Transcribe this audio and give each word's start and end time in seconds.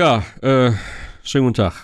Ja, 0.00 0.24
äh, 0.40 0.72
schönen 1.22 1.44
guten 1.44 1.56
Tag. 1.56 1.74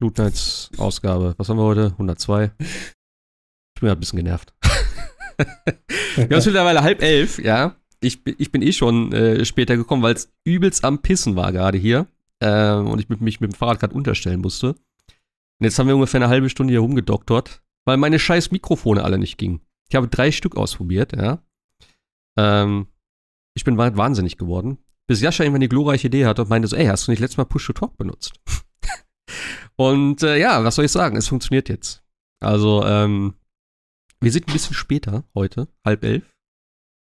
Loot 0.00 0.18
Nights 0.18 0.72
Ausgabe. 0.76 1.36
Was 1.38 1.48
haben 1.48 1.56
wir 1.56 1.62
heute? 1.62 1.92
102. 1.92 2.50
Ich 2.58 3.80
bin 3.80 3.86
ja 3.86 3.92
ein 3.92 4.00
bisschen 4.00 4.16
genervt. 4.16 4.52
wir 5.36 6.24
haben 6.24 6.32
es 6.32 6.46
mittlerweile 6.46 6.82
halb 6.82 7.00
elf, 7.00 7.38
ja. 7.38 7.76
Ich, 8.00 8.26
ich 8.26 8.50
bin 8.50 8.60
eh 8.60 8.72
schon 8.72 9.12
äh, 9.12 9.44
später 9.44 9.76
gekommen, 9.76 10.02
weil 10.02 10.16
es 10.16 10.32
übelst 10.42 10.84
am 10.84 11.00
Pissen 11.00 11.36
war 11.36 11.52
gerade 11.52 11.78
hier. 11.78 12.08
Äh, 12.40 12.72
und 12.72 12.98
ich 12.98 13.08
mich 13.08 13.40
mit 13.40 13.52
dem 13.52 13.56
Fahrrad 13.56 13.78
gerade 13.78 13.94
unterstellen 13.94 14.40
musste. 14.40 14.70
Und 14.70 14.76
jetzt 15.60 15.78
haben 15.78 15.86
wir 15.86 15.94
ungefähr 15.94 16.20
eine 16.20 16.30
halbe 16.30 16.50
Stunde 16.50 16.72
hier 16.72 16.80
rumgedoktert, 16.80 17.62
weil 17.84 17.98
meine 17.98 18.18
scheiß 18.18 18.50
Mikrofone 18.50 19.04
alle 19.04 19.16
nicht 19.16 19.38
gingen. 19.38 19.60
Ich 19.88 19.94
habe 19.94 20.08
drei 20.08 20.32
Stück 20.32 20.56
ausprobiert, 20.56 21.12
ja. 21.12 21.38
Ähm, 22.36 22.88
ich 23.56 23.62
bin 23.62 23.78
wahnsinnig 23.78 24.38
geworden 24.38 24.78
bis 25.06 25.20
Jascha 25.20 25.44
irgendwann 25.44 25.60
die 25.60 25.68
glorreiche 25.68 26.06
Idee 26.06 26.26
hatte 26.26 26.42
und 26.42 26.48
meinte 26.48 26.68
so, 26.68 26.76
ey, 26.76 26.86
hast 26.86 27.06
du 27.06 27.12
nicht 27.12 27.20
letztes 27.20 27.36
Mal 27.36 27.44
Push-to-Talk 27.44 27.96
benutzt? 27.96 28.34
und 29.76 30.22
äh, 30.22 30.38
ja, 30.38 30.64
was 30.64 30.76
soll 30.76 30.84
ich 30.84 30.92
sagen? 30.92 31.16
Es 31.16 31.28
funktioniert 31.28 31.68
jetzt. 31.68 32.02
Also, 32.40 32.84
ähm, 32.84 33.34
wir 34.20 34.32
sind 34.32 34.48
ein 34.48 34.52
bisschen 34.52 34.74
später 34.74 35.24
heute, 35.34 35.68
halb 35.84 36.04
elf. 36.04 36.34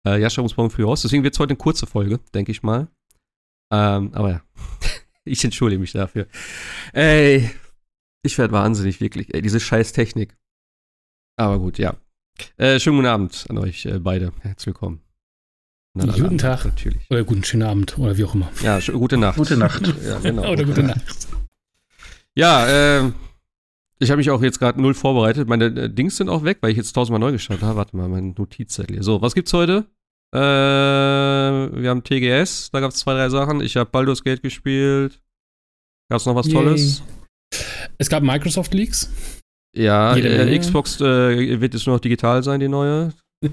Äh, 0.07 0.21
Jascha 0.21 0.43
muss 0.43 0.57
morgen 0.57 0.71
früh 0.71 0.85
raus, 0.85 1.03
deswegen 1.03 1.23
wird 1.23 1.35
es 1.35 1.41
heute 1.41 1.51
eine 1.51 1.59
kurze 1.59 1.87
Folge, 1.87 2.19
denke 2.35 2.51
ich 2.51 2.63
mal. 2.63 2.89
Ähm, 3.73 4.13
aber 4.15 4.31
ja, 4.31 4.43
ich 5.25 5.45
entschuldige 5.45 5.81
mich 5.81 5.93
dafür. 5.93 6.27
Ey, 6.93 7.51
ich 8.25 8.39
werde 8.39 8.53
wahnsinnig, 8.53 9.01
wirklich. 9.01 9.33
Ey, 9.35 9.43
diese 9.43 9.61
scheiß 9.61 9.93
Technik. 9.93 10.37
Aber 11.37 11.59
gut, 11.59 11.79
ja. 11.79 11.97
Äh, 12.57 12.81
schönen 12.81 12.97
guten 12.97 13.09
Abend 13.09 13.47
an 13.49 13.59
euch 13.59 13.87
äh, 13.87 13.99
beide. 13.99 14.33
Herzlich 14.41 14.67
willkommen. 14.67 15.03
Na, 15.95 16.07
guten 16.07 16.39
Tag. 16.39 16.65
Natürlich. 16.65 17.11
Oder 17.11 17.25
guten 17.25 17.45
schönen 17.45 17.65
Abend 17.65 17.99
oder 17.99 18.17
wie 18.17 18.25
auch 18.25 18.35
immer. 18.35 18.51
Ja, 18.63 18.79
gute 18.81 19.19
Nacht. 19.19 19.37
Gute 19.37 19.57
Nacht. 19.57 19.83
ja, 20.05 20.19
genau. 20.21 20.51
oder 20.51 20.65
gute 20.65 20.83
Nacht. 20.83 21.29
Ja, 22.35 22.67
äh, 22.67 23.13
ich 23.99 24.11
habe 24.11 24.17
mich 24.17 24.31
auch 24.31 24.43
jetzt 24.43 24.59
gerade 24.59 24.81
null 24.81 24.95
vorbereitet. 24.95 25.49
Meine 25.49 25.67
äh, 25.67 25.91
Dings 25.91 26.17
sind 26.17 26.31
auch 26.31 26.45
weg, 26.45 26.59
weil 26.63 26.71
ich 26.71 26.79
jetzt 26.79 26.93
tausendmal 26.93 27.21
neu 27.21 27.33
gestartet 27.33 27.65
habe. 27.65 27.77
Warte 27.77 27.97
mal, 27.97 28.09
mein 28.09 28.35
Notizzettel 28.37 28.97
hier. 28.97 29.03
So, 29.03 29.21
was 29.21 29.35
gibt's 29.35 29.53
heute? 29.53 29.87
Äh, 30.35 30.39
wir 30.39 31.91
haben 31.91 32.03
TGS, 32.03 32.71
da 32.73 32.81
gab 32.81 32.93
es 32.93 32.97
zwei, 32.97 33.13
drei 33.13 33.29
Sachen. 33.29 33.61
Ich 33.61 33.77
habe 33.77 33.91
Baldur's 33.91 34.25
Gate 34.25 34.43
gespielt. 34.43 35.21
Gab 36.09 36.21
es 36.21 36.27
noch 36.27 36.35
was 36.35 36.47
Yay. 36.47 36.55
Tolles? 36.55 37.03
Es 37.99 38.09
gab 38.09 38.23
Microsoft 38.23 38.73
Leaks. 38.73 39.11
Ja, 39.77 40.17
äh, 40.17 40.59
Xbox 40.59 41.01
äh, 41.01 41.61
wird 41.61 41.75
jetzt 41.75 41.87
nur 41.87 41.97
noch 41.97 42.01
digital 42.01 42.43
sein, 42.43 42.61
die 42.61 42.69
neue. 42.69 43.13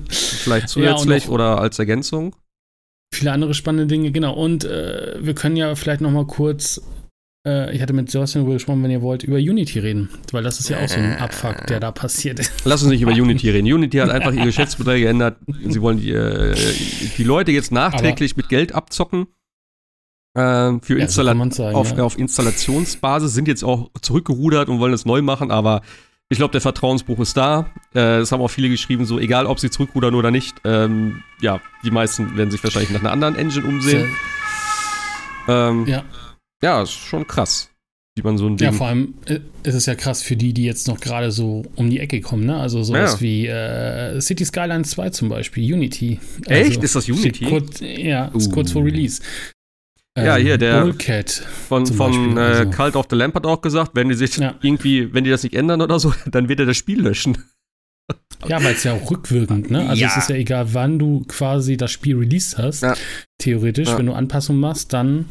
Vielleicht 0.10 0.70
zusätzlich 0.70 1.26
ja, 1.26 1.30
oder 1.30 1.60
als 1.60 1.80
Ergänzung. 1.80 2.36
Viele 3.14 3.32
andere 3.32 3.54
spannende 3.54 3.88
Dinge, 3.88 4.12
genau. 4.12 4.34
Und 4.34 4.66
äh, 4.66 5.18
wir 5.20 5.34
können 5.34 5.56
ja 5.56 5.74
vielleicht 5.76 6.02
noch 6.02 6.12
mal 6.12 6.28
kurz, 6.28 6.82
äh, 7.46 7.76
ich 7.76 7.82
hatte 7.82 7.94
mit 7.94 8.12
Sebastian 8.12 8.44
darüber 8.44 8.54
gesprochen, 8.54 8.84
wenn 8.84 8.92
ihr 8.92 9.02
wollt, 9.02 9.24
über 9.24 9.38
Unity 9.38 9.80
reden. 9.80 10.10
Weil 10.32 10.44
das 10.44 10.60
ist 10.60 10.70
ja 10.70 10.78
auch 10.78 10.88
so 10.88 11.00
ein 11.00 11.18
Abfuck, 11.18 11.66
der 11.68 11.80
da 11.80 11.92
passiert 11.92 12.40
ist. 12.40 12.52
Lass 12.66 12.84
uns 12.84 12.92
nicht 12.92 13.02
über 13.02 13.12
Unity 13.12 13.50
reden. 13.50 13.72
Unity 13.72 13.98
hat 13.98 14.10
einfach 14.12 14.32
ihr 14.32 14.46
Geschäftsmodell 14.46 15.00
geändert. 15.00 15.38
Sie 15.68 15.82
wollen 15.82 16.00
die, 16.00 16.12
äh, 16.12 16.56
die 17.18 17.24
Leute 17.24 17.52
jetzt 17.52 17.72
nachträglich 17.72 18.34
Aber 18.34 18.42
mit 18.42 18.50
Geld 18.50 18.76
abzocken. 18.76 19.28
Ähm, 20.38 20.82
für 20.82 20.98
ja, 20.98 21.06
Installa 21.06 21.34
sagen, 21.52 21.76
auf, 21.76 21.98
ja. 21.98 22.04
auf 22.04 22.18
Installationsbasis 22.18 23.34
sind 23.34 23.48
jetzt 23.48 23.64
auch 23.64 23.90
zurückgerudert 24.02 24.70
und 24.70 24.80
wollen 24.80 24.94
es 24.94 25.06
neu 25.06 25.24
machen, 25.24 25.50
aber 25.50 25.82
ich 26.30 26.38
glaube, 26.38 26.52
der 26.52 26.62
Vertrauensbruch 26.62 27.20
ist 27.20 27.36
da. 27.36 27.72
Äh, 27.94 28.20
das 28.20 28.32
haben 28.32 28.42
auch 28.42 28.50
viele 28.50 28.70
geschrieben, 28.70 29.06
so 29.06 29.20
egal, 29.20 29.48
ob 29.48 29.60
sie 29.60 29.72
zurückrudern 29.72 30.14
oder 30.14 30.30
nicht. 30.30 30.56
Ähm, 30.64 31.24
ja, 31.42 31.60
die 31.84 31.92
meisten 31.92 32.38
werden 32.38 32.52
sich 32.52 32.64
wahrscheinlich 32.64 32.92
nach 32.92 33.00
einer 33.00 33.12
anderen 33.12 33.36
Engine 33.36 33.66
umsehen. 33.66 34.16
Ähm, 35.48 35.88
ja. 35.88 36.04
Ja, 36.62 36.84
ist 36.84 36.92
schon 36.92 37.26
krass, 37.26 37.72
wie 38.16 38.22
man 38.22 38.38
so 38.38 38.46
ein 38.46 38.58
Ding. 38.58 38.66
Ja, 38.66 38.72
vor 38.72 38.88
allem 38.88 39.16
äh, 39.26 39.40
ist 39.64 39.74
es 39.74 39.88
ja 39.88 39.96
krass 39.96 40.22
für 40.22 40.36
die, 40.36 40.54
die 40.54 40.66
jetzt 40.66 40.88
noch 40.88 41.00
gerade 41.00 41.32
so 41.32 41.64
um 41.76 41.90
die 41.90 42.00
Ecke 42.00 42.22
kommen, 42.22 42.46
ne? 42.46 42.58
Also 42.58 42.84
sowas 42.84 43.14
ja. 43.14 43.22
wie 43.22 43.48
äh, 43.48 44.22
City 44.22 44.46
Skylines 44.46 44.92
2 44.92 45.10
zum 45.10 45.30
Beispiel, 45.30 45.74
Unity. 45.74 46.20
Also 46.46 46.52
Echt? 46.52 46.84
Ist 46.84 46.96
das 46.96 47.10
Unity? 47.10 47.46
Kurz, 47.46 47.80
ja, 47.80 48.26
ist 48.28 48.50
uh. 48.50 48.52
kurz 48.52 48.72
vor 48.72 48.84
Release. 48.84 49.22
Ja, 50.18 50.36
hier, 50.36 50.58
der 50.58 50.82
Bullcat 50.82 51.30
von, 51.30 51.86
von 51.86 52.38
äh, 52.38 52.40
also. 52.40 52.72
Cult 52.72 52.96
of 52.96 53.08
the 53.10 53.16
Lamp 53.16 53.36
hat 53.36 53.46
auch 53.46 53.62
gesagt, 53.62 53.92
wenn 53.94 54.10
die 54.10 54.16
sich 54.16 54.38
ja. 54.38 54.56
irgendwie, 54.62 55.14
wenn 55.14 55.24
die 55.24 55.30
das 55.30 55.44
nicht 55.44 55.56
ändern 55.56 55.82
oder 55.82 56.00
so, 56.00 56.14
dann 56.26 56.50
wird 56.50 56.60
er 56.60 56.66
das 56.66 56.78
Spiel 56.78 57.02
löschen. 57.02 57.38
Ja, 58.48 58.64
weil 58.64 58.74
es 58.74 58.84
ja 58.84 58.94
auch 58.94 59.12
rückwirkend, 59.12 59.70
ne? 59.70 59.88
Also 59.88 60.02
ja. 60.02 60.08
es 60.08 60.18
ist 60.18 60.30
ja 60.30 60.36
egal, 60.36 60.74
wann 60.74 60.98
du 60.98 61.24
quasi 61.28 61.78
das 61.78 61.92
Spiel 61.92 62.18
released 62.18 62.58
hast. 62.58 62.82
Ja. 62.82 62.96
Theoretisch, 63.38 63.90
wenn 63.96 64.08
du 64.08 64.14
Anpassungen 64.14 64.60
machst, 64.60 64.94
dann 64.94 65.26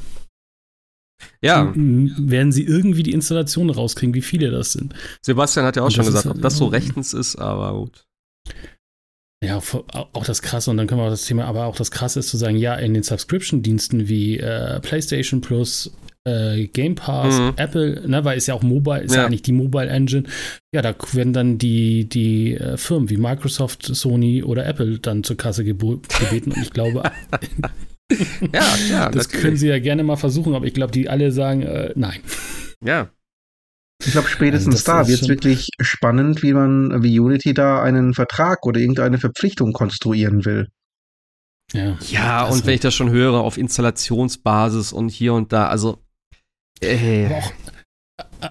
ja. 1.43 1.73
werden 1.75 2.53
sie 2.53 2.65
irgendwie 2.65 3.03
die 3.03 3.13
Installation 3.13 3.71
rauskriegen, 3.71 4.15
wie 4.15 4.23
viele 4.23 4.51
das 4.51 4.73
sind. 4.73 4.95
Sebastian 5.23 5.67
hat 5.67 5.77
ja 5.77 5.83
auch 5.83 5.91
schon 5.91 6.05
gesagt, 6.05 6.27
ob 6.27 6.41
das 6.41 6.57
so 6.57 6.67
rechtens 6.67 7.15
ist, 7.15 7.37
aber 7.37 7.73
gut. 7.75 8.05
Ja, 9.45 9.61
auch 9.93 10.25
das 10.27 10.43
Krasse, 10.43 10.71
und 10.71 10.79
dann 10.79 10.89
können 10.89 11.01
wir 11.01 11.07
auch 11.07 11.11
das 11.11 11.27
Thema, 11.27 11.45
aber 11.45 11.67
auch 11.67 11.77
das 11.77 11.93
Krasse 11.93 12.19
ist 12.19 12.29
zu 12.29 12.37
sagen, 12.37 12.57
ja, 12.57 12.75
in 12.75 12.93
den 12.93 13.05
Subscription-Diensten 13.05 14.09
wie 14.09 14.39
äh, 14.39 14.81
PlayStation 14.81 15.41
Plus, 15.41 15.93
äh, 16.25 16.67
Game 16.67 16.97
Pass, 16.97 17.39
mhm. 17.39 17.53
Apple, 17.57 18.09
ne, 18.09 18.25
weil 18.25 18.37
ist 18.37 18.49
ja 18.49 18.55
auch 18.55 18.63
Mobile, 18.63 19.03
ist 19.03 19.15
ja. 19.15 19.21
ja 19.21 19.27
eigentlich 19.27 19.43
die 19.43 19.53
Mobile 19.53 19.89
Engine. 19.89 20.25
Ja, 20.75 20.83
da 20.83 20.95
werden 21.13 21.33
dann 21.33 21.59
die, 21.59 22.09
die 22.09 22.55
äh, 22.55 22.77
Firmen 22.77 23.11
wie 23.11 23.17
Microsoft, 23.17 23.85
Sony 23.85 24.43
oder 24.43 24.67
Apple 24.67 24.99
dann 24.99 25.23
zur 25.23 25.37
Kasse 25.37 25.63
gebeten. 25.63 26.53
Und 26.53 26.63
ich 26.63 26.73
glaube, 26.73 27.05
ja, 28.53 28.77
ja, 28.91 29.09
das 29.11 29.27
natürlich. 29.27 29.31
können 29.31 29.57
sie 29.57 29.69
ja 29.69 29.79
gerne 29.79 30.03
mal 30.03 30.17
versuchen, 30.17 30.55
aber 30.55 30.67
ich 30.67 30.75
glaube, 30.75 30.93
die 30.93 31.09
alle 31.09 31.31
sagen, 31.31 31.63
äh, 31.63 31.93
nein. 31.95 32.19
Ja, 32.85 33.11
ich 34.05 34.13
glaube, 34.13 34.29
spätestens 34.29 34.89
also 34.89 34.93
da 34.93 35.09
wird 35.09 35.23
es 35.23 35.29
wirklich 35.29 35.69
spannend, 35.81 36.43
wie 36.43 36.53
man, 36.53 37.03
wie 37.03 37.19
Unity 37.19 37.53
da 37.53 37.83
einen 37.83 38.15
Vertrag 38.15 38.65
oder 38.65 38.81
irgendeine 38.81 39.19
Verpflichtung 39.19 39.73
konstruieren 39.73 40.45
will. 40.45 40.69
Ja, 41.73 41.99
ja 42.09 42.45
und 42.47 42.65
wenn 42.65 42.75
ich 42.75 42.81
das 42.81 42.95
schon 42.95 43.11
höre, 43.11 43.41
auf 43.41 43.59
Installationsbasis 43.59 44.93
und 44.93 45.11
hier 45.11 45.35
und 45.35 45.53
da, 45.53 45.69
also. 45.69 45.99
Äh. 46.81 47.27
Aber 47.27 47.37
auch, 47.37 47.53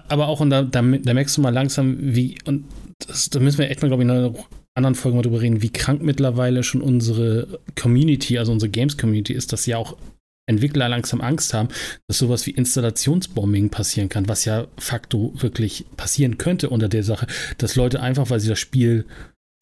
aber 0.08 0.28
auch 0.28 0.40
und 0.40 0.50
da, 0.50 0.62
da, 0.62 0.82
da, 0.82 1.14
merkst 1.14 1.36
du 1.36 1.40
mal 1.40 1.52
langsam, 1.52 1.96
wie, 1.98 2.38
und 2.44 2.64
das, 3.06 3.30
da 3.30 3.40
müssen 3.40 3.58
wir 3.58 3.70
echt 3.70 3.80
mal, 3.80 3.88
glaube 3.88 4.02
ich, 4.02 4.08
in 4.08 4.14
einer 4.14 4.34
anderen 4.74 4.94
Folge 4.94 5.16
mal 5.16 5.22
drüber 5.22 5.40
reden, 5.40 5.62
wie 5.62 5.70
krank 5.70 6.02
mittlerweile 6.02 6.62
schon 6.62 6.82
unsere 6.82 7.60
Community, 7.74 8.38
also 8.38 8.52
unsere 8.52 8.70
Games-Community 8.70 9.32
ist, 9.32 9.52
dass 9.52 9.64
sie 9.64 9.74
auch 9.74 9.96
Entwickler 10.48 10.88
langsam 10.88 11.20
Angst 11.20 11.54
haben, 11.54 11.68
dass 12.08 12.18
sowas 12.18 12.46
wie 12.46 12.52
Installationsbombing 12.52 13.70
passieren 13.70 14.08
kann, 14.08 14.28
was 14.28 14.44
ja 14.44 14.66
facto 14.78 15.32
wirklich 15.36 15.86
passieren 15.96 16.38
könnte 16.38 16.70
unter 16.70 16.88
der 16.88 17.04
Sache, 17.04 17.26
dass 17.58 17.76
Leute 17.76 18.00
einfach, 18.00 18.30
weil 18.30 18.40
sie 18.40 18.48
das 18.48 18.58
Spiel 18.58 19.04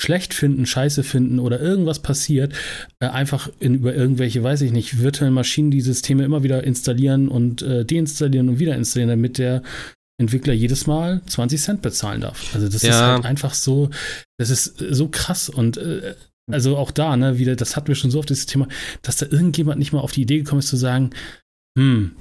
schlecht 0.01 0.35
finden, 0.35 0.67
scheiße 0.67 1.03
finden 1.03 1.39
oder 1.39 1.61
irgendwas 1.61 2.01
passiert, 2.01 2.53
äh, 3.01 3.07
einfach 3.07 3.51
in, 3.61 3.77
über 3.77 3.95
irgendwelche, 3.95 4.43
weiß 4.43 4.61
ich 4.61 4.73
nicht, 4.73 5.01
virtuellen 5.01 5.33
Maschinen 5.33 5.71
die 5.71 5.81
Systeme 5.81 6.25
immer 6.25 6.43
wieder 6.43 6.65
installieren 6.65 7.29
und 7.29 7.63
äh, 7.63 7.85
deinstallieren 7.85 8.49
und 8.49 8.59
wieder 8.59 8.77
installieren, 8.77 9.11
damit 9.11 9.39
der 9.39 9.63
Entwickler 10.19 10.53
jedes 10.53 10.87
Mal 10.87 11.23
20 11.27 11.61
Cent 11.61 11.83
bezahlen 11.83 12.21
darf. 12.21 12.55
Also 12.55 12.69
das 12.69 12.83
ja. 12.83 12.91
ist 12.91 12.97
halt 12.97 13.25
einfach 13.25 13.55
so, 13.55 13.91
das 14.39 14.51
ist 14.51 14.77
so 14.79 15.09
krass 15.09 15.49
und 15.49 15.77
äh, 15.79 16.15
also 16.51 16.77
auch 16.77 16.91
da, 16.91 17.17
ne, 17.17 17.39
wieder, 17.39 17.57
das 17.57 17.77
hatten 17.77 17.89
wir 17.89 17.95
schon 17.95 18.11
so 18.11 18.19
oft, 18.19 18.31
dieses 18.31 18.47
Thema, 18.47 18.69
dass 19.03 19.17
da 19.17 19.27
irgendjemand 19.27 19.79
nicht 19.79 19.93
mal 19.93 20.01
auf 20.01 20.13
die 20.13 20.23
Idee 20.23 20.39
gekommen 20.39 20.61
ist 20.61 20.69
zu 20.69 20.77
sagen, 20.77 21.11
hm, 21.79 22.13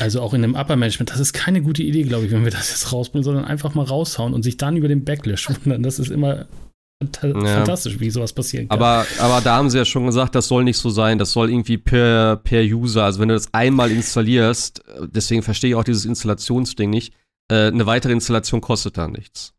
also 0.00 0.20
auch 0.20 0.34
in 0.34 0.42
dem 0.42 0.54
Upper 0.54 0.76
Management, 0.76 1.10
das 1.10 1.20
ist 1.20 1.32
keine 1.32 1.62
gute 1.62 1.82
Idee, 1.82 2.02
glaube 2.02 2.26
ich, 2.26 2.32
wenn 2.32 2.44
wir 2.44 2.50
das 2.50 2.70
jetzt 2.70 2.92
rausbringen, 2.92 3.24
sondern 3.24 3.44
einfach 3.44 3.74
mal 3.74 3.84
raushauen 3.84 4.34
und 4.34 4.42
sich 4.42 4.56
dann 4.56 4.76
über 4.76 4.88
den 4.88 5.04
Backlash 5.04 5.48
wundern. 5.48 5.82
Das 5.82 5.98
ist 5.98 6.10
immer 6.10 6.46
fantastisch, 7.00 7.94
ja. 7.94 8.00
wie 8.00 8.10
sowas 8.10 8.32
passieren 8.32 8.68
kann. 8.68 8.76
Aber, 8.76 9.06
aber 9.20 9.40
da 9.40 9.56
haben 9.56 9.70
sie 9.70 9.78
ja 9.78 9.84
schon 9.84 10.06
gesagt, 10.06 10.34
das 10.34 10.48
soll 10.48 10.64
nicht 10.64 10.78
so 10.78 10.90
sein. 10.90 11.18
Das 11.18 11.30
soll 11.30 11.50
irgendwie 11.50 11.78
per, 11.78 12.36
per 12.36 12.62
User, 12.62 13.04
also 13.04 13.20
wenn 13.20 13.28
du 13.28 13.34
das 13.34 13.54
einmal 13.54 13.90
installierst, 13.90 14.82
deswegen 15.06 15.42
verstehe 15.42 15.70
ich 15.70 15.76
auch 15.76 15.84
dieses 15.84 16.04
Installationsding 16.04 16.90
nicht, 16.90 17.14
äh, 17.50 17.68
eine 17.68 17.86
weitere 17.86 18.12
Installation 18.12 18.60
kostet 18.60 18.98
da 18.98 19.06
nichts. 19.06 19.54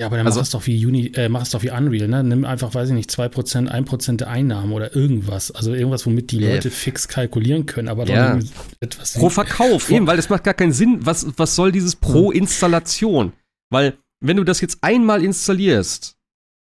Ja, 0.00 0.06
aber 0.06 0.16
dann 0.16 0.26
also, 0.26 0.38
mach 0.38 0.44
es 0.44 0.50
doch 0.50 0.66
wie 0.66 0.86
Uni, 0.86 1.08
äh, 1.16 1.28
mach 1.28 1.42
es 1.42 1.50
doch 1.50 1.64
wie 1.64 1.70
Unreal, 1.70 2.06
ne? 2.06 2.22
Nimm 2.22 2.44
einfach, 2.44 2.72
weiß 2.72 2.90
ich 2.90 2.94
nicht, 2.94 3.10
2%, 3.10 3.68
1% 3.68 4.16
der 4.16 4.28
Einnahmen 4.28 4.72
oder 4.72 4.94
irgendwas. 4.94 5.50
Also 5.50 5.74
irgendwas, 5.74 6.06
womit 6.06 6.30
die 6.30 6.38
yeah. 6.38 6.54
Leute 6.54 6.70
fix 6.70 7.08
kalkulieren 7.08 7.66
können, 7.66 7.88
aber 7.88 8.06
ja. 8.06 8.38
etwas. 8.78 9.14
Pro 9.14 9.28
Verkauf, 9.28 9.90
eben, 9.90 10.06
weil 10.06 10.16
das 10.16 10.28
macht 10.28 10.44
gar 10.44 10.54
keinen 10.54 10.72
Sinn. 10.72 11.04
Was, 11.04 11.26
was 11.36 11.56
soll 11.56 11.72
dieses 11.72 11.96
pro 11.96 12.30
hm. 12.30 12.42
Installation? 12.42 13.32
Weil, 13.70 13.98
wenn 14.20 14.36
du 14.36 14.44
das 14.44 14.60
jetzt 14.60 14.78
einmal 14.82 15.24
installierst, 15.24 16.17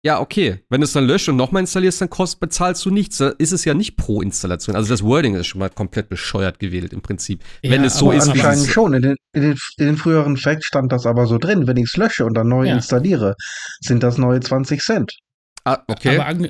ja, 0.03 0.19
okay. 0.19 0.59
Wenn 0.69 0.81
du 0.81 0.85
es 0.85 0.93
dann 0.93 1.05
löscht 1.05 1.29
und 1.29 1.35
nochmal 1.35 1.61
installierst, 1.61 2.01
dann 2.01 2.09
kost, 2.09 2.39
bezahlst 2.39 2.83
du 2.85 2.89
nichts. 2.89 3.17
Da 3.17 3.29
ist 3.29 3.51
es 3.51 3.65
ja 3.65 3.75
nicht 3.75 3.97
pro 3.97 4.21
Installation. 4.21 4.75
Also 4.75 4.89
das 4.89 5.03
Wording 5.03 5.35
ist 5.35 5.45
schon 5.47 5.59
mal 5.59 5.69
komplett 5.69 6.09
bescheuert 6.09 6.57
gewählt 6.57 6.91
im 6.91 7.01
Prinzip. 7.01 7.43
Ja, 7.61 7.71
wenn 7.71 7.83
es 7.83 7.97
so 7.97 8.11
ist. 8.11 8.27
Anscheinend 8.27 8.67
schon. 8.67 8.93
In 8.93 9.01
den, 9.03 9.15
in, 9.33 9.41
den, 9.41 9.57
in 9.77 9.85
den, 9.85 9.97
früheren 9.97 10.37
Facts 10.37 10.65
stand 10.65 10.91
das 10.91 11.05
aber 11.05 11.27
so 11.27 11.37
drin. 11.37 11.67
Wenn 11.67 11.77
ich 11.77 11.85
es 11.85 11.97
lösche 11.97 12.25
und 12.25 12.33
dann 12.33 12.47
neu 12.47 12.65
ja. 12.65 12.75
installiere, 12.75 13.35
sind 13.79 14.01
das 14.01 14.17
neue 14.17 14.39
20 14.39 14.81
Cent. 14.81 15.17
Ah, 15.65 15.83
okay. 15.87 16.17
Aber, 16.17 16.47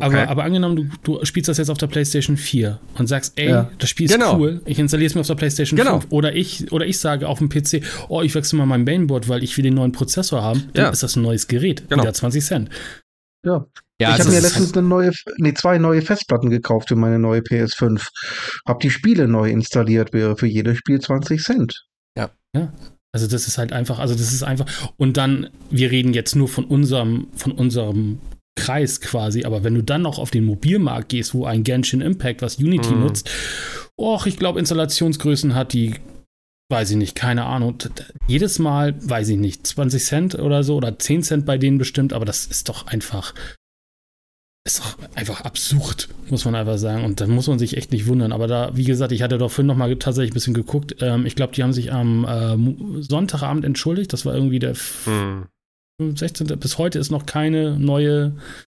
Aber, 0.00 0.14
okay. 0.14 0.26
aber 0.26 0.44
angenommen, 0.44 0.76
du, 0.76 1.18
du 1.18 1.24
spielst 1.24 1.48
das 1.48 1.58
jetzt 1.58 1.70
auf 1.70 1.78
der 1.78 1.86
PlayStation 1.86 2.36
4 2.36 2.78
und 2.98 3.06
sagst, 3.06 3.34
ey, 3.36 3.50
ja. 3.50 3.70
das 3.78 3.90
Spiel 3.90 4.06
ist 4.06 4.12
genau. 4.12 4.38
cool, 4.38 4.62
ich 4.64 4.78
installiere 4.78 5.08
es 5.08 5.14
mir 5.14 5.20
auf 5.20 5.26
der 5.26 5.34
PlayStation 5.34 5.76
genau. 5.76 6.00
5. 6.00 6.06
Oder 6.10 6.34
ich, 6.34 6.72
oder 6.72 6.86
ich 6.86 6.98
sage 6.98 7.28
auf 7.28 7.38
dem 7.38 7.48
PC, 7.48 7.82
oh, 8.08 8.22
ich 8.22 8.34
wechsle 8.34 8.58
mal 8.58 8.66
mein 8.66 8.84
Mainboard, 8.84 9.28
weil 9.28 9.42
ich 9.42 9.56
will 9.56 9.64
den 9.64 9.74
neuen 9.74 9.92
Prozessor 9.92 10.42
haben. 10.42 10.64
Dann 10.74 10.86
ja. 10.86 10.90
ist 10.90 11.02
das 11.02 11.16
ein 11.16 11.22
neues 11.22 11.48
Gerät. 11.48 11.88
Genau. 11.88 12.02
Wieder 12.02 12.12
20 12.12 12.44
Cent. 12.44 12.70
Ja. 13.44 13.66
ja 14.00 14.14
ich 14.14 14.20
habe 14.20 14.30
mir 14.30 14.40
letztens 14.40 14.76
eine 14.76 14.86
neue, 14.86 15.12
nee, 15.38 15.54
zwei 15.54 15.78
neue 15.78 16.02
Festplatten 16.02 16.50
gekauft 16.50 16.88
für 16.88 16.96
meine 16.96 17.18
neue 17.18 17.40
PS5. 17.40 18.06
Hab 18.66 18.80
die 18.80 18.90
Spiele 18.90 19.28
neu 19.28 19.50
installiert, 19.50 20.12
wäre 20.12 20.36
für 20.36 20.46
jedes 20.46 20.78
Spiel 20.78 21.00
20 21.00 21.42
Cent. 21.42 21.84
Ja. 22.16 22.30
Ja. 22.54 22.72
Also 23.12 23.26
das 23.26 23.48
ist 23.48 23.58
halt 23.58 23.72
einfach, 23.72 23.98
also 23.98 24.14
das 24.14 24.32
ist 24.32 24.42
einfach. 24.42 24.66
Und 24.96 25.16
dann, 25.16 25.50
wir 25.70 25.90
reden 25.90 26.14
jetzt 26.14 26.36
nur 26.36 26.48
von 26.48 26.64
unserem, 26.64 27.28
von 27.34 27.52
unserem 27.52 28.20
Kreis 28.60 29.00
quasi, 29.00 29.44
aber 29.44 29.64
wenn 29.64 29.74
du 29.74 29.82
dann 29.82 30.02
noch 30.02 30.18
auf 30.18 30.30
den 30.30 30.44
Mobilmarkt 30.44 31.08
gehst, 31.08 31.34
wo 31.34 31.46
ein 31.46 31.64
Genshin 31.64 32.02
Impact, 32.02 32.42
was 32.42 32.56
Unity 32.56 32.92
mhm. 32.94 33.00
nutzt, 33.00 33.30
och, 33.98 34.26
ich 34.26 34.36
glaube, 34.36 34.58
Installationsgrößen 34.58 35.54
hat 35.54 35.72
die, 35.72 35.94
weiß 36.70 36.90
ich 36.90 36.96
nicht, 36.96 37.14
keine 37.14 37.46
Ahnung. 37.46 37.78
Jedes 38.26 38.58
Mal, 38.58 38.94
weiß 39.00 39.30
ich 39.30 39.38
nicht, 39.38 39.66
20 39.66 40.04
Cent 40.04 40.34
oder 40.34 40.62
so 40.62 40.76
oder 40.76 40.98
10 40.98 41.22
Cent 41.22 41.46
bei 41.46 41.56
denen 41.56 41.78
bestimmt, 41.78 42.12
aber 42.12 42.26
das 42.26 42.44
ist 42.44 42.68
doch 42.68 42.86
einfach, 42.86 43.34
ist 44.66 44.80
doch 44.80 44.98
einfach 45.14 45.40
absurd, 45.40 46.08
muss 46.28 46.44
man 46.44 46.54
einfach 46.54 46.76
sagen. 46.76 47.04
Und 47.04 47.22
da 47.22 47.26
muss 47.26 47.48
man 47.48 47.58
sich 47.58 47.78
echt 47.78 47.92
nicht 47.92 48.06
wundern. 48.06 48.32
Aber 48.32 48.46
da, 48.46 48.76
wie 48.76 48.84
gesagt, 48.84 49.12
ich 49.12 49.22
hatte 49.22 49.38
doch 49.38 49.50
vorhin 49.50 49.68
noch 49.68 49.76
mal 49.76 49.96
tatsächlich 49.96 50.32
ein 50.32 50.34
bisschen 50.34 50.54
geguckt. 50.54 50.96
Ähm, 51.00 51.24
ich 51.24 51.34
glaube, 51.34 51.54
die 51.54 51.62
haben 51.62 51.72
sich 51.72 51.92
am 51.92 52.24
äh, 52.26 53.02
Sonntagabend 53.02 53.64
entschuldigt. 53.64 54.12
Das 54.12 54.26
war 54.26 54.34
irgendwie 54.34 54.58
der 54.58 54.74
hm. 55.04 55.46
16. 56.14 56.46
Bis 56.58 56.78
heute 56.78 56.98
ist 56.98 57.10
noch 57.10 57.26
keine 57.26 57.78
neue. 57.78 58.32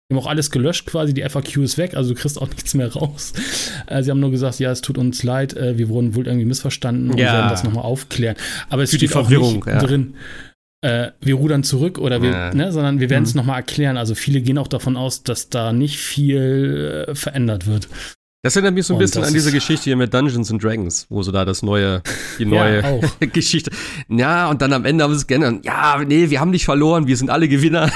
Wir 0.10 0.18
haben 0.18 0.26
auch 0.26 0.30
alles 0.30 0.52
gelöscht 0.52 0.88
quasi, 0.88 1.14
die 1.14 1.22
FAQ 1.22 1.58
ist 1.58 1.78
weg, 1.78 1.94
also 1.96 2.14
du 2.14 2.20
kriegst 2.20 2.42
auch 2.42 2.50
nichts 2.50 2.74
mehr 2.74 2.92
raus. 2.92 3.32
Äh, 3.88 4.04
sie 4.04 4.12
haben 4.12 4.20
nur 4.20 4.32
gesagt, 4.32 4.60
ja, 4.60 4.70
es 4.70 4.82
tut 4.82 4.98
uns 4.98 5.24
leid, 5.24 5.56
äh, 5.56 5.78
wir 5.78 5.88
wurden 5.88 6.16
wohl 6.16 6.28
irgendwie 6.28 6.46
missverstanden 6.46 7.12
und 7.12 7.18
ja. 7.18 7.32
werden 7.32 7.50
das 7.50 7.64
nochmal 7.64 7.86
aufklären. 7.86 8.36
Aber 8.70 8.84
es 8.84 8.90
Für 8.90 8.98
steht 8.98 9.10
die 9.10 9.14
Verwirrung, 9.14 9.62
auch 9.62 9.66
nicht 9.68 9.68
ja. 9.68 9.80
drin 9.80 10.16
äh, 10.82 11.12
wir 11.22 11.36
rudern 11.36 11.64
zurück 11.64 12.00
oder 12.00 12.22
wir, 12.22 12.32
ja. 12.32 12.54
ne, 12.54 12.72
sondern 12.72 13.00
wir 13.00 13.10
werden 13.10 13.24
es 13.24 13.34
mhm. 13.34 13.40
nochmal 13.40 13.58
erklären. 13.58 13.98
Also 13.98 14.16
viele 14.16 14.42
gehen 14.42 14.58
auch 14.58 14.68
davon 14.68 14.98
aus, 14.98 15.24
dass 15.24 15.50
da 15.50 15.74
nicht 15.74 15.98
viel 15.98 17.06
äh, 17.08 17.16
verändert 17.16 17.68
wird. 17.68 17.88
Das 18.44 18.56
erinnert 18.56 18.74
mich 18.74 18.88
so 18.88 18.94
ein 18.94 18.96
und 18.96 19.02
bisschen 19.02 19.24
an 19.24 19.34
diese 19.34 19.52
Geschichte 19.52 19.84
hier 19.84 19.96
mit 19.96 20.12
Dungeons 20.12 20.50
and 20.50 20.64
Dragons, 20.64 21.06
wo 21.10 21.22
so 21.22 21.32
da 21.32 21.46
das 21.46 21.62
neue, 21.62 22.02
die 22.40 22.46
neue 22.48 22.82
ja, 22.82 23.28
Geschichte. 23.28 23.70
Ja, 24.10 24.50
und 24.50 24.64
dann 24.64 24.74
am 24.74 24.84
Ende 24.84 25.04
haben 25.04 25.14
sie 25.14 25.20
es 25.20 25.28
geändert. 25.28 25.64
Ja, 25.64 26.04
nee, 26.04 26.32
wir 26.32 26.40
haben 26.40 26.50
nicht 26.50 26.66
verloren, 26.66 27.06
wir 27.06 27.16
sind 27.18 27.30
alle 27.30 27.48
Gewinner. 27.48 27.92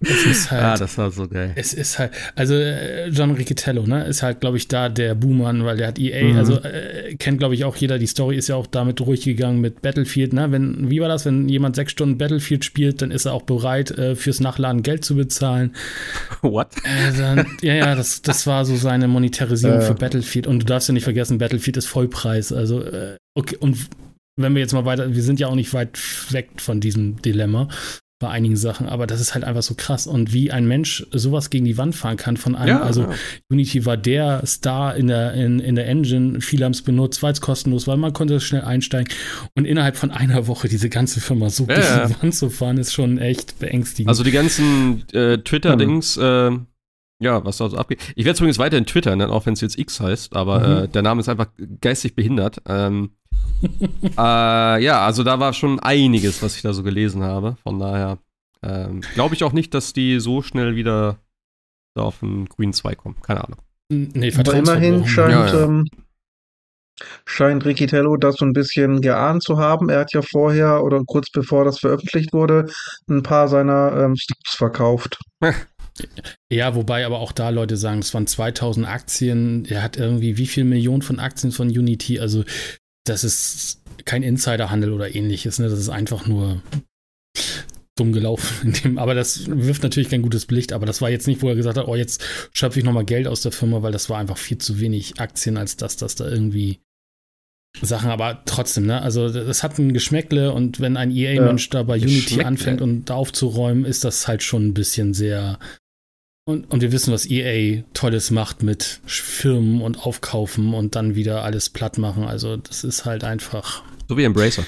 Es 0.00 0.26
ist 0.26 0.50
halt, 0.50 0.62
ah, 0.62 0.76
das 0.76 0.98
war 0.98 1.10
so 1.10 1.28
geil. 1.28 1.52
Es 1.54 1.72
ist 1.74 1.98
halt, 1.98 2.12
also 2.34 2.54
äh, 2.54 3.08
John 3.08 3.32
Riccitello, 3.32 3.86
ne, 3.86 4.04
ist 4.04 4.22
halt, 4.22 4.40
glaube 4.40 4.56
ich, 4.56 4.68
da 4.68 4.88
der 4.88 5.14
Boomer, 5.14 5.52
weil 5.64 5.76
der 5.76 5.88
hat 5.88 5.98
EA, 5.98 6.24
mhm. 6.24 6.38
also 6.38 6.60
äh, 6.60 7.14
kennt, 7.16 7.38
glaube 7.38 7.54
ich, 7.54 7.64
auch 7.64 7.76
jeder. 7.76 7.98
Die 7.98 8.06
Story 8.06 8.36
ist 8.36 8.48
ja 8.48 8.56
auch 8.56 8.66
damit 8.66 9.00
durchgegangen 9.00 9.60
mit 9.60 9.82
Battlefield, 9.82 10.32
ne? 10.32 10.50
Wenn, 10.50 10.90
wie 10.90 11.00
war 11.00 11.08
das, 11.08 11.24
wenn 11.24 11.48
jemand 11.48 11.76
sechs 11.76 11.92
Stunden 11.92 12.18
Battlefield 12.18 12.64
spielt, 12.64 13.02
dann 13.02 13.10
ist 13.10 13.26
er 13.26 13.32
auch 13.32 13.42
bereit, 13.42 13.90
äh, 13.92 14.16
fürs 14.16 14.40
Nachladen 14.40 14.82
Geld 14.82 15.04
zu 15.04 15.16
bezahlen. 15.16 15.74
What? 16.42 16.68
Äh, 16.84 17.16
dann, 17.16 17.46
ja, 17.62 17.74
ja, 17.74 17.94
das, 17.94 18.22
das 18.22 18.46
war 18.46 18.64
so 18.64 18.76
seine 18.76 19.08
Monetarisierung 19.08 19.80
für 19.82 19.94
Battlefield. 19.94 20.46
Und 20.46 20.60
du 20.60 20.66
darfst 20.66 20.88
ja 20.88 20.94
nicht 20.94 21.04
vergessen, 21.04 21.38
Battlefield 21.38 21.76
ist 21.76 21.86
Vollpreis. 21.86 22.52
Also, 22.52 22.82
äh, 22.82 23.16
okay, 23.34 23.56
und 23.58 23.76
wenn 24.36 24.54
wir 24.54 24.60
jetzt 24.60 24.72
mal 24.72 24.84
weiter, 24.84 25.14
wir 25.14 25.22
sind 25.22 25.40
ja 25.40 25.46
auch 25.48 25.54
nicht 25.54 25.72
weit 25.74 25.98
weg 26.32 26.48
von 26.56 26.80
diesem 26.80 27.22
Dilemma 27.22 27.68
bei 28.24 28.30
einigen 28.30 28.56
Sachen, 28.56 28.88
aber 28.88 29.06
das 29.06 29.20
ist 29.20 29.34
halt 29.34 29.44
einfach 29.44 29.62
so 29.62 29.74
krass. 29.76 30.06
Und 30.06 30.32
wie 30.32 30.50
ein 30.50 30.66
Mensch 30.66 31.06
sowas 31.12 31.50
gegen 31.50 31.66
die 31.66 31.76
Wand 31.76 31.94
fahren 31.94 32.16
kann 32.16 32.38
von 32.38 32.56
einem, 32.56 32.78
ja, 32.78 32.82
also 32.82 33.02
ja. 33.02 33.10
Unity 33.50 33.84
war 33.84 33.98
der 33.98 34.46
Star 34.46 34.96
in 34.96 35.08
der, 35.08 35.34
in, 35.34 35.60
in 35.60 35.74
der 35.74 35.86
Engine, 35.86 36.40
viele 36.40 36.64
haben 36.64 36.72
es 36.72 36.80
benutzt, 36.80 37.22
weil 37.22 37.32
es 37.32 37.42
kostenlos 37.42 37.86
war, 37.86 37.98
man 37.98 38.14
konnte 38.14 38.40
schnell 38.40 38.62
einsteigen 38.62 39.12
und 39.54 39.66
innerhalb 39.66 39.96
von 39.96 40.10
einer 40.10 40.46
Woche 40.46 40.68
diese 40.68 40.88
ganze 40.88 41.20
Firma 41.20 41.50
so 41.50 41.66
ja, 41.68 41.74
gegen 41.74 42.14
die 42.14 42.22
Wand 42.22 42.34
zu 42.34 42.48
fahren, 42.48 42.78
ist 42.78 42.94
schon 42.94 43.18
echt 43.18 43.58
beängstigend. 43.58 44.08
Also 44.08 44.24
die 44.24 44.32
ganzen 44.32 45.04
äh, 45.12 45.36
Twitter-Dings, 45.36 46.16
äh, 46.16 46.50
ja, 47.20 47.44
was 47.44 47.58
da 47.58 47.68
so 47.68 47.76
abgeht. 47.76 48.00
Ich 48.16 48.24
werde 48.24 48.38
übrigens 48.38 48.58
weiterhin 48.58 48.86
twittern, 48.86 49.20
auch 49.20 49.44
wenn 49.44 49.52
es 49.52 49.60
jetzt 49.60 49.78
X 49.78 50.00
heißt, 50.00 50.34
aber 50.34 50.60
mhm. 50.60 50.84
äh, 50.84 50.88
der 50.88 51.02
Name 51.02 51.20
ist 51.20 51.28
einfach 51.28 51.48
geistig 51.82 52.14
behindert. 52.14 52.62
Ähm, 52.66 53.10
äh, 54.18 54.82
ja, 54.84 55.04
also 55.04 55.22
da 55.22 55.40
war 55.40 55.52
schon 55.52 55.80
einiges, 55.80 56.42
was 56.42 56.56
ich 56.56 56.62
da 56.62 56.72
so 56.72 56.82
gelesen 56.82 57.22
habe. 57.22 57.56
Von 57.62 57.78
daher 57.78 58.18
ähm, 58.62 59.00
glaube 59.14 59.34
ich 59.34 59.44
auch 59.44 59.52
nicht, 59.52 59.74
dass 59.74 59.92
die 59.92 60.20
so 60.20 60.42
schnell 60.42 60.76
wieder 60.76 61.18
auf 61.96 62.20
den 62.20 62.46
Green 62.46 62.72
2 62.72 62.94
kommen. 62.94 63.16
Keine 63.22 63.44
Ahnung. 63.44 63.58
Nee, 63.90 64.32
Aber 64.36 64.54
immerhin 64.54 65.06
scheint, 65.06 65.32
ja, 65.32 65.46
ja. 65.46 65.64
Ähm, 65.64 65.86
scheint 67.26 67.64
Riccitello 67.64 68.16
das 68.16 68.36
so 68.36 68.44
ein 68.44 68.52
bisschen 68.52 69.00
geahnt 69.00 69.42
zu 69.42 69.58
haben. 69.58 69.88
Er 69.88 70.00
hat 70.00 70.12
ja 70.12 70.22
vorher 70.22 70.82
oder 70.82 71.02
kurz 71.04 71.30
bevor 71.30 71.64
das 71.64 71.78
veröffentlicht 71.78 72.32
wurde, 72.32 72.66
ein 73.08 73.22
paar 73.22 73.48
seiner 73.48 73.96
ähm, 73.96 74.16
Stocks 74.16 74.56
verkauft. 74.56 75.18
Ja, 76.50 76.74
wobei 76.74 77.06
aber 77.06 77.20
auch 77.20 77.30
da 77.30 77.50
Leute 77.50 77.76
sagen, 77.76 78.00
es 78.00 78.12
waren 78.14 78.26
2000 78.26 78.84
Aktien. 78.84 79.64
Er 79.66 79.80
hat 79.80 79.96
irgendwie 79.96 80.36
wie 80.36 80.48
viel 80.48 80.64
Millionen 80.64 81.02
von 81.02 81.20
Aktien 81.20 81.52
von 81.52 81.68
Unity? 81.68 82.18
Also 82.18 82.42
das 83.04 83.24
ist 83.24 83.80
kein 84.04 84.22
Insiderhandel 84.22 84.92
oder 84.92 85.14
ähnliches. 85.14 85.58
Ne? 85.58 85.68
Das 85.68 85.78
ist 85.78 85.88
einfach 85.88 86.26
nur 86.26 86.62
dumm 87.96 88.12
gelaufen. 88.12 88.98
Aber 88.98 89.14
das 89.14 89.46
wirft 89.46 89.82
natürlich 89.82 90.08
kein 90.08 90.22
gutes 90.22 90.48
Licht. 90.48 90.72
Aber 90.72 90.86
das 90.86 91.00
war 91.00 91.10
jetzt 91.10 91.26
nicht, 91.26 91.42
wo 91.42 91.48
er 91.48 91.54
gesagt 91.54 91.78
hat, 91.78 91.86
oh, 91.86 91.94
jetzt 91.94 92.22
schöpfe 92.52 92.78
ich 92.78 92.84
nochmal 92.84 93.04
Geld 93.04 93.26
aus 93.26 93.42
der 93.42 93.52
Firma, 93.52 93.82
weil 93.82 93.92
das 93.92 94.10
war 94.10 94.18
einfach 94.18 94.38
viel 94.38 94.58
zu 94.58 94.80
wenig 94.80 95.20
Aktien, 95.20 95.56
als 95.56 95.76
dass 95.76 95.96
das 95.96 96.14
da 96.14 96.28
irgendwie 96.28 96.80
Sachen, 97.82 98.10
aber 98.10 98.42
trotzdem, 98.44 98.86
ne? 98.86 99.02
Also 99.02 99.28
das 99.28 99.64
hat 99.64 99.78
ein 99.78 99.92
Geschmäckle 99.92 100.52
und 100.52 100.80
wenn 100.80 100.96
ein 100.96 101.10
EA-Mensch 101.10 101.66
ja, 101.66 101.70
da 101.72 101.82
bei 101.82 101.96
Unity 101.96 102.42
anfängt 102.42 102.80
und 102.80 103.06
da 103.10 103.14
aufzuräumen, 103.14 103.84
ist 103.84 104.04
das 104.04 104.28
halt 104.28 104.44
schon 104.44 104.68
ein 104.68 104.74
bisschen 104.74 105.12
sehr 105.12 105.58
und, 106.46 106.70
und 106.70 106.82
wir 106.82 106.92
wissen, 106.92 107.12
was 107.12 107.26
EA 107.26 107.82
Tolles 107.94 108.30
macht 108.30 108.62
mit 108.62 109.00
Firmen 109.06 109.80
und 109.80 110.04
Aufkaufen 110.04 110.74
und 110.74 110.94
dann 110.94 111.14
wieder 111.14 111.42
alles 111.42 111.70
platt 111.70 111.98
machen. 111.98 112.24
Also, 112.24 112.56
das 112.56 112.84
ist 112.84 113.04
halt 113.04 113.24
einfach. 113.24 113.82
So 114.08 114.16
wie 114.16 114.24
Embracer. 114.24 114.64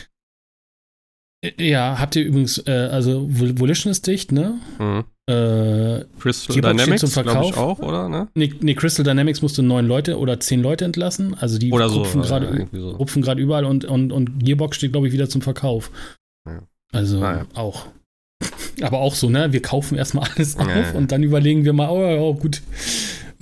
Äh, 1.43 1.53
ja, 1.69 1.99
habt 1.99 2.17
ihr 2.17 2.25
übrigens, 2.25 2.59
äh, 2.67 2.89
also 2.91 3.27
Volition 3.29 3.91
ist 3.91 4.07
dicht, 4.07 4.33
ne? 4.33 4.59
Mhm. 4.79 5.05
Äh, 5.29 6.05
Crystal 6.21 6.55
Gearbox 6.55 6.83
Dynamics 6.83 7.01
zum 7.01 7.11
Verkauf. 7.11 7.51
Ich 7.51 7.57
auch, 7.57 7.79
oder? 7.81 8.09
Ne? 8.09 8.29
Nee, 8.35 8.55
nee, 8.61 8.75
Crystal 8.75 9.05
Dynamics 9.05 9.43
musste 9.43 9.63
neun 9.63 9.87
Leute 9.87 10.19
oder 10.19 10.39
zehn 10.41 10.63
Leute 10.63 10.85
entlassen. 10.85 11.35
Also 11.35 11.59
die 11.59 11.73
oder 11.73 11.87
rupfen 11.87 12.23
so, 12.23 12.29
gerade 12.29 12.69
so. 12.73 13.39
überall 13.39 13.65
und, 13.65 13.85
und, 13.85 14.13
und 14.13 14.45
Gearbox 14.45 14.77
steht, 14.77 14.93
glaube 14.93 15.09
ich, 15.09 15.13
wieder 15.13 15.29
zum 15.29 15.43
Verkauf. 15.43 15.91
Ja. 16.49 16.63
Also 16.93 17.21
ah, 17.23 17.39
ja. 17.39 17.47
auch. 17.55 17.89
Aber 18.83 18.99
auch 18.99 19.15
so, 19.15 19.31
ne? 19.31 19.53
Wir 19.53 19.63
kaufen 19.63 19.97
erstmal 19.97 20.29
alles 20.37 20.57
auf 20.57 20.69
ja. 20.69 20.93
und 20.93 21.13
dann 21.13 21.23
überlegen 21.23 21.65
wir 21.65 21.73
mal, 21.73 21.89
oh, 21.89 22.31
oh, 22.31 22.35
gut, 22.35 22.63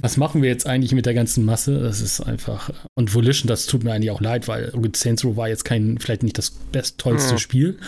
was 0.05 0.17
machen 0.17 0.43
wir 0.43 0.51
jetzt 0.51 0.67
eigentlich 0.67 0.93
mit 0.93 1.07
der 1.07 1.15
ganzen 1.15 1.45
Masse? 1.45 1.81
Das 1.81 2.01
ist 2.01 2.21
einfach. 2.21 2.71
Und 2.95 3.15
Volition, 3.15 3.49
das 3.49 3.67
tut 3.67 3.85
mir 3.85 3.93
eigentlich 3.93 4.11
auch 4.11 4.21
leid, 4.21 4.49
weil 4.49 4.73
Saints 4.95 5.25
Row 5.25 5.37
war 5.37 5.49
jetzt 5.49 5.65
kein, 5.65 5.99
vielleicht 5.99 6.23
nicht 6.23 6.39
das 6.39 6.51
best 6.51 6.99
tollste 6.99 7.35
mhm. 7.35 7.39
Spiel. 7.39 7.79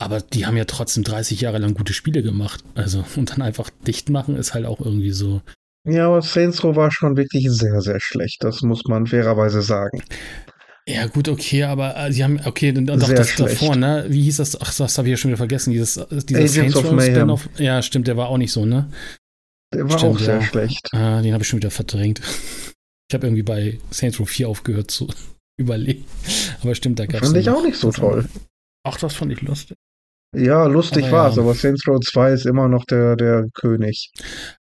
Aber 0.00 0.22
die 0.22 0.46
haben 0.46 0.56
ja 0.56 0.64
trotzdem 0.64 1.04
30 1.04 1.42
Jahre 1.42 1.58
lang 1.58 1.74
gute 1.74 1.92
Spiele 1.92 2.22
gemacht. 2.22 2.64
Also, 2.74 3.04
und 3.16 3.30
dann 3.30 3.42
einfach 3.42 3.68
dicht 3.86 4.08
machen 4.08 4.34
ist 4.34 4.54
halt 4.54 4.64
auch 4.64 4.80
irgendwie 4.80 5.12
so. 5.12 5.42
Ja, 5.86 6.06
aber 6.06 6.22
Saints 6.22 6.64
Row 6.64 6.74
war 6.74 6.90
schon 6.90 7.16
wirklich 7.16 7.50
sehr, 7.50 7.80
sehr 7.82 8.00
schlecht. 8.00 8.42
Das 8.42 8.62
muss 8.62 8.84
man 8.84 9.06
fairerweise 9.06 9.60
sagen. 9.60 10.02
Ja, 10.94 11.06
gut, 11.06 11.28
okay, 11.28 11.64
aber 11.64 11.96
äh, 11.96 12.12
sie 12.12 12.24
haben, 12.24 12.40
okay, 12.44 12.72
dann 12.72 12.86
doch 12.86 12.96
das 12.98 13.28
schlecht. 13.28 13.40
davor, 13.40 13.76
ne? 13.76 14.06
Wie 14.08 14.22
hieß 14.22 14.38
das? 14.38 14.60
Ach, 14.60 14.74
das 14.74 14.98
habe 14.98 15.08
ich 15.08 15.12
ja 15.12 15.16
schon 15.16 15.30
wieder 15.30 15.38
vergessen. 15.38 15.70
Dieses, 15.70 15.96
äh, 15.96 16.06
dieser 16.24 16.40
Agents 16.40 16.76
of 16.76 16.90
Mayhem. 16.92 17.36
Ja, 17.58 17.82
stimmt, 17.82 18.08
der 18.08 18.16
war 18.16 18.28
auch 18.28 18.38
nicht 18.38 18.52
so, 18.52 18.64
ne? 18.64 18.90
Der 19.72 19.88
war 19.88 19.98
stimmt, 19.98 20.16
auch 20.16 20.18
sehr 20.18 20.40
ja. 20.40 20.42
schlecht. 20.42 20.88
Ah, 20.92 21.22
den 21.22 21.32
habe 21.32 21.42
ich 21.42 21.48
schon 21.48 21.58
wieder 21.58 21.70
verdrängt. 21.70 22.20
Ich 23.10 23.14
habe 23.14 23.26
irgendwie 23.26 23.42
bei 23.42 23.80
Saints 23.90 24.20
Row 24.20 24.28
4 24.28 24.48
aufgehört 24.48 24.92
zu 24.92 25.08
überlegen. 25.58 26.04
Aber 26.62 26.76
stimmt, 26.76 27.00
da 27.00 27.06
gab 27.06 27.22
es. 27.22 27.28
Fand 27.30 27.40
ich 27.40 27.50
auch 27.50 27.64
nicht 27.64 27.76
so 27.76 27.90
toll. 27.90 28.28
Ach, 28.86 28.96
das 28.98 29.16
fand 29.16 29.32
ich 29.32 29.42
lustig. 29.42 29.76
Ja, 30.36 30.66
lustig 30.66 31.10
war 31.10 31.28
es, 31.28 31.34
ja. 31.34 31.42
aber 31.42 31.54
Saints 31.54 31.88
Row 31.88 31.98
2 31.98 32.32
ist 32.34 32.46
immer 32.46 32.68
noch 32.68 32.84
der, 32.84 33.16
der 33.16 33.48
König. 33.52 34.12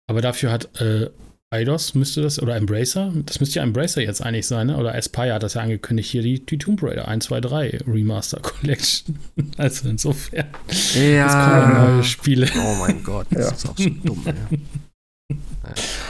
Aber 0.09 0.21
dafür 0.21 0.53
hat 0.53 0.81
äh, 0.81 1.11
Eidos 1.51 1.95
müsste 1.95 2.23
das, 2.23 2.43
oder 2.43 2.57
Embracer, 2.57 3.13
das 3.25 3.39
müsste 3.39 3.61
ja 3.61 3.63
Embracer 3.63 4.03
jetzt 4.03 4.21
eigentlich 4.21 4.47
sein, 4.47 4.67
ne? 4.67 4.77
oder 4.77 4.95
Aspire 4.95 5.35
hat 5.35 5.45
das 5.45 5.55
ja 5.55 5.63
angekündigt, 5.63 6.11
hier 6.11 6.23
die, 6.23 6.45
die 6.45 6.59
Tomb 6.59 6.83
Raider 6.83 7.07
1, 7.07 7.27
2, 7.27 7.41
3 7.41 7.79
Remaster 7.87 8.41
Collection. 8.41 9.19
Also 9.57 9.89
insofern. 9.89 10.47
Ja. 10.95 11.27
Es 11.27 11.33
kommen 11.33 11.95
neue 11.95 12.05
Spiele. 12.05 12.49
Oh 12.59 12.77
mein 12.81 13.03
Gott, 13.03 13.27
das 13.31 13.47
ja. 13.47 13.53
ist 13.53 13.69
auch 13.69 13.79
so 13.79 13.91
dumm, 13.91 14.23
ja. 14.27 14.35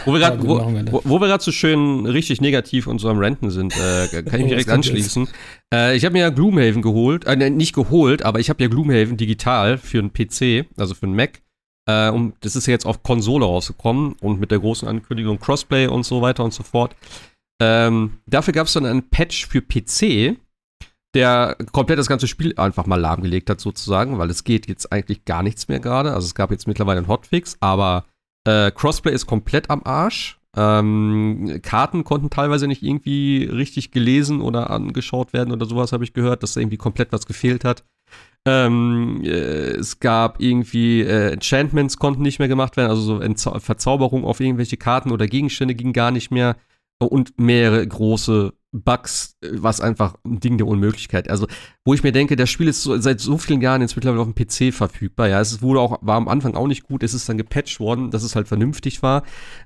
Wo 0.04 0.12
wir 0.12 0.20
gerade 0.20 0.42
wo, 0.42 0.58
wo, 0.92 1.02
wo 1.04 1.20
wir 1.20 1.40
so 1.40 1.50
schön 1.50 2.06
richtig 2.06 2.40
negativ 2.40 2.86
und 2.86 2.98
so 2.98 3.08
am 3.08 3.18
Renten 3.18 3.50
sind, 3.50 3.74
äh, 3.76 4.22
kann 4.22 4.40
ich 4.40 4.44
mich 4.44 4.48
direkt 4.48 4.68
anschließen. 4.68 5.28
Äh, 5.72 5.96
ich 5.96 6.04
habe 6.04 6.12
mir 6.12 6.20
ja 6.20 6.30
Gloomhaven 6.30 6.82
geholt, 6.82 7.24
äh, 7.24 7.50
nicht 7.50 7.74
geholt, 7.74 8.22
aber 8.22 8.40
ich 8.40 8.50
habe 8.50 8.62
ja 8.62 8.68
Gloomhaven 8.68 9.16
digital 9.16 9.78
für 9.78 9.98
einen 9.98 10.12
PC, 10.12 10.66
also 10.76 10.94
für 10.94 11.06
einen 11.06 11.14
Mac. 11.14 11.40
Äh, 11.88 12.10
und 12.10 12.34
das 12.40 12.56
ist 12.56 12.66
ja 12.66 12.72
jetzt 12.72 12.86
auf 12.86 13.02
Konsole 13.02 13.44
rausgekommen 13.44 14.16
und 14.20 14.40
mit 14.40 14.50
der 14.50 14.58
großen 14.58 14.88
Ankündigung 14.88 15.38
Crossplay 15.38 15.86
und 15.86 16.04
so 16.04 16.22
weiter 16.22 16.44
und 16.44 16.52
so 16.52 16.62
fort. 16.62 16.94
Ähm, 17.60 18.18
dafür 18.26 18.52
gab 18.52 18.66
es 18.66 18.74
dann 18.74 18.84
einen 18.86 19.08
Patch 19.08 19.46
für 19.46 19.62
PC, 19.62 20.36
der 21.14 21.56
komplett 21.72 21.98
das 21.98 22.08
ganze 22.08 22.28
Spiel 22.28 22.52
einfach 22.58 22.86
mal 22.86 23.00
lahmgelegt 23.00 23.48
hat, 23.48 23.60
sozusagen, 23.60 24.18
weil 24.18 24.28
es 24.28 24.44
geht 24.44 24.68
jetzt 24.68 24.92
eigentlich 24.92 25.24
gar 25.24 25.42
nichts 25.42 25.68
mehr 25.68 25.80
gerade. 25.80 26.12
Also 26.12 26.26
es 26.26 26.34
gab 26.34 26.50
jetzt 26.50 26.66
mittlerweile 26.66 26.98
einen 26.98 27.08
Hotfix, 27.08 27.56
aber 27.60 28.04
äh, 28.46 28.70
Crossplay 28.70 29.12
ist 29.12 29.26
komplett 29.26 29.70
am 29.70 29.82
Arsch. 29.84 30.38
Ähm, 30.56 31.60
Karten 31.62 32.04
konnten 32.04 32.30
teilweise 32.30 32.66
nicht 32.66 32.82
irgendwie 32.82 33.44
richtig 33.44 33.90
gelesen 33.90 34.40
oder 34.40 34.70
angeschaut 34.70 35.32
werden 35.32 35.52
oder 35.52 35.66
sowas, 35.66 35.92
habe 35.92 36.04
ich 36.04 36.14
gehört, 36.14 36.42
dass 36.42 36.54
da 36.54 36.60
irgendwie 36.60 36.78
komplett 36.78 37.12
was 37.12 37.26
gefehlt 37.26 37.64
hat. 37.64 37.84
Ähm, 38.46 39.22
äh, 39.24 39.72
es 39.72 39.98
gab 39.98 40.40
irgendwie 40.40 41.02
äh, 41.02 41.32
Enchantments 41.32 41.96
konnten 41.98 42.22
nicht 42.22 42.38
mehr 42.38 42.48
gemacht 42.48 42.76
werden, 42.76 42.90
also 42.90 43.18
so 43.18 43.58
Verzauberung 43.58 44.24
auf 44.24 44.38
irgendwelche 44.40 44.76
Karten 44.76 45.10
oder 45.10 45.26
Gegenstände 45.26 45.74
ging 45.74 45.92
gar 45.92 46.12
nicht 46.12 46.30
mehr 46.30 46.56
und 46.98 47.38
mehrere 47.38 47.86
große 47.86 48.52
Bugs, 48.72 49.36
was 49.42 49.80
einfach 49.80 50.16
ein 50.24 50.40
Ding 50.40 50.58
der 50.58 50.66
Unmöglichkeit. 50.66 51.30
Also, 51.30 51.46
wo 51.84 51.94
ich 51.94 52.02
mir 52.02 52.12
denke, 52.12 52.36
das 52.36 52.50
Spiel 52.50 52.68
ist 52.68 52.82
so, 52.82 52.96
seit 52.98 53.20
so 53.20 53.38
vielen 53.38 53.60
Jahren 53.60 53.80
jetzt 53.80 53.96
mittlerweile 53.96 54.22
auf 54.22 54.32
dem 54.32 54.34
PC 54.34 54.74
verfügbar. 54.74 55.28
Ja, 55.28 55.40
es 55.40 55.62
wurde 55.62 55.80
auch, 55.80 55.98
war 56.02 56.16
am 56.16 56.28
Anfang 56.28 56.54
auch 56.54 56.66
nicht 56.66 56.82
gut. 56.82 57.02
Es 57.02 57.14
ist 57.14 57.28
dann 57.28 57.38
gepatcht 57.38 57.80
worden, 57.80 58.10
dass 58.10 58.22
es 58.22 58.36
halt 58.36 58.48
vernünftig 58.48 59.02
war. 59.02 59.22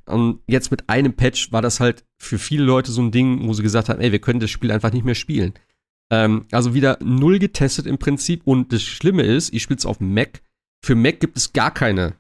Und 0.07 0.41
jetzt 0.47 0.71
mit 0.71 0.89
einem 0.89 1.15
Patch 1.15 1.53
war 1.53 1.63
das 1.63 1.81
halt 1.81 2.05
für 2.19 2.39
viele 2.39 2.65
Leute 2.65 2.93
so 2.93 3.03
ein 3.03 3.11
Ding, 3.11 3.47
wo 3.49 3.53
sie 3.53 3.63
gesagt 3.63 3.89
haben, 3.89 4.01
ey, 4.01 4.13
wir 4.13 4.21
können 4.21 4.41
das 4.41 4.51
Spiel 4.51 4.71
einfach 4.71 4.93
nicht 4.93 5.05
mehr 5.05 5.15
spielen. 5.15 5.55
Ähm, 6.11 6.47
also 6.51 6.75
wieder 6.75 6.99
null 7.03 7.39
getestet 7.39 7.87
im 7.87 7.99
Prinzip. 7.99 8.43
Und 8.45 8.73
das 8.73 8.83
Schlimme 8.83 9.23
ist, 9.23 9.55
ich 9.55 9.63
spiele 9.63 9.79
es 9.79 9.87
auf 9.87 10.01
Mac. 10.01 10.43
Für 10.85 10.95
Mac 10.95 11.21
gibt 11.21 11.37
es 11.37 11.53
gar 11.53 11.73
keine 11.73 12.15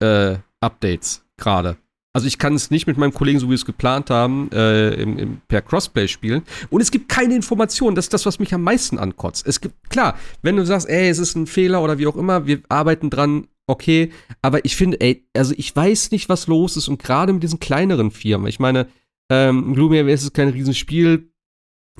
äh, 0.00 0.36
Updates 0.60 1.24
gerade. 1.36 1.76
Also 2.14 2.28
ich 2.28 2.38
kann 2.38 2.54
es 2.54 2.70
nicht 2.70 2.86
mit 2.86 2.96
meinem 2.96 3.12
Kollegen, 3.12 3.40
so 3.40 3.46
wie 3.46 3.50
wir 3.50 3.56
es 3.56 3.64
geplant 3.64 4.08
haben, 4.08 4.48
äh, 4.52 4.90
im, 4.94 5.18
im, 5.18 5.40
per 5.48 5.62
Crossplay 5.62 6.06
spielen. 6.06 6.42
Und 6.70 6.80
es 6.80 6.92
gibt 6.92 7.08
keine 7.08 7.34
Informationen. 7.34 7.96
Das 7.96 8.04
ist 8.04 8.14
das, 8.14 8.24
was 8.24 8.38
mich 8.38 8.54
am 8.54 8.62
meisten 8.62 8.98
ankotzt. 8.98 9.44
Es 9.46 9.60
gibt, 9.60 9.90
klar, 9.90 10.16
wenn 10.40 10.56
du 10.56 10.64
sagst, 10.64 10.88
ey, 10.88 11.08
es 11.08 11.18
ist 11.18 11.34
ein 11.34 11.48
Fehler 11.48 11.82
oder 11.82 11.98
wie 11.98 12.06
auch 12.06 12.14
immer, 12.14 12.46
wir 12.46 12.62
arbeiten 12.68 13.10
dran, 13.10 13.48
okay. 13.66 14.12
Aber 14.42 14.64
ich 14.64 14.76
finde, 14.76 15.00
ey, 15.00 15.26
also 15.36 15.54
ich 15.56 15.74
weiß 15.74 16.12
nicht, 16.12 16.28
was 16.28 16.46
los 16.46 16.76
ist. 16.76 16.86
Und 16.86 17.02
gerade 17.02 17.32
mit 17.32 17.42
diesen 17.42 17.58
kleineren 17.58 18.12
Firmen. 18.12 18.46
Ich 18.46 18.60
meine, 18.60 18.86
ähm, 19.28 19.74
Gloomhaven 19.74 20.08
ist 20.08 20.32
kein 20.34 20.50
Riesenspiel. 20.50 21.32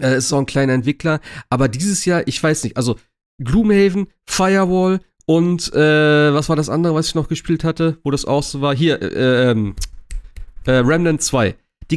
Äh, 0.00 0.16
ist 0.16 0.32
auch 0.32 0.38
ein 0.38 0.46
kleiner 0.46 0.72
Entwickler. 0.72 1.20
Aber 1.50 1.68
dieses 1.68 2.04
Jahr, 2.04 2.26
ich 2.26 2.42
weiß 2.42 2.64
nicht, 2.64 2.76
also 2.76 2.96
Gloomhaven, 3.42 4.08
Firewall, 4.26 5.00
und 5.26 5.72
äh, 5.72 6.34
was 6.34 6.48
war 6.48 6.56
das 6.56 6.68
andere, 6.68 6.94
was 6.94 7.08
ich 7.08 7.14
noch 7.14 7.28
gespielt 7.28 7.64
hatte, 7.64 7.98
wo 8.04 8.10
das 8.10 8.24
auch 8.24 8.42
so 8.42 8.60
war? 8.60 8.74
Hier, 8.74 9.00
äh, 9.00 9.50
ähm, 9.50 9.74
äh, 10.66 10.72
Remnant 10.72 11.22
2. 11.22 11.54
Die, 11.90 11.96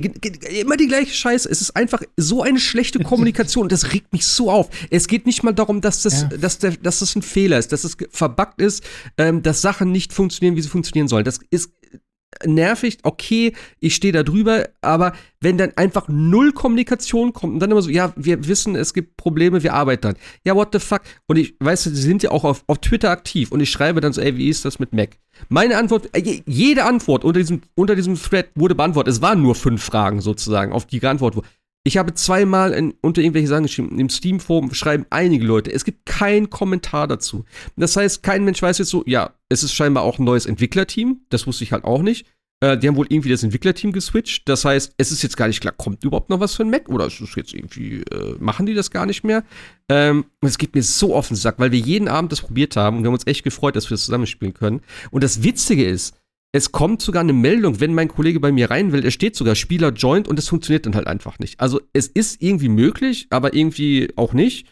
immer 0.60 0.76
die 0.76 0.88
gleiche 0.88 1.14
Scheiße. 1.14 1.50
Es 1.50 1.62
ist 1.62 1.76
einfach 1.76 2.02
so 2.18 2.42
eine 2.44 2.60
schlechte 2.60 3.00
Kommunikation. 3.00 3.70
Das 3.70 3.94
regt 3.94 4.12
mich 4.12 4.26
so 4.26 4.52
auf. 4.52 4.70
Es 4.90 5.08
geht 5.08 5.26
nicht 5.26 5.44
mal 5.44 5.54
darum, 5.54 5.80
dass 5.80 6.02
das, 6.02 6.24
ja. 6.24 6.28
dass, 6.38 6.60
der, 6.60 6.72
dass 6.72 7.00
das 7.00 7.16
ein 7.16 7.22
Fehler 7.22 7.58
ist, 7.58 7.72
dass 7.72 7.86
es 7.86 7.96
verbuggt 8.12 8.62
ist, 8.62 8.84
ähm, 9.18 9.44
dass 9.44 9.62
Sachen 9.62 9.92
nicht 9.92 10.12
funktionieren, 10.12 10.58
wie 10.58 10.62
sie 10.62 10.68
funktionieren 10.68 11.08
sollen. 11.08 11.24
Das 11.24 11.40
ist 11.52 11.72
nervig, 12.46 13.00
okay, 13.04 13.54
ich 13.80 13.96
stehe 13.96 14.14
da 14.14 14.24
drüber, 14.24 14.70
aber 14.82 15.14
wenn 15.40 15.58
dann 15.58 15.72
einfach 15.76 16.08
null 16.08 16.52
Kommunikation 16.52 17.34
kommt 17.34 17.54
und 17.54 17.60
dann 17.60 17.72
immer 17.72 17.82
so, 17.82 17.90
ja, 17.90 18.14
wir 18.16 18.48
wissen, 18.48 18.76
es 18.76 18.94
gibt 18.94 19.18
Probleme, 19.18 19.64
wir 19.64 19.74
arbeiten 19.74 20.02
dann. 20.02 20.16
Ja, 20.44 20.56
what 20.56 20.70
the 20.74 20.80
fuck? 20.80 21.02
Und 21.28 21.38
ich 21.38 21.56
weiß, 21.60 21.84
sie 21.84 21.96
sind 21.96 22.24
ja 22.24 22.32
auch 22.32 22.44
auf, 22.44 22.64
auf 22.68 22.80
Twitter 22.80 23.12
aktiv 23.12 23.52
und 23.52 23.60
ich 23.60 23.70
schreibe 23.70 24.02
dann 24.02 24.14
so, 24.14 24.22
ey, 24.22 24.38
wie 24.38 24.50
ist 24.50 24.66
das 24.66 24.80
mit 24.80 24.94
Mac? 24.94 25.18
Meine 25.50 25.78
Antwort, 25.78 26.10
äh, 26.14 26.42
jede 26.46 26.86
Antwort 26.86 27.24
unter 27.24 27.40
diesem, 27.40 27.62
unter 27.76 27.96
diesem 27.96 28.16
Thread 28.16 28.50
wurde 28.56 28.76
beantwortet. 28.76 29.14
Es 29.14 29.22
waren 29.22 29.42
nur 29.42 29.56
fünf 29.56 29.84
Fragen 29.84 30.22
sozusagen, 30.22 30.72
auf 30.72 30.86
die 30.86 31.00
geantwortet 31.00 31.38
wurde. 31.38 31.48
Ich 31.84 31.98
habe 31.98 32.14
zweimal 32.14 32.74
in, 32.74 32.94
unter 33.02 33.22
irgendwelche 33.22 33.48
Sachen 33.48 33.64
geschrieben. 33.64 33.98
Im 33.98 34.10
Steam-Forum 34.10 34.74
schreiben 34.74 35.06
einige 35.10 35.46
Leute. 35.46 35.72
Es 35.72 35.86
gibt 35.86 36.06
keinen 36.06 36.50
Kommentar 36.50 37.08
dazu. 37.08 37.46
Das 37.78 37.96
heißt, 37.96 38.24
kein 38.24 38.44
Mensch 38.44 38.62
weiß 38.62 38.80
jetzt 38.80 38.90
so, 38.90 39.04
ja, 39.06 39.34
es 39.48 39.64
ist 39.64 39.74
scheinbar 39.74 40.04
auch 40.04 40.20
ein 40.20 40.26
neues 40.26 40.46
Entwicklerteam. 40.46 41.22
Das 41.30 41.48
wusste 41.48 41.64
ich 41.64 41.72
halt 41.72 41.86
auch 41.86 42.02
nicht. 42.02 42.26
Äh, 42.60 42.78
die 42.78 42.88
haben 42.88 42.96
wohl 42.96 43.08
irgendwie 43.10 43.30
das 43.30 43.44
Entwicklerteam 43.44 43.92
geswitcht. 43.92 44.50
Das 44.50 44.66
heißt, 44.66 44.94
es 44.98 45.12
ist 45.12 45.22
jetzt 45.22 45.38
gar 45.38 45.48
nicht 45.48 45.62
klar, 45.62 45.74
kommt 45.78 46.04
überhaupt 46.04 46.30
noch 46.30 46.40
was 46.40 46.56
für 46.56 46.64
ein 46.64 46.70
Mac 46.70 46.90
oder 46.90 47.06
ist 47.06 47.22
es 47.22 47.36
jetzt 47.36 47.54
irgendwie, 47.54 48.02
äh, 48.02 48.36
machen 48.40 48.66
die 48.66 48.74
das 48.74 48.90
gar 48.90 49.06
nicht 49.06 49.24
mehr? 49.24 49.44
Ähm, 49.90 50.26
es 50.42 50.58
geht 50.58 50.74
mir 50.74 50.84
so 50.84 51.16
auf 51.16 51.28
den 51.28 51.38
Sack, 51.38 51.60
weil 51.60 51.72
wir 51.72 51.80
jeden 51.80 52.08
Abend 52.08 52.32
das 52.32 52.42
probiert 52.42 52.76
haben 52.76 52.98
und 52.98 53.04
wir 53.04 53.08
haben 53.08 53.14
uns 53.14 53.28
echt 53.28 53.44
gefreut, 53.44 53.76
dass 53.76 53.90
wir 53.90 53.96
das 53.96 54.06
zusammenspielen 54.06 54.54
können. 54.54 54.82
Und 55.12 55.24
das 55.24 55.44
Witzige 55.44 55.86
ist, 55.86 56.16
es 56.52 56.72
kommt 56.72 57.02
sogar 57.02 57.22
eine 57.22 57.34
Meldung, 57.34 57.80
wenn 57.80 57.94
mein 57.94 58.08
Kollege 58.08 58.40
bei 58.40 58.52
mir 58.52 58.72
rein 58.72 58.92
will, 58.92 59.04
er 59.04 59.12
steht 59.12 59.36
sogar 59.36 59.56
Spieler 59.56 59.90
joint 59.90 60.28
und 60.28 60.40
es 60.40 60.48
funktioniert 60.48 60.86
dann 60.86 60.96
halt 60.96 61.08
einfach 61.08 61.40
nicht. 61.40 61.60
Also 61.60 61.82
es 61.94 62.08
ist 62.08 62.42
irgendwie 62.42 62.70
möglich, 62.70 63.28
aber 63.30 63.54
irgendwie 63.54 64.12
auch 64.16 64.34
nicht. 64.34 64.68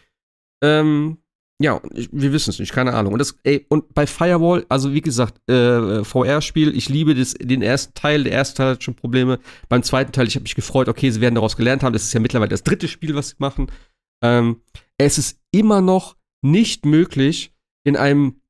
Ähm, 0.62 1.18
ja, 1.58 1.80
wir 1.92 2.32
wissen 2.32 2.50
es 2.50 2.58
nicht, 2.58 2.72
keine 2.72 2.92
Ahnung. 2.92 3.14
Und, 3.14 3.18
das, 3.18 3.38
ey, 3.42 3.64
und 3.68 3.94
bei 3.94 4.06
Firewall, 4.06 4.66
also 4.68 4.92
wie 4.92 5.00
gesagt, 5.00 5.38
äh, 5.50 6.04
VR-Spiel, 6.04 6.76
ich 6.76 6.90
liebe 6.90 7.14
das, 7.14 7.32
den 7.32 7.62
ersten 7.62 7.94
Teil. 7.94 8.24
Der 8.24 8.32
erste 8.32 8.56
Teil 8.56 8.70
hat 8.72 8.84
schon 8.84 8.94
Probleme. 8.94 9.38
Beim 9.68 9.82
zweiten 9.82 10.12
Teil, 10.12 10.26
ich 10.26 10.34
habe 10.34 10.42
mich 10.42 10.54
gefreut, 10.54 10.88
okay, 10.88 11.10
sie 11.10 11.22
werden 11.22 11.34
daraus 11.34 11.56
gelernt 11.56 11.82
haben. 11.82 11.94
Das 11.94 12.02
ist 12.02 12.12
ja 12.12 12.20
mittlerweile 12.20 12.50
das 12.50 12.62
dritte 12.62 12.88
Spiel, 12.88 13.14
was 13.14 13.30
sie 13.30 13.36
machen. 13.38 13.70
Ähm, 14.22 14.60
es 14.98 15.16
ist 15.16 15.38
immer 15.50 15.80
noch 15.80 16.16
nicht 16.42 16.84
möglich, 16.84 17.52
in 17.84 17.96
einem 17.96 18.40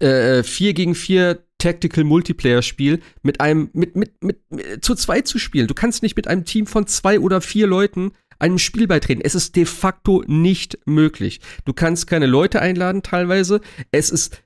äh, 0.00 0.42
4 0.42 0.74
gegen 0.74 0.94
4 0.94 1.42
Tactical 1.60 2.02
Multiplayer 2.02 2.62
Spiel 2.62 3.00
mit 3.22 3.40
einem 3.40 3.70
mit, 3.72 3.94
mit, 3.94 4.22
mit, 4.22 4.40
mit 4.50 4.84
zu 4.84 4.96
zweit 4.96 5.28
zu 5.28 5.38
spielen. 5.38 5.68
Du 5.68 5.74
kannst 5.74 6.02
nicht 6.02 6.16
mit 6.16 6.26
einem 6.26 6.44
Team 6.44 6.66
von 6.66 6.88
zwei 6.88 7.20
oder 7.20 7.40
vier 7.40 7.68
Leuten 7.68 8.12
einem 8.40 8.58
Spiel 8.58 8.88
beitreten. 8.88 9.20
Es 9.22 9.34
ist 9.34 9.54
de 9.54 9.66
facto 9.66 10.24
nicht 10.26 10.78
möglich. 10.86 11.40
Du 11.64 11.72
kannst 11.72 12.06
keine 12.06 12.26
Leute 12.26 12.60
einladen 12.60 13.02
teilweise. 13.02 13.60
Es 13.92 14.10
ist 14.10 14.42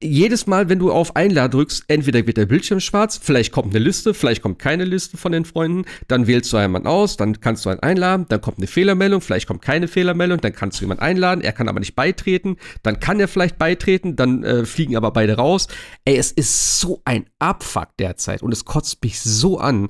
jedes 0.00 0.46
Mal, 0.46 0.68
wenn 0.68 0.78
du 0.78 0.92
auf 0.92 1.16
Einladen 1.16 1.50
drückst, 1.50 1.84
entweder 1.88 2.26
wird 2.26 2.36
der 2.36 2.46
Bildschirm 2.46 2.78
schwarz, 2.78 3.18
vielleicht 3.20 3.50
kommt 3.52 3.74
eine 3.74 3.82
Liste, 3.84 4.14
vielleicht 4.14 4.42
kommt 4.42 4.58
keine 4.58 4.84
Liste 4.84 5.16
von 5.16 5.32
den 5.32 5.44
Freunden, 5.44 5.84
dann 6.06 6.26
wählst 6.26 6.52
du 6.52 6.58
jemanden 6.58 6.86
aus, 6.86 7.16
dann 7.16 7.40
kannst 7.40 7.64
du 7.64 7.70
einen 7.70 7.80
einladen, 7.80 8.26
dann 8.28 8.40
kommt 8.40 8.58
eine 8.58 8.68
Fehlermeldung, 8.68 9.20
vielleicht 9.20 9.48
kommt 9.48 9.62
keine 9.62 9.88
Fehlermeldung, 9.88 10.40
dann 10.40 10.52
kannst 10.52 10.78
du 10.78 10.84
jemanden 10.84 11.02
einladen, 11.02 11.40
er 11.42 11.52
kann 11.52 11.68
aber 11.68 11.80
nicht 11.80 11.96
beitreten, 11.96 12.56
dann 12.82 13.00
kann 13.00 13.18
er 13.18 13.26
vielleicht 13.26 13.58
beitreten, 13.58 14.14
dann 14.14 14.44
äh, 14.44 14.64
fliegen 14.64 14.96
aber 14.96 15.10
beide 15.10 15.36
raus. 15.36 15.66
Ey, 16.04 16.16
es 16.16 16.30
ist 16.30 16.78
so 16.78 17.00
ein 17.04 17.26
Abfuck 17.40 17.88
derzeit 17.98 18.42
und 18.42 18.52
es 18.52 18.64
kotzt 18.64 19.02
mich 19.02 19.18
so 19.20 19.58
an. 19.58 19.88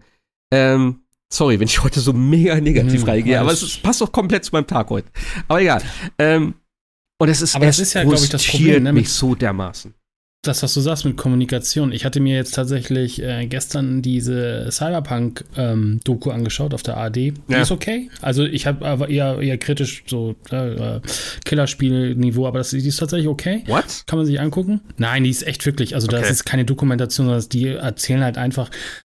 Ähm, 0.51 1.03
sorry, 1.29 1.61
wenn 1.61 1.67
ich 1.67 1.83
heute 1.83 2.01
so 2.01 2.15
mega 2.15 2.59
negativ 2.59 3.03
hm, 3.03 3.09
reingehe, 3.09 3.41
aber 3.41 3.53
es, 3.53 3.63
es 3.63 3.77
passt 3.77 4.01
doch 4.01 4.13
komplett 4.13 4.45
zu 4.47 4.53
meinem 4.53 4.67
Tag 4.67 4.89
heute. 4.89 5.09
Aber 5.49 5.61
egal. 5.61 5.83
Ähm, 6.19 6.55
und 7.25 7.31
es 7.31 7.43
ist, 7.43 7.57
aber 7.57 7.67
es 7.67 7.79
ist 7.79 7.95
ja, 7.95 8.03
glaube 8.03 8.23
ich, 8.23 8.29
das 8.29 8.47
Problem, 8.47 8.83
ne, 8.85 8.93
mich 8.93 9.11
so 9.11 9.35
dermaßen. 9.35 9.95
Das, 10.43 10.63
was 10.63 10.75
du 10.75 10.81
sagst 10.83 11.07
mit 11.07 11.17
Kommunikation. 11.17 11.91
Ich 11.91 12.05
hatte 12.05 12.21
mir 12.21 12.37
jetzt 12.37 12.55
tatsächlich 12.55 13.23
äh, 13.23 13.47
gestern 13.47 14.03
diese 14.03 14.69
Cyberpunk-Doku 14.71 16.29
ähm, 16.29 16.35
angeschaut 16.35 16.75
auf 16.75 16.83
der. 16.83 17.09
Die 17.09 17.33
ja. 17.49 17.63
ist 17.63 17.71
okay. 17.71 18.11
Also 18.21 18.45
ich 18.45 18.67
habe 18.67 18.85
aber 18.85 19.09
eher, 19.09 19.41
eher 19.41 19.57
kritisch 19.57 20.05
so 20.07 20.37
äh, 20.51 21.01
Killerspiel-Niveau, 21.47 22.47
aber 22.47 22.59
das, 22.59 22.71
die 22.71 22.87
ist 22.87 22.99
tatsächlich 22.99 23.29
okay. 23.29 23.65
What? 23.69 24.05
Kann 24.07 24.19
man 24.19 24.27
sich 24.27 24.39
angucken? 24.39 24.83
Nein, 24.99 25.25
die 25.25 25.31
ist 25.31 25.47
echt 25.47 25.65
wirklich. 25.65 25.95
Also 25.95 26.09
okay. 26.09 26.21
das 26.21 26.31
ist 26.31 26.45
keine 26.45 26.67
Dokumentation, 26.67 27.27
sondern 27.27 27.49
die 27.49 27.69
erzählen 27.69 28.23
halt 28.23 28.37
einfach, 28.37 28.69
äh, 28.69 29.04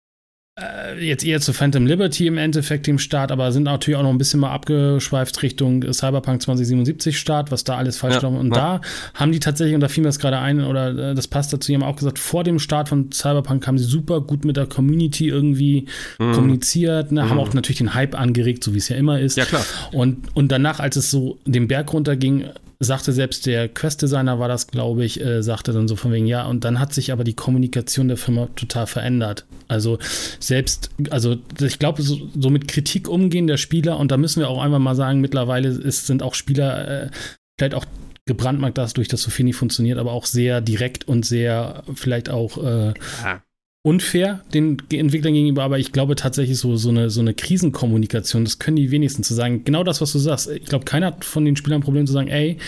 jetzt 1.00 1.24
eher 1.24 1.40
zu 1.40 1.52
Phantom 1.52 1.86
Liberty 1.86 2.26
im 2.26 2.38
Endeffekt 2.38 2.88
im 2.88 2.98
Start, 2.98 3.32
aber 3.32 3.52
sind 3.52 3.64
natürlich 3.64 3.96
auch 3.98 4.02
noch 4.02 4.10
ein 4.10 4.18
bisschen 4.18 4.40
mal 4.40 4.50
abgeschweift 4.50 5.42
Richtung 5.42 5.92
Cyberpunk 5.92 6.42
2077 6.42 7.18
Start, 7.18 7.50
was 7.50 7.64
da 7.64 7.76
alles 7.76 7.96
falsch 7.96 8.16
ja, 8.16 8.22
war. 8.22 8.30
Und 8.32 8.54
ja. 8.54 8.80
da 8.80 8.80
haben 9.14 9.32
die 9.32 9.40
tatsächlich, 9.40 9.74
und 9.74 9.80
da 9.80 9.88
fiel 9.88 10.02
mir 10.02 10.08
das 10.08 10.18
gerade 10.18 10.38
ein, 10.38 10.64
oder 10.64 11.10
äh, 11.10 11.14
das 11.14 11.28
passt 11.28 11.52
dazu, 11.52 11.70
die 11.70 11.74
haben 11.74 11.82
auch 11.82 11.96
gesagt, 11.96 12.18
vor 12.18 12.44
dem 12.44 12.58
Start 12.58 12.88
von 12.88 13.10
Cyberpunk 13.12 13.66
haben 13.66 13.78
sie 13.78 13.84
super 13.84 14.20
gut 14.20 14.44
mit 14.44 14.56
der 14.56 14.66
Community 14.66 15.28
irgendwie 15.28 15.86
mhm. 16.18 16.32
kommuniziert, 16.32 17.12
ne? 17.12 17.24
mhm. 17.24 17.30
haben 17.30 17.38
auch 17.38 17.52
natürlich 17.52 17.78
den 17.78 17.94
Hype 17.94 18.18
angeregt, 18.18 18.64
so 18.64 18.74
wie 18.74 18.78
es 18.78 18.88
ja 18.88 18.96
immer 18.96 19.20
ist. 19.20 19.36
Ja, 19.36 19.44
klar. 19.44 19.64
Und, 19.92 20.34
und 20.34 20.52
danach, 20.52 20.80
als 20.80 20.96
es 20.96 21.10
so 21.10 21.38
den 21.46 21.68
Berg 21.68 21.92
runterging, 21.92 22.44
sagte 22.84 23.12
selbst 23.12 23.46
der 23.46 23.68
Quest-Designer 23.68 24.38
war 24.38 24.48
das, 24.48 24.66
glaube 24.66 25.04
ich, 25.04 25.20
äh, 25.20 25.42
sagte 25.42 25.72
dann 25.72 25.88
so 25.88 25.96
von 25.96 26.12
wegen, 26.12 26.26
ja, 26.26 26.46
und 26.46 26.64
dann 26.64 26.80
hat 26.80 26.92
sich 26.92 27.12
aber 27.12 27.24
die 27.24 27.34
Kommunikation 27.34 28.08
der 28.08 28.16
Firma 28.16 28.48
total 28.56 28.86
verändert. 28.86 29.46
Also 29.68 29.98
selbst, 30.40 30.90
also 31.10 31.36
ich 31.60 31.78
glaube, 31.78 32.02
so, 32.02 32.18
so, 32.38 32.50
mit 32.50 32.68
Kritik 32.68 33.08
umgehen 33.08 33.46
der 33.46 33.56
Spieler, 33.56 33.98
und 33.98 34.10
da 34.10 34.16
müssen 34.16 34.40
wir 34.40 34.48
auch 34.48 34.62
einfach 34.62 34.78
mal 34.78 34.96
sagen, 34.96 35.20
mittlerweile 35.20 35.68
ist, 35.68 36.06
sind 36.06 36.22
auch 36.22 36.34
Spieler 36.34 37.04
äh, 37.04 37.10
vielleicht 37.58 37.74
auch 37.74 37.84
gebrandmarkt 38.26 38.78
das 38.78 38.92
durch 38.92 39.08
das 39.08 39.22
so 39.22 39.30
viel 39.30 39.44
nicht 39.44 39.56
funktioniert, 39.56 39.98
aber 39.98 40.12
auch 40.12 40.26
sehr 40.26 40.60
direkt 40.60 41.06
und 41.08 41.26
sehr 41.26 41.82
vielleicht 41.94 42.30
auch 42.30 42.58
äh, 42.62 42.94
ja 43.22 43.42
unfair 43.84 44.44
den 44.54 44.78
Entwicklern 44.92 45.34
gegenüber, 45.34 45.64
aber 45.64 45.78
ich 45.78 45.92
glaube 45.92 46.14
tatsächlich 46.14 46.58
so, 46.58 46.76
so, 46.76 46.90
eine, 46.90 47.10
so 47.10 47.20
eine 47.20 47.34
Krisenkommunikation, 47.34 48.44
das 48.44 48.58
können 48.58 48.76
die 48.76 48.90
wenigsten 48.90 49.24
zu 49.24 49.34
sagen. 49.34 49.64
Genau 49.64 49.82
das, 49.82 50.00
was 50.00 50.12
du 50.12 50.18
sagst. 50.18 50.48
Ich 50.50 50.66
glaube, 50.66 50.84
keiner 50.84 51.06
hat 51.06 51.24
von 51.24 51.44
den 51.44 51.56
Spielern 51.56 51.80
ein 51.80 51.84
Problem 51.84 52.06
zu 52.06 52.12
sagen, 52.12 52.28
ey, 52.28 52.58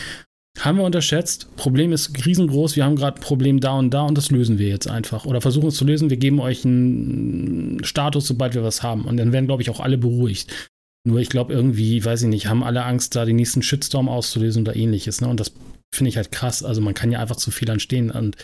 Haben 0.61 0.79
wir 0.79 0.85
unterschätzt. 0.85 1.49
Problem 1.57 1.93
ist 1.93 2.25
riesengroß. 2.25 2.77
Wir 2.77 2.85
haben 2.85 2.95
gerade 2.95 3.19
ein 3.19 3.21
Problem 3.21 3.59
da 3.59 3.73
und 3.73 3.91
da 3.91 4.03
und 4.03 4.17
das 4.17 4.31
lösen 4.31 4.59
wir 4.59 4.69
jetzt 4.69 4.89
einfach. 4.89 5.27
Oder 5.27 5.41
versuchen 5.41 5.69
es 5.69 5.75
zu 5.75 5.85
lösen. 5.85 6.11
Wir 6.11 6.17
geben 6.17 6.39
euch 6.41 6.65
einen 6.65 7.83
Status, 7.83 8.29
sobald 8.29 8.55
wir 8.55 8.63
was 8.63 8.83
haben. 8.83 9.05
Und 9.05 9.17
dann 9.17 9.33
werden, 9.33 9.47
glaube 9.47 9.63
ich, 9.63 9.71
auch 9.71 9.81
alle 9.81 9.99
beruhigt. 9.99 10.71
Nur 11.07 11.19
ich 11.19 11.29
glaube 11.29 11.53
irgendwie, 11.53 12.03
weiß 12.05 12.23
ich 12.23 12.29
nicht, 12.29 12.47
haben 12.47 12.63
alle 12.63 12.85
Angst, 12.85 13.17
da 13.17 13.25
den 13.25 13.37
nächsten 13.37 13.63
Shitstorm 13.63 14.09
auszulösen 14.09 14.63
oder 14.63 14.77
ähnliches. 14.77 15.21
Ne? 15.21 15.29
Und 15.29 15.41
das 15.41 15.53
finde 15.93 16.09
ich 16.09 16.17
halt 16.17 16.31
krass. 16.31 16.63
Also 16.63 16.81
man 16.81 16.95
kann 16.95 17.11
ja 17.11 17.19
einfach 17.19 17.37
zu 17.37 17.51
viel 17.51 17.71
anstehen. 17.71 18.13
Und 18.13 18.37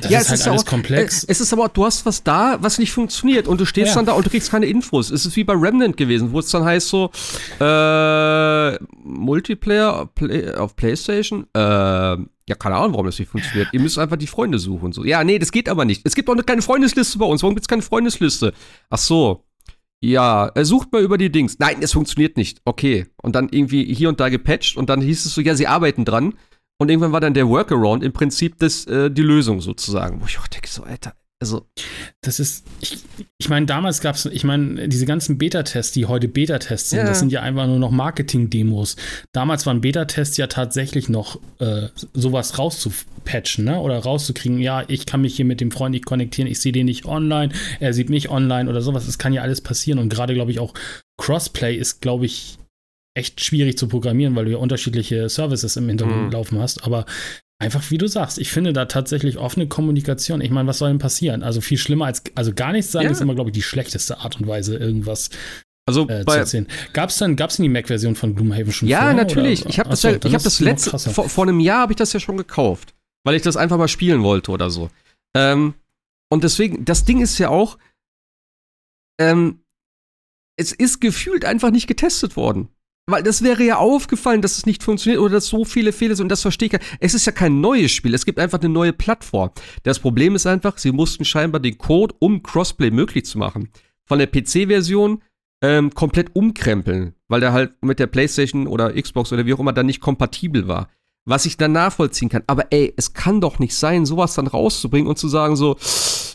das 0.00 0.10
ja, 0.10 0.20
ist 0.20 0.30
halt 0.30 0.40
ist 0.40 0.48
alles 0.48 0.62
auch, 0.62 0.66
komplex. 0.66 1.24
Äh, 1.24 1.32
es 1.32 1.40
ist 1.40 1.52
aber, 1.52 1.68
du 1.68 1.84
hast 1.84 2.06
was 2.06 2.22
da, 2.22 2.58
was 2.60 2.78
nicht 2.78 2.92
funktioniert 2.92 3.46
und 3.46 3.60
du 3.60 3.66
stehst 3.66 3.88
ja. 3.88 3.94
dann 3.96 4.06
da 4.06 4.12
und 4.12 4.24
du 4.24 4.30
kriegst 4.30 4.50
keine 4.50 4.66
Infos. 4.66 5.10
Es 5.10 5.26
ist 5.26 5.36
wie 5.36 5.44
bei 5.44 5.54
Remnant 5.54 5.96
gewesen, 5.96 6.32
wo 6.32 6.38
es 6.38 6.50
dann 6.50 6.64
heißt 6.64 6.88
so, 6.88 7.10
äh, 7.60 8.78
Multiplayer 9.02 10.06
Play, 10.14 10.52
auf 10.54 10.74
Playstation, 10.76 11.46
äh, 11.54 11.58
ja, 12.46 12.54
keine 12.58 12.76
Ahnung, 12.76 12.92
warum 12.92 13.06
das 13.06 13.18
nicht 13.18 13.30
funktioniert. 13.30 13.68
Ihr 13.72 13.80
müsst 13.80 13.98
einfach 13.98 14.16
die 14.16 14.26
Freunde 14.26 14.58
suchen. 14.58 14.92
So. 14.92 15.04
Ja, 15.04 15.24
nee, 15.24 15.38
das 15.38 15.52
geht 15.52 15.68
aber 15.68 15.84
nicht. 15.84 16.02
Es 16.04 16.14
gibt 16.14 16.28
auch 16.28 16.36
keine 16.46 16.62
Freundesliste 16.62 17.18
bei 17.18 17.24
uns. 17.24 17.42
Warum 17.42 17.54
gibt 17.54 17.64
es 17.64 17.68
keine 17.68 17.82
Freundesliste? 17.82 18.52
Ach 18.90 18.98
so. 18.98 19.44
Ja, 20.00 20.48
er 20.48 20.64
sucht 20.66 20.92
mal 20.92 21.02
über 21.02 21.16
die 21.16 21.32
Dings. 21.32 21.58
Nein, 21.58 21.78
es 21.80 21.92
funktioniert 21.92 22.36
nicht. 22.36 22.60
Okay. 22.66 23.06
Und 23.22 23.34
dann 23.34 23.48
irgendwie 23.50 23.92
hier 23.94 24.10
und 24.10 24.20
da 24.20 24.28
gepatcht 24.28 24.76
und 24.76 24.90
dann 24.90 25.00
hieß 25.00 25.24
es 25.24 25.32
so, 25.32 25.40
ja, 25.40 25.54
sie 25.54 25.66
arbeiten 25.66 26.04
dran. 26.04 26.34
Und 26.78 26.90
irgendwann 26.90 27.12
war 27.12 27.20
dann 27.20 27.34
der 27.34 27.48
Workaround 27.48 28.02
im 28.02 28.12
Prinzip 28.12 28.58
das, 28.58 28.86
äh, 28.86 29.10
die 29.10 29.22
Lösung 29.22 29.60
sozusagen. 29.60 30.20
Wo 30.20 30.26
ich 30.26 30.38
auch 30.38 30.48
denke, 30.48 30.68
so, 30.68 30.82
Alter, 30.82 31.14
also. 31.44 31.66
Das 32.22 32.40
ist, 32.40 32.64
ich, 32.80 32.98
ich 33.36 33.50
meine, 33.50 33.66
damals 33.66 34.00
gab 34.00 34.14
es, 34.14 34.24
ich 34.24 34.44
meine, 34.44 34.88
diese 34.88 35.04
ganzen 35.04 35.36
Beta-Tests, 35.36 35.92
die 35.92 36.06
heute 36.06 36.26
Beta-Tests 36.26 36.90
sind, 36.90 37.00
ja. 37.00 37.04
das 37.04 37.18
sind 37.18 37.32
ja 37.32 37.42
einfach 37.42 37.66
nur 37.66 37.78
noch 37.78 37.90
Marketing-Demos. 37.90 38.96
Damals 39.32 39.66
waren 39.66 39.82
Beta-Tests 39.82 40.38
ja 40.38 40.46
tatsächlich 40.46 41.10
noch 41.10 41.38
äh, 41.58 41.88
sowas 42.14 42.58
rauszupatchen, 42.58 43.66
ne? 43.66 43.78
Oder 43.78 43.98
rauszukriegen, 43.98 44.58
ja, 44.58 44.84
ich 44.88 45.04
kann 45.04 45.20
mich 45.20 45.36
hier 45.36 45.44
mit 45.44 45.60
dem 45.60 45.70
Freund 45.70 45.92
nicht 45.92 46.06
konnektieren, 46.06 46.50
ich 46.50 46.60
sehe 46.60 46.72
den 46.72 46.86
nicht 46.86 47.04
online, 47.04 47.52
er 47.78 47.92
sieht 47.92 48.08
mich 48.08 48.30
online 48.30 48.70
oder 48.70 48.80
sowas. 48.80 49.04
Das 49.04 49.18
kann 49.18 49.34
ja 49.34 49.42
alles 49.42 49.60
passieren. 49.60 49.98
Und 49.98 50.08
gerade, 50.08 50.32
glaube 50.32 50.50
ich, 50.50 50.60
auch 50.60 50.72
Crossplay 51.18 51.76
ist, 51.76 52.00
glaube 52.00 52.24
ich, 52.24 52.56
echt 53.14 53.42
schwierig 53.44 53.78
zu 53.78 53.88
programmieren, 53.88 54.34
weil 54.34 54.46
du 54.46 54.52
ja 54.52 54.58
unterschiedliche 54.58 55.28
Services 55.28 55.76
im 55.76 55.88
Hintergrund 55.88 56.26
mhm. 56.26 56.30
laufen 56.32 56.58
hast. 56.58 56.84
Aber 56.84 57.06
einfach 57.58 57.90
wie 57.90 57.98
du 57.98 58.08
sagst, 58.08 58.38
ich 58.38 58.50
finde 58.50 58.72
da 58.72 58.86
tatsächlich 58.86 59.38
offene 59.38 59.68
Kommunikation. 59.68 60.40
Ich 60.40 60.50
meine, 60.50 60.68
was 60.68 60.78
soll 60.78 60.90
denn 60.90 60.98
passieren? 60.98 61.42
Also 61.42 61.60
viel 61.60 61.78
schlimmer 61.78 62.06
als, 62.06 62.22
also 62.34 62.52
gar 62.52 62.72
nichts 62.72 62.92
sagen 62.92 63.06
ja. 63.06 63.12
ist 63.12 63.20
immer, 63.20 63.34
glaube 63.34 63.50
ich, 63.50 63.54
die 63.54 63.62
schlechteste 63.62 64.18
Art 64.18 64.40
und 64.40 64.46
Weise, 64.46 64.76
irgendwas 64.76 65.30
also 65.86 66.08
äh, 66.08 66.24
bei, 66.24 66.36
Gab 66.94 67.10
es 67.10 67.18
denn, 67.18 67.36
gab's 67.36 67.56
denn 67.56 67.64
die 67.64 67.68
Mac-Version 67.68 68.16
von 68.16 68.34
Gloomhaven 68.34 68.72
schon 68.72 68.88
Ja, 68.88 69.00
vorher, 69.00 69.14
natürlich. 69.14 69.62
Oder? 69.62 69.70
Ich 69.70 69.78
habe 69.78 69.90
das, 69.90 70.02
ja, 70.02 70.12
ich 70.12 70.34
hab 70.34 70.42
das 70.42 70.60
letzte, 70.60 70.98
vor, 70.98 71.28
vor, 71.28 71.44
einem 71.44 71.60
Jahr 71.60 71.80
habe 71.80 71.92
ich 71.92 71.96
das 71.96 72.12
ja 72.12 72.20
schon 72.20 72.38
gekauft, 72.38 72.94
weil 73.24 73.34
ich 73.34 73.42
das 73.42 73.56
einfach 73.56 73.76
mal 73.76 73.88
spielen 73.88 74.22
wollte 74.22 74.50
oder 74.50 74.70
so. 74.70 74.88
Ähm, 75.36 75.74
und 76.30 76.42
deswegen, 76.42 76.84
das 76.86 77.04
Ding 77.04 77.20
ist 77.20 77.38
ja 77.38 77.50
auch, 77.50 77.78
ähm, 79.20 79.60
es 80.56 80.72
ist 80.72 81.00
gefühlt 81.00 81.44
einfach 81.44 81.70
nicht 81.70 81.86
getestet 81.86 82.36
worden. 82.36 82.68
Weil 83.06 83.22
das 83.22 83.42
wäre 83.42 83.62
ja 83.62 83.76
aufgefallen, 83.76 84.40
dass 84.40 84.56
es 84.56 84.64
nicht 84.64 84.82
funktioniert 84.82 85.20
oder 85.20 85.34
dass 85.34 85.46
so 85.46 85.66
viele 85.66 85.92
Fehler 85.92 86.16
sind 86.16 86.24
und 86.24 86.28
das 86.30 86.40
verstehe 86.40 86.70
ich. 86.72 86.78
Es 87.00 87.12
ist 87.12 87.26
ja 87.26 87.32
kein 87.32 87.60
neues 87.60 87.92
Spiel, 87.92 88.14
es 88.14 88.24
gibt 88.24 88.38
einfach 88.38 88.60
eine 88.60 88.70
neue 88.70 88.94
Plattform. 88.94 89.50
Das 89.82 89.98
Problem 89.98 90.34
ist 90.34 90.46
einfach, 90.46 90.78
sie 90.78 90.90
mussten 90.90 91.24
scheinbar 91.24 91.60
den 91.60 91.76
Code, 91.76 92.14
um 92.18 92.42
Crossplay 92.42 92.90
möglich 92.90 93.26
zu 93.26 93.36
machen, 93.36 93.68
von 94.06 94.18
der 94.18 94.26
PC-Version 94.28 95.22
ähm, 95.62 95.90
komplett 95.94 96.34
umkrempeln, 96.34 97.14
weil 97.28 97.40
der 97.40 97.52
halt 97.52 97.72
mit 97.82 97.98
der 97.98 98.06
PlayStation 98.06 98.66
oder 98.66 98.92
Xbox 98.92 99.32
oder 99.32 99.44
wie 99.44 99.52
auch 99.52 99.60
immer 99.60 99.74
dann 99.74 99.86
nicht 99.86 100.00
kompatibel 100.00 100.66
war. 100.66 100.88
Was 101.26 101.46
ich 101.46 101.56
dann 101.56 101.72
nachvollziehen 101.72 102.28
kann. 102.28 102.42
Aber 102.46 102.66
ey, 102.70 102.92
es 102.96 103.14
kann 103.14 103.40
doch 103.40 103.58
nicht 103.58 103.74
sein, 103.74 104.04
sowas 104.04 104.34
dann 104.34 104.46
rauszubringen 104.46 105.08
und 105.08 105.18
zu 105.18 105.28
sagen 105.28 105.56
so, 105.56 105.76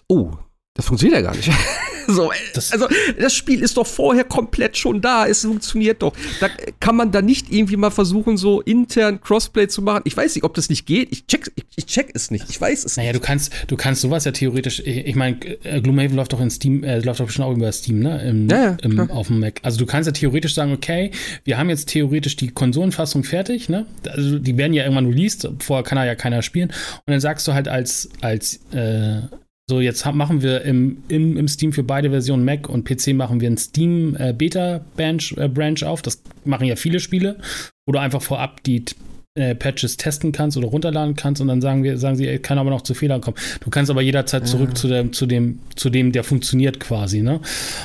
oh, 0.08 0.32
das 0.74 0.86
funktioniert 0.86 1.22
ja 1.22 1.32
gar 1.32 1.36
nicht. 1.36 1.52
so, 2.10 2.32
das 2.54 2.72
also 2.72 2.88
das 3.20 3.34
Spiel 3.34 3.62
ist 3.62 3.78
doch 3.78 3.88
vorher 3.88 4.24
komplett 4.24 4.78
schon 4.78 5.02
da, 5.02 5.28
es 5.28 5.42
funktioniert 5.42 6.02
doch. 6.02 6.14
Da 6.40 6.50
kann 6.80 6.96
man 6.96 7.12
da 7.12 7.22
nicht 7.22 7.52
irgendwie 7.52 7.78
mal 7.78 7.92
versuchen, 7.92 8.38
so 8.38 8.62
intern 8.62 9.22
Crossplay 9.22 9.68
zu 9.68 9.82
machen. 9.82 10.02
Ich 10.06 10.16
weiß 10.16 10.36
nicht, 10.36 10.44
ob 10.44 10.54
das 10.54 10.70
nicht 10.70 10.86
geht. 10.86 11.12
Ich 11.12 11.28
check, 11.28 11.52
ich, 11.56 11.66
ich 11.76 11.86
check 11.86 12.12
es 12.14 12.32
nicht. 12.32 12.50
Ich 12.50 12.60
weiß 12.60 12.86
es 12.86 12.98
naja, 12.98 13.12
nicht. 13.12 13.14
Naja, 13.14 13.20
du 13.20 13.26
kannst, 13.26 13.54
du 13.68 13.76
kannst 13.76 14.02
sowas 14.02 14.26
ja 14.26 14.32
theoretisch. 14.32 14.80
Ich, 14.80 15.06
ich 15.06 15.16
meine, 15.16 15.38
äh, 15.64 15.82
Gloomhaven 15.82 16.16
läuft 16.16 16.34
doch 16.34 16.42
in 16.42 16.50
Steam, 16.50 16.84
äh, 16.84 17.00
läuft 17.00 17.20
doch 17.20 17.26
bestimmt 17.26 17.48
auch 17.48 17.54
über 17.54 17.72
Steam, 17.72 18.00
ne? 18.00 18.22
Im, 18.24 18.50
ja, 18.50 18.64
ja, 18.64 18.78
im, 18.82 19.12
auf 19.12 19.28
dem 19.28 19.40
Mac. 19.40 19.60
Also 19.64 19.78
du 19.78 19.86
kannst 19.86 20.08
ja 20.08 20.14
theoretisch 20.14 20.54
sagen, 20.54 20.74
okay, 20.74 21.12
wir 21.44 21.58
haben 21.58 21.70
jetzt 21.70 21.90
theoretisch 21.90 22.36
die 22.36 22.50
Konsolenfassung 22.50 23.24
fertig, 23.24 23.70
ne? 23.70 23.86
Also 24.10 24.40
die 24.40 24.58
werden 24.58 24.74
ja 24.74 24.84
irgendwann 24.84 25.08
released. 25.08 25.48
Vorher 25.60 25.84
kann 25.84 25.98
ja 25.98 26.16
keiner 26.16 26.42
spielen. 26.42 26.70
Und 26.70 27.12
dann 27.12 27.20
sagst 27.20 27.48
du 27.48 27.54
halt 27.54 27.68
als 27.68 28.10
als 28.22 28.60
äh, 28.72 29.22
so, 29.70 29.80
jetzt 29.80 30.04
machen 30.12 30.42
wir 30.42 30.64
im, 30.64 31.04
im, 31.10 31.38
im 31.38 31.48
Steam 31.48 31.72
für 31.72 31.84
beide 31.84 32.10
Versionen 32.10 32.44
Mac 32.44 32.68
und 32.68 32.86
PC 32.86 33.14
machen 33.14 33.40
wir 33.40 33.48
einen 33.48 33.58
Steam 33.58 34.16
äh, 34.18 34.34
Beta 34.34 34.84
Branch, 34.98 35.22
äh, 35.38 35.48
Branch 35.48 35.84
auf. 35.84 36.02
Das 36.02 36.24
machen 36.44 36.66
ja 36.66 36.76
viele 36.76 37.00
Spiele, 37.00 37.38
du 37.92 38.00
einfach 38.00 38.24
vorab 38.24 38.64
die 38.64 38.84
äh, 39.40 39.56
Patches 39.56 39.98
testen 39.98 40.32
kannst 40.32 40.58
oder 40.58 40.68
runterladen 40.68 41.16
kannst 41.16 41.42
und 41.42 41.48
dann 41.48 41.62
sagen 41.62 41.84
wir, 41.84 41.98
sagen 41.98 42.16
sie, 42.16 42.28
ey, 42.28 42.40
kann 42.40 42.58
aber 42.58 42.70
noch 42.70 42.82
zu 42.82 42.94
Fehlern 42.94 43.22
kommen. 43.22 43.38
Du 43.62 43.70
kannst 43.70 43.90
aber 43.90 44.02
jederzeit 44.02 44.48
zurück 44.48 44.70
ja. 44.70 44.76
zu, 44.76 44.88
dem, 44.88 45.14
zu, 45.14 45.26
dem, 45.26 45.60
zu 45.76 45.90
dem, 45.90 46.12
der 46.12 46.24
funktioniert 46.24 46.80
quasi, 46.80 47.22
ne? 47.22 47.40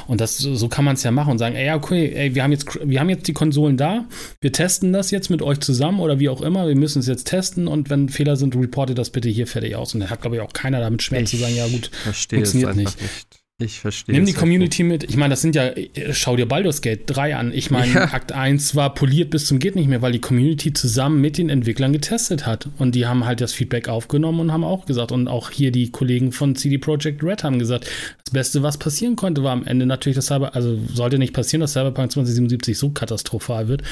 Und 0.06 0.20
das, 0.20 0.38
so 0.38 0.68
kann 0.68 0.84
man 0.84 0.94
es 0.94 1.02
ja 1.02 1.10
machen 1.10 1.32
und 1.32 1.38
sagen, 1.38 1.54
ey, 1.54 1.72
okay, 1.72 2.12
ey, 2.14 2.34
wir 2.34 2.42
haben 2.42 2.52
jetzt, 2.52 2.78
wir 2.82 3.00
haben 3.00 3.08
jetzt 3.08 3.28
die 3.28 3.32
Konsolen 3.32 3.76
da, 3.76 4.04
wir 4.40 4.52
testen 4.52 4.92
das 4.92 5.10
jetzt 5.10 5.30
mit 5.30 5.42
euch 5.42 5.60
zusammen 5.60 6.00
oder 6.00 6.20
wie 6.20 6.28
auch 6.28 6.40
immer, 6.40 6.66
wir 6.66 6.76
müssen 6.76 7.00
es 7.00 7.06
jetzt 7.06 7.24
testen 7.24 7.68
und 7.68 7.90
wenn 7.90 8.08
Fehler 8.08 8.36
sind, 8.36 8.56
reportet 8.56 8.98
das 8.98 9.10
bitte 9.10 9.28
hier 9.28 9.46
fertig 9.46 9.76
aus. 9.76 9.94
Und 9.94 10.00
da 10.00 10.10
hat, 10.10 10.20
glaube 10.20 10.36
ich, 10.36 10.42
auch 10.42 10.52
keiner 10.52 10.80
damit 10.80 11.02
Schmerz 11.02 11.30
zu 11.30 11.36
sagen, 11.36 11.54
ja 11.54 11.66
gut, 11.68 11.90
funktioniert 12.28 12.76
nicht. 12.76 13.00
nicht. 13.00 13.43
Ich 13.62 13.78
verstehe. 13.78 14.16
Nimm 14.16 14.26
die 14.26 14.32
Community 14.32 14.82
mit. 14.82 15.04
Ich 15.04 15.16
meine, 15.16 15.30
das 15.30 15.40
sind 15.40 15.54
ja, 15.54 15.70
schau 16.10 16.34
dir 16.34 16.46
Baldur's 16.46 16.82
Gate 16.82 17.02
3 17.06 17.36
an. 17.36 17.52
Ich 17.52 17.70
meine, 17.70 17.92
ja. 17.94 18.04
Akt 18.12 18.32
1 18.32 18.74
war 18.74 18.94
poliert 18.94 19.30
bis 19.30 19.46
zum 19.46 19.60
geht 19.60 19.76
nicht 19.76 19.86
mehr, 19.86 20.02
weil 20.02 20.10
die 20.10 20.20
Community 20.20 20.72
zusammen 20.72 21.20
mit 21.20 21.38
den 21.38 21.50
Entwicklern 21.50 21.92
getestet 21.92 22.46
hat. 22.46 22.68
Und 22.78 22.96
die 22.96 23.06
haben 23.06 23.24
halt 23.24 23.40
das 23.40 23.52
Feedback 23.52 23.88
aufgenommen 23.88 24.40
und 24.40 24.52
haben 24.52 24.64
auch 24.64 24.86
gesagt, 24.86 25.12
und 25.12 25.28
auch 25.28 25.52
hier 25.52 25.70
die 25.70 25.92
Kollegen 25.92 26.32
von 26.32 26.56
CD 26.56 26.78
Projekt 26.78 27.22
Red 27.22 27.44
haben 27.44 27.60
gesagt, 27.60 27.88
das 28.24 28.32
Beste, 28.32 28.64
was 28.64 28.76
passieren 28.76 29.14
konnte, 29.14 29.44
war 29.44 29.52
am 29.52 29.64
Ende 29.64 29.86
natürlich 29.86 30.16
das 30.16 30.26
Cyber, 30.26 30.56
also 30.56 30.76
sollte 30.92 31.18
nicht 31.18 31.32
passieren, 31.32 31.60
dass 31.60 31.74
Cyberpunk 31.74 32.10
2077 32.10 32.76
so 32.76 32.90
katastrophal 32.90 33.68
wird. 33.68 33.84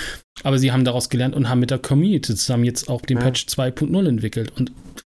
Aber 0.42 0.58
sie 0.58 0.72
haben 0.72 0.84
daraus 0.84 1.08
gelernt 1.08 1.36
und 1.36 1.48
haben 1.48 1.60
mit 1.60 1.70
der 1.70 1.78
Community 1.78 2.34
zusammen 2.34 2.64
jetzt 2.64 2.88
auch 2.88 3.02
den 3.02 3.18
ja. 3.18 3.22
Patch 3.22 3.46
2.0 3.46 4.08
entwickelt. 4.08 4.50
Und 4.56 4.72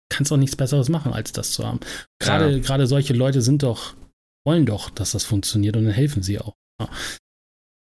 kannst 0.07 0.31
auch 0.31 0.37
nichts 0.37 0.55
Besseres 0.55 0.87
machen, 0.87 1.11
als 1.11 1.33
das 1.33 1.51
zu 1.51 1.67
haben. 1.67 1.81
Gerade, 2.19 2.49
ja. 2.49 2.57
gerade 2.59 2.87
solche 2.87 3.13
Leute 3.13 3.41
sind 3.41 3.61
doch 3.63 3.93
wollen 4.47 4.65
doch, 4.65 4.89
dass 4.89 5.11
das 5.11 5.25
funktioniert 5.25 5.75
und 5.75 5.83
dann 5.85 5.93
helfen 5.93 6.23
sie 6.23 6.39
auch. 6.39 6.55
Ja. 6.81 6.89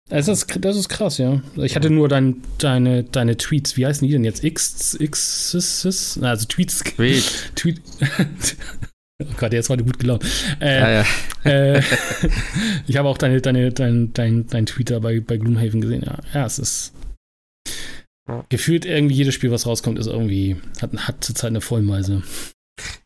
Das 0.09 0.27
ist, 0.27 0.63
das 0.63 0.75
ist 0.75 0.87
krass, 0.87 1.17
ja. 1.17 1.41
Ich 1.55 1.75
hatte 1.75 1.89
nur 1.89 2.07
dein, 2.07 2.43
deine, 2.59 3.03
deine 3.03 3.37
Tweets, 3.37 3.75
wie 3.75 3.87
heißen 3.87 4.07
die 4.07 4.13
denn 4.13 4.23
jetzt? 4.23 4.43
X, 4.43 4.95
X, 4.99 5.53
X, 5.55 6.19
also 6.21 6.45
Tweets. 6.45 6.83
Tweet. 6.83 7.51
Tweet. 7.55 7.81
Oh 9.21 9.35
Gott, 9.37 9.53
der 9.53 9.59
ist 9.59 9.69
heute 9.69 9.83
gut 9.83 9.99
gelaunt. 9.99 10.25
Äh, 10.59 10.79
ja, 10.79 10.91
ja. 10.91 11.05
Äh, 11.45 11.81
ich 12.87 12.97
habe 12.97 13.07
auch 13.07 13.17
deine, 13.17 13.39
deine, 13.41 13.71
dein, 13.71 14.11
dein, 14.11 14.47
dein 14.47 14.65
Tweet 14.65 14.89
da 14.89 14.99
bei, 14.99 15.19
bei 15.19 15.37
Gloomhaven 15.37 15.81
gesehen. 15.81 16.03
Ja, 16.03 16.17
ja 16.33 16.45
es 16.45 16.57
ist 16.57 16.93
gefühlt 18.49 18.85
irgendwie 18.85 19.15
jedes 19.15 19.35
Spiel, 19.35 19.51
was 19.51 19.67
rauskommt, 19.67 19.99
ist 19.99 20.07
irgendwie, 20.07 20.57
hat, 20.81 20.91
hat 20.97 21.23
zurzeit 21.23 21.49
eine 21.49 21.61
Vollmeise. 21.61 22.23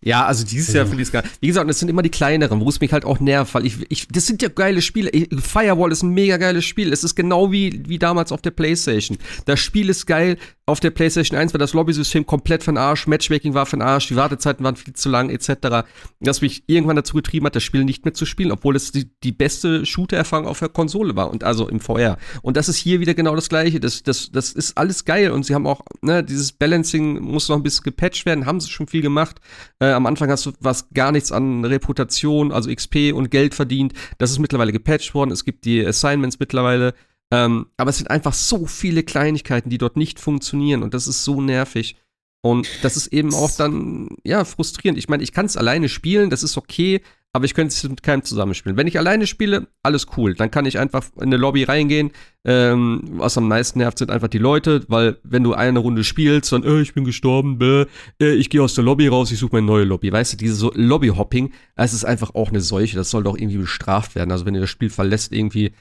Ja, 0.01 0.25
also 0.25 0.45
dieses 0.45 0.73
Jahr 0.73 0.85
finde 0.85 1.01
ich 1.01 1.09
es 1.09 1.11
gar 1.11 1.23
Wie 1.41 1.47
gesagt, 1.47 1.69
das 1.69 1.79
sind 1.79 1.89
immer 1.89 2.01
die 2.01 2.09
kleineren, 2.09 2.61
wo 2.61 2.69
es 2.69 2.79
mich 2.79 2.93
halt 2.93 3.03
auch 3.03 3.19
nervt, 3.19 3.53
weil 3.53 3.65
ich, 3.65 3.85
ich 3.89 4.07
das 4.07 4.25
sind 4.25 4.41
ja 4.41 4.47
geile 4.47 4.81
Spiele. 4.81 5.11
Firewall 5.37 5.91
ist 5.91 6.03
ein 6.03 6.13
mega 6.13 6.37
geiles 6.37 6.63
Spiel. 6.63 6.93
Es 6.93 7.03
ist 7.03 7.15
genau 7.15 7.51
wie, 7.51 7.83
wie 7.87 7.99
damals 7.99 8.31
auf 8.31 8.41
der 8.41 8.51
Playstation. 8.51 9.17
Das 9.45 9.59
Spiel 9.59 9.89
ist 9.89 10.05
geil. 10.05 10.37
Auf 10.69 10.81
der 10.81 10.91
Playstation 10.91 11.39
1 11.39 11.53
war 11.53 11.59
das 11.59 11.73
Lobby-System 11.73 12.25
komplett 12.25 12.61
von 12.61 12.77
Arsch, 12.77 13.07
Matchmaking 13.07 13.53
war 13.53 13.65
von 13.65 13.81
Arsch, 13.81 14.09
die 14.09 14.17
Wartezeiten 14.17 14.65
waren 14.65 14.75
viel 14.75 14.93
zu 14.93 15.07
lang, 15.07 15.29
etc. 15.29 15.87
Das 16.19 16.41
mich 16.41 16.65
irgendwann 16.67 16.97
dazu 16.97 17.15
getrieben 17.15 17.45
hat, 17.45 17.55
das 17.55 17.63
Spiel 17.63 17.85
nicht 17.85 18.03
mehr 18.03 18.13
zu 18.13 18.25
spielen, 18.25 18.51
obwohl 18.51 18.75
es 18.75 18.91
die, 18.91 19.09
die 19.23 19.31
beste 19.31 19.85
Shooter-Erfahrung 19.85 20.45
auf 20.45 20.59
der 20.59 20.67
Konsole 20.67 21.15
war 21.15 21.31
und 21.31 21.45
also 21.45 21.69
im 21.69 21.79
VR. 21.79 22.17
Und 22.41 22.57
das 22.57 22.67
ist 22.67 22.75
hier 22.75 22.99
wieder 22.99 23.13
genau 23.13 23.33
das 23.33 23.47
gleiche. 23.47 23.79
Das, 23.79 24.03
das, 24.03 24.29
das 24.29 24.51
ist 24.51 24.77
alles 24.77 25.05
geil 25.05 25.31
und 25.31 25.45
sie 25.45 25.55
haben 25.55 25.67
auch, 25.67 25.79
ne, 26.01 26.21
dieses 26.21 26.51
Balancing 26.51 27.21
muss 27.21 27.47
noch 27.47 27.55
ein 27.55 27.63
bisschen 27.63 27.83
gepatcht 27.83 28.25
werden, 28.25 28.45
haben 28.45 28.59
sie 28.59 28.69
schon 28.69 28.87
viel 28.87 29.01
gemacht. 29.01 29.39
Äh, 29.79 29.91
am 29.91 30.05
Anfang 30.05 30.29
hast 30.29 30.45
du 30.45 30.53
was 30.59 30.89
gar 30.93 31.11
nichts 31.11 31.31
an 31.31 31.65
Reputation, 31.65 32.51
also 32.51 32.73
XP 32.73 33.13
und 33.13 33.31
Geld 33.31 33.55
verdient. 33.55 33.93
Das 34.17 34.31
ist 34.31 34.39
mittlerweile 34.39 34.71
gepatcht 34.71 35.13
worden. 35.13 35.31
Es 35.31 35.45
gibt 35.45 35.65
die 35.65 35.85
Assignments 35.85 36.39
mittlerweile. 36.39 36.93
Ähm, 37.31 37.67
aber 37.77 37.89
es 37.89 37.97
sind 37.97 38.09
einfach 38.09 38.33
so 38.33 38.65
viele 38.65 39.03
Kleinigkeiten, 39.03 39.69
die 39.69 39.77
dort 39.77 39.97
nicht 39.97 40.19
funktionieren 40.19 40.81
und 40.81 40.93
das 40.93 41.07
ist 41.07 41.23
so 41.23 41.41
nervig. 41.41 41.97
Und 42.41 42.69
das 42.83 42.95
ist 42.95 43.07
eben 43.07 43.33
auch 43.33 43.51
dann, 43.51 44.09
ja, 44.23 44.45
frustrierend. 44.45 44.97
Ich 44.97 45.09
meine, 45.09 45.23
ich 45.23 45.33
kann 45.33 45.45
es 45.45 45.57
alleine 45.57 45.89
spielen, 45.89 46.29
das 46.29 46.43
ist 46.43 46.57
okay, 46.57 47.01
aber 47.33 47.45
ich 47.45 47.53
könnte 47.53 47.73
es 47.73 47.83
mit 47.87 48.01
keinem 48.01 48.23
zusammenspielen. 48.23 48.77
Wenn 48.77 48.87
ich 48.87 48.97
alleine 48.97 49.27
spiele, 49.27 49.67
alles 49.83 50.07
cool. 50.17 50.33
Dann 50.33 50.49
kann 50.49 50.65
ich 50.65 50.79
einfach 50.79 51.05
in 51.17 51.23
eine 51.23 51.37
Lobby 51.37 51.63
reingehen. 51.63 52.11
Ähm, 52.43 53.01
was 53.11 53.37
am 53.37 53.47
meisten 53.47 53.79
nervt, 53.79 53.99
sind 53.99 54.09
einfach 54.09 54.29
die 54.29 54.37
Leute, 54.37 54.85
weil 54.87 55.17
wenn 55.23 55.43
du 55.43 55.53
eine 55.53 55.79
Runde 55.79 56.03
spielst, 56.03 56.51
dann, 56.51 56.63
äh, 56.63 56.81
ich 56.81 56.93
bin 56.93 57.03
gestorben, 57.03 57.59
bäh, 57.59 57.85
äh, 58.19 58.33
ich 58.33 58.49
gehe 58.49 58.63
aus 58.63 58.73
der 58.73 58.83
Lobby 58.83 59.07
raus, 59.07 59.31
ich 59.31 59.37
suche 59.37 59.57
meine 59.57 59.67
neue 59.67 59.83
Lobby. 59.83 60.11
Weißt 60.11 60.33
du, 60.33 60.37
diese 60.37 60.55
so 60.55 60.71
Lobby-Hopping, 60.73 61.53
es 61.75 61.93
ist 61.93 62.05
einfach 62.05 62.33
auch 62.33 62.49
eine 62.49 62.61
Seuche. 62.61 62.95
Das 62.95 63.11
soll 63.11 63.23
doch 63.23 63.37
irgendwie 63.37 63.57
bestraft 63.57 64.15
werden. 64.15 64.31
Also 64.31 64.45
wenn 64.45 64.55
ihr 64.55 64.61
das 64.61 64.69
Spiel 64.69 64.89
verlässt, 64.89 65.31
irgendwie 65.31 65.73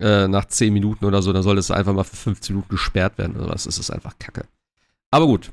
äh, 0.00 0.28
nach 0.28 0.44
10 0.44 0.72
Minuten 0.72 1.04
oder 1.04 1.22
so, 1.22 1.32
dann 1.32 1.42
soll 1.42 1.58
es 1.58 1.70
einfach 1.70 1.94
mal 1.94 2.04
für 2.04 2.16
15 2.16 2.54
Minuten 2.54 2.70
gesperrt 2.70 3.18
werden 3.18 3.36
oder 3.36 3.48
was. 3.48 3.64
Das 3.64 3.78
ist 3.78 3.90
einfach 3.90 4.18
kacke. 4.18 4.46
Aber 5.10 5.26
gut. 5.26 5.52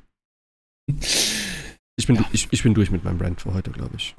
Ich 1.96 2.08
bin, 2.08 2.18
ja. 2.18 2.26
ich, 2.34 2.48
ich 2.52 2.64
bin 2.64 2.74
durch 2.74 2.92
mit 2.92 3.04
meinem 3.04 3.18
Brand 3.18 3.42
für 3.42 3.54
heute, 3.54 3.72
glaube 3.72 3.96
ich. 3.96 4.16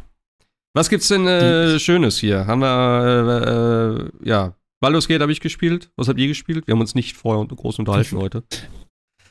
Was 0.76 0.90
gibt's 0.90 1.08
denn 1.08 1.26
äh, 1.26 1.78
Schönes 1.78 2.18
hier? 2.18 2.46
Haben 2.46 2.60
wir, 2.60 4.10
äh, 4.22 4.26
äh, 4.26 4.28
ja, 4.28 4.54
Baldur's 4.78 5.08
Gate 5.08 5.22
habe 5.22 5.32
ich 5.32 5.40
gespielt. 5.40 5.90
Was 5.96 6.06
habt 6.06 6.20
ihr 6.20 6.28
gespielt? 6.28 6.66
Wir 6.66 6.72
haben 6.72 6.82
uns 6.82 6.94
nicht 6.94 7.16
vorher 7.16 7.42
groß 7.46 7.78
unterhalten 7.78 8.18
heute. 8.18 8.44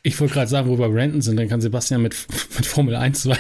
Ich 0.02 0.20
wollte 0.20 0.34
gerade 0.34 0.48
sagen, 0.50 0.68
wo 0.68 0.80
wir 0.80 0.90
Brandon 0.90 1.22
sind, 1.22 1.38
dann 1.38 1.48
kann 1.48 1.62
Sebastian 1.62 2.02
mit, 2.02 2.16
mit 2.58 2.66
Formel 2.66 2.96
1 2.96 3.22
2 3.22 3.38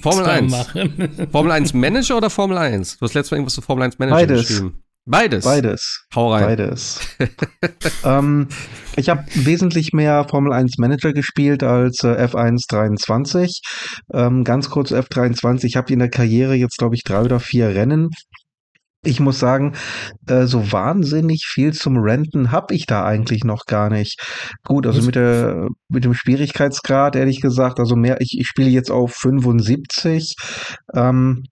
Formel 0.00 0.24
1 0.26 0.50
machen. 0.50 1.28
Formel 1.30 1.52
1 1.52 1.74
Manager 1.74 2.16
oder 2.16 2.28
Formel 2.28 2.58
1? 2.58 2.98
Du 2.98 3.04
hast 3.06 3.14
letztes 3.14 3.30
Mal 3.30 3.36
irgendwas 3.36 3.54
zu 3.54 3.62
Formel 3.62 3.84
1 3.84 4.00
Manager 4.00 4.16
Beides. 4.16 4.48
geschrieben. 4.48 4.81
Beides. 5.04 5.44
Beides. 5.44 6.06
Hau 6.14 6.32
rein. 6.32 6.44
Beides. 6.44 7.00
ähm, 8.04 8.48
ich 8.94 9.08
habe 9.08 9.24
wesentlich 9.34 9.92
mehr 9.92 10.24
Formel 10.28 10.52
1 10.52 10.78
Manager 10.78 11.12
gespielt 11.12 11.64
als 11.64 12.04
äh, 12.04 12.26
F1 12.26 12.66
23. 12.68 13.60
Ähm, 14.14 14.44
ganz 14.44 14.70
kurz 14.70 14.92
F23. 14.92 15.64
Ich 15.64 15.76
habe 15.76 15.92
in 15.92 15.98
der 15.98 16.10
Karriere 16.10 16.54
jetzt, 16.54 16.78
glaube 16.78 16.94
ich, 16.94 17.02
drei 17.02 17.22
oder 17.22 17.40
vier 17.40 17.74
Rennen. 17.74 18.10
Ich 19.04 19.18
muss 19.18 19.40
sagen, 19.40 19.74
äh, 20.28 20.44
so 20.44 20.70
wahnsinnig 20.70 21.46
viel 21.46 21.72
zum 21.72 21.98
Renten 21.98 22.52
habe 22.52 22.72
ich 22.72 22.86
da 22.86 23.04
eigentlich 23.04 23.42
noch 23.42 23.64
gar 23.66 23.90
nicht. 23.90 24.20
Gut, 24.62 24.86
also 24.86 25.02
mit 25.02 25.16
der 25.16 25.66
mit 25.88 26.04
dem 26.04 26.14
Schwierigkeitsgrad 26.14 27.16
ehrlich 27.16 27.40
gesagt, 27.40 27.80
also 27.80 27.96
mehr. 27.96 28.20
Ich, 28.20 28.36
ich 28.38 28.46
spiele 28.46 28.70
jetzt 28.70 28.92
auf 28.92 29.12
75. 29.14 30.36
Ähm, 30.94 31.42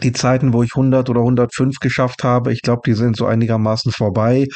die 0.00 0.12
Zeiten, 0.12 0.52
wo 0.52 0.62
ich 0.62 0.70
100 0.74 1.10
oder 1.10 1.20
105 1.20 1.78
geschafft 1.80 2.24
habe, 2.24 2.52
ich 2.52 2.62
glaube, 2.62 2.82
die 2.86 2.94
sind 2.94 3.16
so 3.16 3.26
einigermaßen 3.26 3.92
vorbei. 3.92 4.46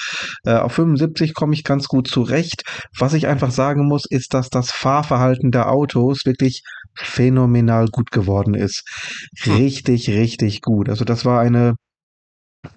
Äh, 0.45 0.55
auf 0.55 0.73
75 0.73 1.35
komme 1.35 1.55
ich 1.55 1.65
ganz 1.65 1.89
gut 1.89 2.09
zurecht. 2.09 2.63
Was 2.99 3.15
ich 3.15 3.27
einfach 3.27 3.51
sagen 3.51 3.87
muss, 3.87 4.07
ist, 4.09 4.35
dass 4.35 4.49
das 4.49 4.71
Fahrverhalten 4.71 5.51
der 5.51 5.71
Autos 5.71 6.25
wirklich 6.25 6.63
phänomenal 6.95 7.89
gut 7.89 8.11
geworden 8.11 8.55
ist. 8.55 8.83
Richtig, 9.47 10.09
richtig 10.09 10.63
gut. 10.63 10.89
Also 10.89 11.05
das 11.05 11.25
war 11.25 11.41
eine 11.41 11.75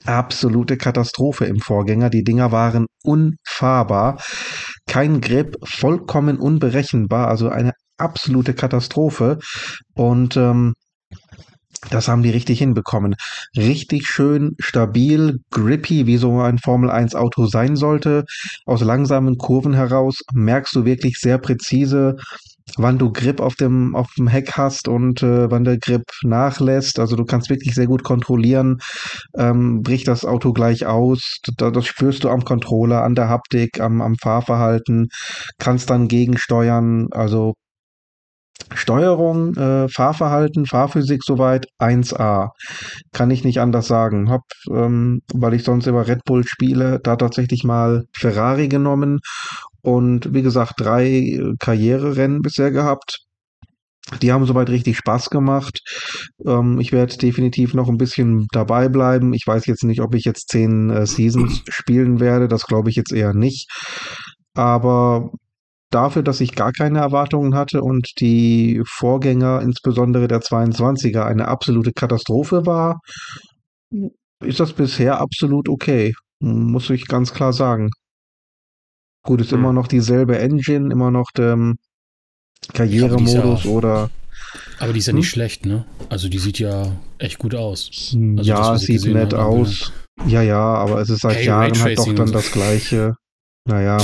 absolute 0.05 0.77
Katastrophe 0.77 1.45
im 1.45 1.59
Vorgänger. 1.59 2.09
Die 2.09 2.23
Dinger 2.23 2.51
waren 2.51 2.85
unfahrbar. 3.03 4.21
Kein 4.87 5.21
Grip, 5.21 5.55
vollkommen 5.63 6.37
unberechenbar. 6.37 7.27
Also 7.27 7.49
eine 7.49 7.73
absolute 7.97 8.53
Katastrophe. 8.53 9.39
Und 9.95 10.37
ähm, 10.37 10.73
das 11.89 12.07
haben 12.07 12.23
die 12.23 12.29
richtig 12.29 12.59
hinbekommen. 12.59 13.15
Richtig 13.55 14.07
schön, 14.07 14.55
stabil, 14.59 15.39
grippy, 15.51 16.05
wie 16.05 16.17
so 16.17 16.39
ein 16.41 16.57
Formel 16.57 16.89
1 16.89 17.15
Auto 17.15 17.45
sein 17.45 17.75
sollte. 17.75 18.25
Aus 18.65 18.81
langsamen 18.81 19.37
Kurven 19.37 19.73
heraus 19.73 20.19
merkst 20.33 20.75
du 20.75 20.85
wirklich 20.85 21.17
sehr 21.19 21.37
präzise, 21.37 22.17
wann 22.77 22.97
du 22.97 23.11
Grip 23.11 23.39
auf 23.39 23.55
dem, 23.55 23.95
auf 23.95 24.09
dem 24.17 24.27
Heck 24.27 24.53
hast 24.53 24.87
und 24.87 25.23
äh, 25.23 25.49
wann 25.49 25.63
der 25.63 25.77
Grip 25.77 26.03
nachlässt. 26.23 26.99
Also 26.99 27.15
du 27.15 27.25
kannst 27.25 27.49
wirklich 27.49 27.73
sehr 27.73 27.87
gut 27.87 28.03
kontrollieren, 28.03 28.79
ähm, 29.37 29.81
bricht 29.81 30.07
das 30.07 30.25
Auto 30.25 30.53
gleich 30.53 30.85
aus. 30.85 31.39
Das, 31.57 31.71
das 31.71 31.85
spürst 31.85 32.23
du 32.23 32.29
am 32.29 32.43
Controller, 32.43 33.03
an 33.03 33.15
der 33.15 33.29
Haptik, 33.29 33.79
am, 33.79 34.01
am 34.01 34.15
Fahrverhalten, 34.15 35.09
kannst 35.57 35.89
dann 35.89 36.07
gegensteuern. 36.07 37.07
Also 37.11 37.55
Steuerung, 38.73 39.55
äh, 39.55 39.89
Fahrverhalten, 39.89 40.65
Fahrphysik 40.65 41.23
soweit 41.23 41.67
1A. 41.79 42.49
Kann 43.11 43.31
ich 43.31 43.43
nicht 43.43 43.59
anders 43.59 43.87
sagen. 43.87 44.29
Hab, 44.29 44.43
ähm, 44.71 45.21
weil 45.33 45.53
ich 45.53 45.63
sonst 45.63 45.87
immer 45.87 46.07
Red 46.07 46.23
Bull 46.25 46.45
spiele, 46.45 46.99
da 47.01 47.15
tatsächlich 47.15 47.63
mal 47.63 48.05
Ferrari 48.13 48.67
genommen 48.67 49.19
und 49.81 50.33
wie 50.33 50.41
gesagt 50.41 50.73
drei 50.77 51.07
äh, 51.07 51.53
Karriererennen 51.59 52.41
bisher 52.41 52.71
gehabt. 52.71 53.19
Die 54.21 54.31
haben 54.31 54.45
soweit 54.45 54.69
richtig 54.69 54.97
Spaß 54.97 55.29
gemacht. 55.29 55.81
Ähm, 56.45 56.79
ich 56.79 56.91
werde 56.91 57.15
definitiv 57.17 57.73
noch 57.73 57.89
ein 57.89 57.97
bisschen 57.97 58.47
dabei 58.51 58.89
bleiben. 58.89 59.33
Ich 59.33 59.45
weiß 59.45 59.65
jetzt 59.67 59.83
nicht, 59.83 60.01
ob 60.01 60.15
ich 60.15 60.25
jetzt 60.25 60.49
zehn 60.49 60.89
äh, 60.89 61.05
Seasons 61.05 61.63
spielen 61.69 62.19
werde. 62.19 62.47
Das 62.47 62.65
glaube 62.65 62.89
ich 62.89 62.95
jetzt 62.95 63.13
eher 63.13 63.33
nicht. 63.33 63.69
Aber 64.55 65.31
dafür, 65.89 66.23
dass 66.23 66.41
ich 66.41 66.55
gar 66.55 66.71
keine 66.71 66.99
Erwartungen 66.99 67.55
hatte 67.55 67.81
und 67.81 68.11
die 68.19 68.81
Vorgänger, 68.85 69.61
insbesondere 69.61 70.27
der 70.27 70.41
22er, 70.41 71.23
eine 71.23 71.47
absolute 71.47 71.91
Katastrophe 71.93 72.65
war, 72.65 72.99
ist 74.43 74.59
das 74.59 74.73
bisher 74.73 75.19
absolut 75.19 75.69
okay. 75.69 76.13
Muss 76.41 76.89
ich 76.89 77.07
ganz 77.07 77.33
klar 77.33 77.53
sagen. 77.53 77.89
Gut, 79.23 79.41
ist 79.41 79.51
hm. 79.51 79.59
immer 79.59 79.73
noch 79.73 79.87
dieselbe 79.87 80.39
Engine, 80.39 80.91
immer 80.91 81.11
noch 81.11 81.31
der 81.35 81.53
ähm, 81.53 81.75
Karrieremodus 82.73 83.65
ja, 83.65 83.69
oder. 83.69 84.09
Aber 84.79 84.93
die 84.93 84.99
ist 84.99 85.07
ja 85.07 85.13
nicht 85.13 85.25
hm? 85.25 85.31
schlecht, 85.31 85.65
ne? 85.65 85.85
Also 86.09 86.29
die 86.29 86.39
sieht 86.39 86.59
ja 86.59 86.95
echt 87.17 87.37
gut 87.39 87.53
aus. 87.53 87.89
Also 88.13 88.49
ja, 88.49 88.73
das, 88.73 88.81
sieht 88.81 89.05
nett 89.05 89.33
haben, 89.33 89.61
aus. 89.61 89.91
Ja, 90.25 90.41
ja, 90.41 90.59
aber 90.59 91.01
es 91.01 91.09
ist 91.09 91.21
seit 91.21 91.37
hey, 91.37 91.45
Jahren 91.47 91.79
halt 91.81 91.97
doch 91.97 92.13
dann 92.13 92.31
das 92.31 92.51
gleiche. 92.51 93.15
Naja. 93.65 93.97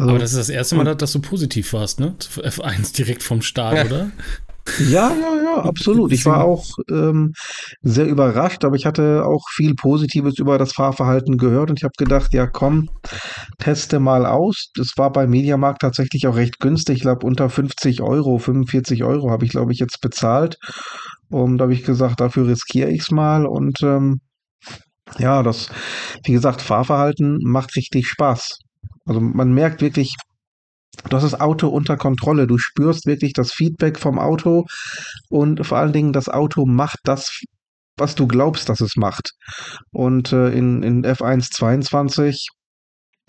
Also, 0.00 0.12
Aber 0.12 0.18
das 0.18 0.30
ist 0.30 0.38
das 0.38 0.48
erste 0.48 0.76
Mal, 0.76 0.96
dass 0.96 1.12
du 1.12 1.20
positiv 1.20 1.74
warst, 1.74 2.00
ne? 2.00 2.14
F1 2.18 2.96
direkt 2.96 3.22
vom 3.22 3.42
Start, 3.42 3.84
oder? 3.84 4.10
Ja, 4.78 5.12
ja, 5.12 5.42
ja, 5.42 5.56
absolut. 5.62 6.10
Ich 6.10 6.24
war 6.24 6.44
auch 6.44 6.64
ähm, 6.90 7.34
sehr 7.82 8.06
überrascht, 8.06 8.64
aber 8.64 8.76
ich 8.76 8.86
hatte 8.86 9.26
auch 9.26 9.42
viel 9.50 9.74
Positives 9.74 10.38
über 10.38 10.56
das 10.56 10.72
Fahrverhalten 10.72 11.36
gehört 11.36 11.68
und 11.68 11.78
ich 11.78 11.84
habe 11.84 11.92
gedacht, 11.98 12.32
ja 12.32 12.46
komm, 12.46 12.88
teste 13.58 14.00
mal 14.00 14.24
aus. 14.24 14.70
Das 14.74 14.92
war 14.96 15.12
bei 15.12 15.26
Mediamarkt 15.26 15.82
tatsächlich 15.82 16.26
auch 16.26 16.36
recht 16.36 16.60
günstig. 16.60 16.96
Ich 16.96 17.02
glaube, 17.02 17.26
unter 17.26 17.50
50 17.50 18.00
Euro, 18.00 18.38
45 18.38 19.04
Euro 19.04 19.30
habe 19.30 19.44
ich, 19.44 19.50
glaube 19.50 19.72
ich, 19.72 19.80
jetzt 19.80 20.00
bezahlt. 20.00 20.56
Und 21.28 21.58
da 21.58 21.64
habe 21.64 21.74
ich 21.74 21.84
gesagt, 21.84 22.20
dafür 22.20 22.46
riskiere 22.48 22.88
ich 22.88 23.02
es 23.02 23.10
mal. 23.10 23.44
Und 23.44 23.82
ähm, 23.82 24.20
ja, 25.18 25.42
das, 25.42 25.68
wie 26.24 26.32
gesagt, 26.32 26.62
Fahrverhalten 26.62 27.38
macht 27.42 27.76
richtig 27.76 28.08
Spaß. 28.08 28.60
Also 29.06 29.20
man 29.20 29.52
merkt 29.52 29.80
wirklich, 29.80 30.14
du 31.08 31.16
hast 31.16 31.22
das 31.24 31.40
Auto 31.40 31.68
unter 31.68 31.96
Kontrolle. 31.96 32.46
Du 32.46 32.58
spürst 32.58 33.06
wirklich 33.06 33.32
das 33.32 33.52
Feedback 33.52 33.98
vom 33.98 34.18
Auto 34.18 34.66
und 35.28 35.66
vor 35.66 35.78
allen 35.78 35.92
Dingen 35.92 36.12
das 36.12 36.28
Auto 36.28 36.66
macht 36.66 36.98
das, 37.04 37.40
was 37.96 38.14
du 38.14 38.26
glaubst, 38.26 38.68
dass 38.68 38.80
es 38.80 38.96
macht. 38.96 39.32
Und 39.92 40.32
äh, 40.32 40.50
in, 40.50 40.82
in 40.82 41.04
F1 41.04 41.50
22, 41.52 42.48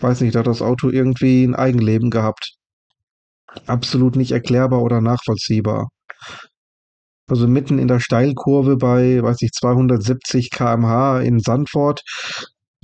weiß 0.00 0.20
nicht, 0.20 0.34
da 0.34 0.40
hat 0.40 0.46
das 0.46 0.62
Auto 0.62 0.90
irgendwie 0.90 1.44
ein 1.44 1.54
Eigenleben 1.54 2.10
gehabt. 2.10 2.54
Absolut 3.66 4.16
nicht 4.16 4.32
erklärbar 4.32 4.82
oder 4.82 5.00
nachvollziehbar. 5.00 5.88
Also 7.28 7.46
mitten 7.48 7.78
in 7.78 7.88
der 7.88 8.00
Steilkurve 8.00 8.76
bei, 8.76 9.22
weiß 9.22 9.38
ich, 9.40 9.52
270 9.52 10.50
kmh 10.50 11.20
in 11.20 11.40
Sandford 11.40 12.02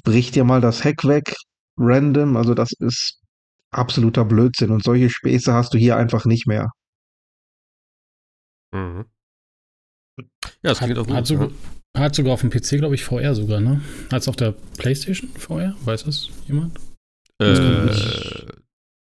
bricht 0.04 0.36
dir 0.36 0.44
mal 0.44 0.60
das 0.60 0.84
Heck 0.84 1.04
weg, 1.04 1.34
random. 1.78 2.36
Also 2.36 2.54
das 2.54 2.72
ist 2.80 3.20
absoluter 3.70 4.24
Blödsinn. 4.24 4.70
Und 4.70 4.82
solche 4.82 5.10
Späße 5.10 5.52
hast 5.52 5.74
du 5.74 5.78
hier 5.78 5.96
einfach 5.96 6.24
nicht 6.24 6.46
mehr. 6.46 6.70
Mhm. 8.74 9.06
Ja, 10.62 10.70
das 10.70 10.80
geht 10.80 10.98
auch 10.98 11.06
gut. 11.06 11.16
Hat, 11.16 11.26
sogar, 11.26 11.48
ja. 11.96 12.02
hat 12.02 12.14
sogar 12.14 12.34
auf 12.34 12.40
dem 12.40 12.50
PC, 12.50 12.78
glaube 12.78 12.94
ich, 12.94 13.04
VR 13.04 13.34
sogar, 13.34 13.60
ne? 13.60 13.80
Hat 14.10 14.22
es 14.22 14.28
auf 14.28 14.36
der 14.36 14.52
Playstation 14.76 15.30
VR? 15.30 15.76
Weiß 15.84 16.04
das 16.04 16.28
jemand? 16.46 16.78
Äh, 17.40 17.94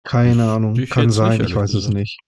keine 0.03 0.49
Ahnung. 0.49 0.75
Kann 0.87 1.11
sein, 1.11 1.43
ich 1.43 1.55
weiß 1.55 1.73
es 1.75 1.89
nicht. 1.89 2.19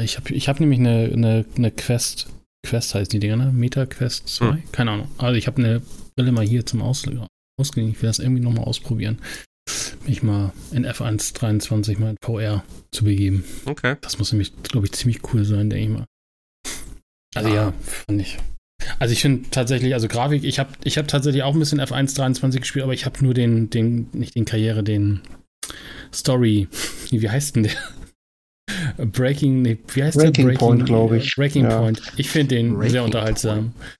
Ich 0.00 0.16
habe 0.18 0.32
ich 0.32 0.48
hab 0.48 0.60
nämlich 0.60 0.80
eine, 0.80 1.10
eine, 1.12 1.46
eine 1.56 1.70
Quest. 1.70 2.28
Quest 2.66 2.94
heißt 2.94 3.12
die 3.12 3.20
Dinger, 3.20 3.36
ne? 3.36 3.52
Meta 3.52 3.86
Quest 3.86 4.28
2? 4.28 4.52
Hm. 4.52 4.72
Keine 4.72 4.90
Ahnung. 4.90 5.08
Also 5.18 5.36
ich 5.36 5.46
habe 5.46 5.58
eine 5.58 5.82
Brille 6.16 6.32
mal 6.32 6.44
hier 6.44 6.66
zum 6.66 6.82
Ausleihen. 6.82 7.26
Ich 7.58 7.76
will 7.76 7.94
das 8.02 8.18
irgendwie 8.18 8.42
nochmal 8.42 8.64
ausprobieren 8.64 9.20
mich 10.06 10.22
mal 10.22 10.52
in 10.72 10.86
F1 10.86 11.34
23 11.34 11.98
mal 11.98 12.10
in 12.10 12.16
VR 12.22 12.64
zu 12.90 13.04
begeben. 13.04 13.44
Okay. 13.64 13.96
Das 14.00 14.18
muss 14.18 14.32
nämlich, 14.32 14.52
glaube 14.62 14.86
ich, 14.86 14.92
ziemlich 14.92 15.20
cool 15.32 15.44
sein, 15.44 15.70
denke 15.70 15.84
ich 15.84 15.98
mal. 15.98 16.06
Also 17.34 17.50
ah. 17.50 17.54
ja, 17.54 17.72
fand 17.80 18.20
ich. 18.20 18.38
Also 18.98 19.12
ich 19.12 19.20
finde 19.20 19.48
tatsächlich, 19.50 19.94
also 19.94 20.08
Grafik, 20.08 20.44
ich 20.44 20.58
habe 20.58 20.72
ich 20.84 20.98
hab 20.98 21.06
tatsächlich 21.06 21.42
auch 21.42 21.54
ein 21.54 21.58
bisschen 21.58 21.80
F1 21.80 22.16
23 22.16 22.62
gespielt, 22.62 22.82
aber 22.82 22.94
ich 22.94 23.04
habe 23.04 23.22
nur 23.22 23.34
den, 23.34 23.70
den, 23.70 24.08
nicht 24.12 24.34
den 24.34 24.44
Karriere, 24.44 24.82
den 24.82 25.20
Story, 26.12 26.68
wie 27.10 27.28
heißt 27.28 27.56
denn 27.56 27.64
der? 27.64 27.72
Breaking, 28.98 29.62
nee, 29.62 29.78
wie 29.94 30.04
heißt 30.04 30.16
Breaking 30.16 30.32
der? 30.32 30.42
Breaking 30.44 30.58
Point, 30.58 30.86
glaube 30.86 31.18
ich. 31.18 31.34
Breaking 31.34 31.64
ja. 31.64 31.78
Point. 31.78 32.02
Ich 32.16 32.30
finde 32.30 32.54
den 32.54 32.74
Breaking 32.74 32.90
sehr 32.90 33.04
unterhaltsam. 33.04 33.72
Point. 33.72 33.96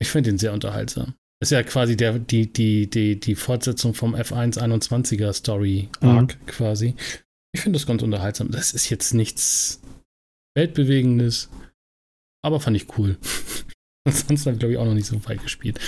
Ich 0.00 0.08
finde 0.08 0.30
den 0.30 0.38
sehr 0.38 0.52
unterhaltsam. 0.52 1.14
Ist 1.42 1.52
ja 1.52 1.62
quasi 1.62 1.96
der, 1.96 2.18
die, 2.18 2.52
die, 2.52 2.88
die, 2.88 3.18
die 3.18 3.34
Fortsetzung 3.34 3.94
vom 3.94 4.14
F1 4.14 4.58
21er 4.58 5.32
Story 5.32 5.88
Arc 6.00 6.38
mhm. 6.38 6.46
quasi. 6.46 6.94
Ich 7.54 7.62
finde 7.62 7.78
das 7.78 7.86
ganz 7.86 8.02
unterhaltsam. 8.02 8.50
Das 8.50 8.72
ist 8.72 8.90
jetzt 8.90 9.14
nichts 9.14 9.80
Weltbewegendes, 10.54 11.48
aber 12.44 12.60
fand 12.60 12.76
ich 12.76 12.98
cool. 12.98 13.16
Sonst 14.08 14.46
habe 14.46 14.54
ich, 14.54 14.58
glaube 14.58 14.72
ich, 14.72 14.78
auch 14.78 14.84
noch 14.84 14.94
nicht 14.94 15.06
so 15.06 15.24
weit 15.26 15.42
gespielt. 15.42 15.80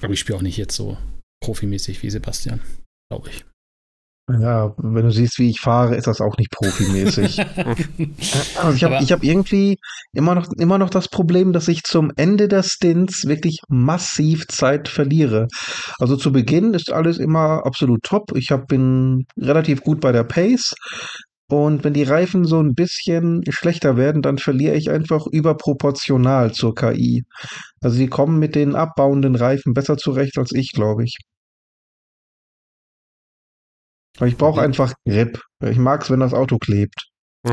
Aber 0.00 0.12
ich 0.12 0.20
spiele 0.20 0.38
auch 0.38 0.42
nicht 0.42 0.56
jetzt 0.56 0.76
so 0.76 0.96
profimäßig 1.42 2.02
wie 2.02 2.10
Sebastian, 2.10 2.60
glaube 3.10 3.30
ich. 3.30 3.44
Ja, 4.30 4.72
wenn 4.78 5.04
du 5.04 5.10
siehst, 5.10 5.38
wie 5.40 5.50
ich 5.50 5.60
fahre, 5.60 5.96
ist 5.96 6.06
das 6.06 6.20
auch 6.20 6.36
nicht 6.36 6.50
profimäßig. 6.52 7.40
also 8.56 8.76
ich 8.76 8.84
habe 8.84 8.98
hab 9.04 9.24
irgendwie 9.24 9.78
immer 10.12 10.36
noch, 10.36 10.48
immer 10.58 10.78
noch 10.78 10.90
das 10.90 11.08
Problem, 11.08 11.52
dass 11.52 11.66
ich 11.66 11.82
zum 11.82 12.12
Ende 12.16 12.46
der 12.46 12.62
Stints 12.62 13.26
wirklich 13.26 13.60
massiv 13.68 14.46
Zeit 14.46 14.88
verliere. 14.88 15.48
Also 15.98 16.16
zu 16.16 16.30
Beginn 16.30 16.72
ist 16.72 16.92
alles 16.92 17.18
immer 17.18 17.66
absolut 17.66 18.04
top. 18.04 18.36
Ich 18.36 18.52
hab, 18.52 18.68
bin 18.68 19.26
relativ 19.36 19.82
gut 19.82 20.00
bei 20.00 20.12
der 20.12 20.24
Pace. 20.24 20.74
Und 21.48 21.84
wenn 21.84 21.92
die 21.92 22.04
Reifen 22.04 22.44
so 22.44 22.60
ein 22.60 22.74
bisschen 22.74 23.42
schlechter 23.50 23.96
werden, 23.96 24.22
dann 24.22 24.38
verliere 24.38 24.76
ich 24.76 24.90
einfach 24.90 25.26
überproportional 25.26 26.52
zur 26.52 26.74
KI. 26.74 27.24
Also 27.82 27.98
die 27.98 28.06
kommen 28.06 28.38
mit 28.38 28.54
den 28.54 28.76
abbauenden 28.76 29.34
Reifen 29.34 29.74
besser 29.74 29.96
zurecht 29.96 30.38
als 30.38 30.52
ich, 30.52 30.72
glaube 30.72 31.04
ich. 31.04 31.18
Aber 34.16 34.26
ich 34.26 34.36
brauche 34.36 34.60
einfach 34.60 34.94
Grip. 35.06 35.40
Ich 35.64 35.78
mag 35.78 36.02
es, 36.02 36.10
wenn 36.10 36.20
das 36.20 36.34
Auto 36.34 36.58
klebt. 36.58 37.08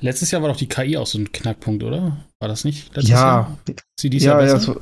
Letztes 0.00 0.30
Jahr 0.30 0.42
war 0.42 0.48
doch 0.48 0.56
die 0.56 0.68
KI 0.68 0.96
auch 0.96 1.06
so 1.06 1.18
ein 1.18 1.32
Knackpunkt, 1.32 1.84
oder? 1.84 2.24
War 2.40 2.48
das 2.48 2.64
nicht? 2.64 2.94
Letztes 2.94 3.10
ja. 3.10 3.16
Jahr? 3.16 3.58
Sie 3.98 4.10
dies 4.10 4.24
ja, 4.24 4.32
Jahr 4.32 4.40
besser? 4.40 4.74
Ja, 4.74 4.80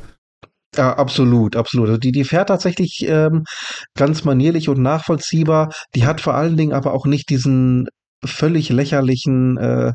ja, 0.77 0.97
absolut, 0.97 1.57
absolut. 1.57 1.88
Also 1.88 1.99
die, 1.99 2.12
die 2.12 2.25
fährt 2.25 2.49
tatsächlich 2.49 3.05
ähm, 3.07 3.44
ganz 3.97 4.25
manierlich 4.25 4.68
und 4.68 4.81
nachvollziehbar. 4.81 5.73
Die 5.94 6.07
hat 6.07 6.21
vor 6.21 6.35
allen 6.35 6.57
Dingen 6.57 6.73
aber 6.73 6.92
auch 6.94 7.07
nicht 7.07 7.31
diesen 7.31 7.88
völlig 8.25 8.68
lächerlichen 8.68 9.57
äh, 9.59 9.92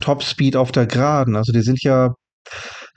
Topspeed 0.00 0.56
auf 0.56 0.72
der 0.72 0.86
Geraden. 0.86 1.36
Also 1.36 1.52
die 1.52 1.62
sind 1.62 1.82
ja 1.82 2.14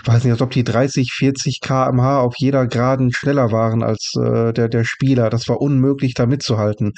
ich 0.01 0.07
weiß 0.07 0.23
nicht, 0.23 0.33
als 0.33 0.41
ob 0.41 0.51
die 0.51 0.63
30, 0.63 1.11
40 1.13 1.61
kmh 1.61 2.19
auf 2.19 2.35
jeder 2.37 2.67
Geraden 2.67 3.13
schneller 3.13 3.51
waren 3.51 3.83
als 3.83 4.13
äh, 4.17 4.51
der, 4.53 4.67
der 4.67 4.83
Spieler. 4.83 5.29
Das 5.29 5.47
war 5.47 5.61
unmöglich, 5.61 6.13
da 6.13 6.25
mitzuhalten. 6.25 6.93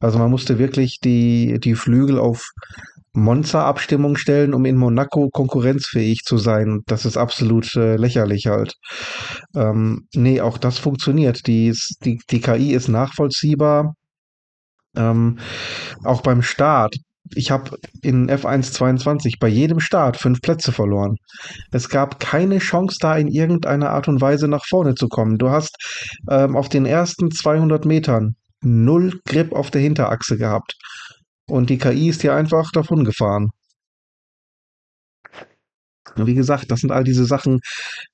Also 0.00 0.18
man 0.18 0.30
musste 0.30 0.58
wirklich 0.58 1.00
die, 1.00 1.58
die 1.60 1.74
Flügel 1.74 2.18
auf 2.18 2.50
Monster-Abstimmung 3.16 4.16
stellen, 4.16 4.54
um 4.54 4.64
in 4.64 4.76
Monaco 4.76 5.30
konkurrenzfähig 5.30 6.22
zu 6.24 6.38
sein. 6.38 6.82
Das 6.86 7.04
ist 7.04 7.16
absolut 7.16 7.74
äh, 7.74 7.96
lächerlich 7.96 8.46
halt. 8.46 8.74
Ähm, 9.54 10.06
nee, 10.14 10.40
auch 10.40 10.58
das 10.58 10.78
funktioniert. 10.78 11.46
Die, 11.46 11.74
die, 12.04 12.20
die 12.30 12.40
KI 12.40 12.72
ist 12.72 12.88
nachvollziehbar. 12.88 13.94
Ähm, 14.94 15.38
auch 16.04 16.22
beim 16.22 16.42
Start 16.42 16.96
ich 17.34 17.50
habe 17.50 17.78
in 18.02 18.30
F1 18.30 18.72
22 18.72 19.38
bei 19.38 19.48
jedem 19.48 19.80
Start 19.80 20.16
fünf 20.16 20.40
Plätze 20.40 20.72
verloren. 20.72 21.16
Es 21.72 21.88
gab 21.88 22.20
keine 22.20 22.58
Chance, 22.58 22.98
da 23.00 23.16
in 23.16 23.28
irgendeiner 23.28 23.90
Art 23.90 24.08
und 24.08 24.20
Weise 24.20 24.48
nach 24.48 24.64
vorne 24.66 24.94
zu 24.94 25.08
kommen. 25.08 25.38
Du 25.38 25.50
hast 25.50 25.76
ähm, 26.30 26.56
auf 26.56 26.68
den 26.68 26.86
ersten 26.86 27.30
200 27.30 27.84
Metern 27.84 28.36
null 28.62 29.20
Grip 29.26 29.52
auf 29.52 29.70
der 29.70 29.80
Hinterachse 29.80 30.36
gehabt. 30.36 30.74
Und 31.48 31.70
die 31.70 31.78
KI 31.78 32.08
ist 32.08 32.22
dir 32.22 32.34
einfach 32.34 32.70
davon 32.72 33.04
gefahren. 33.04 33.50
Wie 36.16 36.34
gesagt, 36.34 36.70
das 36.70 36.80
sind 36.80 36.92
all 36.92 37.04
diese 37.04 37.26
Sachen, 37.26 37.60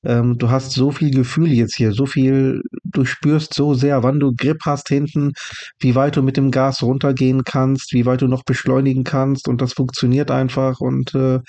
ähm, 0.05 0.37
du 0.39 0.51
hast 0.51 0.73
so 0.73 0.91
viel 0.91 1.11
Gefühl 1.13 1.53
jetzt 1.53 1.77
hier, 1.77 1.93
so 1.93 2.07
viel, 2.07 2.63
du 2.93 3.05
spürst 3.05 3.55
so 3.55 3.75
sehr, 3.75 4.03
wann 4.03 4.21
du 4.21 4.33
Grip 4.35 4.59
hast 4.65 4.89
hinten, 4.89 5.33
wie 5.79 5.95
weit 5.95 6.17
du 6.17 6.23
mit 6.23 6.37
dem 6.37 6.51
Gas 6.51 6.83
runtergehen 6.83 7.45
kannst, 7.45 7.93
wie 7.93 8.07
weit 8.07 8.23
du 8.23 8.29
noch 8.29 8.45
beschleunigen 8.45 9.05
kannst 9.05 9.49
und 9.49 9.61
das 9.61 9.73
funktioniert 9.73 10.31
einfach 10.31 10.81
und 10.81 11.15
äh, 11.15 11.41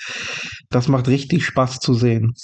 das 0.70 0.88
macht 0.88 1.08
richtig 1.08 1.44
Spaß 1.44 1.80
zu 1.80 1.94
sehen. 1.94 2.34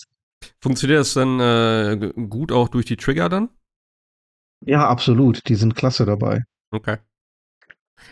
Funktioniert 0.61 1.01
das 1.01 1.15
dann 1.15 1.41
äh, 1.41 2.13
gut 2.29 2.53
auch 2.53 2.69
durch 2.69 2.87
die 2.87 2.97
Trigger 2.97 3.29
dann? 3.29 3.49
Ja, 4.65 4.89
absolut. 4.89 5.49
Die 5.49 5.55
sind 5.55 5.75
klasse 5.75 6.05
dabei. 6.05 6.43
Okay. 6.71 6.99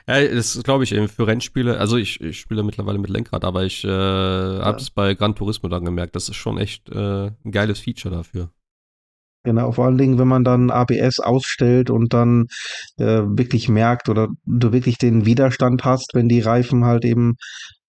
Ja, 0.06 0.26
das 0.26 0.62
glaube 0.62 0.84
ich 0.84 0.92
eben 0.92 1.08
für 1.08 1.26
Rennspiele. 1.26 1.78
Also 1.78 1.96
ich, 1.96 2.20
ich 2.20 2.40
spiele 2.40 2.62
mittlerweile 2.62 2.98
mit 2.98 3.10
Lenkrad, 3.10 3.44
aber 3.44 3.64
ich 3.64 3.84
äh, 3.84 3.88
habe 3.88 4.78
es 4.78 4.90
bei 4.90 5.14
Gran 5.14 5.34
Turismo 5.34 5.68
dann 5.68 5.84
gemerkt. 5.84 6.16
Das 6.16 6.28
ist 6.28 6.36
schon 6.36 6.58
echt 6.58 6.88
äh, 6.90 7.26
ein 7.26 7.52
geiles 7.52 7.80
Feature 7.80 8.14
dafür. 8.14 8.50
Genau, 9.48 9.72
vor 9.72 9.86
allen 9.86 9.96
Dingen, 9.96 10.18
wenn 10.18 10.28
man 10.28 10.44
dann 10.44 10.70
ABS 10.70 11.20
ausstellt 11.20 11.88
und 11.88 12.12
dann 12.12 12.48
äh, 12.98 13.22
wirklich 13.24 13.70
merkt 13.70 14.10
oder 14.10 14.28
du 14.44 14.72
wirklich 14.72 14.98
den 14.98 15.24
Widerstand 15.24 15.86
hast, 15.86 16.10
wenn 16.12 16.28
die 16.28 16.40
Reifen 16.40 16.84
halt 16.84 17.06
eben 17.06 17.36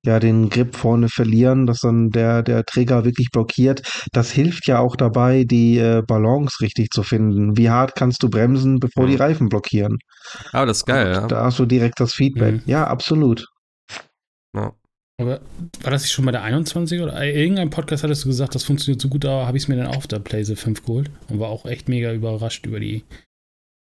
ja 0.05 0.21
den 0.21 0.47
Grip 0.49 0.73
vorne 0.77 1.09
verlieren, 1.09 1.65
dass 1.65 1.81
dann 1.81 2.11
der, 2.11 2.43
der 2.43 2.63
Träger 2.63 3.03
wirklich 3.03 3.27
blockiert. 3.33 3.81
Das 4.13 4.31
hilft 4.31 4.67
ja 4.67 4.79
auch 4.79 4.95
dabei, 4.95 5.43
die 5.43 5.77
äh, 5.79 6.01
Balance 6.07 6.61
richtig 6.61 6.91
zu 6.91 7.03
finden. 7.03 7.57
Wie 7.57 7.69
hart 7.69 7.93
kannst 7.93 8.23
du 8.23 8.29
bremsen, 8.29 8.79
bevor 8.79 9.07
die 9.07 9.17
Reifen 9.17 9.49
blockieren? 9.49 9.97
Aber 10.53 10.65
das 10.65 10.77
ist 10.77 10.85
geil, 10.85 11.11
ja. 11.11 11.27
Da 11.27 11.43
hast 11.43 11.59
du 11.59 11.65
direkt 11.65 11.99
das 11.99 12.13
Feedback. 12.13 12.53
Mhm. 12.53 12.61
Ja, 12.67 12.87
absolut. 12.87 13.47
Ja. 14.55 14.71
Aber 15.19 15.41
war 15.81 15.91
das 15.91 16.03
nicht 16.03 16.13
schon 16.13 16.25
bei 16.25 16.31
der 16.31 16.43
21 16.43 17.01
oder 17.01 17.21
äh, 17.21 17.37
irgendein 17.37 17.69
Podcast 17.69 18.03
hattest 18.03 18.23
du 18.23 18.29
gesagt, 18.29 18.55
das 18.55 18.63
funktioniert 18.63 19.01
so 19.01 19.09
gut, 19.09 19.25
da 19.25 19.45
habe 19.45 19.57
ich 19.57 19.63
es 19.63 19.67
mir 19.67 19.75
dann 19.75 19.87
auf 19.87 20.07
der 20.07 20.19
Playse 20.19 20.55
5 20.55 20.85
geholt 20.85 21.11
und 21.27 21.39
war 21.39 21.49
auch 21.49 21.65
echt 21.65 21.89
mega 21.89 22.13
überrascht 22.13 22.65
über 22.65 22.79
die 22.79 23.03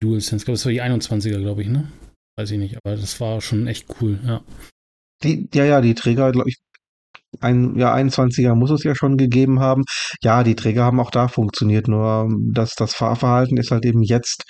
DualSense. 0.02 0.44
Ich 0.44 0.46
glaube, 0.46 0.56
das 0.56 0.66
war 0.66 0.72
die 0.72 0.82
21er, 0.82 1.40
glaube 1.40 1.64
ich, 1.64 1.68
ne? 1.68 1.92
Weiß 2.38 2.50
ich 2.52 2.58
nicht, 2.58 2.78
aber 2.78 2.96
das 2.96 3.20
war 3.20 3.42
schon 3.42 3.68
echt 3.68 3.88
cool, 4.00 4.20
ja. 4.26 4.42
Die, 5.24 5.50
ja, 5.54 5.66
ja, 5.66 5.82
die 5.82 5.96
Träger, 5.96 6.32
glaube 6.32 6.50
ich, 6.50 6.58
ein, 7.42 7.78
ja, 7.78 7.94
21er 7.94 8.56
muss 8.56 8.72
es 8.72 8.84
ja 8.84 8.96
schon 8.96 9.18
gegeben 9.18 9.60
haben. 9.60 9.84
Ja, 10.22 10.44
die 10.44 10.56
Träger 10.56 10.86
haben 10.86 11.00
auch 11.02 11.12
da 11.12 11.28
funktioniert, 11.28 11.90
nur 11.90 12.30
dass 12.54 12.76
das 12.76 12.94
Fahrverhalten 12.94 13.58
ist 13.58 13.72
halt 13.72 13.86
eben 13.86 14.02
jetzt 14.02 14.46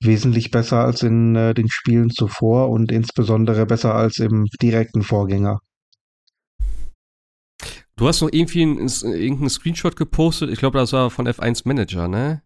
wesentlich 0.00 0.52
besser 0.52 0.84
als 0.84 1.02
in 1.02 1.34
äh, 1.34 1.54
den 1.54 1.68
Spielen 1.68 2.10
zuvor 2.10 2.70
und 2.70 2.92
insbesondere 2.92 3.66
besser 3.66 3.96
als 3.96 4.18
im 4.18 4.46
direkten 4.62 5.02
Vorgänger. 5.02 5.58
Du 8.00 8.08
hast 8.08 8.22
noch 8.22 8.30
irgendwie 8.32 8.62
einen, 8.62 8.88
irgendeinen 8.88 9.50
Screenshot 9.50 9.94
gepostet, 9.94 10.48
ich 10.48 10.58
glaube, 10.58 10.78
das 10.78 10.94
war 10.94 11.10
von 11.10 11.28
F1 11.28 11.68
Manager, 11.68 12.08
ne? 12.08 12.40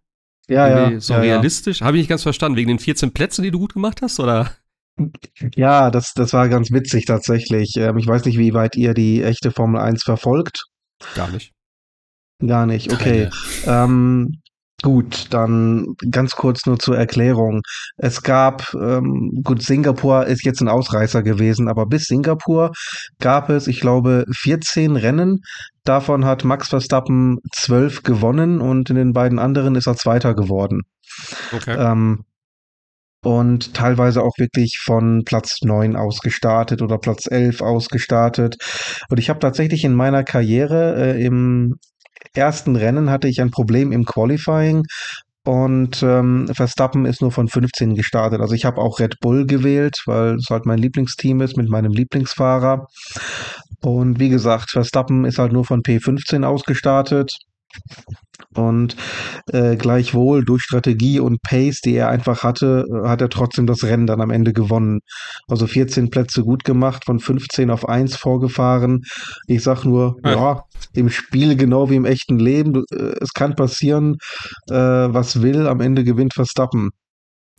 Ja, 0.49 0.67
irgendwie 0.67 0.95
ja. 0.95 1.01
So 1.01 1.15
ja, 1.15 1.21
realistisch. 1.21 1.79
Ja. 1.79 1.87
Habe 1.87 1.97
ich 1.97 2.01
nicht 2.01 2.09
ganz 2.09 2.25
verstanden, 2.25 2.57
wegen 2.57 2.67
den 2.67 2.81
14 2.81 3.13
Plätzen, 3.13 3.45
die 3.45 3.53
du 3.53 3.61
gut 3.61 3.75
gemacht 3.75 4.03
hast, 4.03 4.19
oder? 4.19 4.51
Ja, 5.55 5.93
das, 5.93 6.13
das 6.13 6.33
war 6.33 6.49
ganz 6.49 6.73
witzig 6.73 7.05
tatsächlich. 7.07 7.77
Ähm, 7.77 7.97
ich 7.99 8.07
weiß 8.09 8.25
nicht, 8.25 8.37
wie 8.37 8.53
weit 8.53 8.75
ihr 8.75 8.95
die 8.95 9.23
echte 9.23 9.53
Formel 9.53 9.81
1 9.81 10.03
verfolgt. 10.03 10.65
Gar 11.15 11.31
nicht. 11.31 11.53
Gar 12.45 12.67
nicht, 12.67 12.93
okay. 12.93 13.31
Ähm, 13.65 14.41
gut, 14.85 15.29
dann 15.31 15.97
ganz 16.11 16.37
kurz 16.37 16.67
nur 16.67 16.79
zur 16.79 16.99
Erklärung. 16.99 17.63
Es 17.97 18.23
gab, 18.23 18.75
ähm, 18.75 19.31
gut, 19.43 19.63
Singapur 19.63 20.27
ist 20.27 20.45
jetzt 20.45 20.61
ein 20.61 20.69
Ausreißer 20.69 21.23
gewesen, 21.23 21.69
aber 21.69 21.87
bis 21.87 22.05
Singapur 22.05 22.71
gab 23.19 23.49
es, 23.49 23.67
ich 23.67 23.81
glaube, 23.81 24.27
14 24.37 24.97
Rennen. 24.97 25.41
Davon 25.85 26.27
hat 26.27 26.45
Max 26.45 26.69
Verstappen 26.69 27.39
12 27.55 28.03
gewonnen 28.03 28.61
und 28.61 28.91
in 28.91 28.97
den 28.97 29.15
beiden 29.15 29.39
anderen 29.39 29.75
ist 29.75 29.87
er 29.87 29.97
Zweiter 29.97 30.35
geworden. 30.35 30.83
Okay. 31.51 31.77
Ähm, 31.79 32.25
und 33.23 33.73
teilweise 33.73 34.23
auch 34.23 34.37
wirklich 34.37 34.83
von 34.85 35.23
Platz 35.25 35.63
9 35.63 35.97
aus 35.97 36.21
gestartet 36.21 36.83
oder 36.83 36.99
Platz 36.99 37.27
11 37.27 37.63
aus 37.63 37.89
gestartet. 37.89 38.57
Und 39.09 39.19
ich 39.19 39.31
habe 39.31 39.41
tatsächlich 39.41 39.83
in 39.85 39.95
meiner 39.95 40.25
Karriere 40.25 41.15
äh, 41.15 41.25
im 41.25 41.77
ersten 42.35 42.77
Rennen 42.77 43.11
hatte 43.11 43.29
ich 43.29 43.41
ein 43.41 43.51
Problem 43.51 43.93
im 43.93 44.05
Qualifying 44.05 44.85
und 45.47 46.03
ähm, 46.03 46.49
Verstappen 46.55 47.05
ist 47.05 47.21
nur 47.21 47.31
von 47.31 47.49
15 47.49 47.95
gestartet. 47.95 48.41
Also 48.41 48.55
ich 48.55 48.65
habe 48.65 48.81
auch 48.81 48.99
Red 48.99 49.17
Bull 49.21 49.47
gewählt, 49.47 49.97
weil 50.07 50.37
es 50.37 50.47
halt 50.49 50.65
mein 50.65 50.79
Lieblingsteam 50.79 51.43
ist 51.43 51.57
mit 51.57 51.69
meinem 51.69 51.93
Lieblingsfahrer. 51.93 52.87
Und 53.83 54.19
wie 54.19 54.31
gesagt, 54.31 54.71
Verstappen 54.71 55.27
ist 55.27 55.39
halt 55.39 55.53
nur 55.53 55.67
von 55.67 55.83
P15 55.83 56.45
ausgestartet. 56.45 57.31
Und 58.55 58.97
äh, 59.49 59.77
gleichwohl 59.77 60.45
durch 60.45 60.63
Strategie 60.63 61.19
und 61.19 61.43
Pace, 61.43 61.81
die 61.81 61.95
er 61.95 62.09
einfach 62.09 62.45
hatte, 62.45 62.85
äh, 62.89 63.09
hat 63.09 63.21
er 63.21 63.29
trotzdem 63.29 63.67
das 63.67 63.83
Rennen 63.83 64.07
dann 64.07 64.21
am 64.21 64.31
Ende 64.31 64.53
gewonnen. 64.53 65.01
Also 65.49 65.67
14 65.67 66.11
Plätze 66.11 66.43
gut 66.43 66.65
gemacht, 66.65 67.05
von 67.05 67.19
15 67.19 67.71
auf 67.71 67.89
1 67.89 68.17
vorgefahren. 68.17 69.03
Ich 69.47 69.63
sag 69.63 69.85
nur, 69.85 70.17
ja, 70.25 70.33
ja 70.33 70.63
im 70.95 71.11
Spiel 71.11 71.57
genau 71.57 71.91
wie 71.91 71.97
im 71.97 72.05
echten 72.05 72.39
Leben, 72.39 72.73
du, 72.73 72.85
äh, 72.93 73.15
es 73.21 73.33
kann 73.33 73.57
passieren, 73.57 74.19
äh, 74.71 74.75
was 74.75 75.43
will, 75.43 75.67
am 75.67 75.81
Ende 75.81 76.05
gewinnt 76.05 76.35
Verstappen. 76.35 76.91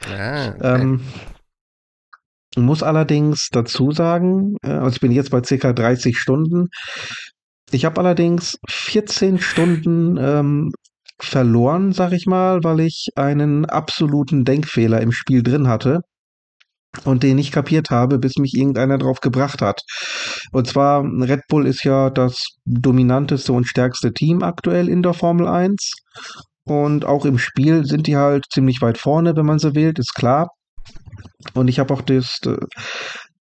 Ah, 0.04 0.49
okay. 0.49 0.82
ähm, 0.82 1.01
muss 2.58 2.84
allerdings 2.84 3.49
dazu 3.51 3.91
sagen, 3.91 4.56
äh, 4.63 4.71
also 4.71 4.95
ich 4.95 5.01
bin 5.01 5.12
jetzt 5.12 5.32
bei 5.32 5.43
circa 5.43 5.73
30 5.73 6.17
Stunden. 6.17 6.69
Ich 7.71 7.86
habe 7.86 7.99
allerdings 7.99 8.58
14 8.69 9.39
Stunden 9.39 10.17
ähm, 10.17 10.71
verloren, 11.19 11.93
sag 11.93 12.12
ich 12.12 12.25
mal, 12.25 12.63
weil 12.63 12.82
ich 12.82 13.10
einen 13.15 13.65
absoluten 13.65 14.43
Denkfehler 14.45 15.01
im 15.01 15.12
Spiel 15.12 15.43
drin 15.43 15.67
hatte 15.67 16.01
und 17.04 17.23
den 17.23 17.36
nicht 17.36 17.51
kapiert 17.51 17.89
habe, 17.89 18.19
bis 18.19 18.38
mich 18.38 18.56
irgendeiner 18.56 18.97
drauf 18.97 19.19
gebracht 19.19 19.62
hat. 19.62 19.82
Und 20.51 20.67
zwar, 20.67 21.04
Red 21.04 21.41
Bull 21.49 21.67
ist 21.67 21.84
ja 21.84 22.10
das 22.10 22.56
dominanteste 22.65 23.51
und 23.54 23.65
stärkste 23.67 24.13
Team 24.13 24.43
aktuell 24.43 24.88
in 24.88 25.01
der 25.01 25.13
Formel 25.13 25.47
1. 25.47 25.91
Und 26.65 27.06
auch 27.06 27.25
im 27.25 27.38
Spiel 27.38 27.86
sind 27.86 28.08
die 28.08 28.17
halt 28.17 28.45
ziemlich 28.51 28.82
weit 28.82 28.97
vorne, 28.97 29.36
wenn 29.36 29.45
man 29.45 29.60
sie 29.60 29.75
wählt, 29.75 29.99
ist 29.99 30.15
klar. 30.15 30.47
Und 31.54 31.67
ich 31.67 31.80
habe 31.80 31.93
auch 31.93 32.01
das, 32.01 32.39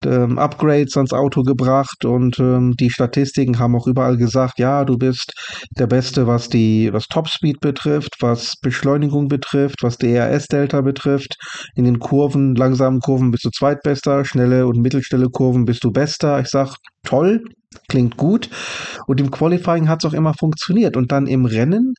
ähm, 0.05 0.37
Upgrades 0.37 0.97
ans 0.97 1.13
Auto 1.13 1.43
gebracht 1.43 2.05
und 2.05 2.39
ähm, 2.39 2.73
die 2.79 2.89
Statistiken 2.89 3.59
haben 3.59 3.75
auch 3.75 3.87
überall 3.87 4.17
gesagt, 4.17 4.59
ja, 4.59 4.83
du 4.85 4.97
bist 4.97 5.33
der 5.77 5.87
Beste, 5.87 6.27
was 6.27 6.49
die, 6.49 6.91
was 6.91 7.07
Topspeed 7.07 7.59
betrifft, 7.59 8.15
was 8.19 8.55
Beschleunigung 8.61 9.27
betrifft, 9.27 9.83
was 9.83 9.97
DRS-Delta 9.97 10.81
betrifft. 10.81 11.35
In 11.75 11.85
den 11.85 11.99
Kurven, 11.99 12.55
langsamen 12.55 12.99
Kurven 12.99 13.31
bist 13.31 13.45
du 13.45 13.49
Zweitbester, 13.49 14.25
schnelle 14.25 14.67
und 14.67 14.81
mittelstelle 14.81 15.29
Kurven 15.29 15.65
bist 15.65 15.83
du 15.83 15.91
Bester. 15.91 16.39
Ich 16.39 16.47
sag, 16.47 16.75
toll, 17.03 17.43
klingt 17.87 18.17
gut. 18.17 18.49
Und 19.07 19.19
im 19.19 19.31
Qualifying 19.31 19.89
hat 19.89 20.03
es 20.03 20.09
auch 20.09 20.13
immer 20.13 20.33
funktioniert. 20.33 20.97
Und 20.97 21.11
dann 21.11 21.27
im 21.27 21.45
Rennen 21.45 21.93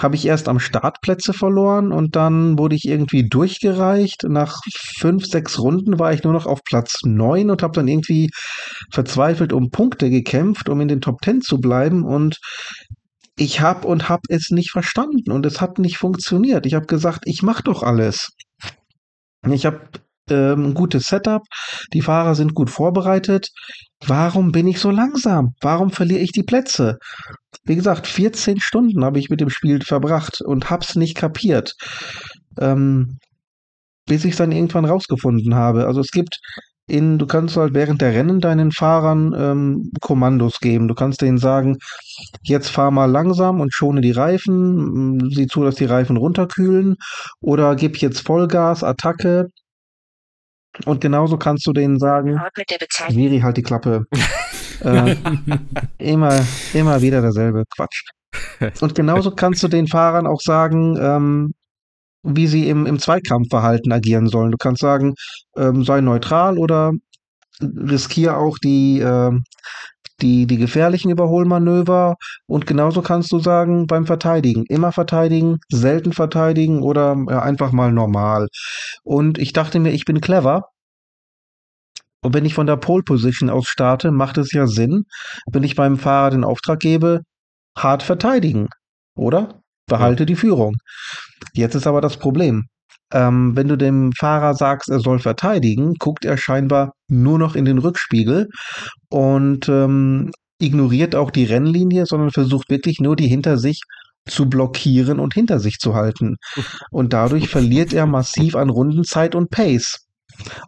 habe 0.00 0.16
ich 0.16 0.26
erst 0.26 0.48
am 0.48 0.58
Startplätze 0.58 1.32
verloren 1.32 1.92
und 1.92 2.16
dann 2.16 2.58
wurde 2.58 2.74
ich 2.74 2.86
irgendwie 2.86 3.28
durchgereicht. 3.28 4.24
Nach 4.24 4.60
fünf, 4.98 5.26
sechs 5.26 5.58
Runden 5.58 5.98
war 5.98 6.12
ich 6.12 6.24
nur 6.24 6.32
noch 6.32 6.46
auf 6.46 6.64
Platz 6.64 7.00
neun 7.04 7.50
und 7.50 7.62
habe 7.62 7.74
dann 7.74 7.88
irgendwie 7.88 8.30
verzweifelt 8.90 9.52
um 9.52 9.70
Punkte 9.70 10.10
gekämpft, 10.10 10.68
um 10.68 10.80
in 10.80 10.88
den 10.88 11.00
Top 11.00 11.20
Ten 11.20 11.42
zu 11.42 11.60
bleiben 11.60 12.04
und 12.04 12.38
ich 13.36 13.60
habe 13.60 13.86
und 13.86 14.08
habe 14.08 14.22
es 14.28 14.50
nicht 14.50 14.70
verstanden 14.70 15.30
und 15.30 15.46
es 15.46 15.60
hat 15.60 15.78
nicht 15.78 15.98
funktioniert. 15.98 16.66
Ich 16.66 16.74
habe 16.74 16.86
gesagt, 16.86 17.22
ich 17.26 17.42
mache 17.42 17.62
doch 17.62 17.82
alles. 17.82 18.30
Ich 19.50 19.66
habe 19.66 19.88
ähm, 20.30 20.66
ein 20.66 20.74
gutes 20.74 21.06
Setup, 21.06 21.42
die 21.92 22.02
Fahrer 22.02 22.34
sind 22.34 22.54
gut 22.54 22.70
vorbereitet. 22.70 23.48
Warum 24.06 24.52
bin 24.52 24.66
ich 24.66 24.78
so 24.80 24.90
langsam? 24.90 25.54
Warum 25.60 25.90
verliere 25.90 26.20
ich 26.20 26.32
die 26.32 26.42
Plätze? 26.42 26.98
Wie 27.64 27.76
gesagt, 27.76 28.06
14 28.06 28.60
Stunden 28.60 29.04
habe 29.04 29.18
ich 29.18 29.30
mit 29.30 29.40
dem 29.40 29.50
Spiel 29.50 29.80
verbracht 29.80 30.40
und 30.40 30.70
hab's 30.70 30.96
nicht 30.96 31.16
kapiert. 31.16 31.74
Ähm, 32.58 33.18
bis 34.06 34.24
ich 34.24 34.32
es 34.32 34.38
dann 34.38 34.52
irgendwann 34.52 34.84
rausgefunden 34.84 35.54
habe. 35.54 35.86
Also 35.86 36.00
es 36.00 36.10
gibt 36.10 36.38
in, 36.88 37.18
du 37.18 37.26
kannst 37.26 37.56
halt 37.56 37.74
während 37.74 38.00
der 38.00 38.12
Rennen 38.12 38.40
deinen 38.40 38.72
Fahrern 38.72 39.32
ähm, 39.36 39.90
Kommandos 40.00 40.58
geben. 40.58 40.88
Du 40.88 40.94
kannst 40.94 41.22
denen 41.22 41.38
sagen, 41.38 41.78
jetzt 42.42 42.68
fahr 42.68 42.90
mal 42.90 43.10
langsam 43.10 43.60
und 43.60 43.72
schone 43.72 44.00
die 44.00 44.10
Reifen, 44.10 45.30
sieh 45.30 45.46
zu, 45.46 45.62
dass 45.62 45.76
die 45.76 45.84
Reifen 45.84 46.16
runterkühlen 46.16 46.96
oder 47.40 47.76
gib 47.76 47.98
jetzt 47.98 48.20
Vollgas, 48.26 48.82
Attacke 48.82 49.46
und 50.86 51.00
genauso 51.00 51.36
kannst 51.36 51.66
du 51.66 51.72
denen 51.72 51.98
sagen, 51.98 52.40
Miri, 53.10 53.40
halt 53.40 53.56
die 53.56 53.62
Klappe. 53.62 54.06
äh, 54.80 55.16
immer, 55.98 56.40
immer 56.72 57.00
wieder 57.02 57.20
derselbe 57.20 57.64
Quatsch. 57.74 58.02
Und 58.80 58.94
genauso 58.94 59.32
kannst 59.32 59.62
du 59.62 59.68
den 59.68 59.86
Fahrern 59.86 60.26
auch 60.26 60.40
sagen, 60.40 60.96
ähm, 60.98 61.54
wie 62.22 62.46
sie 62.46 62.68
im, 62.68 62.86
im 62.86 62.98
Zweikampfverhalten 62.98 63.92
agieren 63.92 64.28
sollen. 64.28 64.52
Du 64.52 64.56
kannst 64.56 64.80
sagen, 64.80 65.14
ähm, 65.56 65.84
sei 65.84 66.00
neutral 66.00 66.56
oder 66.56 66.92
riskiere 67.60 68.36
auch 68.36 68.58
die, 68.58 69.00
äh, 69.00 69.32
die, 70.22 70.46
die 70.46 70.56
gefährlichen 70.56 71.10
Überholmanöver. 71.10 72.14
Und 72.46 72.66
genauso 72.66 73.02
kannst 73.02 73.32
du 73.32 73.38
sagen, 73.40 73.86
beim 73.86 74.06
Verteidigen, 74.06 74.64
immer 74.68 74.92
verteidigen, 74.92 75.58
selten 75.70 76.12
verteidigen 76.12 76.82
oder 76.82 77.12
einfach 77.28 77.72
mal 77.72 77.92
normal. 77.92 78.48
Und 79.02 79.38
ich 79.38 79.52
dachte 79.52 79.80
mir, 79.80 79.90
ich 79.90 80.04
bin 80.04 80.20
clever. 80.20 80.68
Und 82.24 82.34
wenn 82.34 82.44
ich 82.44 82.54
von 82.54 82.66
der 82.66 82.76
Pole 82.76 83.02
Position 83.02 83.50
aus 83.50 83.66
starte, 83.66 84.12
macht 84.12 84.38
es 84.38 84.52
ja 84.52 84.66
Sinn, 84.66 85.04
wenn 85.50 85.64
ich 85.64 85.74
beim 85.74 85.98
Fahrer 85.98 86.30
den 86.30 86.44
Auftrag 86.44 86.78
gebe, 86.78 87.22
hart 87.76 88.02
verteidigen, 88.02 88.68
oder? 89.16 89.60
Behalte 89.86 90.22
ja. 90.22 90.26
die 90.26 90.36
Führung. 90.36 90.76
Jetzt 91.52 91.74
ist 91.74 91.88
aber 91.88 92.00
das 92.00 92.16
Problem. 92.16 92.68
Ähm, 93.12 93.54
wenn 93.54 93.68
du 93.68 93.76
dem 93.76 94.12
Fahrer 94.12 94.54
sagst, 94.54 94.88
er 94.88 95.00
soll 95.00 95.18
verteidigen, 95.18 95.94
guckt 95.98 96.24
er 96.24 96.36
scheinbar 96.36 96.94
nur 97.08 97.38
noch 97.38 97.54
in 97.54 97.64
den 97.64 97.78
Rückspiegel 97.78 98.48
und 99.10 99.68
ähm, 99.68 100.30
ignoriert 100.58 101.14
auch 101.14 101.30
die 101.30 101.44
Rennlinie, 101.44 102.06
sondern 102.06 102.30
versucht 102.30 102.70
wirklich 102.70 103.00
nur 103.00 103.16
die 103.16 103.26
hinter 103.26 103.58
sich 103.58 103.82
zu 104.26 104.48
blockieren 104.48 105.18
und 105.18 105.34
hinter 105.34 105.58
sich 105.58 105.78
zu 105.78 105.94
halten. 105.94 106.36
Und 106.90 107.12
dadurch 107.12 107.48
verliert 107.48 107.92
er 107.92 108.06
massiv 108.06 108.54
an 108.54 108.70
Rundenzeit 108.70 109.34
und 109.34 109.50
Pace. 109.50 110.06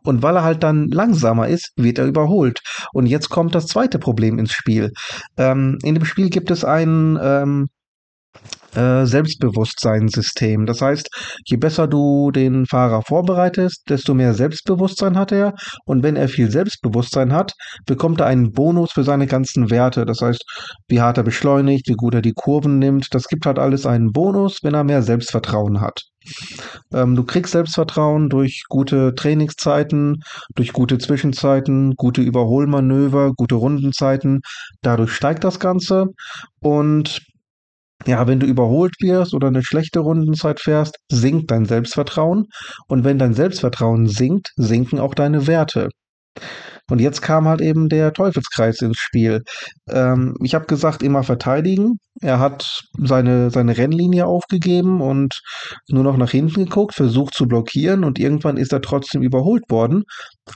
Und 0.02 0.22
weil 0.22 0.36
er 0.36 0.44
halt 0.44 0.62
dann 0.62 0.88
langsamer 0.88 1.48
ist, 1.48 1.72
wird 1.76 1.98
er 1.98 2.06
überholt. 2.06 2.60
Und 2.92 3.06
jetzt 3.06 3.30
kommt 3.30 3.54
das 3.54 3.66
zweite 3.66 3.98
Problem 3.98 4.38
ins 4.38 4.52
Spiel. 4.52 4.92
Ähm, 5.36 5.78
in 5.82 5.94
dem 5.94 6.04
Spiel 6.04 6.30
gibt 6.30 6.50
es 6.50 6.64
einen 6.64 7.18
ähm, 7.22 7.68
äh, 8.74 9.06
Selbstbewusstseinssystem. 9.06 10.66
Das 10.66 10.80
heißt, 10.80 11.08
je 11.46 11.56
besser 11.56 11.86
du 11.86 12.30
den 12.30 12.66
Fahrer 12.66 13.02
vorbereitest, 13.02 13.82
desto 13.88 14.14
mehr 14.14 14.34
Selbstbewusstsein 14.34 15.18
hat 15.18 15.32
er. 15.32 15.54
Und 15.84 16.02
wenn 16.02 16.16
er 16.16 16.28
viel 16.28 16.50
Selbstbewusstsein 16.50 17.32
hat, 17.32 17.52
bekommt 17.86 18.20
er 18.20 18.26
einen 18.26 18.52
Bonus 18.52 18.92
für 18.92 19.04
seine 19.04 19.26
ganzen 19.26 19.70
Werte. 19.70 20.04
Das 20.04 20.20
heißt, 20.20 20.44
wie 20.88 21.00
hart 21.00 21.18
er 21.18 21.24
beschleunigt, 21.24 21.88
wie 21.88 21.94
gut 21.94 22.14
er 22.14 22.22
die 22.22 22.34
Kurven 22.34 22.78
nimmt. 22.78 23.14
Das 23.14 23.28
gibt 23.28 23.46
halt 23.46 23.58
alles 23.58 23.86
einen 23.86 24.12
Bonus, 24.12 24.58
wenn 24.62 24.74
er 24.74 24.84
mehr 24.84 25.02
Selbstvertrauen 25.02 25.80
hat. 25.80 26.02
Ähm, 26.92 27.16
du 27.16 27.24
kriegst 27.24 27.52
Selbstvertrauen 27.52 28.28
durch 28.28 28.62
gute 28.68 29.14
Trainingszeiten, 29.14 30.22
durch 30.54 30.72
gute 30.72 30.98
Zwischenzeiten, 30.98 31.94
gute 31.96 32.22
Überholmanöver, 32.22 33.32
gute 33.34 33.56
Rundenzeiten. 33.56 34.40
Dadurch 34.82 35.12
steigt 35.12 35.44
das 35.44 35.60
Ganze. 35.60 36.06
Und 36.60 37.20
ja, 38.06 38.26
wenn 38.26 38.40
du 38.40 38.46
überholt 38.46 38.94
wirst 39.00 39.34
oder 39.34 39.48
eine 39.48 39.62
schlechte 39.62 40.00
Rundenzeit 40.00 40.60
fährst, 40.60 40.98
sinkt 41.10 41.50
dein 41.50 41.64
Selbstvertrauen. 41.64 42.46
Und 42.88 43.04
wenn 43.04 43.18
dein 43.18 43.34
Selbstvertrauen 43.34 44.06
sinkt, 44.08 44.50
sinken 44.56 44.98
auch 44.98 45.14
deine 45.14 45.46
Werte. 45.46 45.88
Und 46.90 47.00
jetzt 47.00 47.22
kam 47.22 47.48
halt 47.48 47.62
eben 47.62 47.88
der 47.88 48.12
Teufelskreis 48.12 48.82
ins 48.82 48.98
Spiel. 48.98 49.42
Ähm, 49.88 50.34
ich 50.42 50.54
habe 50.54 50.66
gesagt, 50.66 51.02
immer 51.02 51.22
verteidigen. 51.22 51.98
Er 52.20 52.38
hat 52.40 52.82
seine, 52.98 53.50
seine 53.50 53.76
Rennlinie 53.76 54.26
aufgegeben 54.26 55.00
und 55.00 55.40
nur 55.88 56.04
noch 56.04 56.18
nach 56.18 56.30
hinten 56.30 56.64
geguckt, 56.64 56.94
versucht 56.94 57.34
zu 57.34 57.46
blockieren 57.46 58.04
und 58.04 58.18
irgendwann 58.18 58.58
ist 58.58 58.72
er 58.72 58.82
trotzdem 58.82 59.22
überholt 59.22 59.64
worden. 59.70 60.04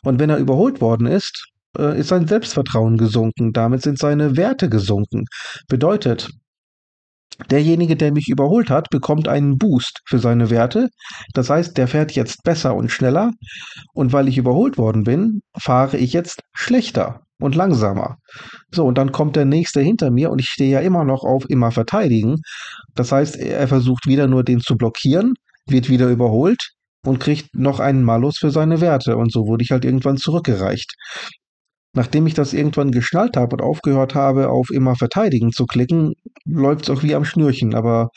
Und 0.02 0.20
wenn 0.20 0.28
er 0.30 0.38
überholt 0.38 0.82
worden 0.82 1.06
ist, 1.06 1.46
äh, 1.78 1.98
ist 1.98 2.08
sein 2.08 2.26
Selbstvertrauen 2.26 2.98
gesunken. 2.98 3.52
Damit 3.54 3.82
sind 3.82 3.98
seine 3.98 4.36
Werte 4.36 4.68
gesunken. 4.68 5.24
Bedeutet, 5.66 6.28
Derjenige, 7.50 7.96
der 7.96 8.12
mich 8.12 8.28
überholt 8.28 8.68
hat, 8.68 8.90
bekommt 8.90 9.28
einen 9.28 9.58
Boost 9.58 10.00
für 10.06 10.18
seine 10.18 10.50
Werte. 10.50 10.88
Das 11.34 11.50
heißt, 11.50 11.76
der 11.76 11.86
fährt 11.86 12.12
jetzt 12.12 12.42
besser 12.42 12.74
und 12.74 12.90
schneller. 12.90 13.30
Und 13.94 14.12
weil 14.12 14.28
ich 14.28 14.38
überholt 14.38 14.76
worden 14.76 15.04
bin, 15.04 15.40
fahre 15.56 15.96
ich 15.96 16.12
jetzt 16.12 16.42
schlechter 16.52 17.20
und 17.40 17.54
langsamer. 17.54 18.16
So, 18.72 18.84
und 18.84 18.98
dann 18.98 19.12
kommt 19.12 19.36
der 19.36 19.44
nächste 19.44 19.80
hinter 19.80 20.10
mir 20.10 20.30
und 20.30 20.40
ich 20.40 20.48
stehe 20.48 20.72
ja 20.72 20.80
immer 20.80 21.04
noch 21.04 21.22
auf 21.22 21.48
immer 21.48 21.70
verteidigen. 21.70 22.36
Das 22.94 23.12
heißt, 23.12 23.36
er 23.36 23.68
versucht 23.68 24.06
wieder 24.06 24.26
nur 24.26 24.42
den 24.42 24.60
zu 24.60 24.76
blockieren, 24.76 25.34
wird 25.66 25.88
wieder 25.88 26.08
überholt 26.08 26.72
und 27.04 27.20
kriegt 27.20 27.54
noch 27.54 27.78
einen 27.78 28.02
Malus 28.02 28.38
für 28.38 28.50
seine 28.50 28.80
Werte. 28.80 29.16
Und 29.16 29.32
so 29.32 29.46
wurde 29.46 29.62
ich 29.62 29.70
halt 29.70 29.84
irgendwann 29.84 30.16
zurückgereicht. 30.16 30.94
Nachdem 31.98 32.28
ich 32.28 32.34
das 32.34 32.52
irgendwann 32.52 32.92
geschnallt 32.92 33.36
habe 33.36 33.56
und 33.56 33.60
aufgehört 33.60 34.14
habe, 34.14 34.50
auf 34.50 34.70
immer 34.70 34.94
verteidigen 34.94 35.50
zu 35.50 35.66
klicken, 35.66 36.14
läuft 36.44 36.84
es 36.84 36.90
auch 36.90 37.02
wie 37.02 37.16
am 37.16 37.24
Schnürchen. 37.24 37.74
Aber 37.74 38.10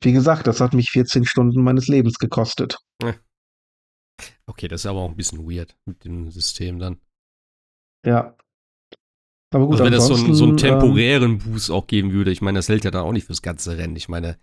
wie 0.00 0.12
gesagt, 0.12 0.46
das 0.46 0.60
hat 0.60 0.72
mich 0.72 0.90
14 0.90 1.24
Stunden 1.24 1.64
meines 1.64 1.88
Lebens 1.88 2.20
gekostet. 2.20 2.78
Okay, 4.46 4.68
das 4.68 4.82
ist 4.82 4.86
aber 4.86 5.00
auch 5.00 5.10
ein 5.10 5.16
bisschen 5.16 5.50
weird 5.50 5.76
mit 5.84 6.04
dem 6.04 6.30
System 6.30 6.78
dann. 6.78 7.00
Ja. 8.06 8.36
Aber 9.52 9.66
gut, 9.66 9.80
also 9.80 9.84
wenn 9.84 9.92
das 9.92 10.06
so, 10.06 10.14
ein, 10.14 10.32
so 10.32 10.44
einen 10.44 10.52
ähm, 10.52 10.58
temporären 10.58 11.32
ähm, 11.32 11.38
Boost 11.38 11.72
auch 11.72 11.88
geben 11.88 12.12
würde, 12.12 12.30
ich 12.30 12.40
meine, 12.40 12.60
das 12.60 12.68
hält 12.68 12.84
ja 12.84 12.92
dann 12.92 13.02
auch 13.02 13.12
nicht 13.12 13.26
fürs 13.26 13.42
ganze 13.42 13.76
Rennen. 13.76 13.96
Ich 13.96 14.08
meine, 14.08 14.38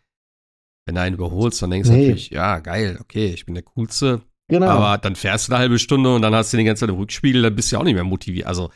wenn 0.85 0.95
du 0.95 1.01
einen 1.01 1.15
überholst, 1.15 1.61
dann 1.61 1.69
denkst 1.69 1.87
du 1.87 1.95
nee. 1.95 2.07
natürlich, 2.07 2.29
ja, 2.31 2.59
geil, 2.59 2.97
okay, 2.99 3.27
ich 3.27 3.45
bin 3.45 3.53
der 3.55 3.63
Coolste. 3.63 4.21
Genau. 4.47 4.67
Aber 4.67 4.97
dann 4.97 5.15
fährst 5.15 5.47
du 5.47 5.53
eine 5.53 5.59
halbe 5.59 5.79
Stunde 5.79 6.13
und 6.13 6.21
dann 6.21 6.35
hast 6.35 6.53
du 6.53 6.57
die 6.57 6.63
ganze 6.63 6.81
Zeit 6.81 6.89
im 6.89 6.97
Rückspiegel, 6.97 7.41
dann 7.41 7.55
bist 7.55 7.71
du 7.71 7.75
ja 7.75 7.79
auch 7.79 7.85
nicht 7.85 7.95
mehr 7.95 8.03
motiviert. 8.03 8.47
Also, 8.47 8.69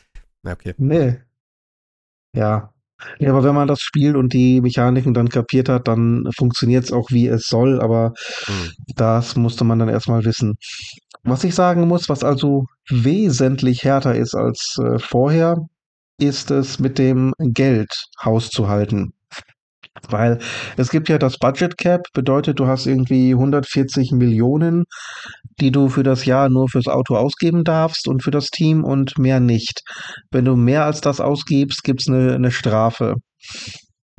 okay. 0.44 0.74
Nee. 0.78 1.18
Ja. 2.34 2.72
Ja, 3.18 3.30
aber 3.30 3.44
wenn 3.44 3.54
man 3.54 3.68
das 3.68 3.80
spielt 3.80 4.14
und 4.14 4.34
die 4.34 4.60
Mechaniken 4.60 5.14
dann 5.14 5.30
kapiert 5.30 5.68
hat, 5.70 5.88
dann 5.88 6.28
funktioniert 6.36 6.84
es 6.84 6.92
auch 6.92 7.10
wie 7.10 7.28
es 7.28 7.46
soll, 7.46 7.80
aber 7.80 8.12
mhm. 8.46 8.72
das 8.94 9.36
musste 9.36 9.64
man 9.64 9.78
dann 9.78 9.88
erstmal 9.88 10.24
wissen. 10.24 10.56
Was 11.22 11.44
ich 11.44 11.54
sagen 11.54 11.88
muss, 11.88 12.08
was 12.08 12.24
also 12.24 12.66
wesentlich 12.90 13.84
härter 13.84 14.14
ist 14.14 14.34
als 14.34 14.76
äh, 14.82 14.98
vorher, 14.98 15.66
ist 16.18 16.50
es 16.50 16.78
mit 16.78 16.98
dem 16.98 17.32
Geld 17.38 17.90
hauszuhalten. 18.22 19.14
Weil 20.08 20.38
es 20.76 20.90
gibt 20.90 21.08
ja 21.08 21.18
das 21.18 21.38
Budget 21.38 21.76
Cap, 21.76 22.06
bedeutet, 22.12 22.58
du 22.58 22.66
hast 22.66 22.86
irgendwie 22.86 23.32
140 23.32 24.12
Millionen, 24.12 24.84
die 25.60 25.72
du 25.72 25.88
für 25.88 26.02
das 26.02 26.24
Jahr 26.24 26.48
nur 26.48 26.68
fürs 26.68 26.86
Auto 26.86 27.16
ausgeben 27.16 27.64
darfst 27.64 28.08
und 28.08 28.22
für 28.22 28.30
das 28.30 28.48
Team 28.48 28.84
und 28.84 29.18
mehr 29.18 29.40
nicht. 29.40 29.82
Wenn 30.30 30.44
du 30.44 30.56
mehr 30.56 30.84
als 30.84 31.00
das 31.00 31.20
ausgibst, 31.20 31.82
gibt's 31.82 32.08
eine, 32.08 32.34
eine 32.34 32.50
Strafe. 32.50 33.16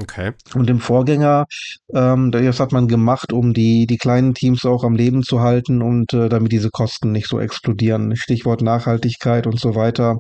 Okay. 0.02 0.32
Und 0.56 0.70
im 0.70 0.80
Vorgänger, 0.80 1.46
ähm, 1.94 2.32
das 2.32 2.60
hat 2.60 2.72
man 2.72 2.88
gemacht, 2.88 3.34
um 3.34 3.54
die, 3.54 3.86
die 3.86 3.98
kleinen 3.98 4.34
Teams 4.34 4.66
auch 4.66 4.84
am 4.84 4.96
Leben 4.96 5.22
zu 5.22 5.42
halten 5.42 5.82
und 5.82 6.14
äh, 6.14 6.28
damit 6.28 6.52
diese 6.52 6.70
Kosten 6.70 7.12
nicht 7.12 7.28
so 7.28 7.40
explodieren. 7.40 8.16
Stichwort 8.16 8.62
Nachhaltigkeit 8.62 9.46
und 9.46 9.60
so 9.60 9.76
weiter. 9.76 10.20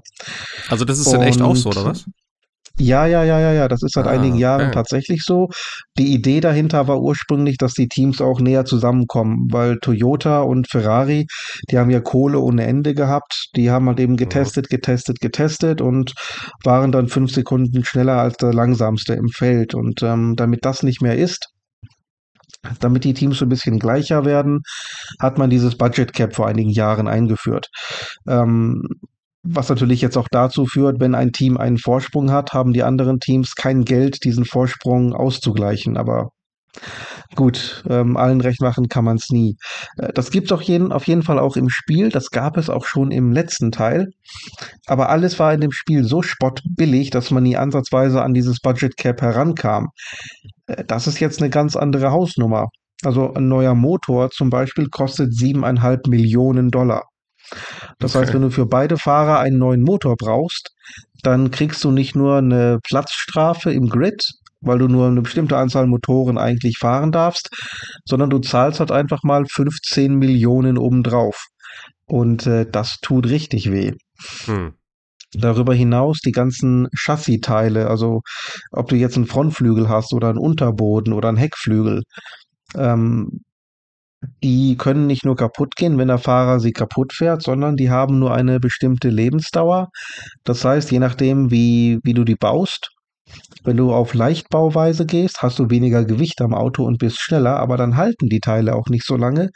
Also 0.69 0.85
das 0.85 0.99
ist 0.99 1.07
und, 1.07 1.13
dann 1.13 1.21
echt 1.23 1.41
auch 1.41 1.55
so, 1.55 1.69
oder 1.69 1.85
was? 1.85 2.05
Ja, 2.79 3.05
ja, 3.05 3.23
ja, 3.23 3.39
ja, 3.39 3.53
ja, 3.53 3.67
das 3.67 3.83
ist 3.83 3.93
seit 3.93 4.07
ah, 4.07 4.11
einigen 4.11 4.37
Jahren 4.37 4.67
okay. 4.67 4.73
tatsächlich 4.73 5.23
so. 5.23 5.49
Die 5.97 6.13
Idee 6.13 6.39
dahinter 6.39 6.87
war 6.87 7.01
ursprünglich, 7.01 7.57
dass 7.57 7.73
die 7.73 7.87
Teams 7.87 8.21
auch 8.21 8.39
näher 8.39 8.65
zusammenkommen, 8.65 9.47
weil 9.51 9.77
Toyota 9.77 10.41
und 10.41 10.69
Ferrari, 10.69 11.27
die 11.69 11.77
haben 11.77 11.91
ja 11.91 11.99
Kohle 11.99 12.39
ohne 12.39 12.65
Ende 12.65 12.93
gehabt. 12.93 13.49
Die 13.55 13.69
haben 13.69 13.87
halt 13.87 13.99
eben 13.99 14.17
getestet, 14.17 14.69
getestet, 14.69 15.19
getestet 15.19 15.81
und 15.81 16.13
waren 16.63 16.91
dann 16.91 17.07
fünf 17.07 17.31
Sekunden 17.31 17.83
schneller 17.85 18.17
als 18.17 18.37
der 18.37 18.53
langsamste 18.53 19.13
im 19.13 19.29
Feld. 19.29 19.75
Und 19.75 20.01
ähm, 20.01 20.35
damit 20.35 20.65
das 20.65 20.81
nicht 20.81 21.01
mehr 21.01 21.17
ist, 21.17 21.49
damit 22.79 23.03
die 23.03 23.13
Teams 23.13 23.39
so 23.39 23.45
ein 23.45 23.49
bisschen 23.49 23.79
gleicher 23.79 24.25
werden, 24.25 24.61
hat 25.19 25.37
man 25.37 25.49
dieses 25.49 25.77
Budget 25.77 26.13
Cap 26.13 26.35
vor 26.35 26.47
einigen 26.47 26.69
Jahren 26.69 27.07
eingeführt. 27.07 27.69
Ähm, 28.27 28.83
was 29.43 29.69
natürlich 29.69 30.01
jetzt 30.01 30.17
auch 30.17 30.27
dazu 30.29 30.65
führt, 30.65 30.99
wenn 30.99 31.15
ein 31.15 31.31
Team 31.31 31.57
einen 31.57 31.77
Vorsprung 31.77 32.31
hat, 32.31 32.53
haben 32.53 32.73
die 32.73 32.83
anderen 32.83 33.19
Teams 33.19 33.55
kein 33.55 33.85
Geld, 33.85 34.23
diesen 34.23 34.45
Vorsprung 34.45 35.13
auszugleichen. 35.13 35.97
Aber 35.97 36.29
gut, 37.35 37.83
ähm, 37.89 38.17
allen 38.17 38.41
recht 38.41 38.61
machen 38.61 38.87
kann 38.87 39.03
man 39.03 39.17
es 39.17 39.29
nie. 39.29 39.55
Äh, 39.97 40.13
das 40.13 40.31
gibt 40.31 40.47
es 40.47 40.51
auf 40.51 40.61
jeden, 40.61 40.91
auf 40.91 41.07
jeden 41.07 41.23
Fall 41.23 41.39
auch 41.39 41.55
im 41.55 41.69
Spiel. 41.69 42.09
Das 42.09 42.29
gab 42.29 42.57
es 42.57 42.69
auch 42.69 42.85
schon 42.85 43.11
im 43.11 43.31
letzten 43.31 43.71
Teil. 43.71 44.07
Aber 44.85 45.09
alles 45.09 45.39
war 45.39 45.53
in 45.53 45.61
dem 45.61 45.71
Spiel 45.71 46.03
so 46.03 46.21
spottbillig, 46.21 47.09
dass 47.09 47.31
man 47.31 47.43
nie 47.43 47.57
ansatzweise 47.57 48.21
an 48.21 48.33
dieses 48.33 48.59
Budget 48.59 48.95
Cap 48.97 49.21
herankam. 49.21 49.89
Äh, 50.67 50.83
das 50.85 51.07
ist 51.07 51.19
jetzt 51.19 51.41
eine 51.41 51.49
ganz 51.49 51.75
andere 51.75 52.11
Hausnummer. 52.11 52.67
Also 53.03 53.33
ein 53.33 53.47
neuer 53.47 53.73
Motor 53.73 54.29
zum 54.29 54.51
Beispiel 54.51 54.87
kostet 54.87 55.35
siebeneinhalb 55.35 56.07
Millionen 56.07 56.69
Dollar. 56.69 57.10
Das 57.99 58.15
okay. 58.15 58.25
heißt, 58.25 58.33
wenn 58.33 58.41
du 58.41 58.51
für 58.51 58.65
beide 58.65 58.97
Fahrer 58.97 59.39
einen 59.39 59.57
neuen 59.57 59.81
Motor 59.81 60.15
brauchst, 60.17 60.71
dann 61.23 61.51
kriegst 61.51 61.83
du 61.83 61.91
nicht 61.91 62.15
nur 62.15 62.37
eine 62.37 62.79
Platzstrafe 62.83 63.71
im 63.71 63.89
Grid, 63.89 64.25
weil 64.61 64.79
du 64.79 64.87
nur 64.87 65.07
eine 65.07 65.21
bestimmte 65.21 65.57
Anzahl 65.57 65.87
Motoren 65.87 66.37
eigentlich 66.37 66.77
fahren 66.77 67.11
darfst, 67.11 67.49
sondern 68.05 68.29
du 68.29 68.39
zahlst 68.39 68.79
halt 68.79 68.91
einfach 68.91 69.23
mal 69.23 69.45
15 69.45 70.15
Millionen 70.15 70.77
obendrauf. 70.77 71.47
Und 72.05 72.45
äh, 72.45 72.65
das 72.69 72.97
tut 73.01 73.27
richtig 73.27 73.71
weh. 73.71 73.93
Hm. 74.45 74.73
Darüber 75.33 75.73
hinaus 75.73 76.19
die 76.19 76.33
ganzen 76.33 76.89
Chassiteile, 76.93 77.87
also 77.87 78.21
ob 78.71 78.89
du 78.89 78.97
jetzt 78.97 79.15
einen 79.15 79.27
Frontflügel 79.27 79.87
hast 79.87 80.13
oder 80.13 80.27
einen 80.29 80.37
Unterboden 80.37 81.13
oder 81.13 81.29
einen 81.29 81.37
Heckflügel, 81.37 82.03
ähm, 82.75 83.41
die 84.43 84.77
können 84.77 85.07
nicht 85.07 85.25
nur 85.25 85.35
kaputt 85.35 85.75
gehen, 85.75 85.97
wenn 85.97 86.07
der 86.07 86.17
Fahrer 86.17 86.59
sie 86.59 86.71
kaputt 86.71 87.13
fährt, 87.13 87.41
sondern 87.41 87.75
die 87.75 87.89
haben 87.89 88.19
nur 88.19 88.33
eine 88.33 88.59
bestimmte 88.59 89.09
Lebensdauer. 89.09 89.89
Das 90.43 90.63
heißt, 90.63 90.91
je 90.91 90.99
nachdem, 90.99 91.51
wie, 91.51 91.99
wie 92.03 92.13
du 92.13 92.23
die 92.23 92.35
baust, 92.35 92.89
wenn 93.63 93.77
du 93.77 93.93
auf 93.93 94.13
Leichtbauweise 94.13 95.05
gehst, 95.05 95.41
hast 95.41 95.59
du 95.59 95.69
weniger 95.69 96.03
Gewicht 96.05 96.41
am 96.41 96.53
Auto 96.53 96.83
und 96.83 96.97
bist 96.97 97.19
schneller, 97.19 97.57
aber 97.57 97.77
dann 97.77 97.97
halten 97.97 98.27
die 98.27 98.39
Teile 98.39 98.75
auch 98.75 98.87
nicht 98.87 99.05
so 99.05 99.15
lange. 99.15 99.49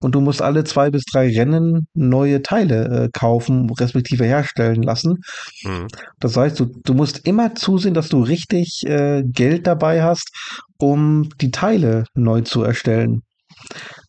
Und 0.00 0.16
du 0.16 0.20
musst 0.20 0.42
alle 0.42 0.64
zwei 0.64 0.90
bis 0.90 1.04
drei 1.04 1.28
Rennen 1.28 1.86
neue 1.94 2.42
Teile 2.42 3.04
äh, 3.04 3.08
kaufen, 3.12 3.70
respektive 3.70 4.24
herstellen 4.24 4.82
lassen. 4.82 5.18
Mhm. 5.62 5.86
Das 6.18 6.36
heißt, 6.36 6.58
du, 6.58 6.72
du 6.84 6.94
musst 6.94 7.26
immer 7.26 7.54
zusehen, 7.54 7.94
dass 7.94 8.08
du 8.08 8.20
richtig 8.20 8.82
äh, 8.84 9.22
Geld 9.24 9.68
dabei 9.68 10.02
hast, 10.02 10.30
um 10.78 11.28
die 11.40 11.52
Teile 11.52 12.04
neu 12.14 12.40
zu 12.40 12.64
erstellen. 12.64 13.22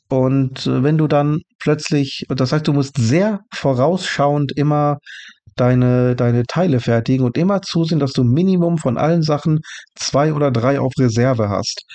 Und 0.10 0.68
äh, 0.68 0.84
wenn 0.84 0.98
du 0.98 1.08
dann 1.08 1.40
plötzlich, 1.60 2.26
das 2.30 2.52
heißt, 2.52 2.68
du 2.68 2.74
musst 2.74 2.98
sehr 2.98 3.40
vorausschauend 3.54 4.52
immer 4.56 4.98
deine, 5.56 6.16
deine 6.16 6.44
Teile 6.46 6.80
fertigen 6.80 7.26
und 7.26 7.38
immer 7.38 7.62
zusehen, 7.62 8.00
dass 8.00 8.14
du 8.14 8.24
Minimum 8.24 8.78
von 8.78 8.98
allen 8.98 9.22
Sachen 9.22 9.60
zwei 9.96 10.34
oder 10.34 10.52
drei 10.52 10.80
auf 10.80 10.94
Reserve 11.00 11.50
hast. 11.50 11.86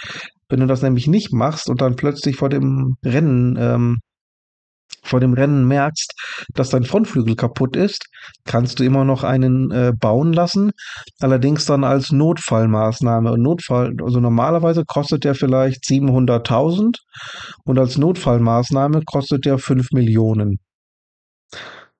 Wenn 0.48 0.60
du 0.60 0.66
das 0.66 0.82
nämlich 0.82 1.06
nicht 1.06 1.32
machst 1.32 1.68
und 1.68 1.80
dann 1.80 1.96
plötzlich 1.96 2.36
vor 2.36 2.48
dem 2.48 2.96
Rennen 3.04 3.56
ähm, 3.58 3.98
vor 5.02 5.20
dem 5.20 5.32
Rennen 5.32 5.66
merkst, 5.66 6.12
dass 6.54 6.70
dein 6.70 6.84
Frontflügel 6.84 7.36
kaputt 7.36 7.76
ist, 7.76 8.06
kannst 8.44 8.78
du 8.78 8.84
immer 8.84 9.04
noch 9.04 9.24
einen 9.24 9.70
äh, 9.70 9.92
bauen 9.98 10.32
lassen, 10.32 10.72
allerdings 11.20 11.64
dann 11.64 11.84
als 11.84 12.12
Notfallmaßnahme. 12.12 13.32
Und 13.32 13.42
Notfall, 13.42 13.94
also 14.02 14.20
normalerweise 14.20 14.84
kostet 14.84 15.24
der 15.24 15.34
vielleicht 15.34 15.84
700.000 15.84 16.96
und 17.64 17.78
als 17.78 17.98
Notfallmaßnahme 17.98 19.02
kostet 19.04 19.44
der 19.44 19.58
5 19.58 19.92
Millionen. 19.92 20.58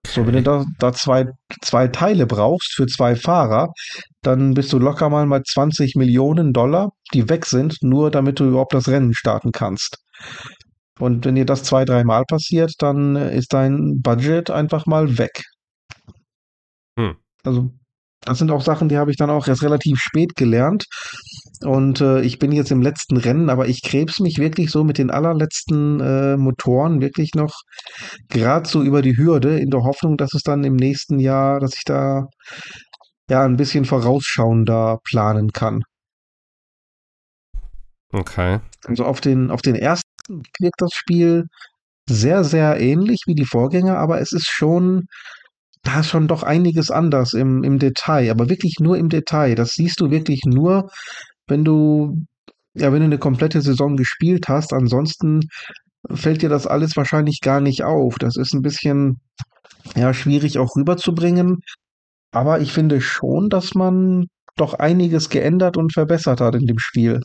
So, 0.06 0.26
wenn 0.26 0.34
du 0.34 0.42
da, 0.42 0.64
da 0.78 0.92
zwei, 0.92 1.26
zwei 1.62 1.88
Teile 1.88 2.26
brauchst 2.26 2.74
für 2.74 2.86
zwei 2.86 3.14
Fahrer, 3.14 3.72
dann 4.22 4.54
bist 4.54 4.72
du 4.72 4.78
locker 4.78 5.10
mal 5.10 5.26
bei 5.26 5.40
20 5.42 5.96
Millionen 5.96 6.52
Dollar, 6.52 6.92
die 7.12 7.28
weg 7.28 7.44
sind, 7.44 7.76
nur 7.82 8.10
damit 8.10 8.40
du 8.40 8.44
überhaupt 8.44 8.72
das 8.72 8.88
Rennen 8.88 9.12
starten 9.12 9.52
kannst. 9.52 9.98
Und 10.98 11.24
wenn 11.24 11.34
dir 11.34 11.44
das 11.44 11.62
zwei, 11.62 11.84
dreimal 11.84 12.24
passiert, 12.24 12.72
dann 12.78 13.16
ist 13.16 13.52
dein 13.52 14.00
Budget 14.02 14.50
einfach 14.50 14.86
mal 14.86 15.18
weg. 15.18 15.42
Hm. 16.98 17.16
Also, 17.44 17.70
das 18.22 18.38
sind 18.38 18.50
auch 18.50 18.62
Sachen, 18.62 18.88
die 18.88 18.98
habe 18.98 19.10
ich 19.10 19.16
dann 19.16 19.30
auch 19.30 19.46
erst 19.46 19.62
relativ 19.62 19.98
spät 20.00 20.34
gelernt. 20.34 20.86
Und 21.64 22.00
äh, 22.00 22.20
ich 22.22 22.38
bin 22.38 22.52
jetzt 22.52 22.70
im 22.70 22.82
letzten 22.82 23.16
Rennen, 23.16 23.50
aber 23.50 23.68
ich 23.68 23.82
krebs 23.82 24.20
mich 24.20 24.38
wirklich 24.38 24.70
so 24.70 24.84
mit 24.84 24.98
den 24.98 25.10
allerletzten 25.10 26.00
äh, 26.00 26.36
Motoren 26.36 27.00
wirklich 27.00 27.34
noch 27.34 27.54
gerade 28.28 28.68
so 28.68 28.82
über 28.82 29.02
die 29.02 29.16
Hürde, 29.16 29.58
in 29.58 29.70
der 29.70 29.82
Hoffnung, 29.82 30.16
dass 30.16 30.34
es 30.34 30.42
dann 30.42 30.64
im 30.64 30.76
nächsten 30.76 31.18
Jahr, 31.18 31.58
dass 31.60 31.74
ich 31.74 31.84
da 31.84 32.26
ja 33.30 33.44
ein 33.44 33.56
bisschen 33.56 33.84
vorausschauender 33.84 34.98
planen 35.04 35.52
kann. 35.52 35.82
Okay. 38.12 38.60
Also 38.84 39.04
auf 39.04 39.20
den, 39.20 39.50
auf 39.50 39.62
den 39.62 39.74
ersten 39.74 40.07
wirkt 40.28 40.80
das 40.80 40.92
Spiel 40.92 41.46
sehr, 42.08 42.44
sehr 42.44 42.80
ähnlich 42.80 43.22
wie 43.26 43.34
die 43.34 43.44
Vorgänger, 43.44 43.98
aber 43.98 44.20
es 44.20 44.32
ist 44.32 44.48
schon, 44.48 45.06
da 45.82 46.00
ist 46.00 46.08
schon 46.08 46.28
doch 46.28 46.42
einiges 46.42 46.90
anders 46.90 47.34
im, 47.34 47.62
im 47.64 47.78
Detail, 47.78 48.30
aber 48.30 48.48
wirklich 48.48 48.76
nur 48.80 48.96
im 48.96 49.08
Detail. 49.08 49.54
Das 49.54 49.70
siehst 49.70 50.00
du 50.00 50.10
wirklich 50.10 50.42
nur, 50.44 50.90
wenn 51.46 51.64
du, 51.64 52.16
ja, 52.74 52.92
wenn 52.92 53.00
du 53.00 53.06
eine 53.06 53.18
komplette 53.18 53.60
Saison 53.60 53.96
gespielt 53.96 54.48
hast. 54.48 54.72
Ansonsten 54.72 55.42
fällt 56.10 56.42
dir 56.42 56.48
das 56.48 56.66
alles 56.66 56.96
wahrscheinlich 56.96 57.40
gar 57.40 57.60
nicht 57.60 57.84
auf. 57.84 58.16
Das 58.18 58.36
ist 58.36 58.54
ein 58.54 58.62
bisschen, 58.62 59.20
ja, 59.96 60.14
schwierig 60.14 60.58
auch 60.58 60.76
rüberzubringen. 60.76 61.60
Aber 62.32 62.60
ich 62.60 62.72
finde 62.72 63.00
schon, 63.00 63.48
dass 63.48 63.74
man 63.74 64.26
doch 64.56 64.74
einiges 64.74 65.30
geändert 65.30 65.76
und 65.76 65.92
verbessert 65.92 66.40
hat 66.40 66.54
in 66.54 66.66
dem 66.66 66.78
Spiel. 66.78 67.20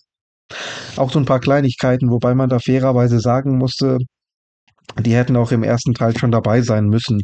Auch 0.95 1.11
so 1.11 1.19
ein 1.19 1.25
paar 1.25 1.39
Kleinigkeiten, 1.39 2.09
wobei 2.09 2.35
man 2.35 2.49
da 2.49 2.59
fairerweise 2.59 3.19
sagen 3.19 3.57
musste, 3.57 3.99
die 4.99 5.15
hätten 5.15 5.35
auch 5.35 5.51
im 5.51 5.63
ersten 5.63 5.93
Teil 5.93 6.15
schon 6.17 6.31
dabei 6.31 6.61
sein 6.61 6.85
müssen. 6.85 7.21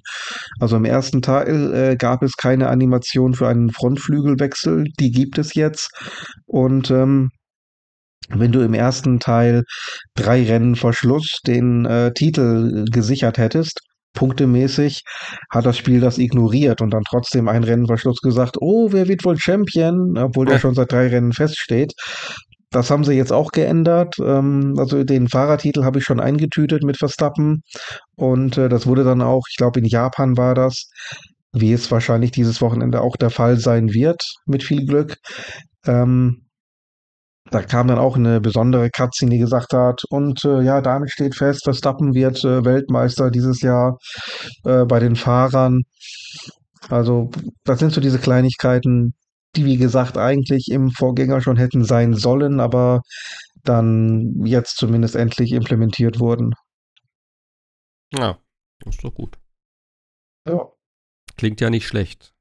Also 0.59 0.77
im 0.77 0.85
ersten 0.85 1.21
Teil 1.21 1.73
äh, 1.73 1.95
gab 1.95 2.23
es 2.23 2.35
keine 2.35 2.69
Animation 2.69 3.33
für 3.33 3.47
einen 3.47 3.69
Frontflügelwechsel, 3.69 4.85
die 4.99 5.11
gibt 5.11 5.37
es 5.37 5.53
jetzt. 5.53 5.89
Und 6.45 6.89
ähm, 6.89 7.29
wenn 8.29 8.51
du 8.51 8.61
im 8.61 8.73
ersten 8.73 9.19
Teil 9.19 9.63
drei 10.15 10.43
Rennen 10.45 10.75
vor 10.75 10.93
Schluss 10.93 11.39
den 11.45 11.85
äh, 11.85 12.13
Titel 12.13 12.85
gesichert 12.91 13.37
hättest, 13.37 13.81
punktemäßig, 14.13 15.03
hat 15.51 15.65
das 15.65 15.77
Spiel 15.77 15.99
das 15.99 16.17
ignoriert 16.17 16.81
und 16.81 16.91
dann 16.93 17.03
trotzdem 17.07 17.47
ein 17.47 17.63
Rennen 17.63 17.87
vor 17.87 17.97
Schluss 17.97 18.19
gesagt, 18.21 18.57
oh, 18.59 18.91
wer 18.91 19.07
wird 19.07 19.23
wohl 19.25 19.37
Champion, 19.37 20.17
obwohl 20.17 20.45
der 20.45 20.59
schon 20.59 20.75
seit 20.75 20.91
drei 20.91 21.07
Rennen 21.07 21.33
feststeht. 21.33 21.93
Das 22.71 22.91
haben 22.91 23.03
sie 23.03 23.13
jetzt 23.13 23.33
auch 23.33 23.51
geändert. 23.51 24.15
Ähm, 24.19 24.75
also 24.77 25.03
den 25.03 25.27
Fahrertitel 25.27 25.83
habe 25.83 25.99
ich 25.99 26.05
schon 26.05 26.19
eingetütet 26.19 26.83
mit 26.83 26.97
Verstappen. 26.97 27.63
Und 28.15 28.57
äh, 28.57 28.69
das 28.69 28.85
wurde 28.85 29.03
dann 29.03 29.21
auch, 29.21 29.43
ich 29.49 29.57
glaube 29.57 29.79
in 29.79 29.85
Japan 29.85 30.37
war 30.37 30.55
das, 30.55 30.89
wie 31.51 31.73
es 31.73 31.89
wahrscheinlich 31.91 32.31
dieses 32.31 32.61
Wochenende 32.61 33.01
auch 33.01 33.17
der 33.17 33.31
Fall 33.31 33.57
sein 33.57 33.93
wird, 33.93 34.21
mit 34.45 34.63
viel 34.63 34.85
Glück. 34.85 35.17
Ähm, 35.85 36.45
da 37.51 37.63
kam 37.63 37.87
dann 37.87 37.97
auch 37.97 38.15
eine 38.15 38.41
besondere 38.41 38.89
Cutscene, 38.91 39.31
die 39.31 39.39
gesagt 39.39 39.73
hat, 39.73 40.03
und 40.09 40.43
äh, 40.45 40.61
ja, 40.61 40.81
damit 40.81 41.09
steht 41.09 41.35
fest, 41.35 41.63
Verstappen 41.63 42.13
wird 42.13 42.43
äh, 42.43 42.63
Weltmeister 42.63 43.31
dieses 43.31 43.61
Jahr 43.61 43.97
äh, 44.65 44.85
bei 44.85 44.99
den 44.99 45.15
Fahrern. 45.15 45.81
Also, 46.89 47.31
das 47.63 47.79
sind 47.79 47.91
so 47.91 48.01
diese 48.01 48.19
Kleinigkeiten, 48.19 49.15
die, 49.55 49.65
wie 49.65 49.77
gesagt, 49.77 50.17
eigentlich 50.17 50.69
im 50.69 50.91
Vorgänger 50.91 51.41
schon 51.41 51.57
hätten 51.57 51.83
sein 51.83 52.13
sollen, 52.13 52.59
aber 52.59 53.01
dann 53.63 54.45
jetzt 54.45 54.77
zumindest 54.77 55.15
endlich 55.15 55.51
implementiert 55.51 56.19
wurden. 56.19 56.53
Ja, 58.13 58.39
das 58.79 58.95
ist 58.95 59.03
doch 59.03 59.13
gut. 59.13 59.37
Ja. 60.47 60.71
Klingt 61.37 61.61
ja 61.61 61.69
nicht 61.69 61.87
schlecht. 61.87 62.33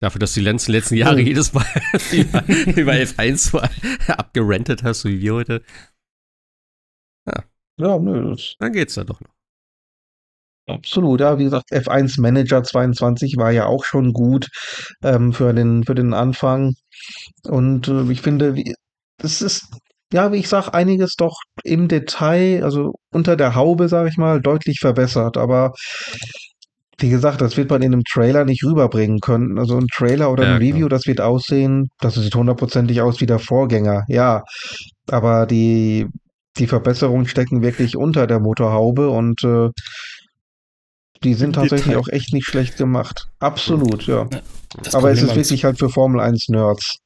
Dafür, 0.00 0.18
dass 0.18 0.32
du 0.32 0.40
die 0.40 0.46
letzten, 0.46 0.72
letzten 0.72 0.96
Jahre 0.96 1.20
jedes 1.20 1.52
Mal 1.52 1.66
über, 2.12 2.46
über 2.76 2.92
F1 2.92 4.08
abgerentet 4.08 4.82
hast, 4.82 5.02
so 5.02 5.08
wie 5.08 5.20
wir 5.20 5.34
heute. 5.34 5.62
Ja. 7.26 7.44
Ja, 7.78 7.98
nö. 7.98 8.36
Dann 8.58 8.72
geht's 8.72 8.94
da 8.94 9.04
doch 9.04 9.20
noch. 9.20 9.39
Absolut, 10.66 11.20
ja, 11.20 11.38
wie 11.38 11.44
gesagt, 11.44 11.72
F1 11.72 12.20
Manager 12.20 12.62
22 12.62 13.36
war 13.36 13.50
ja 13.50 13.66
auch 13.66 13.84
schon 13.84 14.12
gut 14.12 14.48
ähm, 15.02 15.32
für, 15.32 15.52
den, 15.52 15.84
für 15.84 15.94
den 15.94 16.14
Anfang. 16.14 16.74
Und 17.44 17.88
äh, 17.88 18.10
ich 18.10 18.20
finde, 18.20 18.54
wie, 18.54 18.74
das 19.18 19.42
ist, 19.42 19.66
ja, 20.12 20.32
wie 20.32 20.38
ich 20.38 20.48
sage, 20.48 20.74
einiges 20.74 21.14
doch 21.16 21.36
im 21.64 21.88
Detail, 21.88 22.62
also 22.64 22.92
unter 23.12 23.36
der 23.36 23.54
Haube, 23.54 23.88
sage 23.88 24.08
ich 24.08 24.16
mal, 24.16 24.40
deutlich 24.40 24.78
verbessert. 24.80 25.36
Aber 25.36 25.72
wie 27.00 27.10
gesagt, 27.10 27.40
das 27.40 27.56
wird 27.56 27.70
man 27.70 27.82
in 27.82 27.92
einem 27.92 28.04
Trailer 28.04 28.44
nicht 28.44 28.64
rüberbringen 28.64 29.20
können. 29.20 29.58
Also 29.58 29.76
ein 29.76 29.86
Trailer 29.88 30.30
oder 30.30 30.44
ein 30.44 30.62
ja, 30.62 30.68
Review, 30.68 30.88
das 30.88 31.06
wird 31.06 31.20
aussehen, 31.20 31.88
das 32.00 32.14
sieht 32.14 32.34
hundertprozentig 32.34 33.00
aus 33.00 33.20
wie 33.20 33.26
der 33.26 33.38
Vorgänger, 33.38 34.04
ja. 34.08 34.42
Aber 35.10 35.46
die, 35.46 36.06
die 36.58 36.66
Verbesserungen 36.66 37.26
stecken 37.26 37.62
wirklich 37.62 37.96
unter 37.96 38.26
der 38.26 38.40
Motorhaube 38.40 39.08
und 39.08 39.42
äh, 39.44 39.70
die 41.22 41.34
sind 41.34 41.54
tatsächlich 41.54 41.88
Detail. 41.88 41.98
auch 42.00 42.08
echt 42.08 42.32
nicht 42.32 42.46
schlecht 42.46 42.76
gemacht. 42.76 43.28
Absolut, 43.40 44.06
ja. 44.06 44.28
ja 44.32 44.40
Aber 44.92 45.10
es 45.10 45.22
ist 45.22 45.34
wirklich 45.34 45.64
halt 45.64 45.78
für 45.78 45.90
Formel 45.90 46.20
1 46.20 46.48
Nerds. 46.48 46.98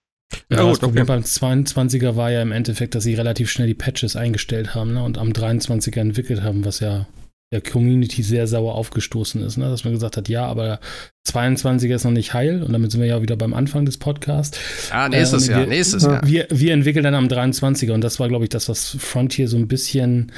Ja, 0.51 0.59
ja 0.59 0.69
das 0.69 0.79
Problem 0.79 1.07
beim 1.07 1.23
22er 1.23 2.17
war 2.17 2.31
ja 2.31 2.43
im 2.43 2.53
Endeffekt, 2.53 2.95
dass 2.95 3.05
sie 3.05 3.15
relativ 3.15 3.51
schnell 3.51 3.69
die 3.69 3.75
Patches 3.75 4.17
eingestellt 4.17 4.75
haben 4.75 4.95
ne, 4.95 5.03
und 5.03 5.19
am 5.19 5.31
23er 5.31 6.01
entwickelt 6.01 6.43
haben, 6.43 6.65
was 6.65 6.81
ja 6.81 7.07
der 7.53 7.61
Community 7.61 8.23
sehr 8.23 8.49
sauer 8.49 8.75
aufgestoßen 8.75 9.41
ist, 9.43 9.59
ne? 9.59 9.69
dass 9.69 9.85
man 9.85 9.93
gesagt 9.93 10.17
hat, 10.17 10.29
ja, 10.29 10.45
aber 10.47 10.81
22er 11.29 11.95
ist 11.95 12.05
noch 12.05 12.11
nicht 12.11 12.35
heil 12.35 12.63
und 12.63 12.73
damit 12.73 12.91
sind 12.91 13.01
wir 13.01 13.07
ja 13.07 13.23
wieder 13.23 13.37
beim 13.37 13.55
Anfang 13.55 13.85
des 13.85 13.97
Podcasts. 13.99 14.59
Ah, 14.91 15.09
nächstes 15.09 15.49
äh, 15.49 15.53
Jahr, 15.53 15.67
nächstes 15.67 16.03
Jahr. 16.03 16.27
Wir, 16.27 16.49
wir 16.51 16.73
entwickeln 16.73 17.05
dann 17.05 17.15
am 17.15 17.29
23er 17.29 17.93
und 17.93 18.01
das 18.01 18.19
war, 18.19 18.29
glaube 18.29 18.45
ich, 18.45 18.49
das, 18.49 18.69
was 18.69 18.97
Frontier 18.99 19.47
so 19.47 19.57
ein 19.57 19.69
bisschen 19.69 20.33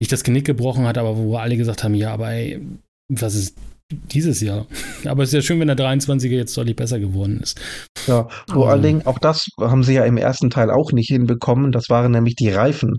nicht 0.00 0.10
das 0.10 0.24
Genick 0.24 0.46
gebrochen 0.46 0.86
hat, 0.86 0.98
aber 0.98 1.16
wo 1.16 1.36
alle 1.36 1.56
gesagt 1.56 1.84
haben, 1.84 1.94
ja, 1.94 2.12
aber 2.12 2.30
ey, 2.30 2.60
was 3.08 3.34
ist 3.34 3.56
dieses 3.90 4.40
Jahr. 4.42 4.66
Aber 5.06 5.22
es 5.22 5.30
ist 5.30 5.34
ja 5.34 5.42
schön, 5.42 5.60
wenn 5.60 5.68
der 5.68 5.76
23er 5.76 6.28
jetzt 6.28 6.56
deutlich 6.56 6.76
besser 6.76 6.98
geworden 6.98 7.40
ist. 7.40 7.58
Ja, 8.06 8.28
vor 8.46 8.48
also. 8.48 8.64
allen 8.66 8.82
Dingen, 8.82 9.06
auch 9.06 9.18
das 9.18 9.46
haben 9.58 9.82
sie 9.82 9.94
ja 9.94 10.04
im 10.04 10.18
ersten 10.18 10.50
Teil 10.50 10.70
auch 10.70 10.92
nicht 10.92 11.08
hinbekommen. 11.08 11.72
Das 11.72 11.88
waren 11.88 12.12
nämlich 12.12 12.36
die 12.36 12.50
Reifen. 12.50 12.98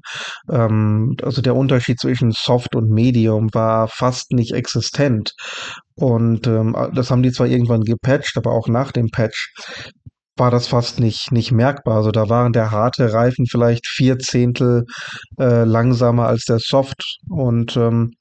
Ähm, 0.51 1.15
also 1.21 1.41
der 1.41 1.55
Unterschied 1.55 1.99
zwischen 1.99 2.31
Soft 2.31 2.75
und 2.75 2.89
Medium 2.89 3.49
war 3.53 3.87
fast 3.87 4.31
nicht 4.31 4.53
existent. 4.53 5.33
Und 5.95 6.47
ähm, 6.47 6.75
das 6.93 7.11
haben 7.11 7.23
die 7.23 7.31
zwar 7.31 7.47
irgendwann 7.47 7.81
gepatcht, 7.81 8.37
aber 8.37 8.51
auch 8.51 8.67
nach 8.67 8.91
dem 8.91 9.09
Patch 9.11 9.53
war 10.37 10.49
das 10.49 10.67
fast 10.67 10.99
nicht, 10.99 11.31
nicht 11.31 11.51
merkbar. 11.51 11.97
Also 11.97 12.11
da 12.11 12.29
waren 12.29 12.53
der 12.53 12.71
harte 12.71 13.13
Reifen 13.13 13.45
vielleicht 13.45 13.87
vier 13.87 14.17
Zehntel 14.17 14.85
äh, 15.37 15.65
langsamer 15.65 16.27
als 16.27 16.45
der 16.45 16.59
Soft. 16.59 17.19
Und 17.29 17.77
ähm, 17.77 18.13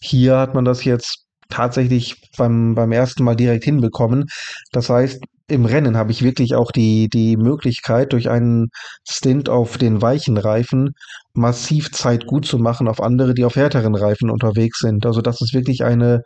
hier 0.00 0.38
hat 0.38 0.54
man 0.54 0.64
das 0.64 0.84
jetzt 0.84 1.25
tatsächlich 1.48 2.30
beim, 2.36 2.74
beim 2.74 2.92
ersten 2.92 3.24
Mal 3.24 3.36
direkt 3.36 3.64
hinbekommen. 3.64 4.26
Das 4.72 4.90
heißt, 4.90 5.22
im 5.48 5.64
Rennen 5.64 5.96
habe 5.96 6.10
ich 6.10 6.22
wirklich 6.22 6.54
auch 6.54 6.72
die, 6.72 7.08
die 7.08 7.36
Möglichkeit, 7.36 8.12
durch 8.12 8.28
einen 8.28 8.68
Stint 9.08 9.48
auf 9.48 9.78
den 9.78 10.02
weichen 10.02 10.38
Reifen 10.38 10.90
massiv 11.34 11.92
Zeit 11.92 12.26
gut 12.26 12.46
zu 12.46 12.58
machen 12.58 12.88
auf 12.88 13.00
andere, 13.00 13.34
die 13.34 13.44
auf 13.44 13.56
härteren 13.56 13.94
Reifen 13.94 14.30
unterwegs 14.30 14.80
sind. 14.80 15.06
Also 15.06 15.22
das 15.22 15.40
ist 15.40 15.54
wirklich 15.54 15.84
eine 15.84 16.22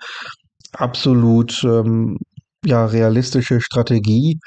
absolut 0.72 1.62
ähm, 1.64 2.18
ja, 2.64 2.86
realistische 2.86 3.60
Strategie. 3.60 4.38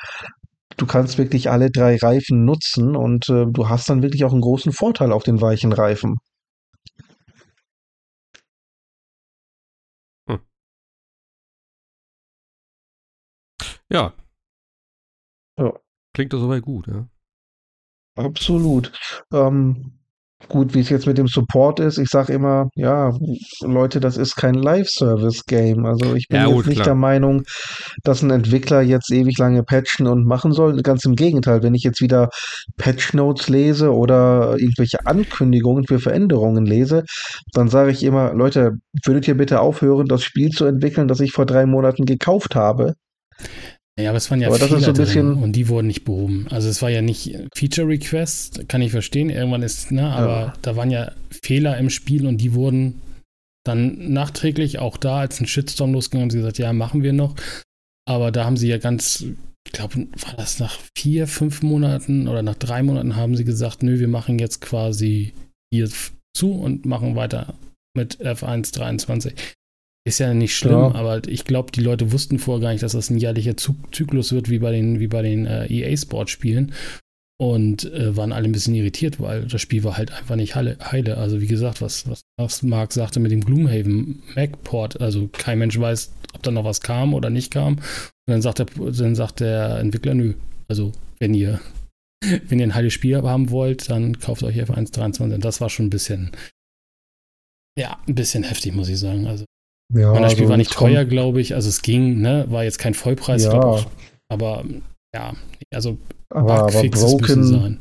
Du 0.77 0.87
kannst 0.87 1.17
wirklich 1.17 1.51
alle 1.51 1.69
drei 1.69 1.97
Reifen 1.97 2.45
nutzen 2.45 2.95
und 2.95 3.29
äh, 3.29 3.45
du 3.47 3.69
hast 3.69 3.89
dann 3.89 4.01
wirklich 4.01 4.25
auch 4.25 4.31
einen 4.31 4.41
großen 4.41 4.71
Vorteil 4.71 5.11
auf 5.11 5.23
den 5.23 5.41
weichen 5.41 5.71
Reifen. 5.71 6.17
Ja. 13.93 14.13
Ja. 15.57 15.73
Klingt 16.13 16.33
doch 16.33 16.39
soweit 16.39 16.63
gut, 16.63 16.87
ja. 16.87 17.07
Absolut. 18.15 18.91
Ähm, 19.31 19.99
gut, 20.49 20.73
wie 20.73 20.79
es 20.79 20.89
jetzt 20.89 21.07
mit 21.07 21.17
dem 21.17 21.27
Support 21.27 21.79
ist, 21.79 21.97
ich 21.97 22.09
sage 22.09 22.33
immer, 22.33 22.69
ja, 22.75 23.11
Leute, 23.61 23.99
das 23.99 24.17
ist 24.17 24.35
kein 24.35 24.55
Live-Service-Game. 24.55 25.85
Also 25.85 26.15
ich 26.15 26.27
bin 26.27 26.41
ja, 26.41 26.45
gut, 26.47 26.67
nicht 26.67 26.77
klar. 26.77 26.85
der 26.85 26.95
Meinung, 26.95 27.43
dass 28.03 28.21
ein 28.21 28.29
Entwickler 28.29 28.81
jetzt 28.81 29.11
ewig 29.11 29.37
lange 29.37 29.63
patchen 29.63 30.07
und 30.07 30.25
machen 30.25 30.51
soll. 30.51 30.79
Ganz 30.81 31.05
im 31.05 31.15
Gegenteil, 31.15 31.63
wenn 31.63 31.75
ich 31.75 31.83
jetzt 31.83 32.01
wieder 32.01 32.29
Patch-Notes 32.77 33.49
lese 33.49 33.93
oder 33.93 34.57
irgendwelche 34.59 35.05
Ankündigungen 35.05 35.85
für 35.85 35.99
Veränderungen 35.99 36.65
lese, 36.65 37.03
dann 37.53 37.69
sage 37.69 37.91
ich 37.91 38.03
immer, 38.03 38.33
Leute, 38.33 38.73
würdet 39.05 39.27
ihr 39.27 39.37
bitte 39.37 39.61
aufhören, 39.61 40.07
das 40.07 40.23
Spiel 40.23 40.49
zu 40.49 40.65
entwickeln, 40.65 41.07
das 41.07 41.19
ich 41.19 41.31
vor 41.31 41.45
drei 41.45 41.65
Monaten 41.65 42.05
gekauft 42.05 42.55
habe? 42.55 42.95
Ja, 43.99 44.09
aber 44.09 44.17
es 44.17 44.31
waren 44.31 44.41
ja 44.41 44.47
aber 44.47 44.57
Fehler 44.57 44.79
so 44.79 44.87
ein 44.87 44.93
bisschen 44.93 45.33
und 45.33 45.51
die 45.51 45.67
wurden 45.67 45.87
nicht 45.87 46.03
behoben. 46.03 46.47
Also 46.49 46.67
es 46.67 46.81
war 46.81 46.89
ja 46.89 47.01
nicht 47.01 47.37
Feature 47.55 47.87
Request, 47.87 48.67
kann 48.67 48.81
ich 48.81 48.91
verstehen. 48.91 49.29
Irgendwann 49.29 49.61
ist, 49.61 49.91
ne, 49.91 50.09
aber 50.09 50.39
ja. 50.39 50.53
da 50.63 50.75
waren 50.75 50.89
ja 50.89 51.11
Fehler 51.29 51.77
im 51.77 51.91
Spiel 51.91 52.25
und 52.25 52.37
die 52.37 52.53
wurden 52.53 53.01
dann 53.63 54.11
nachträglich 54.11 54.79
auch 54.79 54.97
da, 54.97 55.19
als 55.19 55.39
ein 55.39 55.47
Shitstorm 55.47 55.93
losging, 55.93 56.21
haben 56.21 56.29
sie 56.31 56.39
gesagt, 56.39 56.57
ja, 56.57 56.73
machen 56.73 57.03
wir 57.03 57.13
noch. 57.13 57.35
Aber 58.05 58.31
da 58.31 58.45
haben 58.45 58.57
sie 58.57 58.67
ja 58.67 58.79
ganz, 58.79 59.25
ich 59.65 59.71
glaube, 59.71 60.07
war 60.19 60.35
das 60.37 60.59
nach 60.59 60.79
vier, 60.97 61.27
fünf 61.27 61.61
Monaten 61.61 62.27
oder 62.27 62.41
nach 62.41 62.55
drei 62.55 62.83
Monaten 62.83 63.15
haben 63.15 63.37
sie 63.37 63.45
gesagt, 63.45 63.83
nö, 63.83 63.99
wir 63.99 64.09
machen 64.09 64.39
jetzt 64.39 64.59
quasi 64.59 65.33
hier 65.71 65.89
zu 66.35 66.51
und 66.51 66.85
machen 66.85 67.15
weiter 67.15 67.53
mit 67.95 68.19
F1 68.19 68.73
23. 68.73 69.33
Ist 70.05 70.19
ja 70.19 70.33
nicht 70.33 70.55
schlimm, 70.55 70.73
ja. 70.73 70.95
aber 70.95 71.25
ich 71.29 71.45
glaube, 71.45 71.71
die 71.71 71.79
Leute 71.79 72.11
wussten 72.11 72.37
vorher 72.37 72.61
gar 72.61 72.71
nicht, 72.71 72.83
dass 72.83 72.91
das 72.91 73.09
ein 73.09 73.17
jährlicher 73.17 73.55
Zyklus 73.55 74.33
wird, 74.33 74.49
wie 74.49 74.59
bei 74.59 74.71
den, 74.71 74.99
wie 74.99 75.07
bei 75.07 75.21
den 75.21 75.45
äh, 75.45 75.65
EA-Sport-Spielen. 75.67 76.73
Und 77.39 77.91
äh, 77.91 78.15
waren 78.15 78.31
alle 78.31 78.45
ein 78.45 78.51
bisschen 78.51 78.75
irritiert, 78.75 79.19
weil 79.19 79.45
das 79.47 79.61
Spiel 79.61 79.83
war 79.83 79.97
halt 79.97 80.11
einfach 80.11 80.35
nicht 80.35 80.55
heile. 80.55 81.17
Also, 81.17 81.41
wie 81.41 81.47
gesagt, 81.47 81.81
was, 81.81 82.05
was 82.37 82.63
Mark 82.63 82.93
sagte 82.93 83.19
mit 83.19 83.31
dem 83.31 83.43
Gloomhaven 83.43 84.21
Mac-Port, 84.35 85.01
also 85.01 85.29
kein 85.29 85.59
Mensch 85.59 85.79
weiß, 85.79 86.11
ob 86.35 86.43
da 86.43 86.51
noch 86.51 86.63
was 86.63 86.81
kam 86.81 87.13
oder 87.13 87.29
nicht 87.29 87.51
kam. 87.51 87.75
Und 87.75 87.81
dann 88.27 88.41
sagt 88.41 88.59
der, 88.59 88.65
dann 88.65 89.15
sagt 89.15 89.39
der 89.39 89.79
Entwickler, 89.79 90.13
nö. 90.13 90.35
Also, 90.67 90.91
wenn 91.19 91.33
ihr, 91.33 91.59
wenn 92.47 92.59
ihr 92.59 92.67
ein 92.67 92.75
heiles 92.75 92.93
Spiel 92.93 93.21
haben 93.23 93.49
wollt, 93.49 93.89
dann 93.89 94.19
kauft 94.19 94.43
euch 94.43 94.57
F1.23. 94.57 95.37
Das 95.37 95.59
war 95.59 95.69
schon 95.69 95.87
ein 95.87 95.91
bisschen, 95.91 96.31
ja, 97.77 97.99
ein 98.07 98.15
bisschen 98.15 98.43
heftig, 98.43 98.73
muss 98.73 98.89
ich 98.89 98.99
sagen. 98.99 99.27
Also, 99.27 99.45
ja, 99.89 100.11
und 100.11 100.21
das 100.21 100.31
Spiel 100.31 100.43
also 100.43 100.51
war 100.51 100.57
nicht 100.57 100.71
teuer, 100.71 101.05
glaube 101.05 101.41
ich. 101.41 101.55
Also 101.55 101.69
es 101.69 101.81
ging, 101.81 102.19
ne? 102.19 102.45
War 102.49 102.63
jetzt 102.63 102.79
kein 102.79 102.93
Vollpreis, 102.93 103.45
ja. 103.45 103.53
Auch, 103.53 103.85
aber 104.29 104.63
ja, 105.13 105.33
also 105.73 105.97
aber, 106.29 106.63
aber 106.63 106.83
Broken, 106.89 107.43
sein. 107.43 107.79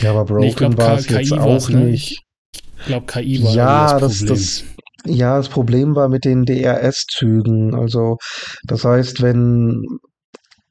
Ja, 0.00 0.10
aber 0.10 0.24
Broken 0.24 0.44
nee, 0.44 0.52
glaub, 0.52 0.78
war 0.78 0.98
es 0.98 1.08
jetzt 1.08 1.32
auch 1.32 1.68
ne? 1.68 1.84
nicht. 1.86 2.22
Ich 2.52 2.86
glaube, 2.86 3.06
KI 3.06 3.42
war 3.42 3.54
ja, 3.54 3.98
das, 3.98 4.18
Problem. 4.18 4.28
Das, 4.28 4.64
ja, 5.04 5.36
das 5.36 5.48
Problem 5.48 5.96
war 5.96 6.08
mit 6.08 6.24
den 6.24 6.44
DRS-Zügen. 6.44 7.74
Also, 7.74 8.18
das 8.64 8.84
heißt, 8.84 9.22
wenn, 9.22 9.84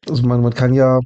also 0.09 0.23
man, 0.23 0.41
man 0.41 0.53
kann 0.53 0.73
ja 0.73 0.99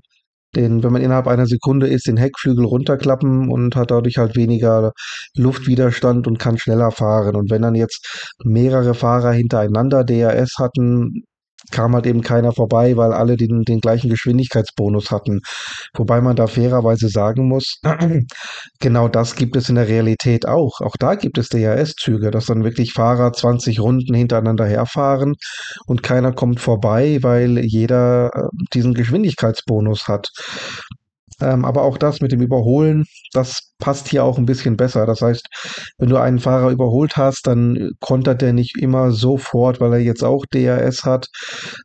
den, 0.55 0.83
wenn 0.83 0.93
man 0.93 1.01
innerhalb 1.01 1.27
einer 1.27 1.45
Sekunde 1.45 1.87
ist, 1.87 2.07
den 2.07 2.17
Heckflügel 2.17 2.65
runterklappen 2.65 3.49
und 3.49 3.75
hat 3.75 3.91
dadurch 3.91 4.17
halt 4.17 4.35
weniger 4.35 4.91
Luftwiderstand 5.35 6.27
und 6.27 6.39
kann 6.39 6.57
schneller 6.57 6.91
fahren. 6.91 7.35
Und 7.35 7.49
wenn 7.51 7.61
dann 7.61 7.75
jetzt 7.75 8.33
mehrere 8.43 8.93
Fahrer 8.93 9.31
hintereinander 9.31 10.03
DRS 10.03 10.55
hatten, 10.57 11.23
kam 11.71 11.95
halt 11.95 12.05
eben 12.05 12.21
keiner 12.21 12.51
vorbei, 12.51 12.95
weil 12.97 13.13
alle 13.13 13.37
den, 13.37 13.63
den 13.63 13.79
gleichen 13.79 14.09
Geschwindigkeitsbonus 14.09 15.11
hatten. 15.11 15.41
Wobei 15.93 16.21
man 16.21 16.35
da 16.35 16.47
fairerweise 16.47 17.09
sagen 17.09 17.47
muss, 17.47 17.79
genau 18.79 19.07
das 19.07 19.35
gibt 19.35 19.55
es 19.55 19.69
in 19.69 19.75
der 19.75 19.87
Realität 19.87 20.47
auch. 20.47 20.81
Auch 20.81 20.95
da 20.97 21.15
gibt 21.15 21.37
es 21.37 21.49
DRS-Züge, 21.49 22.31
dass 22.31 22.45
dann 22.45 22.63
wirklich 22.63 22.93
Fahrer 22.93 23.33
20 23.33 23.79
Runden 23.79 24.13
hintereinander 24.13 24.65
herfahren 24.65 25.35
und 25.85 26.03
keiner 26.03 26.33
kommt 26.33 26.59
vorbei, 26.59 27.19
weil 27.21 27.59
jeder 27.59 28.31
äh, 28.33 28.47
diesen 28.73 28.93
Geschwindigkeitsbonus 28.93 30.07
hat. 30.07 30.29
Ähm, 31.41 31.65
aber 31.65 31.83
auch 31.83 31.97
das 31.97 32.21
mit 32.21 32.31
dem 32.31 32.41
Überholen, 32.41 33.05
das 33.33 33.71
passt 33.79 34.07
hier 34.07 34.23
auch 34.23 34.37
ein 34.37 34.45
bisschen 34.45 34.77
besser. 34.77 35.05
Das 35.05 35.21
heißt, 35.21 35.47
wenn 35.97 36.09
du 36.09 36.17
einen 36.17 36.39
Fahrer 36.39 36.71
überholt 36.71 37.17
hast, 37.17 37.47
dann 37.47 37.91
kontert 37.99 38.41
der 38.41 38.53
nicht 38.53 38.77
immer 38.79 39.11
sofort, 39.11 39.81
weil 39.81 39.93
er 39.93 39.99
jetzt 39.99 40.23
auch 40.23 40.45
DRS 40.45 41.03
hat, 41.03 41.27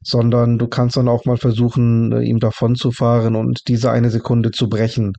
sondern 0.02 0.58
du 0.58 0.68
kannst 0.68 0.96
dann 0.96 1.08
auch 1.08 1.24
mal 1.24 1.36
versuchen, 1.36 2.12
äh, 2.12 2.22
ihm 2.22 2.38
davon 2.38 2.74
zu 2.76 2.92
fahren 2.92 3.36
und 3.36 3.62
diese 3.68 3.90
eine 3.90 4.10
Sekunde 4.10 4.50
zu 4.52 4.68
brechen. 4.68 5.14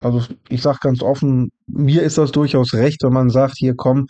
Also 0.00 0.22
ich 0.48 0.62
sage 0.62 0.78
ganz 0.82 1.02
offen, 1.02 1.50
mir 1.66 2.02
ist 2.02 2.18
das 2.18 2.30
durchaus 2.30 2.74
recht, 2.74 3.02
wenn 3.02 3.12
man 3.12 3.30
sagt, 3.30 3.56
hier 3.56 3.74
komm, 3.76 4.06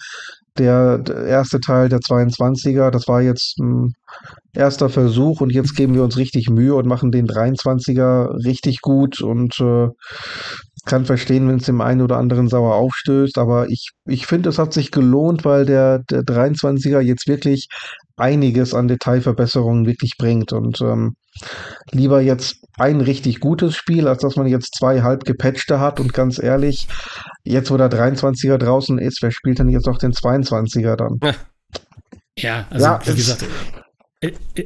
der, 0.58 1.02
erste 1.26 1.60
Teil 1.60 1.88
der 1.88 2.00
22er, 2.00 2.90
das 2.90 3.08
war 3.08 3.22
jetzt 3.22 3.58
ein 3.58 3.94
erster 4.54 4.88
Versuch 4.88 5.40
und 5.40 5.50
jetzt 5.52 5.76
geben 5.76 5.94
wir 5.94 6.02
uns 6.02 6.16
richtig 6.16 6.48
Mühe 6.48 6.74
und 6.74 6.86
machen 6.86 7.12
den 7.12 7.26
23er 7.26 8.44
richtig 8.44 8.80
gut 8.80 9.20
und 9.20 9.58
äh, 9.60 9.88
kann 10.86 11.04
verstehen, 11.04 11.48
wenn 11.48 11.56
es 11.56 11.66
dem 11.66 11.80
einen 11.80 12.00
oder 12.00 12.16
anderen 12.16 12.48
sauer 12.48 12.76
aufstößt, 12.76 13.38
aber 13.38 13.68
ich, 13.68 13.90
ich 14.06 14.26
finde, 14.26 14.48
es 14.48 14.58
hat 14.58 14.72
sich 14.72 14.90
gelohnt, 14.90 15.44
weil 15.44 15.66
der, 15.66 15.98
der 16.10 16.22
23er 16.22 17.00
jetzt 17.00 17.28
wirklich 17.28 17.68
einiges 18.16 18.72
an 18.72 18.88
Detailverbesserungen 18.88 19.86
wirklich 19.86 20.12
bringt 20.16 20.52
und 20.52 20.80
ähm, 20.80 21.16
lieber 21.90 22.20
jetzt 22.20 22.64
ein 22.78 23.00
richtig 23.00 23.40
gutes 23.40 23.76
Spiel, 23.76 24.08
als 24.08 24.22
dass 24.22 24.36
man 24.36 24.46
jetzt 24.46 24.74
zwei 24.78 25.02
halb 25.02 25.24
gepatchte 25.24 25.80
hat. 25.80 26.00
Und 26.00 26.14
ganz 26.14 26.42
ehrlich, 26.42 26.88
jetzt 27.44 27.70
wo 27.70 27.76
der 27.76 27.90
23er 27.90 28.56
draußen 28.56 28.98
ist, 28.98 29.22
wer 29.22 29.30
spielt 29.30 29.58
denn 29.58 29.68
jetzt 29.68 29.86
noch 29.86 29.98
den 29.98 30.12
22er 30.12 30.96
dann? 30.96 31.34
Ja, 32.38 32.66
also 32.70 32.84
ja, 32.84 33.00
wie 33.04 33.14
gesagt, 33.14 33.44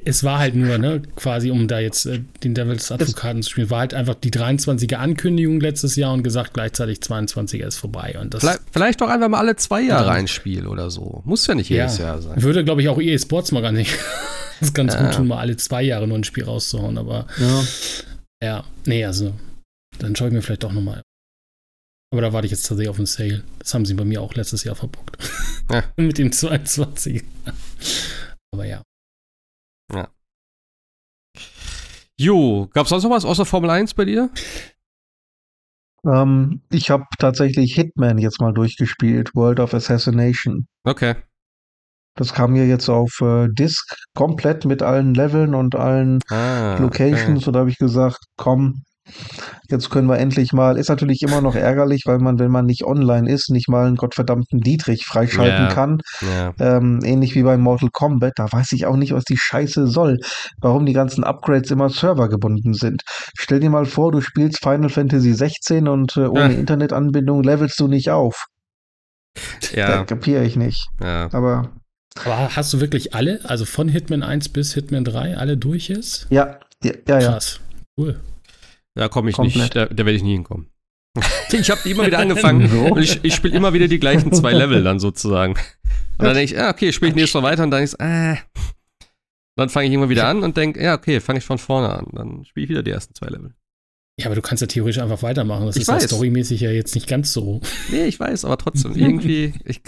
es 0.07 0.22
war 0.22 0.38
halt 0.38 0.55
nur, 0.55 0.78
ne, 0.78 1.03
quasi, 1.16 1.51
um 1.51 1.66
da 1.66 1.80
jetzt 1.80 2.07
äh, 2.07 2.20
den 2.44 2.55
Devils 2.55 2.92
Advokaten 2.92 3.42
zu 3.42 3.51
spielen, 3.51 3.68
war 3.68 3.80
halt 3.80 3.94
einfach 3.94 4.14
die 4.14 4.30
23er 4.30 4.96
Ankündigung 4.96 5.61
letztes 5.61 5.96
Jahr 5.96 6.12
und 6.12 6.22
gesagt, 6.22 6.55
gleichzeitig 6.55 6.98
22er 6.98 7.66
ist 7.66 7.76
vorbei. 7.76 8.16
Und 8.20 8.32
das 8.32 8.42
vielleicht, 8.42 8.62
vielleicht 8.70 9.01
doch 9.01 9.09
einfach 9.09 9.28
mal 9.28 9.38
alle 9.38 9.57
zwei 9.57 9.82
Jahre 9.82 10.12
ein 10.12 10.28
Spiel 10.28 10.66
oder 10.66 10.90
so. 10.90 11.22
Muss 11.24 11.46
ja 11.48 11.57
nicht 11.57 11.68
jedes 11.68 11.98
ja, 11.98 12.07
Jahr 12.07 12.22
sein. 12.22 12.40
Würde, 12.40 12.64
glaube 12.64 12.82
ich, 12.82 12.88
auch 12.88 13.01
EA 13.01 13.18
Sports 13.18 13.51
mal 13.51 13.61
gar 13.61 13.72
nicht 13.72 13.92
das 14.61 14.68
ist 14.68 14.74
ganz 14.74 14.94
ja. 14.94 15.03
gut 15.03 15.14
tun, 15.14 15.26
mal 15.26 15.38
alle 15.38 15.57
zwei 15.57 15.82
Jahre 15.82 16.07
nur 16.07 16.18
ein 16.18 16.24
Spiel 16.24 16.44
rauszuhauen, 16.44 16.96
aber 16.96 17.26
ja, 17.38 17.64
ja 18.42 18.64
nee, 18.86 19.05
also 19.05 19.34
dann 19.98 20.14
schaue 20.14 20.28
ich 20.28 20.34
mir 20.34 20.42
vielleicht 20.42 20.62
doch 20.62 20.72
nochmal. 20.72 21.03
Aber 22.12 22.22
da 22.22 22.32
warte 22.32 22.46
ich 22.46 22.53
jetzt 22.53 22.66
tatsächlich 22.66 22.88
auf 22.88 22.98
einen 22.98 23.07
Sale. 23.07 23.44
Das 23.59 23.72
haben 23.74 23.84
sie 23.84 23.94
bei 23.94 24.05
mir 24.05 24.20
auch 24.20 24.34
letztes 24.34 24.64
Jahr 24.64 24.74
verbockt. 24.74 25.16
Ja. 25.70 25.84
Mit 25.96 26.18
dem 26.18 26.32
22. 26.32 27.22
aber 28.53 28.64
ja. 28.64 28.82
Ja. 29.93 30.09
Jo, 32.16 32.68
gab 32.72 32.84
es 32.84 32.91
sonst 32.91 33.05
noch 33.05 33.11
was 33.11 33.24
außer 33.24 33.47
Formel 33.47 33.70
1 33.70 33.95
bei 33.95 34.05
dir? 34.05 34.30
Ähm, 36.05 36.62
ich 36.70 36.91
habe 36.91 37.05
tatsächlich 37.18 37.74
Hitman 37.74 38.18
jetzt 38.18 38.41
mal 38.41 38.53
durchgespielt, 38.53 39.34
World 39.34 39.61
of 39.61 39.74
Assassination. 39.74 40.66
Okay. 40.84 41.14
Das 42.16 42.34
kam 42.34 42.53
mir 42.53 42.66
jetzt 42.66 42.88
auf 42.88 43.20
äh, 43.20 43.49
Disk 43.49 43.95
komplett 44.14 44.64
mit 44.64 44.82
allen 44.82 45.14
Leveln 45.14 45.55
und 45.55 45.74
allen 45.76 46.20
ah, 46.28 46.76
Locations. 46.78 47.38
Okay. 47.38 47.47
Und 47.47 47.53
da 47.55 47.61
habe 47.61 47.70
ich 47.70 47.78
gesagt, 47.78 48.18
komm, 48.36 48.82
jetzt 49.69 49.91
können 49.91 50.09
wir 50.09 50.19
endlich 50.19 50.53
mal. 50.53 50.79
Ist 50.79 50.89
natürlich 50.89 51.23
immer 51.23 51.41
noch 51.41 51.55
ärgerlich, 51.55 52.03
weil 52.07 52.19
man, 52.19 52.39
wenn 52.39 52.51
man 52.51 52.67
nicht 52.67 52.85
online 52.85 53.31
ist, 53.31 53.51
nicht 53.51 53.69
mal 53.69 53.87
einen 53.87 53.97
gottverdammten 53.97 54.61
Dietrich 54.61 55.07
freischalten 55.07 55.65
yeah. 55.65 55.73
kann. 55.73 56.01
Yeah. 56.23 56.55
Ähm, 56.59 57.01
ähnlich 57.05 57.35
wie 57.35 57.43
bei 57.43 57.57
Mortal 57.57 57.91
Kombat. 57.93 58.33
Da 58.37 58.51
weiß 58.51 58.73
ich 58.73 58.87
auch 58.87 58.97
nicht, 58.97 59.13
was 59.13 59.25
die 59.25 59.37
Scheiße 59.37 59.87
soll. 59.87 60.19
Warum 60.61 60.87
die 60.87 60.93
ganzen 60.93 61.25
Upgrades 61.25 61.71
immer 61.71 61.89
servergebunden 61.89 62.75
sind. 62.75 63.03
Stell 63.39 63.61
dir 63.61 63.71
mal 63.71 63.87
vor, 63.87 64.13
du 64.13 64.21
spielst 64.21 64.63
Final 64.63 64.89
Fantasy 64.89 65.33
16 65.33 65.89
und 65.89 66.17
äh, 66.17 66.27
ohne 66.27 66.53
ja. 66.53 66.59
Internetanbindung 66.59 67.43
levelst 67.43 67.79
du 67.81 67.89
nicht 67.89 68.11
auf. 68.11 68.47
Ja. 69.75 69.89
Da 69.89 70.05
kapiere 70.05 70.45
ich 70.45 70.57
nicht. 70.57 70.89
Ja. 71.01 71.29
Aber 71.33 71.71
aber 72.17 72.57
hast 72.57 72.73
du 72.73 72.81
wirklich 72.81 73.15
alle, 73.15 73.41
also 73.45 73.65
von 73.65 73.89
Hitman 73.89 74.23
1 74.23 74.49
bis 74.51 74.75
Hitman 74.75 75.05
3, 75.05 75.37
alle 75.37 75.57
durch 75.57 75.91
ist? 75.91 76.27
Ja, 76.31 76.59
ja, 76.83 76.93
ja. 77.09 77.19
Krass. 77.19 77.61
Cool. 77.97 78.21
Da 78.95 79.09
komme 79.09 79.30
ich 79.30 79.36
Komplett. 79.36 79.57
nicht, 79.57 79.76
da, 79.76 79.86
da 79.86 79.97
werde 79.97 80.12
ich 80.12 80.22
nie 80.22 80.32
hinkommen. 80.32 80.70
ich 81.53 81.70
habe 81.70 81.88
immer 81.88 82.07
wieder 82.07 82.18
angefangen 82.18 82.68
so. 82.68 82.95
und 82.95 83.03
ich, 83.03 83.20
ich 83.24 83.34
spiele 83.34 83.57
immer 83.57 83.72
wieder 83.72 83.88
die 83.88 84.01
gleichen 84.01 84.32
zwei 84.32 84.53
Level 84.53 84.82
dann 84.82 84.99
sozusagen. 84.99 85.55
Und 86.18 86.26
dann 86.26 86.34
denke 86.34 86.55
ich, 86.55 86.61
ah, 86.61 86.70
okay, 86.70 86.93
spiele 86.93 87.11
ich 87.11 87.16
nächstes 87.16 87.41
Mal 87.41 87.49
weiter 87.49 87.64
und 87.64 87.70
dann 87.70 87.82
ist, 87.82 87.95
äh. 87.95 88.36
Dann 89.57 89.68
fange 89.68 89.88
ich 89.88 89.93
immer 89.93 90.09
wieder 90.09 90.26
an 90.26 90.43
und 90.43 90.57
denke, 90.57 90.82
ja, 90.82 90.95
okay, 90.95 91.20
fange 91.20 91.38
ich 91.38 91.45
von 91.45 91.59
vorne 91.59 91.91
an. 91.91 92.07
Dann 92.12 92.45
spiele 92.45 92.64
ich 92.64 92.70
wieder 92.70 92.82
die 92.82 92.91
ersten 92.93 93.14
zwei 93.14 93.28
Level. 93.28 93.55
Ja, 94.18 94.26
aber 94.26 94.34
du 94.34 94.43
kannst 94.43 94.61
ja 94.61 94.66
theoretisch 94.66 95.01
einfach 95.01 95.22
weitermachen. 95.22 95.66
Das 95.66 95.76
ich 95.76 95.82
ist 95.82 95.88
weiß. 95.88 96.03
ja 96.03 96.09
storymäßig 96.09 96.61
ja 96.61 96.70
jetzt 96.70 96.95
nicht 96.95 97.09
ganz 97.09 97.32
so. 97.32 97.61
Nee, 97.91 98.05
ich 98.05 98.20
weiß, 98.20 98.45
aber 98.45 98.59
trotzdem, 98.59 98.95
irgendwie, 98.95 99.55
ich, 99.64 99.82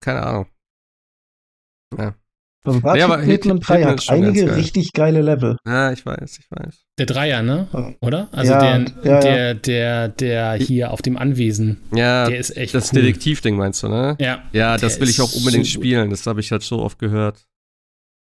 keine 0.00 0.22
Ahnung. 0.22 0.46
Ja. 1.98 2.14
Also 2.64 2.80
gerade 2.80 2.98
ja, 2.98 3.18
Hitman 3.18 3.58
3 3.58 3.84
hat 3.84 4.08
einige 4.08 4.46
geil. 4.46 4.54
richtig 4.54 4.92
geile 4.92 5.20
Level. 5.20 5.56
Ja, 5.66 5.90
ich 5.90 6.06
weiß, 6.06 6.38
ich 6.38 6.46
weiß. 6.48 6.84
Der 6.98 7.06
Dreier, 7.06 7.42
ne? 7.42 7.96
Oder? 8.00 8.28
Also 8.30 8.52
ja, 8.52 8.78
der, 8.78 8.92
ja, 9.04 9.20
der, 9.20 9.54
der, 9.54 10.08
der 10.08 10.52
hier 10.54 10.92
auf 10.92 11.02
dem 11.02 11.16
Anwesen. 11.16 11.78
Ja, 11.92 12.28
der 12.28 12.38
ist 12.38 12.56
echt. 12.56 12.74
Das 12.74 12.92
cool. 12.92 13.00
Detektivding 13.00 13.56
meinst 13.56 13.82
du, 13.82 13.88
ne? 13.88 14.16
Ja. 14.20 14.44
Ja, 14.52 14.76
das 14.76 15.00
will 15.00 15.08
ich 15.08 15.20
auch 15.20 15.32
unbedingt 15.32 15.66
so 15.66 15.72
spielen. 15.72 16.10
Das 16.10 16.24
habe 16.26 16.40
ich 16.40 16.52
halt 16.52 16.62
so 16.62 16.80
oft 16.80 17.00
gehört. 17.00 17.44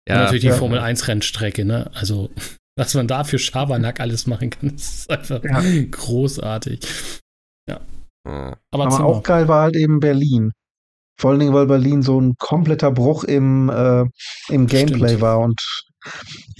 Ja. 0.08 0.16
Und 0.16 0.22
natürlich 0.22 0.44
die 0.44 0.52
Formel 0.52 0.80
1 0.80 1.08
Rennstrecke, 1.08 1.66
ne? 1.66 1.90
Also, 1.96 2.30
was 2.78 2.94
man 2.94 3.08
da 3.08 3.24
für 3.24 3.40
Schabernack 3.40 4.00
alles 4.00 4.28
machen 4.28 4.52
kann, 4.52 4.70
ist 4.76 5.10
einfach 5.10 5.42
großartig. 5.92 6.82
Ja. 7.68 7.82
Aber, 8.24 8.60
Aber 8.86 9.04
auch 9.04 9.24
geil 9.24 9.48
war 9.48 9.64
halt 9.64 9.76
eben 9.76 10.00
Berlin. 10.00 10.52
Vor 11.18 11.32
allen 11.32 11.40
Dingen, 11.40 11.54
weil 11.54 11.68
Berlin 11.68 12.02
so 12.02 12.20
ein 12.20 12.36
kompletter 12.38 12.92
Bruch 12.92 13.24
im, 13.24 13.70
äh, 13.70 14.06
im 14.50 14.68
Gameplay 14.68 15.10
Stimmt. 15.10 15.22
war 15.22 15.40
und 15.40 15.62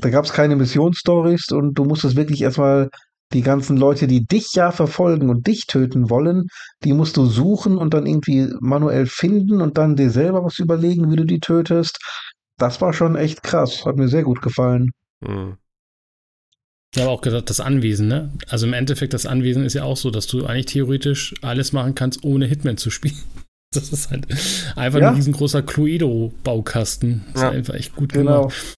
da 0.02 0.10
gab 0.10 0.26
es 0.26 0.34
keine 0.34 0.56
Missionsstories 0.56 1.52
und 1.52 1.76
du 1.76 1.86
musstest 1.86 2.16
wirklich 2.16 2.42
erstmal 2.42 2.90
die 3.34 3.42
ganzen 3.42 3.78
Leute, 3.78 4.08
die 4.08 4.26
dich 4.26 4.54
ja 4.54 4.72
verfolgen 4.72 5.30
und 5.30 5.48
dich 5.48 5.68
töten 5.68 6.10
wollen, 6.10 6.48
die 6.84 6.94
musst 6.94 7.18
du 7.18 7.26
suchen 7.26 7.78
und 7.78 7.94
dann 7.94 8.06
irgendwie 8.06 8.54
manuell 8.62 9.06
finden 9.06 9.62
und 9.62 9.78
dann 9.78 9.96
dir 9.96 10.10
selber 10.10 10.44
was 10.44 10.60
überlegen, 10.60 11.12
wie 11.12 11.18
du 11.18 11.26
die 11.26 11.40
tötest. 11.40 12.00
Das 12.58 12.80
war 12.82 12.94
schon 12.94 13.16
echt 13.16 13.44
krass. 13.44 13.86
Hat 13.86 13.98
mir 13.98 14.08
sehr 14.08 14.24
gut 14.24 14.42
gefallen. 14.42 14.92
Mhm. 15.20 15.58
Ich 16.96 17.02
habe 17.02 17.12
auch 17.12 17.22
gesagt, 17.22 17.50
das 17.50 17.60
Anwesen, 17.60 18.08
ne? 18.08 18.34
Also 18.48 18.66
im 18.66 18.74
Endeffekt, 18.74 19.14
das 19.14 19.26
Anwesen 19.26 19.66
ist 19.66 19.74
ja 19.74 19.84
auch 19.84 19.98
so, 19.98 20.10
dass 20.10 20.26
du 20.26 20.46
eigentlich 20.46 20.68
theoretisch 20.68 21.36
alles 21.42 21.74
machen 21.74 21.96
kannst, 21.96 22.24
ohne 22.24 22.46
Hitman 22.46 22.78
zu 22.78 22.90
spielen. 22.90 23.18
Das 23.74 23.92
ist 23.92 24.10
halt 24.10 24.28
einfach 24.78 25.00
ja. 25.00 25.10
ein 25.10 25.16
riesengroßer 25.16 25.62
Cluedo-Baukasten. 25.62 27.26
Das 27.34 27.42
ja. 27.42 27.50
ist 27.50 27.56
einfach 27.56 27.74
echt 27.74 27.96
gut 27.96 28.14
genau. 28.14 28.48
gemacht. 28.48 28.76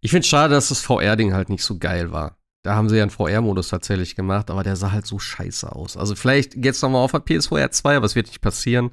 Ich 0.00 0.10
finde 0.10 0.20
es 0.20 0.28
schade, 0.28 0.54
dass 0.54 0.68
das 0.68 0.80
VR-Ding 0.80 1.32
halt 1.32 1.48
nicht 1.48 1.64
so 1.64 1.78
geil 1.78 2.12
war. 2.12 2.38
Da 2.64 2.76
haben 2.76 2.88
sie 2.88 2.96
ja 2.96 3.02
einen 3.02 3.10
VR-Modus 3.10 3.68
tatsächlich 3.68 4.14
gemacht, 4.14 4.50
aber 4.50 4.62
der 4.62 4.76
sah 4.76 4.92
halt 4.92 5.06
so 5.06 5.18
scheiße 5.18 5.72
aus. 5.72 5.96
Also 5.96 6.14
vielleicht 6.14 6.54
jetzt 6.54 6.80
nochmal 6.82 7.02
auf 7.02 7.10
der 7.10 7.18
PSVR 7.20 7.70
2, 7.72 7.96
aber 7.96 8.06
es 8.06 8.14
wird 8.14 8.28
nicht 8.28 8.40
passieren. 8.40 8.92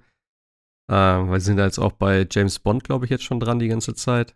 Ähm, 0.89 1.29
weil 1.29 1.39
sie 1.39 1.47
sind 1.47 1.57
da 1.57 1.65
jetzt 1.65 1.77
auch 1.77 1.91
bei 1.91 2.27
James 2.29 2.57
Bond, 2.57 2.83
glaube 2.83 3.05
ich, 3.05 3.11
jetzt 3.11 3.23
schon 3.23 3.39
dran 3.39 3.59
die 3.59 3.67
ganze 3.67 3.93
Zeit. 3.93 4.35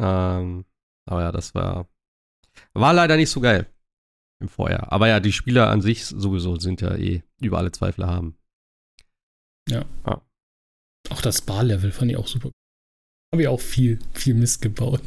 Ähm, 0.00 0.64
aber 1.04 1.22
ja, 1.22 1.32
das 1.32 1.54
war. 1.54 1.86
War 2.74 2.92
leider 2.92 3.16
nicht 3.16 3.30
so 3.30 3.40
geil 3.40 3.66
im 4.40 4.48
VR. 4.48 4.92
Aber 4.92 5.06
ja, 5.08 5.20
die 5.20 5.32
Spieler 5.32 5.70
an 5.70 5.82
sich 5.82 6.04
sowieso 6.04 6.56
sind 6.56 6.80
ja 6.80 6.94
eh 6.96 7.22
über 7.40 7.58
alle 7.58 7.70
Zweifel 7.70 8.06
haben. 8.06 8.36
Ja. 9.68 9.84
Ah. 10.04 10.20
Auch 11.10 11.22
das 11.22 11.42
Bar-Level 11.42 11.92
fand 11.92 12.10
ich 12.10 12.16
auch 12.16 12.26
super. 12.26 12.50
Habe 13.32 13.42
ich 13.42 13.48
auch 13.48 13.60
viel, 13.60 13.98
viel 14.12 14.34
Mist 14.34 14.62
gebaut. 14.62 15.02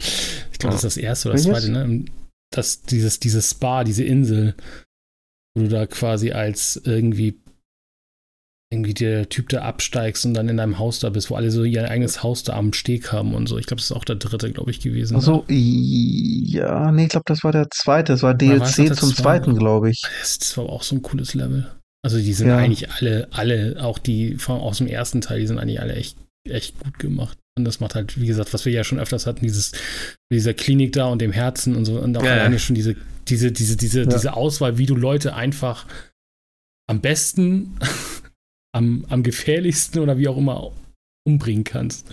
Ich 0.00 0.58
glaube, 0.58 0.74
ah. 0.74 0.76
das 0.76 0.84
ist 0.84 0.96
das 0.96 0.96
erste 0.96 1.28
oder 1.28 1.36
das 1.36 1.44
zweite, 1.44 1.70
ne? 1.70 2.04
Das, 2.50 2.82
dieses, 2.82 3.18
dieses 3.18 3.50
Spa, 3.50 3.84
diese 3.84 4.04
Insel, 4.04 4.54
wo 5.54 5.62
du 5.62 5.68
da 5.68 5.86
quasi 5.86 6.30
als 6.32 6.80
irgendwie 6.84 7.40
irgendwie 8.74 8.94
der 8.94 9.28
Typ 9.28 9.48
da 9.50 9.62
absteigst 9.62 10.26
und 10.26 10.34
dann 10.34 10.48
in 10.48 10.56
deinem 10.56 10.78
Haus 10.78 10.98
da 10.98 11.10
bist, 11.10 11.30
wo 11.30 11.36
alle 11.36 11.50
so 11.50 11.64
ihr 11.64 11.88
eigenes 11.88 12.22
Haus 12.22 12.42
da 12.42 12.54
am 12.54 12.72
Steg 12.72 13.12
haben 13.12 13.34
und 13.34 13.46
so. 13.46 13.56
Ich 13.56 13.66
glaube, 13.66 13.78
das 13.80 13.90
ist 13.90 13.96
auch 13.96 14.04
der 14.04 14.16
dritte, 14.16 14.50
glaube 14.50 14.70
ich, 14.70 14.80
gewesen. 14.80 15.14
Also 15.14 15.44
ja, 15.48 16.90
nee, 16.90 17.04
ich 17.04 17.08
glaube, 17.10 17.24
das 17.26 17.44
war 17.44 17.52
der 17.52 17.68
zweite. 17.70 18.12
Das 18.12 18.22
war 18.22 18.34
DLC 18.34 18.94
zum 18.94 19.14
zweiten, 19.14 19.56
glaube 19.56 19.90
ich. 19.90 20.02
Das, 20.20 20.38
das 20.38 20.56
war 20.56 20.64
auch 20.64 20.82
so 20.82 20.96
ein 20.96 21.02
cooles 21.02 21.34
Level. 21.34 21.70
Also 22.04 22.18
die 22.18 22.34
sind 22.34 22.48
ja. 22.48 22.58
eigentlich 22.58 22.90
alle, 22.90 23.28
alle, 23.30 23.82
auch 23.82 23.98
die 23.98 24.36
von, 24.36 24.60
aus 24.60 24.76
dem 24.76 24.86
ersten 24.86 25.22
Teil, 25.22 25.40
die 25.40 25.46
sind 25.46 25.58
eigentlich 25.58 25.80
alle 25.80 25.94
echt, 25.94 26.18
echt 26.46 26.78
gut 26.78 26.98
gemacht. 26.98 27.38
Und 27.56 27.64
das 27.64 27.80
macht 27.80 27.94
halt, 27.94 28.20
wie 28.20 28.26
gesagt, 28.26 28.52
was 28.52 28.66
wir 28.66 28.72
ja 28.72 28.84
schon 28.84 28.98
öfters 29.00 29.26
hatten, 29.26 29.42
dieses, 29.42 29.72
dieser 30.30 30.52
Klinik 30.52 30.92
da 30.92 31.06
und 31.06 31.22
dem 31.22 31.32
Herzen 31.32 31.74
und 31.74 31.86
so, 31.86 31.98
und 31.98 32.14
auch 32.18 32.22
ja, 32.22 32.32
alleine 32.32 32.58
schon 32.58 32.74
diese, 32.74 32.94
diese, 33.26 33.52
diese, 33.52 33.78
diese, 33.78 34.00
ja. 34.00 34.06
diese 34.06 34.34
Auswahl, 34.34 34.76
wie 34.76 34.84
du 34.84 34.96
Leute 34.96 35.34
einfach 35.34 35.86
am 36.90 37.00
besten, 37.00 37.78
am, 38.74 39.06
am 39.08 39.22
gefährlichsten 39.22 40.00
oder 40.00 40.18
wie 40.18 40.28
auch 40.28 40.36
immer 40.36 40.72
umbringen 41.26 41.64
kannst. 41.64 42.10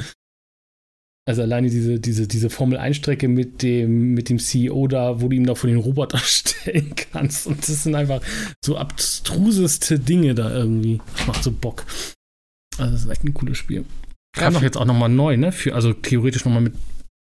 Also 1.27 1.43
alleine 1.43 1.69
diese, 1.69 1.99
diese, 1.99 2.27
diese 2.27 2.49
Formel-1-Strecke 2.49 3.27
mit 3.27 3.61
dem, 3.61 4.13
mit 4.13 4.29
dem 4.29 4.39
CEO 4.39 4.87
da, 4.87 5.21
wo 5.21 5.27
du 5.27 5.35
ihm 5.35 5.45
da 5.45 5.53
vor 5.53 5.69
den 5.69 5.77
Roboter 5.77 6.17
stellen 6.23 6.93
kannst. 6.95 7.45
Und 7.45 7.59
das 7.59 7.83
sind 7.83 7.95
einfach 7.95 8.21
so 8.63 8.77
abstruseste 8.77 9.99
Dinge 9.99 10.33
da 10.33 10.51
irgendwie. 10.51 10.99
Das 11.15 11.27
macht 11.27 11.43
so 11.43 11.51
Bock. 11.51 11.85
Also 12.77 12.91
das 12.91 13.03
ist 13.03 13.09
echt 13.09 13.23
ein 13.23 13.33
cooles 13.33 13.57
Spiel. 13.57 13.85
Kam 14.33 14.53
doch 14.53 14.63
jetzt 14.63 14.77
auch 14.77 14.85
nochmal 14.85 15.09
neu, 15.09 15.37
ne? 15.37 15.51
Für, 15.51 15.75
also 15.75 15.93
theoretisch 15.93 16.45
nochmal 16.45 16.61
mit 16.61 16.73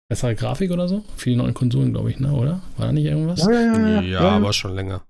besserer 0.08 0.34
Grafik 0.34 0.70
oder 0.70 0.88
so? 0.88 1.04
Für 1.16 1.30
die 1.30 1.36
neuen 1.36 1.54
Konsolen, 1.54 1.92
glaube 1.92 2.10
ich, 2.10 2.18
ne? 2.18 2.32
Oder? 2.32 2.62
War 2.76 2.86
da 2.86 2.92
nicht 2.92 3.04
irgendwas? 3.04 3.40
Ja, 3.40 3.50
ja, 3.50 3.78
ja, 3.78 4.00
ja, 4.00 4.20
aber 4.20 4.52
schon 4.52 4.74
länger. 4.74 5.06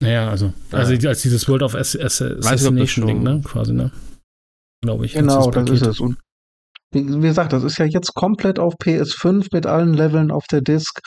Naja, 0.00 0.30
also, 0.30 0.52
also 0.70 1.08
als 1.08 1.22
dieses 1.22 1.48
World 1.48 1.62
of 1.62 1.74
Assassination-Ding, 1.74 3.22
ne? 3.22 3.42
Quasi, 3.44 3.72
ne? 3.72 3.90
Glaube 4.82 5.06
ich. 5.06 5.14
Genau, 5.14 5.50
das 5.50 5.70
ist 5.70 5.86
es. 5.86 6.00
Und 6.00 6.16
wie 7.04 7.28
gesagt, 7.28 7.52
das 7.52 7.64
ist 7.64 7.78
ja 7.78 7.84
jetzt 7.84 8.14
komplett 8.14 8.58
auf 8.58 8.74
PS5 8.74 9.48
mit 9.52 9.66
allen 9.66 9.94
Leveln 9.94 10.30
auf 10.30 10.46
der 10.46 10.60
Disk 10.60 11.00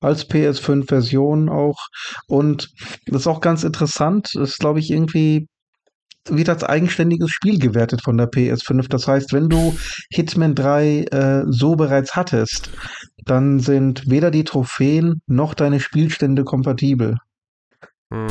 als 0.00 0.28
PS5-Version 0.28 1.48
auch. 1.48 1.78
Und 2.26 2.68
das 3.06 3.22
ist 3.22 3.26
auch 3.26 3.40
ganz 3.40 3.64
interessant. 3.64 4.28
Das 4.34 4.50
ist, 4.50 4.58
glaube 4.58 4.80
ich, 4.80 4.90
irgendwie 4.90 5.46
wird 6.28 6.48
als 6.48 6.64
eigenständiges 6.64 7.30
Spiel 7.30 7.58
gewertet 7.58 8.02
von 8.02 8.16
der 8.16 8.30
PS5. 8.30 8.88
Das 8.88 9.06
heißt, 9.06 9.32
wenn 9.32 9.48
du 9.48 9.76
Hitman 10.10 10.54
3 10.54 11.04
äh, 11.10 11.42
so 11.48 11.76
bereits 11.76 12.16
hattest, 12.16 12.70
dann 13.24 13.60
sind 13.60 14.08
weder 14.08 14.30
die 14.30 14.44
Trophäen 14.44 15.20
noch 15.26 15.54
deine 15.54 15.80
Spielstände 15.80 16.44
kompatibel. 16.44 17.16
Hm. 18.12 18.28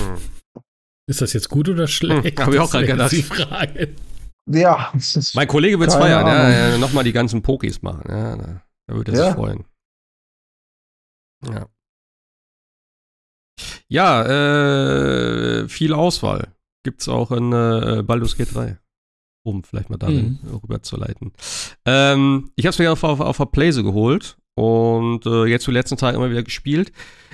Ist 1.06 1.22
das 1.22 1.34
jetzt 1.34 1.50
gut 1.50 1.68
oder 1.70 1.88
schlecht? 1.88 2.40
Hm, 2.40 2.46
Habe 2.46 2.56
ich 2.56 2.62
auch 2.62 2.72
gerade 2.72 2.88
gedacht. 2.88 3.12
Die 3.12 3.24
Frage. 3.24 3.90
Ja. 4.46 4.92
Mein 5.34 5.48
Kollege 5.48 5.80
wird 5.80 5.90
es 5.90 5.96
feiern, 5.96 6.28
ja, 6.28 6.50
ja, 6.50 6.78
nochmal 6.78 7.04
die 7.04 7.14
ganzen 7.14 7.42
Pokis 7.42 7.82
machen. 7.82 8.04
Ja, 8.10 8.36
da, 8.36 8.62
da 8.88 8.94
würde 8.96 9.12
er 9.14 9.18
ja. 9.18 9.26
sich 9.26 9.36
freuen. 9.36 9.66
Ja. 11.46 11.68
Ja, 13.88 14.24
äh, 14.24 15.70
viel 15.70 15.94
Auswahl. 15.94 16.54
Gibt 16.84 17.02
es 17.02 17.08
auch 17.08 17.32
in 17.32 17.54
äh, 17.54 18.04
Baldur's 18.04 18.36
Gate 18.36 18.54
3. 18.54 18.80
Um 19.46 19.64
vielleicht 19.64 19.90
mal 19.90 19.98
darin 19.98 20.40
mhm. 20.42 20.56
rüber 20.56 20.82
zu 20.82 20.98
leiten. 20.98 21.34
Ähm, 21.86 22.52
ich 22.56 22.66
habe 22.66 22.72
es 22.72 22.80
mir 22.80 22.92
auf, 22.92 23.04
auf, 23.04 23.20
auf 23.20 23.38
der 23.38 23.46
Playse 23.46 23.84
geholt 23.84 24.38
und 24.56 25.26
äh, 25.26 25.46
jetzt 25.46 25.64
zu 25.64 25.72
letzten 25.72 25.98
Tagen 25.98 26.18
immer 26.18 26.30
wieder 26.30 26.44
gespielt. 26.44 26.92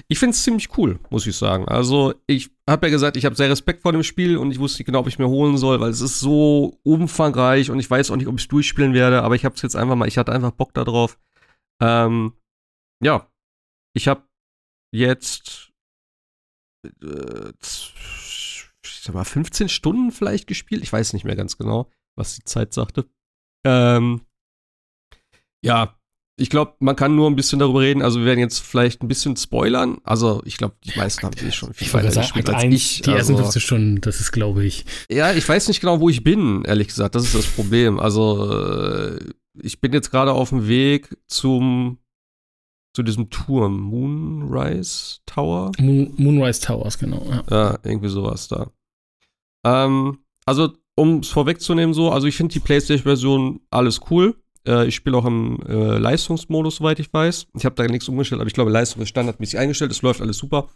Ich 0.07 0.19
finde 0.19 0.33
es 0.33 0.43
ziemlich 0.43 0.77
cool, 0.77 0.99
muss 1.09 1.27
ich 1.27 1.35
sagen. 1.35 1.67
Also, 1.67 2.13
ich 2.27 2.49
habe 2.67 2.87
ja 2.87 2.91
gesagt, 2.91 3.17
ich 3.17 3.25
habe 3.25 3.35
sehr 3.35 3.49
Respekt 3.49 3.81
vor 3.81 3.91
dem 3.91 4.03
Spiel 4.03 4.37
und 4.37 4.51
ich 4.51 4.59
wusste 4.59 4.79
nicht 4.79 4.85
genau, 4.85 4.99
ob 4.99 5.07
ich 5.07 5.19
mir 5.19 5.27
holen 5.27 5.57
soll, 5.57 5.79
weil 5.79 5.89
es 5.89 6.01
ist 6.01 6.19
so 6.19 6.79
umfangreich 6.83 7.71
und 7.71 7.79
ich 7.79 7.89
weiß 7.89 8.11
auch 8.11 8.15
nicht, 8.15 8.27
ob 8.27 8.35
ich 8.35 8.43
es 8.43 8.47
durchspielen 8.47 8.93
werde, 8.93 9.21
aber 9.23 9.35
ich 9.35 9.45
habe 9.45 9.55
es 9.55 9.61
jetzt 9.61 9.75
einfach 9.75 9.95
mal, 9.95 10.07
ich 10.07 10.17
hatte 10.17 10.31
einfach 10.31 10.51
Bock 10.51 10.73
darauf. 10.73 11.19
Ähm, 11.81 12.33
ja, 13.03 13.29
ich 13.93 14.07
habe 14.07 14.23
jetzt 14.93 15.71
äh, 16.85 17.51
ich 17.61 19.01
sag 19.01 19.15
mal 19.15 19.23
15 19.23 19.69
Stunden 19.69 20.11
vielleicht 20.11 20.47
gespielt. 20.47 20.83
Ich 20.83 20.91
weiß 20.91 21.13
nicht 21.13 21.25
mehr 21.25 21.35
ganz 21.35 21.57
genau, 21.57 21.89
was 22.17 22.35
die 22.35 22.43
Zeit 22.43 22.73
sagte. 22.73 23.09
Ähm, 23.65 24.25
ja, 25.63 25.98
ich 26.39 26.49
glaube, 26.49 26.73
man 26.79 26.95
kann 26.95 27.15
nur 27.15 27.29
ein 27.29 27.35
bisschen 27.35 27.59
darüber 27.59 27.81
reden. 27.81 28.01
Also 28.01 28.19
wir 28.19 28.25
werden 28.25 28.39
jetzt 28.39 28.59
vielleicht 28.59 29.03
ein 29.03 29.07
bisschen 29.07 29.35
spoilern. 29.35 29.97
Also 30.03 30.41
ich 30.45 30.57
glaube, 30.57 30.75
die 30.83 30.97
meisten 30.97 31.23
haben 31.23 31.35
eh 31.45 31.51
schon 31.51 31.73
viel 31.73 31.91
weiter 31.93 32.09
gespielt 32.09 32.49
als 32.49 32.63
ich. 32.63 33.01
Die 33.01 33.11
ersten 33.11 33.35
15 33.35 33.61
Stunden, 33.61 34.01
das 34.01 34.19
ist, 34.19 34.31
glaube 34.31 34.65
ich. 34.65 34.85
Ja, 35.09 35.33
ich 35.33 35.47
weiß 35.47 35.67
nicht 35.67 35.81
genau, 35.81 35.99
wo 35.99 36.09
ich 36.09 36.23
bin, 36.23 36.63
ehrlich 36.65 36.87
gesagt. 36.87 37.15
Das 37.15 37.23
ist 37.23 37.35
das 37.35 37.45
Problem. 37.45 37.99
Also 37.99 38.51
äh, 38.51 39.19
ich 39.61 39.81
bin 39.81 39.93
jetzt 39.93 40.11
gerade 40.11 40.31
auf 40.31 40.49
dem 40.49 40.67
Weg 40.67 41.15
zum 41.27 41.99
zu 42.95 43.03
diesem 43.03 43.29
Turm. 43.29 43.79
Moonrise 43.79 45.19
Tower? 45.25 45.71
Moon, 45.77 46.13
Moonrise 46.17 46.61
Towers, 46.61 46.97
genau. 46.97 47.25
Ja. 47.29 47.43
ja, 47.49 47.79
irgendwie 47.83 48.09
sowas 48.09 48.47
da. 48.47 48.71
Ähm, 49.65 50.19
also, 50.45 50.73
um 50.95 51.19
es 51.19 51.29
vorwegzunehmen, 51.29 51.93
so, 51.93 52.11
also 52.11 52.27
ich 52.27 52.35
finde 52.35 52.53
die 52.53 52.59
PlayStation-Version 52.59 53.61
alles 53.69 54.01
cool. 54.09 54.35
Äh, 54.69 54.87
ich 54.87 54.95
spiele 54.95 55.17
auch 55.17 55.25
im 55.25 55.59
äh, 55.67 55.97
Leistungsmodus, 55.97 56.77
soweit 56.77 56.99
ich 56.99 57.11
weiß. 57.11 57.47
Ich 57.55 57.65
habe 57.65 57.75
da 57.75 57.85
nichts 57.85 58.07
umgestellt, 58.07 58.39
aber 58.39 58.47
ich 58.47 58.53
glaube, 58.53 58.71
Leistung 58.71 59.01
ist 59.01 59.09
standardmäßig 59.09 59.57
eingestellt. 59.57 59.91
Es 59.91 60.01
läuft 60.01 60.21
alles 60.21 60.37
super. 60.37 60.69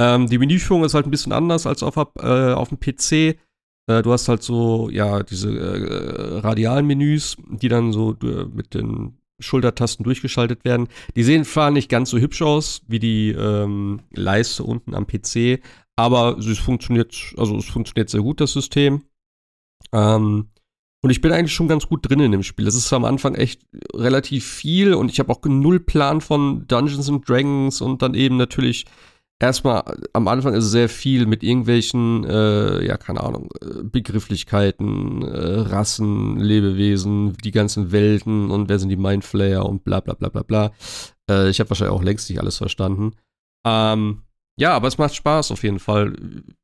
Ähm, 0.00 0.28
die 0.28 0.38
Menüführung 0.38 0.84
ist 0.84 0.94
halt 0.94 1.06
ein 1.06 1.10
bisschen 1.10 1.32
anders 1.32 1.66
als 1.66 1.82
auf, 1.82 1.96
äh, 1.96 2.52
auf 2.52 2.68
dem 2.68 2.80
PC. 2.80 3.38
Äh, 3.86 4.02
du 4.02 4.12
hast 4.12 4.28
halt 4.28 4.42
so, 4.42 4.90
ja, 4.90 5.22
diese 5.22 5.50
äh, 5.50 6.38
radialen 6.40 6.86
Menüs, 6.86 7.36
die 7.48 7.68
dann 7.68 7.92
so 7.92 8.16
mit 8.52 8.74
den 8.74 9.16
Schultertasten 9.40 10.02
durchgeschaltet 10.02 10.64
werden. 10.64 10.88
Die 11.14 11.22
sehen 11.22 11.44
zwar 11.44 11.70
nicht 11.70 11.88
ganz 11.88 12.10
so 12.10 12.18
hübsch 12.18 12.42
aus 12.42 12.82
wie 12.88 12.98
die 12.98 13.30
ähm, 13.30 14.00
Leiste 14.12 14.64
unten 14.64 14.94
am 14.94 15.06
PC, 15.06 15.60
aber 15.94 16.36
es 16.38 16.58
funktioniert, 16.58 17.34
also 17.36 17.56
es 17.56 17.66
funktioniert 17.66 18.10
sehr 18.10 18.22
gut, 18.22 18.40
das 18.40 18.52
System. 18.52 19.04
Ähm, 19.92 20.48
und 21.00 21.10
ich 21.10 21.20
bin 21.20 21.32
eigentlich 21.32 21.54
schon 21.54 21.68
ganz 21.68 21.86
gut 21.86 22.08
drin 22.08 22.20
in 22.20 22.32
dem 22.32 22.42
Spiel. 22.42 22.66
Es 22.66 22.74
ist 22.74 22.92
am 22.92 23.04
Anfang 23.04 23.34
echt 23.34 23.62
relativ 23.94 24.46
viel 24.46 24.94
und 24.94 25.10
ich 25.10 25.20
habe 25.20 25.32
auch 25.32 25.40
null 25.44 25.80
Plan 25.80 26.20
von 26.20 26.66
Dungeons 26.66 27.08
and 27.08 27.28
Dragons 27.28 27.80
und 27.80 28.02
dann 28.02 28.14
eben 28.14 28.36
natürlich 28.36 28.86
erstmal 29.40 29.84
am 30.12 30.26
Anfang 30.28 30.54
ist 30.54 30.64
es 30.64 30.70
sehr 30.72 30.88
viel 30.88 31.26
mit 31.26 31.42
irgendwelchen, 31.42 32.24
äh, 32.24 32.84
ja, 32.84 32.96
keine 32.96 33.22
Ahnung, 33.22 33.48
äh, 33.62 33.84
Begrifflichkeiten, 33.84 35.22
äh, 35.22 35.60
Rassen, 35.60 36.38
Lebewesen, 36.38 37.36
die 37.44 37.52
ganzen 37.52 37.92
Welten 37.92 38.50
und 38.50 38.68
wer 38.68 38.78
sind 38.78 38.88
die 38.88 38.96
Mindflayer 38.96 39.64
und 39.64 39.84
bla 39.84 40.00
bla 40.00 40.14
bla 40.14 40.28
bla 40.28 40.42
bla. 40.42 40.72
Äh, 41.30 41.50
ich 41.50 41.60
habe 41.60 41.70
wahrscheinlich 41.70 41.96
auch 41.96 42.02
längst 42.02 42.28
nicht 42.28 42.40
alles 42.40 42.56
verstanden. 42.56 43.12
Ähm, 43.64 44.22
ja, 44.58 44.72
aber 44.72 44.88
es 44.88 44.98
macht 44.98 45.14
Spaß 45.14 45.52
auf 45.52 45.62
jeden 45.62 45.78
Fall. 45.78 46.14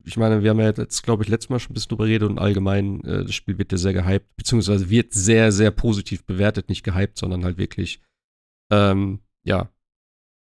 Ich 0.05 0.17
meine, 0.17 0.43
wir 0.43 0.51
haben 0.51 0.59
ja 0.59 0.71
jetzt, 0.71 1.03
glaube 1.03 1.23
ich, 1.23 1.29
letztes 1.29 1.49
Mal 1.49 1.61
schon 1.61 1.71
ein 1.71 1.75
bisschen 1.75 1.91
drüber 1.91 2.07
geredet 2.07 2.29
und 2.29 2.39
allgemein, 2.39 3.03
äh, 3.05 3.25
das 3.25 3.35
Spiel 3.35 3.57
wird 3.57 3.71
ja 3.71 3.79
sehr 3.79 3.93
gehypt, 3.93 4.37
beziehungsweise 4.37 4.91
wird 4.91 5.13
sehr, 5.13 5.53
sehr 5.53 5.71
positiv 5.71 6.25
bewertet, 6.25 6.69
nicht 6.69 6.83
gehypt, 6.83 7.19
sondern 7.19 7.45
halt 7.45 7.57
wirklich, 7.57 8.01
ähm, 8.73 9.21
ja, 9.45 9.71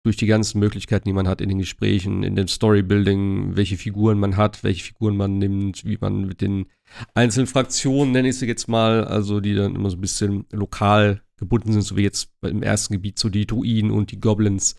durch 0.04 0.18
die 0.18 0.26
ganzen 0.26 0.60
Möglichkeiten, 0.60 1.08
die 1.08 1.14
man 1.14 1.28
hat 1.28 1.41
in 1.41 1.50
den 1.50 1.60
Gesprächen, 1.60 2.24
in 2.24 2.36
dem 2.36 2.48
Storybuilding, 2.48 3.56
welche 3.56 3.78
Figuren 3.78 4.20
man 4.20 4.38
hat, 4.38 4.64
welche 4.64 4.84
Figuren 4.84 5.18
man 5.18 5.38
nimmt, 5.38 5.86
wie 5.86 5.98
man 6.00 6.28
mit 6.28 6.41
den 6.41 6.68
einzelnen 7.14 7.48
Fraktionen, 7.48 8.14
nenne 8.14 8.30
ich 8.30 8.38
sie 8.38 8.45
jetzt 8.45 8.68
mal, 8.68 9.06
also 9.06 9.39
die 9.39 9.56
dann 9.56 9.76
immer 9.76 9.89
so 9.89 9.98
ein 9.98 10.02
bisschen 10.02 10.45
lokal 10.52 11.22
gebunden 11.38 11.72
sind, 11.72 11.82
so 11.82 11.98
wie 11.98 12.04
jetzt 12.04 12.30
im 12.41 12.64
ersten 12.64 12.93
Gebiet 12.93 13.20
so 13.20 13.30
die 13.30 13.45
Druiden 13.45 13.91
und 13.91 14.12
die 14.12 14.20
Goblins, 14.20 14.76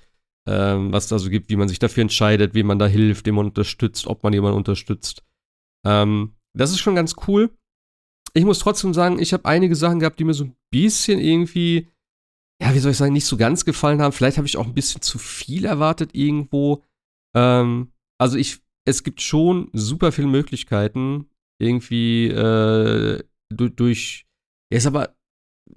ähm, 0.49 0.93
was 0.93 1.09
da 1.09 1.19
so 1.19 1.29
gibt, 1.29 1.51
wie 1.51 1.57
man 1.57 1.69
sich 1.69 1.79
dafür 1.79 2.01
entscheidet, 2.03 2.55
wem 2.55 2.67
man 2.67 2.79
da 2.79 2.87
hilft, 2.87 3.27
wem 3.27 3.35
man 3.35 3.47
unterstützt, 3.47 4.07
ob 4.07 4.23
man 4.23 4.33
jemanden 4.33 4.57
unterstützt. 4.57 5.23
Ähm, 5.87 6.35
das 6.57 6.71
ist 6.71 6.81
schon 6.81 6.95
ganz 6.95 7.17
cool. 7.27 7.51
Ich 8.33 8.45
muss 8.45 8.59
trotzdem 8.59 8.95
sagen, 8.95 9.19
ich 9.19 9.33
habe 9.33 9.45
einige 9.45 9.77
Sachen 9.77 10.01
gehabt, 10.01 10.19
die 10.19 10.25
mir 10.25 10.35
so 10.35 10.45
ein 10.45 10.57
bisschen 10.71 11.19
irgendwie, 11.19 11.89
ja, 12.63 12.75
wie 12.75 12.79
soll 12.79 12.93
ich 12.93 12.97
sagen, 12.97 13.13
nicht 13.13 13.27
so 13.27 13.37
ganz 13.37 13.65
gefallen 13.65 14.01
haben. 14.01 14.13
Vielleicht 14.13 14.39
habe 14.39 14.47
ich 14.47 14.57
auch 14.57 14.67
ein 14.67 14.75
bisschen 14.75 15.03
zu 15.03 15.19
viel 15.19 15.67
erwartet 15.67 16.15
irgendwo. 16.15 16.83
Ähm, 17.37 17.93
also 18.19 18.39
ich, 18.39 18.63
es 18.87 19.05
gibt 19.05 19.21
schon 19.21 19.69
super 19.75 20.13
viele 20.13 20.29
Möglichkeiten, 20.29 21.29
irgendwie 21.61 22.29
äh, 22.29 23.23
durch, 23.51 23.77
durch, 23.77 24.27
ist 24.73 24.87
aber 24.87 25.15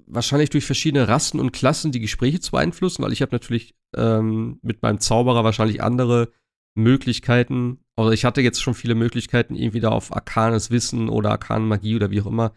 wahrscheinlich 0.06 0.50
durch 0.50 0.64
verschiedene 0.64 1.08
Rassen 1.08 1.40
und 1.40 1.52
Klassen 1.52 1.92
die 1.92 2.00
Gespräche 2.00 2.40
zu 2.40 2.52
beeinflussen, 2.52 3.02
weil 3.02 3.12
ich 3.12 3.22
habe 3.22 3.32
natürlich 3.32 3.74
ähm, 3.96 4.58
mit 4.62 4.82
meinem 4.82 5.00
Zauberer 5.00 5.44
wahrscheinlich 5.44 5.82
andere 5.82 6.32
Möglichkeiten. 6.74 7.84
Also 7.96 8.12
ich 8.12 8.24
hatte 8.24 8.40
jetzt 8.40 8.62
schon 8.62 8.74
viele 8.74 8.94
Möglichkeiten, 8.94 9.54
irgendwie 9.54 9.80
da 9.80 9.90
auf 9.90 10.12
arkanes 10.12 10.70
Wissen 10.70 11.08
oder 11.08 11.30
arkane 11.30 11.66
Magie 11.66 11.96
oder 11.96 12.10
wie 12.10 12.20
auch 12.20 12.26
immer 12.26 12.52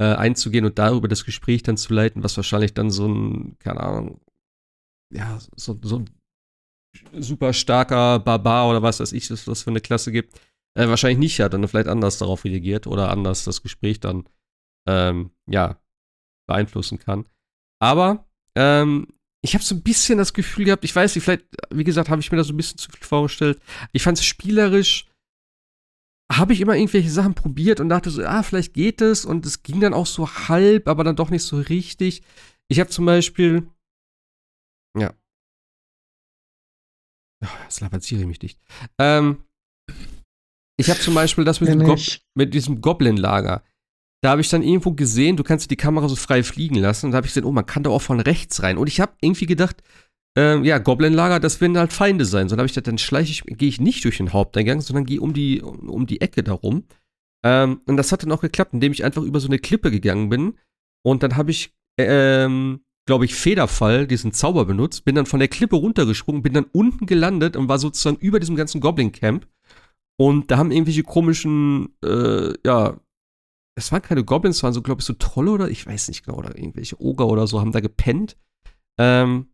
äh, 0.00 0.14
einzugehen 0.14 0.64
und 0.64 0.78
darüber 0.78 1.08
das 1.08 1.24
Gespräch 1.24 1.62
dann 1.62 1.76
zu 1.76 1.94
leiten, 1.94 2.24
was 2.24 2.36
wahrscheinlich 2.36 2.74
dann 2.74 2.90
so 2.90 3.06
ein, 3.06 3.56
keine 3.58 3.80
Ahnung, 3.80 4.20
ja, 5.12 5.38
so, 5.56 5.78
so 5.82 5.98
ein 5.98 6.10
super 7.22 7.52
starker 7.52 8.18
Barbar 8.18 8.68
oder 8.68 8.82
was 8.82 9.00
weiß 9.00 9.12
ich, 9.12 9.30
was 9.30 9.44
das 9.44 9.62
für 9.62 9.70
eine 9.70 9.80
Klasse 9.80 10.12
gibt, 10.12 10.40
äh, 10.74 10.88
wahrscheinlich 10.88 11.18
nicht 11.18 11.40
hat, 11.40 11.52
dann 11.52 11.66
vielleicht 11.68 11.88
anders 11.88 12.18
darauf 12.18 12.44
reagiert 12.44 12.86
oder 12.86 13.10
anders 13.10 13.44
das 13.44 13.62
Gespräch 13.62 14.00
dann, 14.00 14.24
ähm, 14.88 15.30
ja, 15.46 15.78
beeinflussen 16.46 16.98
kann. 16.98 17.26
Aber 17.80 18.26
ähm, 18.56 19.08
ich 19.44 19.54
habe 19.54 19.64
so 19.64 19.74
ein 19.74 19.82
bisschen 19.82 20.18
das 20.18 20.34
Gefühl 20.34 20.66
gehabt, 20.66 20.84
ich 20.84 20.94
weiß 20.94 21.14
nicht, 21.14 21.24
vielleicht, 21.24 21.46
wie 21.70 21.84
gesagt, 21.84 22.08
habe 22.08 22.20
ich 22.20 22.30
mir 22.30 22.38
da 22.38 22.44
so 22.44 22.52
ein 22.52 22.56
bisschen 22.56 22.78
zu 22.78 22.90
viel 22.90 23.04
vorgestellt. 23.04 23.60
Ich 23.92 24.02
fand 24.02 24.18
es 24.18 24.24
spielerisch, 24.24 25.06
habe 26.32 26.52
ich 26.52 26.60
immer 26.60 26.76
irgendwelche 26.76 27.10
Sachen 27.10 27.34
probiert 27.34 27.80
und 27.80 27.88
dachte 27.88 28.10
so, 28.10 28.24
ah, 28.24 28.42
vielleicht 28.42 28.72
geht 28.74 29.00
es. 29.00 29.24
Und 29.24 29.44
es 29.44 29.62
ging 29.62 29.80
dann 29.80 29.94
auch 29.94 30.06
so 30.06 30.28
halb, 30.28 30.88
aber 30.88 31.02
dann 31.02 31.16
doch 31.16 31.30
nicht 31.30 31.42
so 31.42 31.58
richtig. 31.58 32.22
Ich 32.68 32.78
habe 32.78 32.90
zum 32.90 33.04
Beispiel, 33.04 33.68
ja. 34.96 35.12
Oh, 37.44 37.48
jetzt 37.64 37.80
labert 37.80 38.04
Siri 38.04 38.24
mich 38.26 38.38
dicht. 38.38 38.60
Ähm, 38.98 39.44
ich 40.78 40.88
habe 40.88 41.00
zum 41.00 41.14
Beispiel 41.14 41.44
das 41.44 41.60
mit, 41.60 41.68
dem 41.68 41.82
Gob 41.82 41.98
mit 42.34 42.54
diesem 42.54 42.80
Goblin-Lager 42.80 43.64
da 44.22 44.30
habe 44.30 44.40
ich 44.40 44.48
dann 44.48 44.62
irgendwo 44.62 44.92
gesehen, 44.92 45.36
du 45.36 45.42
kannst 45.42 45.70
die 45.70 45.76
Kamera 45.76 46.08
so 46.08 46.14
frei 46.14 46.44
fliegen 46.44 46.76
lassen. 46.76 47.06
Und 47.06 47.12
da 47.12 47.16
habe 47.16 47.26
ich 47.26 47.32
gesehen, 47.34 47.44
oh, 47.44 47.52
man 47.52 47.66
kann 47.66 47.82
da 47.82 47.90
auch 47.90 48.02
von 48.02 48.20
rechts 48.20 48.62
rein. 48.62 48.78
Und 48.78 48.86
ich 48.86 49.00
habe 49.00 49.12
irgendwie 49.20 49.46
gedacht, 49.46 49.82
ähm, 50.36 50.64
ja, 50.64 50.78
Goblin-Lager, 50.78 51.40
das 51.40 51.60
werden 51.60 51.76
halt 51.76 51.92
Feinde 51.92 52.24
sein. 52.24 52.48
So, 52.48 52.54
dann 52.54 52.60
habe 52.60 52.66
ich 52.66 52.74
gedacht, 52.74 52.86
dann 52.86 52.98
schleiche 52.98 53.32
ich, 53.32 53.58
gehe 53.58 53.68
ich 53.68 53.80
nicht 53.80 54.04
durch 54.04 54.18
den 54.18 54.32
Haupteingang, 54.32 54.80
sondern 54.80 55.06
gehe 55.06 55.20
um 55.20 55.32
die, 55.34 55.60
um, 55.60 55.88
um 55.88 56.06
die 56.06 56.20
Ecke 56.20 56.44
darum. 56.44 56.84
Ähm, 57.44 57.80
und 57.86 57.96
das 57.96 58.12
hat 58.12 58.22
dann 58.22 58.30
auch 58.30 58.40
geklappt, 58.40 58.72
indem 58.72 58.92
ich 58.92 59.04
einfach 59.04 59.22
über 59.22 59.40
so 59.40 59.48
eine 59.48 59.58
Klippe 59.58 59.90
gegangen 59.90 60.28
bin. 60.28 60.54
Und 61.04 61.24
dann 61.24 61.36
habe 61.36 61.50
ich, 61.50 61.74
ähm, 61.98 62.84
glaube 63.06 63.24
ich, 63.24 63.34
Federfall, 63.34 64.06
diesen 64.06 64.32
Zauber 64.32 64.64
benutzt, 64.64 65.04
bin 65.04 65.16
dann 65.16 65.26
von 65.26 65.40
der 65.40 65.48
Klippe 65.48 65.74
runtergesprungen, 65.74 66.42
bin 66.42 66.52
dann 66.52 66.66
unten 66.72 67.06
gelandet 67.06 67.56
und 67.56 67.68
war 67.68 67.80
sozusagen 67.80 68.18
über 68.18 68.38
diesem 68.38 68.54
ganzen 68.54 68.80
Goblin-Camp. 68.80 69.48
Und 70.16 70.52
da 70.52 70.58
haben 70.58 70.70
irgendwelche 70.70 71.02
komischen, 71.02 71.96
äh, 72.04 72.52
ja, 72.64 73.00
es 73.74 73.90
waren 73.92 74.02
keine 74.02 74.24
Goblins, 74.24 74.56
es 74.56 74.62
waren 74.62 74.72
so, 74.72 74.82
glaube 74.82 75.00
ich, 75.00 75.06
so 75.06 75.14
Trolle 75.14 75.50
oder 75.52 75.68
ich 75.68 75.86
weiß 75.86 76.08
nicht 76.08 76.24
genau, 76.24 76.38
oder 76.38 76.56
irgendwelche 76.56 77.00
Oger 77.00 77.26
oder 77.26 77.46
so, 77.46 77.60
haben 77.60 77.72
da 77.72 77.80
gepennt. 77.80 78.36
Ähm, 78.98 79.48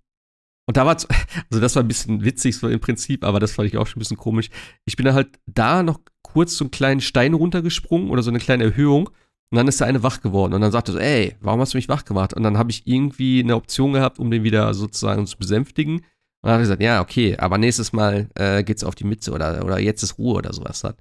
und 0.67 0.77
da 0.77 0.85
war, 0.85 0.97
also 1.51 1.61
das 1.61 1.77
war 1.77 1.83
ein 1.83 1.89
bisschen 1.89 2.25
witzig 2.25 2.57
so 2.57 2.69
im 2.69 2.81
Prinzip, 2.81 3.25
aber 3.25 3.41
das 3.41 3.53
fand 3.53 3.69
ich 3.69 3.79
auch 3.79 3.87
schon 3.87 3.99
ein 3.99 4.01
bisschen 4.01 4.17
komisch. 4.17 4.51
Ich 4.85 4.97
bin 4.97 5.07
dann 5.07 5.15
halt 5.15 5.39
da 5.47 5.83
noch 5.83 6.01
kurz 6.23 6.57
so 6.57 6.65
einen 6.65 6.71
kleinen 6.71 7.01
Stein 7.01 7.35
runtergesprungen 7.35 8.11
oder 8.11 8.23
so 8.23 8.31
eine 8.31 8.39
kleine 8.39 8.65
Erhöhung 8.65 9.09
und 9.51 9.57
dann 9.57 9.69
ist 9.69 9.81
der 9.81 9.87
eine 9.87 10.03
wach 10.03 10.21
geworden 10.21 10.53
und 10.53 10.61
dann 10.61 10.73
sagte 10.73 10.93
so, 10.93 10.99
ey, 10.99 11.37
warum 11.41 11.61
hast 11.61 11.73
du 11.73 11.79
mich 11.79 11.89
wach 11.89 12.05
gemacht? 12.05 12.35
Und 12.35 12.43
dann 12.43 12.59
habe 12.59 12.71
ich 12.71 12.87
irgendwie 12.87 13.43
eine 13.43 13.57
Option 13.57 13.95
gehabt, 13.95 14.19
um 14.19 14.31
den 14.31 14.45
wieder 14.45 14.75
sozusagen 14.75 15.27
zu 15.27 15.39
besänftigen. 15.39 15.97
Und 15.97 16.05
dann 16.43 16.53
hat 16.53 16.59
er 16.59 16.63
gesagt, 16.63 16.83
ja, 16.83 17.01
okay, 17.01 17.37
aber 17.39 17.57
nächstes 17.57 17.93
Mal 17.95 18.29
äh, 18.35 18.63
geht's 18.63 18.85
auf 18.85 18.95
die 18.95 19.05
Mütze 19.05 19.33
oder, 19.33 19.65
oder 19.65 19.79
jetzt 19.79 20.03
ist 20.03 20.19
Ruhe 20.19 20.35
oder 20.35 20.53
sowas. 20.53 20.85
Hat. 20.85 20.99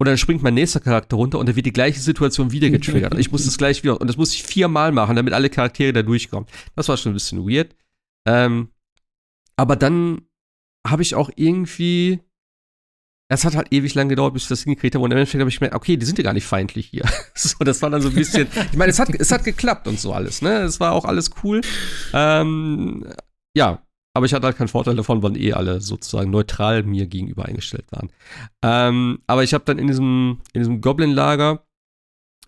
Und 0.00 0.06
dann 0.06 0.16
springt 0.16 0.42
mein 0.42 0.54
nächster 0.54 0.80
Charakter 0.80 1.16
runter 1.16 1.38
und 1.38 1.46
dann 1.46 1.56
wird 1.56 1.66
die 1.66 1.74
gleiche 1.74 2.00
Situation 2.00 2.52
wieder 2.52 2.70
getriggert. 2.70 3.12
Und 3.12 3.20
ich 3.20 3.30
muss 3.30 3.44
das 3.44 3.58
gleich 3.58 3.82
wieder, 3.82 4.00
und 4.00 4.06
das 4.06 4.16
muss 4.16 4.32
ich 4.32 4.42
viermal 4.42 4.92
machen, 4.92 5.14
damit 5.14 5.34
alle 5.34 5.50
Charaktere 5.50 5.92
da 5.92 6.02
durchkommen. 6.02 6.48
Das 6.74 6.88
war 6.88 6.96
schon 6.96 7.12
ein 7.12 7.14
bisschen 7.14 7.46
weird. 7.46 7.76
Ähm, 8.26 8.70
aber 9.56 9.76
dann 9.76 10.22
habe 10.86 11.02
ich 11.02 11.14
auch 11.14 11.28
irgendwie, 11.36 12.18
es 13.28 13.44
hat 13.44 13.54
halt 13.54 13.74
ewig 13.74 13.92
lang 13.92 14.08
gedauert, 14.08 14.32
bis 14.32 14.44
ich 14.44 14.48
das 14.48 14.62
hingekriegt 14.62 14.94
habe. 14.94 15.04
Und 15.04 15.10
im 15.10 15.18
Endeffekt 15.18 15.40
habe 15.40 15.50
ich 15.50 15.58
gemerkt, 15.58 15.76
okay, 15.76 15.98
die 15.98 16.06
sind 16.06 16.16
ja 16.16 16.24
gar 16.24 16.32
nicht 16.32 16.46
feindlich 16.46 16.86
hier. 16.86 17.04
so, 17.34 17.62
das 17.62 17.82
war 17.82 17.90
dann 17.90 18.00
so 18.00 18.08
ein 18.08 18.14
bisschen, 18.14 18.48
ich 18.72 18.78
meine, 18.78 18.92
es 18.92 18.98
hat, 18.98 19.10
es 19.10 19.30
hat 19.30 19.44
geklappt 19.44 19.86
und 19.86 20.00
so 20.00 20.14
alles, 20.14 20.40
ne? 20.40 20.62
Es 20.62 20.80
war 20.80 20.92
auch 20.92 21.04
alles 21.04 21.30
cool. 21.44 21.60
Ähm, 22.14 23.06
ja, 23.54 23.82
aber 24.12 24.26
ich 24.26 24.34
hatte 24.34 24.46
halt 24.46 24.56
keinen 24.56 24.68
Vorteil 24.68 24.96
davon, 24.96 25.22
weil 25.22 25.36
eh 25.36 25.52
alle 25.52 25.80
sozusagen 25.80 26.30
neutral 26.30 26.82
mir 26.82 27.06
gegenüber 27.06 27.44
eingestellt 27.44 27.86
waren. 27.90 28.10
Ähm, 28.62 29.20
aber 29.26 29.44
ich 29.44 29.54
habe 29.54 29.64
dann 29.64 29.78
in 29.78 29.86
diesem, 29.86 30.40
in 30.52 30.60
diesem 30.60 30.80
Goblin-Lager 30.80 31.64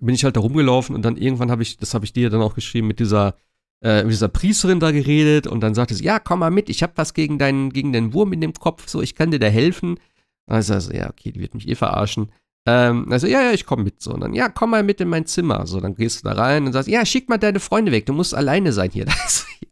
bin 0.01 0.15
ich 0.15 0.25
halt 0.25 0.37
da 0.37 0.41
rumgelaufen 0.41 0.95
und 0.97 1.03
dann 1.03 1.17
irgendwann 1.17 1.51
habe 1.51 1.63
ich, 1.63 1.77
das 1.77 1.95
habe 1.95 2.05
ich 2.05 2.13
dir 2.13 2.31
dann 2.31 2.43
auch 2.43 2.55
geschrieben, 2.55 2.89
mit 2.89 2.99
dieser, 2.99 3.37
äh, 3.83 4.03
mit 4.03 4.13
dieser 4.13 4.29
Priesterin 4.29 4.81
da 4.81 4.91
geredet 4.91 5.47
und 5.47 5.61
dann 5.61 5.75
sagte 5.75 5.95
sie, 5.95 6.05
ja, 6.05 6.19
komm 6.19 6.41
mal 6.41 6.51
mit, 6.51 6.69
ich 6.69 6.83
habe 6.83 6.95
was 6.97 7.15
gegen 7.15 7.39
deinen, 7.39 7.71
gegen 7.71 7.93
den 7.93 8.13
Wurm 8.13 8.33
in 8.33 8.41
dem 8.41 8.55
Kopf, 8.55 8.89
so, 8.89 9.01
ich 9.01 9.15
kann 9.15 9.31
dir 9.31 9.39
da 9.39 9.47
helfen. 9.47 9.99
Also, 10.47 10.75
also 10.75 10.93
ja, 10.93 11.09
okay, 11.09 11.31
die 11.31 11.41
wird 11.41 11.55
mich 11.55 11.69
eh 11.69 11.77
verarschen. 11.77 12.33
Ähm, 12.69 13.11
also, 13.11 13.27
ja, 13.27 13.43
ja, 13.43 13.53
ich 13.53 13.67
komme 13.67 13.85
mit. 13.85 14.03
So, 14.03 14.13
und 14.13 14.21
dann, 14.21 14.35
ja, 14.35 14.49
komm 14.49 14.71
mal 14.71 14.83
mit 14.83 15.01
in 15.01 15.09
mein 15.09 15.27
Zimmer. 15.27 15.67
So, 15.67 15.81
dann 15.81 15.95
gehst 15.95 16.21
du 16.21 16.29
da 16.29 16.35
rein 16.35 16.67
und 16.67 16.73
sagst, 16.73 16.89
ja, 16.89 17.05
schick 17.05 17.29
mal 17.29 17.39
deine 17.39 17.61
Freunde 17.61 17.91
weg, 17.93 18.07
du 18.07 18.13
musst 18.13 18.35
alleine 18.35 18.73
sein 18.73 18.91
hier. 18.91 19.07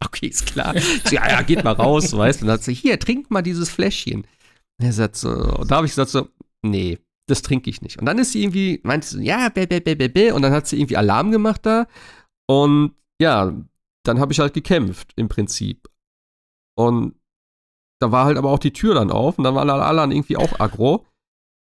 Okay, 0.03 0.29
ist 0.29 0.47
klar. 0.47 0.75
So, 1.05 1.15
ja, 1.15 1.29
ja, 1.29 1.43
geht 1.43 1.63
mal 1.63 1.75
raus, 1.75 2.17
weißt 2.17 2.41
du. 2.41 2.45
Und 2.45 2.49
dann 2.49 2.57
sagt 2.57 2.65
sie, 2.65 2.73
hier, 2.73 2.99
trink 2.99 3.31
mal 3.31 3.43
dieses 3.43 3.69
Fläschchen. 3.69 4.23
Und 4.23 4.87
er 4.87 4.95
sagt 4.95 5.17
so, 5.17 5.29
und 5.31 5.71
da 5.71 5.77
habe 5.77 5.87
ich 5.87 5.93
gesagt 5.93 6.11
so, 6.11 6.29
nee, 6.63 6.99
das 7.29 7.43
trinke 7.43 7.69
ich 7.69 7.83
nicht. 7.83 7.99
Und 7.99 8.07
dann 8.07 8.19
ist 8.19 8.33
sie 8.33 8.43
irgendwie, 8.43 8.81
meinte 8.83 9.07
sie 9.07 9.25
ja, 9.25 9.51
bäh, 9.51 9.67
bäh, 9.67 9.81
bäh, 9.81 9.95
bäh, 9.95 10.09
bäh. 10.09 10.33
Und 10.33 10.41
dann 10.41 10.53
hat 10.53 10.67
sie 10.67 10.79
irgendwie 10.79 10.97
Alarm 10.97 11.31
gemacht 11.33 11.67
da. 11.67 11.87
Und 12.49 12.95
ja, 13.21 13.53
dann 14.05 14.21
habe 14.21 14.33
ich 14.33 14.41
halt 14.41 14.55
gekämpft, 14.55 15.13
im 15.17 15.29
Prinzip. 15.29 15.87
Und 16.79 17.15
da 18.01 18.11
war 18.11 18.25
halt 18.25 18.39
aber 18.39 18.51
auch 18.51 18.59
die 18.59 18.73
Tür 18.73 18.95
dann 18.95 19.11
auf 19.11 19.37
und 19.37 19.45
dann 19.45 19.55
waren 19.55 19.69
alle 19.69 19.85
anderen 19.85 20.13
irgendwie 20.13 20.39
auch 20.39 20.59
aggro. 20.59 21.07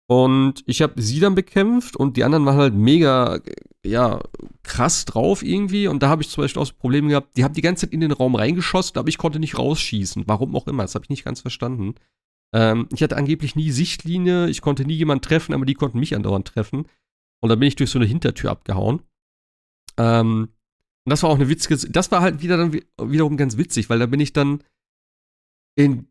Und 0.09 0.63
ich 0.65 0.81
habe 0.81 0.99
sie 0.99 1.19
dann 1.19 1.35
bekämpft 1.35 1.95
und 1.95 2.17
die 2.17 2.23
anderen 2.23 2.43
waren 2.43 2.57
halt 2.57 2.73
mega, 2.73 3.39
ja, 3.85 4.19
krass 4.63 5.05
drauf 5.05 5.43
irgendwie. 5.43 5.87
Und 5.87 6.01
da 6.01 6.09
habe 6.09 6.23
ich 6.23 6.29
zum 6.29 6.43
Beispiel 6.43 6.59
auch 6.59 6.65
so 6.65 6.73
Probleme 6.73 7.09
gehabt, 7.09 7.37
die 7.37 7.43
haben 7.43 7.53
die 7.53 7.61
ganze 7.61 7.85
Zeit 7.85 7.93
in 7.93 7.99
den 7.99 8.11
Raum 8.11 8.33
reingeschossen, 8.33 8.97
aber 8.97 9.07
ich 9.07 9.19
konnte 9.19 9.39
nicht 9.39 9.59
rausschießen. 9.59 10.23
Warum 10.25 10.55
auch 10.55 10.65
immer, 10.65 10.81
das 10.81 10.95
habe 10.95 11.05
ich 11.05 11.11
nicht 11.11 11.25
ganz 11.25 11.41
verstanden. 11.41 11.93
Ähm, 12.55 12.89
ich 12.91 13.03
hatte 13.03 13.17
angeblich 13.17 13.55
nie 13.55 13.69
Sichtlinie, 13.69 14.49
ich 14.49 14.61
konnte 14.61 14.83
nie 14.83 14.95
jemanden 14.95 15.21
treffen, 15.21 15.53
aber 15.53 15.65
die 15.67 15.75
konnten 15.75 15.99
mich 15.99 16.15
andauernd 16.15 16.47
treffen. 16.47 16.87
Und 17.39 17.49
dann 17.49 17.59
bin 17.59 17.67
ich 17.67 17.75
durch 17.75 17.91
so 17.91 17.99
eine 17.99 18.07
Hintertür 18.07 18.49
abgehauen. 18.49 19.03
Ähm, 19.97 20.49
und 21.05 21.09
das 21.11 21.21
war 21.21 21.29
auch 21.29 21.35
eine 21.35 21.49
witzige, 21.49 21.77
das 21.87 22.09
war 22.09 22.21
halt 22.21 22.41
wieder 22.41 22.57
dann 22.57 22.73
wiederum 22.99 23.37
ganz 23.37 23.57
witzig, 23.57 23.91
weil 23.91 23.99
da 23.99 24.07
bin 24.07 24.19
ich 24.19 24.33
dann 24.33 24.63
in 25.75 26.08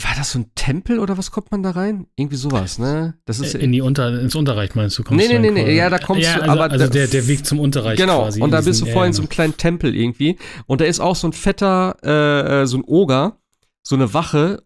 war 0.00 0.14
das 0.16 0.32
so 0.32 0.38
ein 0.38 0.50
Tempel 0.54 0.98
oder 0.98 1.18
was 1.18 1.30
kommt 1.30 1.50
man 1.50 1.62
da 1.62 1.72
rein? 1.72 2.06
Irgendwie 2.16 2.36
sowas, 2.36 2.78
ne? 2.78 3.14
Das 3.26 3.40
ist 3.40 3.54
in 3.54 3.72
die 3.72 3.82
Unter 3.82 4.20
ins 4.20 4.34
Unterreich 4.34 4.74
meinst 4.74 4.98
du? 4.98 5.02
Kommst 5.02 5.28
nee, 5.28 5.38
nee, 5.38 5.50
nee, 5.50 5.64
nee, 5.64 5.76
ja, 5.76 5.90
da 5.90 5.98
kommst 5.98 6.24
ja, 6.24 6.36
du, 6.36 6.42
also, 6.42 6.52
aber 6.52 6.72
also 6.72 6.88
der, 6.88 7.06
der 7.08 7.26
Weg 7.28 7.44
zum 7.44 7.60
Unterreich 7.60 7.98
genau, 7.98 8.22
quasi. 8.22 8.38
Genau, 8.38 8.44
und 8.46 8.50
da 8.52 8.62
bist 8.62 8.80
du 8.80 8.86
vorhin 8.86 9.08
in 9.08 9.12
so 9.12 9.22
einem 9.22 9.28
kleinen 9.28 9.56
Tempel 9.56 9.94
irgendwie 9.94 10.38
und 10.66 10.80
da 10.80 10.86
ist 10.86 11.00
auch 11.00 11.14
so 11.14 11.28
ein 11.28 11.34
fetter, 11.34 12.62
äh, 12.62 12.66
so 12.66 12.78
ein 12.78 12.84
Oger, 12.86 13.38
so 13.86 13.94
eine 13.94 14.14
Wache 14.14 14.62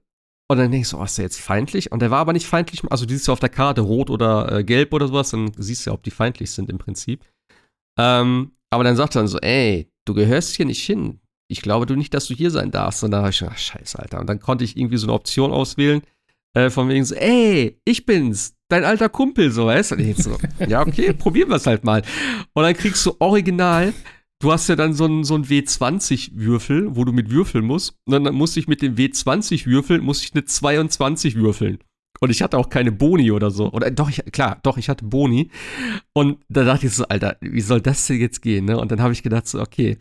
und 0.48 0.58
dann 0.58 0.70
denkst 0.70 0.90
du, 0.90 0.98
oh, 0.98 1.04
ist 1.04 1.18
der 1.18 1.24
jetzt 1.24 1.40
feindlich? 1.40 1.90
Und 1.90 2.02
der 2.02 2.12
war 2.12 2.20
aber 2.20 2.32
nicht 2.32 2.46
feindlich, 2.46 2.82
also 2.88 3.04
die 3.04 3.14
siehst 3.14 3.26
du 3.26 3.32
auf 3.32 3.40
der 3.40 3.48
Karte, 3.48 3.80
rot 3.80 4.10
oder 4.10 4.52
äh, 4.52 4.64
gelb 4.64 4.92
oder 4.92 5.08
sowas, 5.08 5.30
dann 5.30 5.50
siehst 5.56 5.84
du 5.84 5.90
ja, 5.90 5.94
ob 5.94 6.04
die 6.04 6.12
feindlich 6.12 6.52
sind 6.52 6.70
im 6.70 6.78
Prinzip. 6.78 7.24
Ähm, 7.98 8.52
aber 8.70 8.84
dann 8.84 8.94
sagt 8.94 9.16
er 9.16 9.20
dann 9.20 9.28
so, 9.28 9.38
ey, 9.38 9.90
du 10.04 10.14
gehörst 10.14 10.54
hier 10.54 10.66
nicht 10.66 10.84
hin 10.84 11.20
ich 11.48 11.62
glaube 11.62 11.86
du 11.86 11.94
nicht, 11.94 12.14
dass 12.14 12.26
du 12.26 12.34
hier 12.34 12.50
sein 12.50 12.70
darfst. 12.70 13.04
Und 13.04 13.10
da 13.10 13.18
habe 13.18 13.30
ich 13.30 13.38
gedacht, 13.38 13.60
scheiße, 13.60 13.98
Alter. 13.98 14.20
Und 14.20 14.28
dann 14.28 14.40
konnte 14.40 14.64
ich 14.64 14.76
irgendwie 14.76 14.96
so 14.96 15.06
eine 15.06 15.14
Option 15.14 15.52
auswählen, 15.52 16.02
äh, 16.54 16.70
von 16.70 16.88
wegen 16.88 17.04
so, 17.04 17.14
ey, 17.14 17.80
ich 17.84 18.06
bin's, 18.06 18.54
dein 18.68 18.84
alter 18.84 19.08
Kumpel, 19.08 19.50
so, 19.50 19.66
weißt 19.66 19.92
du? 19.92 20.14
So, 20.14 20.36
ja, 20.68 20.80
okay, 20.80 21.12
probieren 21.12 21.50
wir 21.50 21.56
es 21.56 21.66
halt 21.66 21.84
mal. 21.84 22.02
Und 22.52 22.62
dann 22.62 22.74
kriegst 22.74 23.04
du 23.06 23.14
original, 23.18 23.92
du 24.40 24.52
hast 24.52 24.68
ja 24.68 24.76
dann 24.76 24.94
so 24.94 25.04
einen 25.04 25.24
so 25.24 25.36
W20-Würfel, 25.36 26.96
wo 26.96 27.04
du 27.04 27.12
mit 27.12 27.30
würfeln 27.30 27.64
musst. 27.64 27.94
Und 28.06 28.24
dann 28.24 28.34
musste 28.34 28.60
ich 28.60 28.68
mit 28.68 28.82
dem 28.82 28.96
W20-Würfel, 28.96 30.00
musste 30.00 30.24
ich 30.24 30.34
eine 30.34 30.44
22 30.44 31.36
würfeln. 31.36 31.78
Und 32.20 32.30
ich 32.30 32.42
hatte 32.42 32.56
auch 32.56 32.70
keine 32.70 32.92
Boni 32.92 33.30
oder 33.30 33.50
so. 33.50 33.70
Oder 33.72 33.90
doch, 33.90 34.08
ich, 34.08 34.22
klar, 34.32 34.58
doch, 34.62 34.78
ich 34.78 34.88
hatte 34.88 35.04
Boni. 35.04 35.50
Und 36.14 36.38
da 36.48 36.64
dachte 36.64 36.86
ich 36.86 36.94
so, 36.94 37.04
Alter, 37.06 37.36
wie 37.40 37.60
soll 37.60 37.80
das 37.80 38.06
denn 38.06 38.20
jetzt 38.20 38.40
gehen? 38.40 38.64
Ne? 38.64 38.78
Und 38.78 38.90
dann 38.90 39.02
habe 39.02 39.12
ich 39.12 39.22
gedacht 39.22 39.46
so, 39.46 39.60
okay, 39.60 39.98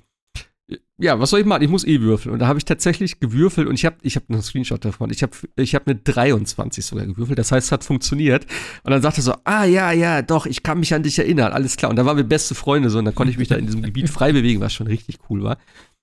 ja, 0.97 1.19
was 1.19 1.29
soll 1.29 1.41
ich 1.41 1.45
machen? 1.45 1.61
Ich 1.61 1.69
muss 1.69 1.85
eh 1.85 1.99
würfeln. 1.99 2.31
Und 2.31 2.39
da 2.39 2.47
habe 2.47 2.57
ich 2.57 2.63
tatsächlich 2.63 3.19
gewürfelt 3.19 3.67
und 3.67 3.75
ich 3.75 3.85
habe 3.85 3.97
ich 4.01 4.15
hab 4.15 4.29
einen 4.29 4.41
Screenshot 4.41 4.85
davon. 4.85 5.09
Ich 5.09 5.23
habe 5.23 5.33
ich 5.57 5.75
hab 5.75 5.87
eine 5.87 5.97
23 5.97 6.85
sogar 6.85 7.05
gewürfelt. 7.05 7.37
Das 7.37 7.51
heißt, 7.51 7.67
es 7.67 7.71
hat 7.73 7.83
funktioniert. 7.83 8.45
Und 8.83 8.91
dann 8.91 9.01
sagte 9.01 9.19
er 9.19 9.23
so, 9.23 9.33
ah 9.43 9.65
ja, 9.65 9.91
ja, 9.91 10.21
doch, 10.21 10.45
ich 10.45 10.63
kann 10.63 10.79
mich 10.79 10.93
an 10.93 11.03
dich 11.03 11.19
erinnern. 11.19 11.51
Alles 11.51 11.75
klar. 11.75 11.89
Und 11.89 11.97
dann 11.97 12.05
waren 12.05 12.15
wir 12.15 12.23
beste 12.23 12.55
Freunde 12.55 12.89
so 12.89 12.99
und 12.99 13.05
dann 13.05 13.15
konnte 13.15 13.31
ich 13.31 13.37
mich 13.37 13.49
da 13.49 13.55
in 13.55 13.65
diesem 13.65 13.81
Gebiet 13.81 14.09
frei 14.11 14.31
bewegen, 14.31 14.61
was 14.61 14.73
schon 14.73 14.87
richtig 14.87 15.19
cool 15.29 15.43
war. 15.43 15.57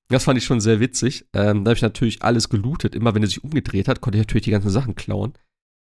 Das 0.09 0.25
fand 0.25 0.37
ich 0.37 0.45
schon 0.45 0.61
sehr 0.61 0.79
witzig. 0.79 1.25
Ähm, 1.33 1.65
da 1.65 1.71
habe 1.71 1.77
ich 1.77 1.83
natürlich 1.83 2.23
alles 2.23 2.51
gelootet. 2.51 2.95
Immer 2.95 3.15
wenn 3.15 3.23
er 3.23 3.29
sich 3.29 3.43
umgedreht 3.43 3.89
hat, 3.89 4.03
konnte 4.03 4.19
ich 4.19 4.27
natürlich 4.27 4.45
die 4.45 4.51
ganzen 4.51 4.69
Sachen 4.69 4.95
klauen. 4.95 5.33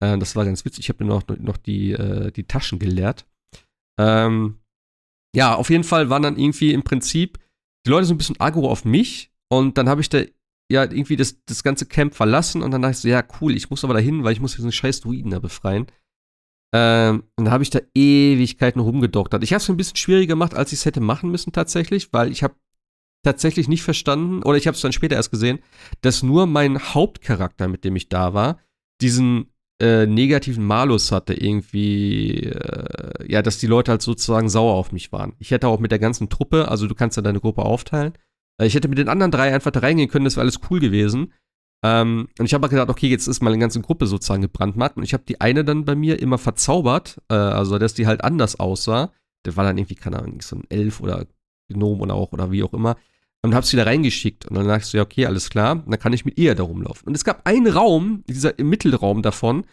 Ähm, 0.04 0.20
das 0.20 0.36
war 0.36 0.46
ganz 0.46 0.64
witzig. 0.64 0.86
Ich 0.86 0.90
habe 0.90 1.04
mir 1.04 1.10
noch, 1.10 1.24
noch 1.40 1.58
die, 1.58 1.94
äh, 1.94 2.32
die 2.32 2.44
Taschen 2.44 2.78
geleert. 2.78 3.26
Ähm, 4.00 4.60
ja, 5.36 5.56
auf 5.56 5.72
jeden 5.72 5.84
Fall 5.84 6.12
waren 6.12 6.22
dann 6.22 6.38
irgendwie 6.38 6.72
im 6.74 6.84
Prinzip 6.84 7.40
die 7.86 7.90
Leute 7.90 8.06
so 8.06 8.14
ein 8.14 8.18
bisschen 8.18 8.40
aggro 8.40 8.70
auf 8.70 8.86
mich 8.86 9.32
und 9.50 9.78
dann 9.78 9.90
habe 9.90 10.02
ich 10.02 10.10
da 10.10 10.22
ja 10.72 10.84
irgendwie 10.84 11.18
das, 11.18 11.44
das 11.46 11.64
ganze 11.64 11.86
Camp 11.86 12.16
verlassen 12.16 12.62
und 12.62 12.72
dann 12.72 12.82
dachte 12.82 12.94
ich 12.94 13.00
so, 13.00 13.08
ja, 13.08 13.24
cool, 13.42 13.56
ich 13.56 13.70
muss 13.70 13.84
aber 13.84 13.94
dahin, 13.94 14.24
weil 14.24 14.34
ich 14.34 14.40
muss 14.40 14.56
diesen 14.56 14.72
scheiß 14.72 15.02
Druiden 15.02 15.32
da 15.32 15.40
befreien. 15.40 15.88
Ähm, 16.74 17.24
und 17.36 17.46
dann 17.46 17.54
habe 17.54 17.64
ich 17.64 17.70
da 17.70 17.80
Ewigkeiten 17.94 18.80
rumgedoktert. 18.80 19.44
Ich 19.44 19.52
habe 19.52 19.62
es 19.62 19.70
ein 19.70 19.76
bisschen 19.76 19.98
schwieriger 19.98 20.34
gemacht, 20.34 20.54
als 20.54 20.72
ich 20.72 20.80
es 20.80 20.86
hätte 20.86 21.02
machen 21.02 21.30
müssen 21.30 21.52
tatsächlich, 21.52 22.14
weil 22.14 22.32
ich 22.32 22.44
habe 22.44 22.56
tatsächlich 23.24 23.68
nicht 23.68 23.84
verstanden, 23.84 24.42
oder 24.44 24.58
ich 24.58 24.68
habe 24.68 24.76
es 24.76 24.82
dann 24.82 24.94
später 24.94 25.16
erst 25.16 25.32
gesehen, 25.32 25.60
dass 26.02 26.24
nur 26.24 26.48
mein 26.48 26.80
Hauptcharakter, 26.80 27.68
mit 27.68 27.84
dem 27.84 27.96
ich 27.96 28.10
da 28.10 28.34
war, 28.34 28.60
diesen 29.02 29.52
äh, 29.82 30.06
negativen 30.06 30.64
Malus 30.66 31.12
hatte, 31.12 31.34
irgendwie, 31.34 32.44
äh, 32.44 33.32
ja, 33.32 33.42
dass 33.42 33.58
die 33.58 33.68
Leute 33.68 33.92
halt 33.92 34.02
sozusagen 34.04 34.48
sauer 34.48 34.76
auf 34.76 34.92
mich 34.92 35.12
waren. 35.12 35.34
Ich 35.40 35.50
hätte 35.52 35.68
auch 35.68 35.80
mit 35.80 35.92
der 35.92 36.00
ganzen 36.00 36.30
Truppe, 36.30 36.68
also 36.70 36.88
du 36.88 36.94
kannst 36.94 37.18
ja 37.18 37.24
deine 37.24 37.40
Gruppe 37.40 37.64
aufteilen, 37.64 38.14
äh, 38.60 38.68
ich 38.68 38.76
hätte 38.76 38.88
mit 38.88 39.00
den 39.00 39.10
anderen 39.10 39.32
drei 39.32 39.54
einfach 39.54 39.72
da 39.72 39.80
reingehen 39.80 40.10
können, 40.10 40.26
das 40.26 40.36
wäre 40.36 40.44
alles 40.44 40.60
cool 40.70 40.80
gewesen. 40.80 41.34
Ähm, 41.84 42.28
und 42.38 42.46
ich 42.46 42.54
habe 42.54 42.70
gedacht, 42.70 42.90
okay, 42.90 43.08
jetzt 43.08 43.28
ist 43.28 43.42
meine 43.42 43.58
ganze 43.58 43.82
Gruppe 43.82 44.06
sozusagen 44.06 44.44
gebrandmarkt 44.44 44.98
und 44.98 45.04
ich 45.04 45.14
habe 45.14 45.24
die 45.28 45.42
eine 45.42 45.66
dann 45.66 45.84
bei 45.84 45.96
mir 45.96 46.20
immer 46.20 46.38
verzaubert, 46.38 47.20
äh, 47.30 47.34
also 47.34 47.80
dass 47.80 47.96
die 47.96 48.06
halt 48.06 48.24
anders 48.24 48.60
aussah. 48.60 49.12
Der 49.46 49.56
war 49.56 49.64
dann 49.64 49.80
irgendwie, 49.80 49.96
keine 49.96 50.20
Ahnung, 50.20 50.42
so 50.42 50.58
ein 50.58 50.66
Elf 50.70 51.02
oder 51.02 51.26
Gnom 51.70 52.02
oder 52.02 52.14
auch 52.14 52.34
oder 52.34 52.52
wie 52.52 52.62
auch 52.62 52.74
immer 52.74 52.98
und 53.44 53.56
hab's 53.56 53.72
wieder 53.74 53.86
reingeschickt. 53.86 54.46
Und 54.46 54.56
dann 54.56 54.68
dachte 54.68 54.82
ich 54.82 54.88
so, 54.88 54.98
ja, 54.98 55.04
okay, 55.04 55.26
alles 55.26 55.50
klar, 55.50 55.84
dann 55.86 56.00
kann 56.00 56.14
ich 56.14 56.26
mit 56.26 56.38
ihr 56.38 56.56
da 56.56 56.64
rumlaufen. 56.64 57.08
Und 57.08 57.16
es 57.16 57.26
gab 57.26 57.48
einen 57.48 57.68
Raum, 57.68 58.24
dieser 58.28 58.54
Mittelraum 58.58 59.22
davon, 59.22 59.66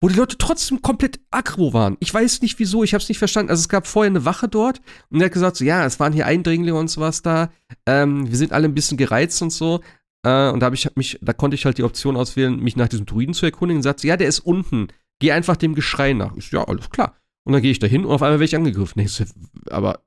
wo 0.00 0.08
die 0.08 0.16
Leute 0.16 0.36
trotzdem 0.36 0.82
komplett 0.82 1.20
aggro 1.30 1.72
waren. 1.72 1.96
Ich 2.00 2.12
weiß 2.12 2.42
nicht 2.42 2.58
wieso, 2.58 2.82
ich 2.82 2.92
habe 2.92 3.02
es 3.02 3.08
nicht 3.08 3.18
verstanden. 3.18 3.50
Also 3.50 3.60
es 3.60 3.68
gab 3.68 3.86
vorher 3.86 4.10
eine 4.10 4.24
Wache 4.24 4.48
dort 4.48 4.80
und 5.10 5.20
der 5.20 5.26
hat 5.26 5.32
gesagt, 5.32 5.56
so, 5.56 5.64
ja, 5.64 5.86
es 5.86 6.00
waren 6.00 6.12
hier 6.12 6.26
Eindringlinge 6.26 6.78
und 6.78 6.88
sowas 6.88 7.22
da. 7.22 7.52
Ähm, 7.86 8.28
wir 8.28 8.36
sind 8.36 8.52
alle 8.52 8.66
ein 8.66 8.74
bisschen 8.74 8.96
gereizt 8.96 9.40
und 9.42 9.50
so. 9.50 9.80
Äh, 10.24 10.50
und 10.50 10.60
da 10.60 10.66
habe 10.66 10.74
ich 10.74 10.88
mich, 10.96 11.18
da 11.22 11.32
konnte 11.32 11.54
ich 11.54 11.64
halt 11.64 11.78
die 11.78 11.84
Option 11.84 12.16
auswählen, 12.16 12.58
mich 12.58 12.74
nach 12.74 12.88
diesem 12.88 13.06
Druiden 13.06 13.34
zu 13.34 13.46
erkundigen. 13.46 13.78
Und 13.78 13.82
sagte, 13.84 14.08
ja, 14.08 14.16
der 14.16 14.26
ist 14.26 14.40
unten. 14.40 14.88
Geh 15.20 15.30
einfach 15.30 15.56
dem 15.56 15.76
Geschrei 15.76 16.14
nach. 16.14 16.34
Ich, 16.36 16.50
ja, 16.50 16.64
alles 16.64 16.90
klar. 16.90 17.16
Und 17.44 17.52
dann 17.52 17.62
gehe 17.62 17.70
ich 17.70 17.78
da 17.78 17.86
hin 17.86 18.04
und 18.04 18.10
auf 18.10 18.22
einmal 18.22 18.40
werde 18.40 18.44
ich 18.46 18.56
angegriffen. 18.56 19.00
Ich 19.02 19.12
so, 19.12 19.24
aber 19.70 20.00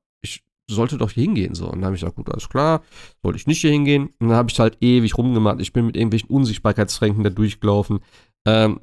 sollte 0.70 0.98
doch 0.98 1.12
hier 1.12 1.24
hingehen. 1.24 1.56
So. 1.56 1.66
Und 1.66 1.76
dann 1.76 1.86
habe 1.86 1.96
ich 1.96 2.02
gesagt, 2.02 2.18
gut, 2.18 2.30
alles 2.30 2.50
klar, 2.50 2.82
sollte 3.24 3.38
ich 3.38 3.48
nicht 3.48 3.62
hier 3.62 3.72
hingehen. 3.72 4.08
Und 4.20 4.30
dann 4.30 4.38
habe 4.38 4.50
ich 4.50 4.60
halt 4.60 4.78
ewig 4.82 5.18
rumgemacht. 5.18 5.62
Ich 5.62 5.74
bin 5.74 5.86
mit 5.86 5.96
irgendwelchen 5.96 6.30
Unsichtbarkeitsränken 6.30 7.24
da 7.24 7.30
durchgelaufen. 7.30 8.00
Ähm, 8.48 8.80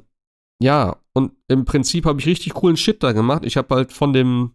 ja, 0.62 0.97
und 1.12 1.33
im 1.49 1.64
Prinzip 1.64 2.07
habe 2.07 2.20
ich 2.20 2.26
richtig 2.26 2.55
coolen 2.55 2.76
Shit 2.76 3.03
da 3.03 3.12
gemacht. 3.12 3.45
Ich 3.45 3.57
habe 3.57 3.74
halt 3.74 3.93
von 3.93 4.12
dem, 4.12 4.53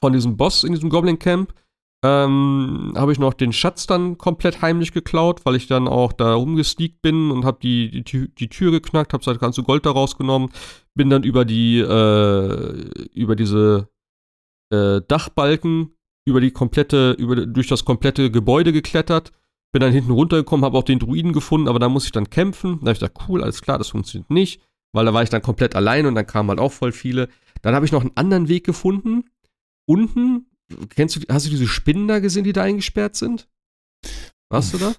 von 0.00 0.12
diesem 0.12 0.36
Boss 0.36 0.64
in 0.64 0.72
diesem 0.72 0.90
Goblin 0.90 1.18
Camp, 1.18 1.52
ähm, 2.04 2.92
habe 2.96 3.12
ich 3.12 3.18
noch 3.18 3.34
den 3.34 3.52
Schatz 3.52 3.86
dann 3.86 4.18
komplett 4.18 4.62
heimlich 4.62 4.92
geklaut, 4.92 5.44
weil 5.44 5.56
ich 5.56 5.66
dann 5.66 5.88
auch 5.88 6.12
da 6.12 6.34
rumgesneakt 6.34 7.02
bin 7.02 7.30
und 7.30 7.44
habe 7.44 7.58
die, 7.60 8.04
die, 8.04 8.32
die 8.34 8.48
Tür 8.48 8.70
geknackt, 8.70 9.12
habe 9.12 9.24
das 9.24 9.38
ganze 9.38 9.64
Gold 9.64 9.84
da 9.84 9.90
rausgenommen, 9.90 10.50
bin 10.94 11.10
dann 11.10 11.24
über 11.24 11.44
die, 11.44 11.80
äh, 11.80 13.08
über 13.12 13.34
diese 13.34 13.88
äh, 14.72 15.00
Dachbalken, 15.08 15.97
über 16.28 16.40
die 16.40 16.50
komplette, 16.50 17.12
über, 17.12 17.34
durch 17.46 17.66
das 17.66 17.84
komplette 17.84 18.30
Gebäude 18.30 18.72
geklettert, 18.72 19.32
bin 19.72 19.80
dann 19.80 19.92
hinten 19.92 20.12
runtergekommen, 20.12 20.64
habe 20.64 20.78
auch 20.78 20.84
den 20.84 20.98
Druiden 20.98 21.32
gefunden, 21.32 21.68
aber 21.68 21.78
da 21.78 21.88
muss 21.88 22.04
ich 22.04 22.12
dann 22.12 22.30
kämpfen. 22.30 22.78
Da 22.80 22.86
habe 22.86 22.92
ich 22.92 22.98
gesagt, 23.00 23.18
cool, 23.28 23.42
alles 23.42 23.60
klar, 23.60 23.78
das 23.78 23.88
funktioniert 23.88 24.30
nicht 24.30 24.60
weil 24.92 25.04
da 25.04 25.14
war 25.14 25.22
ich 25.22 25.30
dann 25.30 25.42
komplett 25.42 25.74
allein 25.74 26.06
und 26.06 26.14
dann 26.14 26.26
kamen 26.26 26.50
halt 26.50 26.60
auch 26.60 26.72
voll 26.72 26.92
viele. 26.92 27.28
Dann 27.62 27.74
habe 27.74 27.86
ich 27.86 27.92
noch 27.92 28.02
einen 28.02 28.16
anderen 28.16 28.48
Weg 28.48 28.64
gefunden. 28.64 29.24
Unten, 29.86 30.46
kennst 30.90 31.16
du, 31.16 31.20
hast 31.32 31.46
du 31.46 31.50
diese 31.50 31.66
Spinnen 31.66 32.08
da 32.08 32.18
gesehen, 32.20 32.44
die 32.44 32.52
da 32.52 32.62
eingesperrt 32.62 33.16
sind? 33.16 33.48
Warst 34.50 34.74
du 34.74 34.78
da? 34.78 34.94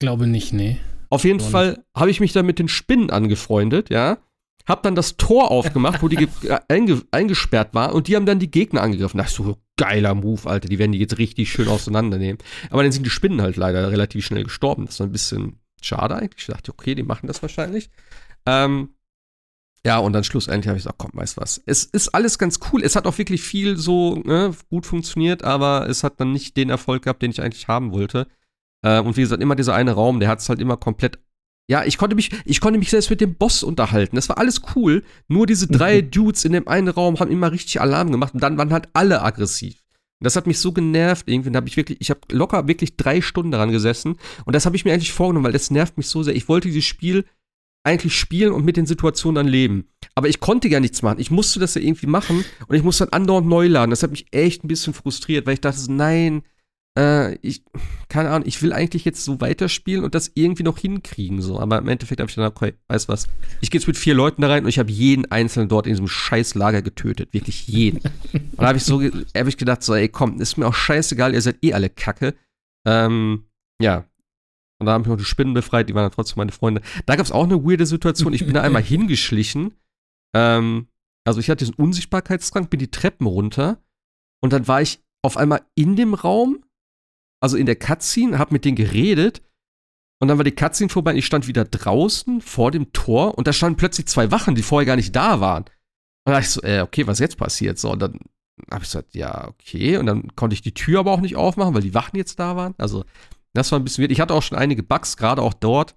Glaube 0.00 0.26
nicht, 0.26 0.52
nee. 0.52 0.78
Auf 1.10 1.24
jeden 1.24 1.38
Glaube 1.38 1.50
Fall 1.50 1.84
habe 1.94 2.10
ich 2.10 2.20
mich 2.20 2.32
da 2.32 2.42
mit 2.42 2.58
den 2.58 2.68
Spinnen 2.68 3.10
angefreundet, 3.10 3.90
ja. 3.90 4.18
Hab 4.66 4.82
dann 4.82 4.94
das 4.94 5.16
Tor 5.16 5.50
aufgemacht, 5.50 6.02
wo 6.02 6.08
die 6.08 6.28
einge 6.68 7.02
eingesperrt 7.10 7.74
war 7.74 7.94
und 7.94 8.06
die 8.06 8.16
haben 8.16 8.26
dann 8.26 8.38
die 8.38 8.50
Gegner 8.50 8.82
angegriffen. 8.82 9.18
Das 9.18 9.28
ist 9.28 9.36
so 9.36 9.56
geiler 9.78 10.14
Move, 10.14 10.48
Alter. 10.48 10.68
Die 10.68 10.78
werden 10.78 10.92
die 10.92 10.98
jetzt 10.98 11.16
richtig 11.16 11.50
schön 11.50 11.68
auseinandernehmen. 11.68 12.38
Aber 12.68 12.82
dann 12.82 12.92
sind 12.92 13.06
die 13.06 13.10
Spinnen 13.10 13.40
halt 13.40 13.56
leider 13.56 13.90
relativ 13.90 14.26
schnell 14.26 14.44
gestorben. 14.44 14.84
Das 14.84 15.00
war 15.00 15.06
ein 15.06 15.12
bisschen 15.12 15.60
schade 15.80 16.16
eigentlich. 16.16 16.48
Ich 16.48 16.54
dachte, 16.54 16.72
okay, 16.72 16.94
die 16.94 17.02
machen 17.02 17.26
das 17.26 17.40
wahrscheinlich. 17.40 17.88
Ähm, 18.44 18.90
ja, 19.86 19.98
und 19.98 20.12
dann 20.12 20.24
schlussendlich 20.24 20.68
habe 20.68 20.76
ich 20.76 20.84
gesagt, 20.84 20.98
komm, 20.98 21.12
weißt 21.14 21.38
was. 21.38 21.62
Es 21.64 21.84
ist 21.84 22.08
alles 22.10 22.38
ganz 22.38 22.58
cool. 22.70 22.82
Es 22.82 22.96
hat 22.96 23.06
auch 23.06 23.16
wirklich 23.16 23.42
viel 23.42 23.76
so 23.76 24.16
ne, 24.16 24.52
gut 24.68 24.84
funktioniert, 24.84 25.44
aber 25.44 25.88
es 25.88 26.04
hat 26.04 26.20
dann 26.20 26.32
nicht 26.32 26.56
den 26.56 26.68
Erfolg 26.68 27.04
gehabt, 27.04 27.22
den 27.22 27.30
ich 27.30 27.40
eigentlich 27.40 27.68
haben 27.68 27.92
wollte. 27.92 28.26
Äh, 28.82 29.00
und 29.00 29.16
wie 29.16 29.22
gesagt, 29.22 29.42
immer 29.42 29.56
dieser 29.56 29.74
eine 29.74 29.92
Raum, 29.92 30.20
der 30.20 30.28
hat 30.28 30.40
es 30.40 30.48
halt 30.48 30.60
immer 30.60 30.76
komplett. 30.76 31.18
Ja, 31.70 31.84
ich 31.84 31.98
konnte 31.98 32.16
mich, 32.16 32.30
ich 32.46 32.60
konnte 32.60 32.78
mich 32.78 32.90
selbst 32.90 33.10
mit 33.10 33.20
dem 33.20 33.34
Boss 33.34 33.62
unterhalten. 33.62 34.16
Das 34.16 34.28
war 34.30 34.38
alles 34.38 34.62
cool. 34.74 35.04
Nur 35.28 35.46
diese 35.46 35.66
drei 35.66 36.00
Dudes 36.00 36.44
in 36.46 36.52
dem 36.52 36.66
einen 36.66 36.88
Raum 36.88 37.20
haben 37.20 37.30
immer 37.30 37.52
richtig 37.52 37.80
Alarm 37.80 38.10
gemacht 38.10 38.32
und 38.32 38.42
dann 38.42 38.56
waren 38.56 38.72
halt 38.72 38.88
alle 38.94 39.22
aggressiv. 39.22 39.82
Und 40.20 40.24
das 40.24 40.34
hat 40.34 40.46
mich 40.46 40.58
so 40.58 40.72
genervt 40.72 41.28
irgendwie. 41.28 41.54
Habe 41.54 41.68
ich 41.68 41.76
wirklich, 41.76 42.00
ich 42.00 42.10
habe 42.10 42.20
locker 42.32 42.66
wirklich 42.66 42.96
drei 42.96 43.20
Stunden 43.20 43.52
daran 43.52 43.70
gesessen. 43.70 44.16
Und 44.46 44.54
das 44.56 44.64
habe 44.64 44.76
ich 44.76 44.84
mir 44.86 44.94
eigentlich 44.94 45.12
vorgenommen, 45.12 45.44
weil 45.44 45.52
das 45.52 45.70
nervt 45.70 45.98
mich 45.98 46.08
so 46.08 46.22
sehr. 46.22 46.34
Ich 46.34 46.48
wollte 46.48 46.68
dieses 46.68 46.86
Spiel 46.86 47.24
eigentlich 47.84 48.18
spielen 48.18 48.52
und 48.52 48.64
mit 48.64 48.76
den 48.76 48.86
Situationen 48.86 49.36
dann 49.36 49.48
leben. 49.48 49.88
Aber 50.14 50.28
ich 50.28 50.40
konnte 50.40 50.70
gar 50.70 50.80
nichts 50.80 51.02
machen. 51.02 51.20
Ich 51.20 51.30
musste 51.30 51.60
das 51.60 51.74
ja 51.74 51.82
irgendwie 51.82 52.06
machen 52.06 52.44
und 52.66 52.76
ich 52.76 52.82
musste 52.82 53.04
dann 53.04 53.20
andauernd 53.20 53.46
neu 53.46 53.68
laden. 53.68 53.90
Das 53.90 54.02
hat 54.02 54.10
mich 54.10 54.26
echt 54.32 54.64
ein 54.64 54.68
bisschen 54.68 54.94
frustriert, 54.94 55.46
weil 55.46 55.54
ich 55.54 55.60
dachte, 55.60 55.92
nein, 55.92 56.42
äh, 56.98 57.34
ich, 57.42 57.62
keine 58.08 58.30
Ahnung, 58.30 58.48
ich 58.48 58.60
will 58.60 58.72
eigentlich 58.72 59.04
jetzt 59.04 59.24
so 59.24 59.40
weiterspielen 59.40 60.02
und 60.02 60.16
das 60.16 60.32
irgendwie 60.34 60.64
noch 60.64 60.78
hinkriegen. 60.78 61.40
So. 61.40 61.60
Aber 61.60 61.78
im 61.78 61.86
Endeffekt 61.86 62.20
habe 62.20 62.28
ich 62.28 62.34
dann, 62.34 62.46
okay, 62.46 62.74
weißt 62.88 63.08
was, 63.08 63.28
ich 63.60 63.70
gehe 63.70 63.80
jetzt 63.80 63.86
mit 63.86 63.96
vier 63.96 64.14
Leuten 64.14 64.42
da 64.42 64.48
rein 64.48 64.64
und 64.64 64.68
ich 64.68 64.80
habe 64.80 64.90
jeden 64.90 65.30
einzelnen 65.30 65.68
dort 65.68 65.86
in 65.86 65.92
diesem 65.92 66.08
scheiß 66.08 66.56
Lager 66.56 66.82
getötet. 66.82 67.32
Wirklich 67.32 67.68
jeden. 67.68 67.98
und 68.32 68.58
da 68.58 68.66
habe 68.66 68.78
ich 68.78 68.84
so, 68.84 69.00
habe 69.00 69.48
ich 69.48 69.56
gedacht, 69.56 69.84
so, 69.84 69.94
ey, 69.94 70.08
komm, 70.08 70.40
ist 70.40 70.56
mir 70.56 70.66
auch 70.66 70.74
scheißegal, 70.74 71.34
ihr 71.34 71.42
seid 71.42 71.62
eh 71.62 71.72
alle 71.72 71.88
Kacke. 71.88 72.34
Ähm, 72.84 73.44
ja, 73.80 74.04
und 74.80 74.86
da 74.86 74.92
haben 74.92 75.02
ich 75.02 75.08
noch 75.08 75.16
die 75.16 75.24
Spinnen 75.24 75.54
befreit, 75.54 75.88
die 75.88 75.94
waren 75.94 76.04
dann 76.04 76.12
trotzdem 76.12 76.38
meine 76.38 76.52
Freunde. 76.52 76.82
Da 77.06 77.16
gab 77.16 77.24
es 77.24 77.32
auch 77.32 77.44
eine 77.44 77.64
weirde 77.64 77.86
Situation. 77.86 78.32
Ich 78.32 78.44
bin 78.44 78.54
da 78.54 78.62
einmal 78.62 78.82
hingeschlichen. 78.84 79.74
Ähm, 80.34 80.88
also 81.24 81.40
ich 81.40 81.48
hatte 81.48 81.64
diesen 81.64 81.74
Unsichtbarkeitstrank, 81.74 82.70
bin 82.70 82.80
die 82.80 82.90
Treppen 82.90 83.26
runter 83.26 83.82
und 84.40 84.52
dann 84.52 84.66
war 84.66 84.82
ich 84.82 85.00
auf 85.22 85.36
einmal 85.36 85.62
in 85.74 85.96
dem 85.96 86.14
Raum, 86.14 86.64
also 87.40 87.56
in 87.56 87.66
der 87.66 87.76
Cutscene, 87.76 88.38
hab 88.38 88.52
mit 88.52 88.64
denen 88.64 88.76
geredet 88.76 89.42
und 90.20 90.28
dann 90.28 90.38
war 90.38 90.44
die 90.44 90.52
Cutscene 90.52 90.90
vorbei 90.90 91.12
und 91.12 91.18
ich 91.18 91.26
stand 91.26 91.46
wieder 91.46 91.64
draußen 91.64 92.40
vor 92.40 92.70
dem 92.70 92.92
Tor 92.92 93.38
und 93.38 93.46
da 93.46 93.52
standen 93.52 93.76
plötzlich 93.76 94.06
zwei 94.06 94.30
Wachen, 94.30 94.54
die 94.54 94.62
vorher 94.62 94.86
gar 94.86 94.96
nicht 94.96 95.14
da 95.14 95.40
waren. 95.40 95.64
Und 95.64 96.32
da 96.32 96.32
dachte 96.32 96.44
ich 96.44 96.50
so, 96.50 96.62
äh, 96.62 96.80
okay, 96.80 97.06
was 97.06 97.20
jetzt 97.20 97.38
passiert? 97.38 97.78
So, 97.78 97.92
und 97.92 98.00
dann 98.00 98.18
habe 98.70 98.82
ich 98.82 98.90
gesagt, 98.90 99.14
ja, 99.14 99.46
okay. 99.48 99.96
Und 99.96 100.06
dann 100.06 100.34
konnte 100.34 100.54
ich 100.54 100.62
die 100.62 100.74
Tür 100.74 101.00
aber 101.00 101.12
auch 101.12 101.20
nicht 101.20 101.36
aufmachen, 101.36 101.74
weil 101.74 101.82
die 101.82 101.94
Wachen 101.94 102.16
jetzt 102.16 102.40
da 102.40 102.56
waren. 102.56 102.74
Also 102.78 103.04
das 103.54 103.70
war 103.70 103.78
ein 103.78 103.84
bisschen 103.84 104.02
weird. 104.02 104.12
Ich 104.12 104.20
hatte 104.20 104.34
auch 104.34 104.42
schon 104.42 104.58
einige 104.58 104.82
Bugs, 104.82 105.16
gerade 105.16 105.42
auch 105.42 105.54
dort. 105.54 105.94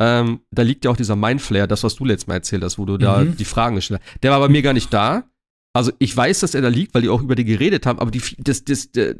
Ähm, 0.00 0.40
da 0.50 0.62
liegt 0.62 0.84
ja 0.84 0.90
auch 0.90 0.96
dieser 0.96 1.16
Mindflare, 1.16 1.68
das, 1.68 1.84
was 1.84 1.96
du 1.96 2.04
letztes 2.04 2.26
Mal 2.26 2.34
erzählt 2.34 2.62
hast, 2.62 2.78
wo 2.78 2.84
du 2.84 2.94
mhm. 2.94 2.98
da 2.98 3.24
die 3.24 3.44
Fragen 3.44 3.76
gestellt 3.76 4.00
hast. 4.02 4.22
Der 4.22 4.30
war 4.30 4.40
bei 4.40 4.48
mir 4.48 4.62
gar 4.62 4.72
nicht 4.72 4.92
da. 4.92 5.24
Also 5.76 5.90
ich 5.98 6.16
weiß, 6.16 6.40
dass 6.40 6.54
er 6.54 6.62
da 6.62 6.68
liegt, 6.68 6.94
weil 6.94 7.02
die 7.02 7.08
auch 7.08 7.20
über 7.20 7.34
die 7.34 7.44
geredet 7.44 7.84
haben, 7.84 7.98
aber 7.98 8.12
die, 8.12 8.22
das, 8.38 8.64
das, 8.64 8.92
das, 8.92 9.16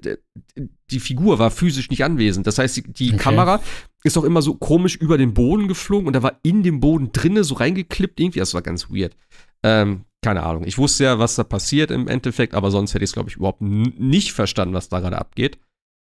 die 0.90 1.00
Figur 1.00 1.40
war 1.40 1.50
physisch 1.50 1.90
nicht 1.90 2.05
anwesend. 2.05 2.46
Das 2.46 2.59
heißt, 2.59 2.76
die, 2.76 2.82
die 2.82 3.09
okay. 3.09 3.16
Kamera 3.16 3.61
ist 4.05 4.16
auch 4.16 4.22
immer 4.22 4.40
so 4.40 4.55
komisch 4.55 4.94
über 4.94 5.18
den 5.18 5.34
Boden 5.34 5.66
geflogen 5.66 6.07
und 6.07 6.12
da 6.12 6.22
war 6.22 6.38
in 6.42 6.62
dem 6.62 6.78
Boden 6.78 7.11
drinne 7.11 7.42
so 7.42 7.57
reingeklippt 7.57 8.20
irgendwie. 8.20 8.38
Das 8.38 8.55
war 8.55 8.62
ganz 8.62 8.88
weird. 8.88 9.16
Ähm, 9.64 10.05
keine 10.22 10.44
Ahnung. 10.44 10.64
Ich 10.64 10.78
wusste 10.78 11.05
ja, 11.05 11.18
was 11.18 11.34
da 11.34 11.42
passiert 11.42 11.90
im 11.90 12.07
Endeffekt, 12.07 12.55
aber 12.55 12.70
sonst 12.70 12.94
hätte 12.94 13.05
ich 13.05 13.11
es, 13.11 13.14
glaube 13.14 13.30
ich, 13.30 13.36
überhaupt 13.36 13.61
nicht 13.61 14.32
verstanden, 14.32 14.74
was 14.74 14.88
da 14.88 15.00
gerade 15.00 15.18
abgeht. 15.18 15.59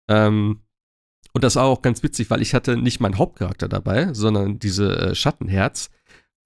Ähm, 0.09 0.59
und 1.31 1.43
das 1.43 1.55
war 1.55 1.63
auch 1.63 1.81
ganz 1.81 2.03
witzig, 2.03 2.29
weil 2.29 2.41
ich 2.41 2.53
hatte 2.53 2.75
nicht 2.75 2.99
meinen 2.99 3.17
Hauptcharakter 3.17 3.67
dabei, 3.67 4.13
sondern 4.13 4.59
diese 4.59 4.97
äh, 4.97 5.15
Schattenherz. 5.15 5.89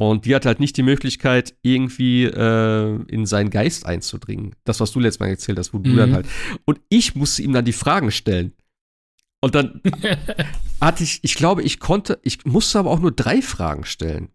Und 0.01 0.25
die 0.25 0.33
hat 0.33 0.45
halt 0.45 0.61
nicht 0.61 0.77
die 0.77 0.83
Möglichkeit, 0.83 1.55
irgendwie 1.61 2.23
äh, 2.23 3.03
in 3.07 3.25
seinen 3.25 3.49
Geist 3.49 3.85
einzudringen. 3.85 4.55
Das, 4.63 4.79
was 4.79 4.93
du 4.93 4.99
letztes 5.01 5.19
Mal 5.19 5.27
erzählt 5.27 5.59
hast, 5.59 5.73
wo 5.73 5.79
mhm. 5.79 5.83
du 5.83 5.95
dann 5.97 6.13
halt. 6.13 6.25
Und 6.63 6.79
ich 6.87 7.15
musste 7.15 7.41
ihm 7.41 7.51
dann 7.51 7.65
die 7.65 7.73
Fragen 7.73 8.09
stellen. 8.09 8.53
Und 9.41 9.55
dann 9.55 9.81
hatte 10.81 11.03
ich, 11.03 11.19
ich 11.23 11.35
glaube, 11.35 11.63
ich 11.63 11.81
konnte, 11.81 12.17
ich 12.23 12.45
musste 12.45 12.79
aber 12.79 12.91
auch 12.91 12.99
nur 12.99 13.11
drei 13.11 13.41
Fragen 13.41 13.83
stellen. 13.83 14.29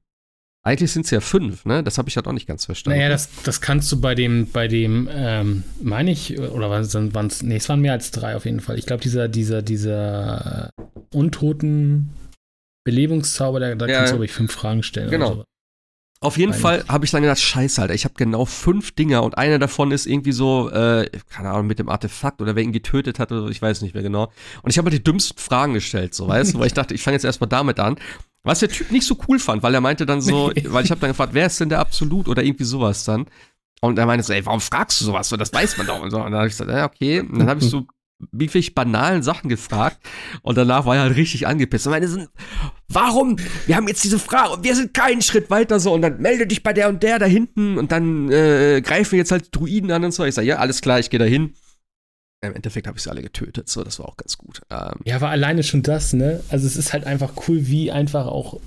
Eigentlich 0.67 0.93
sind 0.93 1.07
es 1.07 1.11
ja 1.11 1.21
fünf, 1.21 1.65
ne? 1.65 1.83
Das 1.83 1.97
habe 1.97 2.11
ich 2.11 2.17
halt 2.17 2.27
auch 2.27 2.33
nicht 2.33 2.47
ganz 2.47 2.67
verstanden. 2.67 2.99
Naja, 2.99 3.11
das, 3.11 3.31
das 3.43 3.63
kannst 3.63 3.91
du 3.91 4.01
bei 4.01 4.15
dem, 4.15 4.51
bei 4.51 4.69
dem, 4.69 5.09
ähm, 5.11 5.65
meine 5.83 6.11
ich, 6.11 6.39
oder 6.39 6.69
waren 6.69 7.27
es, 7.27 7.43
nee, 7.43 7.57
es 7.57 7.69
waren 7.71 7.81
mehr 7.81 7.93
als 7.93 8.11
drei 8.11 8.37
auf 8.37 8.45
jeden 8.45 8.61
Fall. 8.61 8.79
Ich 8.79 8.85
glaube, 8.85 9.03
dieser, 9.03 9.29
dieser, 9.29 9.63
dieser 9.63 10.71
untoten 11.13 12.11
Belebungszauber, 12.85 13.61
da, 13.61 13.75
da 13.75 13.87
ja, 13.87 13.97
kannst 13.97 14.13
du, 14.13 14.17
glaube 14.17 14.27
ich, 14.27 14.33
fünf 14.33 14.53
Fragen 14.53 14.83
stellen. 14.83 15.11
Genau. 15.11 15.45
Auf 16.25 16.39
jeden. 16.39 16.55
Fall 16.55 16.85
habe 16.89 17.05
ich 17.05 17.11
dann 17.11 17.23
gedacht, 17.23 17.41
scheiße, 17.41 17.83
Alter, 17.83 17.95
ich 17.95 18.05
habe 18.05 18.15
genau 18.17 18.45
fünf 18.45 18.93
Dinger 18.93 19.23
und 19.23 19.37
einer 19.37 19.59
davon 19.59 19.91
ist 19.91 20.07
irgendwie 20.07 20.33
so, 20.33 20.71
äh, 20.71 21.09
keine 21.31 21.51
Ahnung, 21.51 21.67
mit 21.67 21.79
dem 21.79 21.89
Artefakt 21.89 22.41
oder 22.41 22.57
wer 22.57 22.63
ihn 22.63 22.73
getötet 22.73 23.19
hat 23.19 23.31
oder 23.31 23.49
ich 23.49 23.61
weiß 23.61 23.83
nicht 23.83 23.95
mehr 23.95 24.03
genau. 24.03 24.33
Und 24.63 24.71
ich 24.71 24.79
habe 24.79 24.87
halt 24.87 24.99
die 24.99 25.05
dümmsten 25.05 25.39
Fragen 25.39 25.75
gestellt, 25.75 26.15
so, 26.15 26.27
weißt 26.27 26.55
du, 26.55 26.59
weil 26.59 26.67
ich 26.67 26.75
dachte, 26.75 26.95
ich 26.95 27.03
fange 27.03 27.17
jetzt 27.17 27.25
erstmal 27.25 27.49
damit 27.49 27.79
an. 27.79 27.97
Was 28.43 28.61
der 28.61 28.69
Typ 28.69 28.91
nicht 28.91 29.07
so 29.07 29.19
cool 29.29 29.39
fand, 29.39 29.63
weil 29.63 29.75
er 29.75 29.81
meinte 29.81 30.07
dann 30.07 30.21
so, 30.21 30.51
weil 30.67 30.85
ich 30.85 30.91
habe 30.91 31.01
dann 31.01 31.11
gefragt, 31.11 31.35
wer 31.35 31.47
ist 31.47 31.61
denn 31.61 31.71
der 31.71 31.81
Absolut 31.81 32.29
oder 32.29 32.43
irgendwie 32.43 32.65
sowas 32.65 33.05
dann. 33.05 33.27
Und 33.81 33.99
er 33.99 34.07
meinte 34.07 34.25
so, 34.25 34.33
ey, 34.33 34.45
warum 34.47 34.61
fragst 34.61 35.01
du 35.01 35.05
sowas? 35.07 35.29
So, 35.29 35.37
das 35.37 35.53
weiß 35.53 35.77
man 35.77 35.87
doch. 35.87 36.01
Und, 36.01 36.11
so. 36.11 36.19
und 36.19 36.25
dann 36.25 36.37
habe 36.37 36.47
ich 36.47 36.53
gesagt, 36.53 36.71
ja, 36.71 36.87
okay. 36.87 37.21
Und 37.21 37.39
dann 37.39 37.49
habe 37.49 37.61
ich 37.61 37.69
so 37.69 37.87
wirklich 38.31 38.75
banalen 38.75 39.23
Sachen 39.23 39.49
gefragt 39.49 39.99
und 40.43 40.57
danach 40.57 40.87
war 40.87 40.97
er 40.97 41.03
halt 41.03 41.17
richtig 41.17 41.47
angepisst. 41.47 41.87
Und 41.87 41.93
meine 41.93 42.09
so, 42.09 42.25
warum? 42.89 43.37
Wir 43.67 43.77
haben 43.77 43.89
jetzt 43.89 44.05
diese 44.05 44.19
Frage 44.19 44.51
und 44.55 44.65
wir 44.65 44.75
sind 44.75 44.95
keinen 44.95 45.23
Schritt 45.23 45.51
weiter 45.51 45.81
so 45.81 45.93
und 45.93 46.03
dann 46.03 46.21
melde 46.21 46.47
dich 46.47 46.63
bei 46.63 46.73
der 46.73 46.89
und 46.89 47.03
der 47.03 47.19
da 47.19 47.27
hinten 47.27 47.79
und 47.79 47.93
dann 47.93 48.31
äh, 48.31 48.81
greifen 48.83 49.13
wir 49.13 49.19
jetzt 49.19 49.33
halt 49.33 49.55
Druiden 49.55 49.91
an 49.91 50.05
und 50.05 50.13
so. 50.13 50.25
Ich 50.25 50.35
sage, 50.35 50.49
ja, 50.49 50.57
alles 50.57 50.81
klar, 50.81 50.99
ich 50.99 51.11
gehe 51.11 51.21
da 51.21 51.27
hin. 51.27 51.55
Im 52.41 52.55
Endeffekt 52.55 52.87
habe 52.87 52.99
ich 52.99 53.03
sie 53.03 53.11
alle 53.11 53.23
getötet, 53.23 53.71
so, 53.71 53.83
das 53.83 53.99
war 53.99 54.07
auch 54.07 54.19
ganz 54.19 54.37
gut. 54.37 54.61
Ähm, 54.71 55.01
ja, 55.05 55.17
aber 55.17 55.31
alleine 55.31 55.63
schon 55.63 55.83
das, 55.83 56.13
ne? 56.13 56.43
Also 56.51 56.67
es 56.67 56.77
ist 56.77 56.93
halt 56.93 57.05
einfach 57.07 57.33
cool, 57.49 57.69
wie 57.69 57.91
einfach 57.91 58.27
auch 58.27 58.61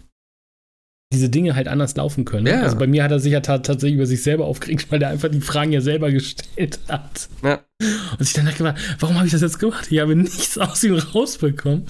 diese 1.14 1.30
Dinge 1.30 1.56
halt 1.56 1.68
anders 1.68 1.96
laufen 1.96 2.26
können. 2.26 2.44
Ne? 2.44 2.52
Ja. 2.52 2.62
Also 2.64 2.78
bei 2.78 2.88
mir 2.88 3.04
hat 3.04 3.12
er 3.12 3.20
sich 3.20 3.32
ja 3.32 3.40
tatsächlich 3.40 3.94
über 3.94 4.06
sich 4.06 4.24
selber 4.24 4.46
aufgeregt, 4.46 4.88
weil 4.90 5.02
er 5.02 5.10
einfach 5.10 5.30
die 5.30 5.40
Fragen 5.40 5.72
ja 5.72 5.80
selber 5.80 6.12
gestellt 6.12 6.80
hat. 6.90 7.30
Ja. 7.44 7.62
Und 7.80 8.22
ich 8.22 8.34
dann 8.34 8.46
dachte, 8.46 8.76
warum 9.00 9.16
habe 9.16 9.26
ich 9.26 9.32
das 9.32 9.42
jetzt 9.42 9.60
gemacht? 9.60 9.88
Ich 9.90 10.00
habe 10.00 10.16
nichts 10.16 10.58
aus 10.58 10.84
ihm 10.84 10.96
rausbekommen. 10.96 11.86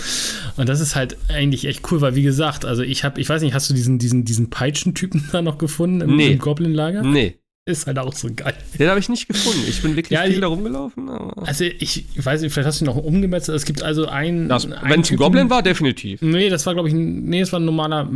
Und 0.55 0.69
das 0.69 0.81
ist 0.81 0.95
halt 0.95 1.17
eigentlich 1.29 1.65
echt 1.65 1.91
cool, 1.91 2.01
weil 2.01 2.13
wie 2.13 2.23
gesagt, 2.23 2.63
also 2.63 2.83
ich 2.83 3.03
habe, 3.03 3.19
ich 3.19 3.27
weiß 3.27 3.41
nicht, 3.41 3.55
hast 3.55 3.69
du 3.69 3.73
diesen, 3.73 3.97
diesen, 3.97 4.23
diesen 4.23 4.49
Peitschentypen 4.51 5.27
da 5.31 5.41
noch 5.41 5.57
gefunden 5.57 6.01
im, 6.01 6.15
nee. 6.15 6.33
im 6.33 6.39
Goblin-Lager? 6.39 7.01
Nee. 7.01 7.39
Ist 7.65 7.85
halt 7.85 7.99
auch 7.99 8.13
so 8.13 8.29
geil. 8.33 8.53
Den 8.79 8.87
habe 8.87 8.99
ich 8.99 9.09
nicht 9.09 9.27
gefunden. 9.27 9.59
Ich 9.67 9.81
bin 9.81 9.97
wirklich 9.97 10.17
ja, 10.17 10.23
viel 10.23 10.39
da 10.39 10.47
rumgelaufen. 10.47 11.09
Also 11.09 11.65
ich, 11.65 12.05
ich, 12.15 12.25
weiß 12.25 12.41
nicht, 12.41 12.53
vielleicht 12.53 12.67
hast 12.67 12.79
du 12.79 12.85
ihn 12.85 12.87
noch 12.87 12.95
umgemetzelt. 12.95 13.57
Es 13.57 13.65
gibt 13.65 13.83
also 13.83 14.05
einen. 14.05 14.47
Wenn 14.47 15.01
es 15.01 15.11
ein 15.11 15.17
Goblin 15.17 15.49
war, 15.49 15.63
definitiv. 15.63 16.21
Nee, 16.21 16.47
das 16.49 16.65
war, 16.65 16.75
glaube 16.75 16.87
ich, 16.87 16.95
nee, 16.95 17.41
es 17.41 17.51
war 17.51 17.59
ein 17.59 17.65
normaler 17.65 18.09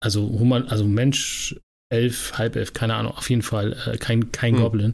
also 0.00 0.22
human, 0.38 0.68
also 0.68 0.84
Mensch, 0.84 1.56
elf, 1.90 2.32
halb 2.36 2.56
elf, 2.56 2.72
keine 2.72 2.94
Ahnung, 2.94 3.12
auf 3.12 3.30
jeden 3.30 3.42
Fall 3.42 3.76
äh, 3.86 3.96
kein, 3.96 4.32
kein 4.32 4.54
hm. 4.54 4.60
Goblin. 4.60 4.92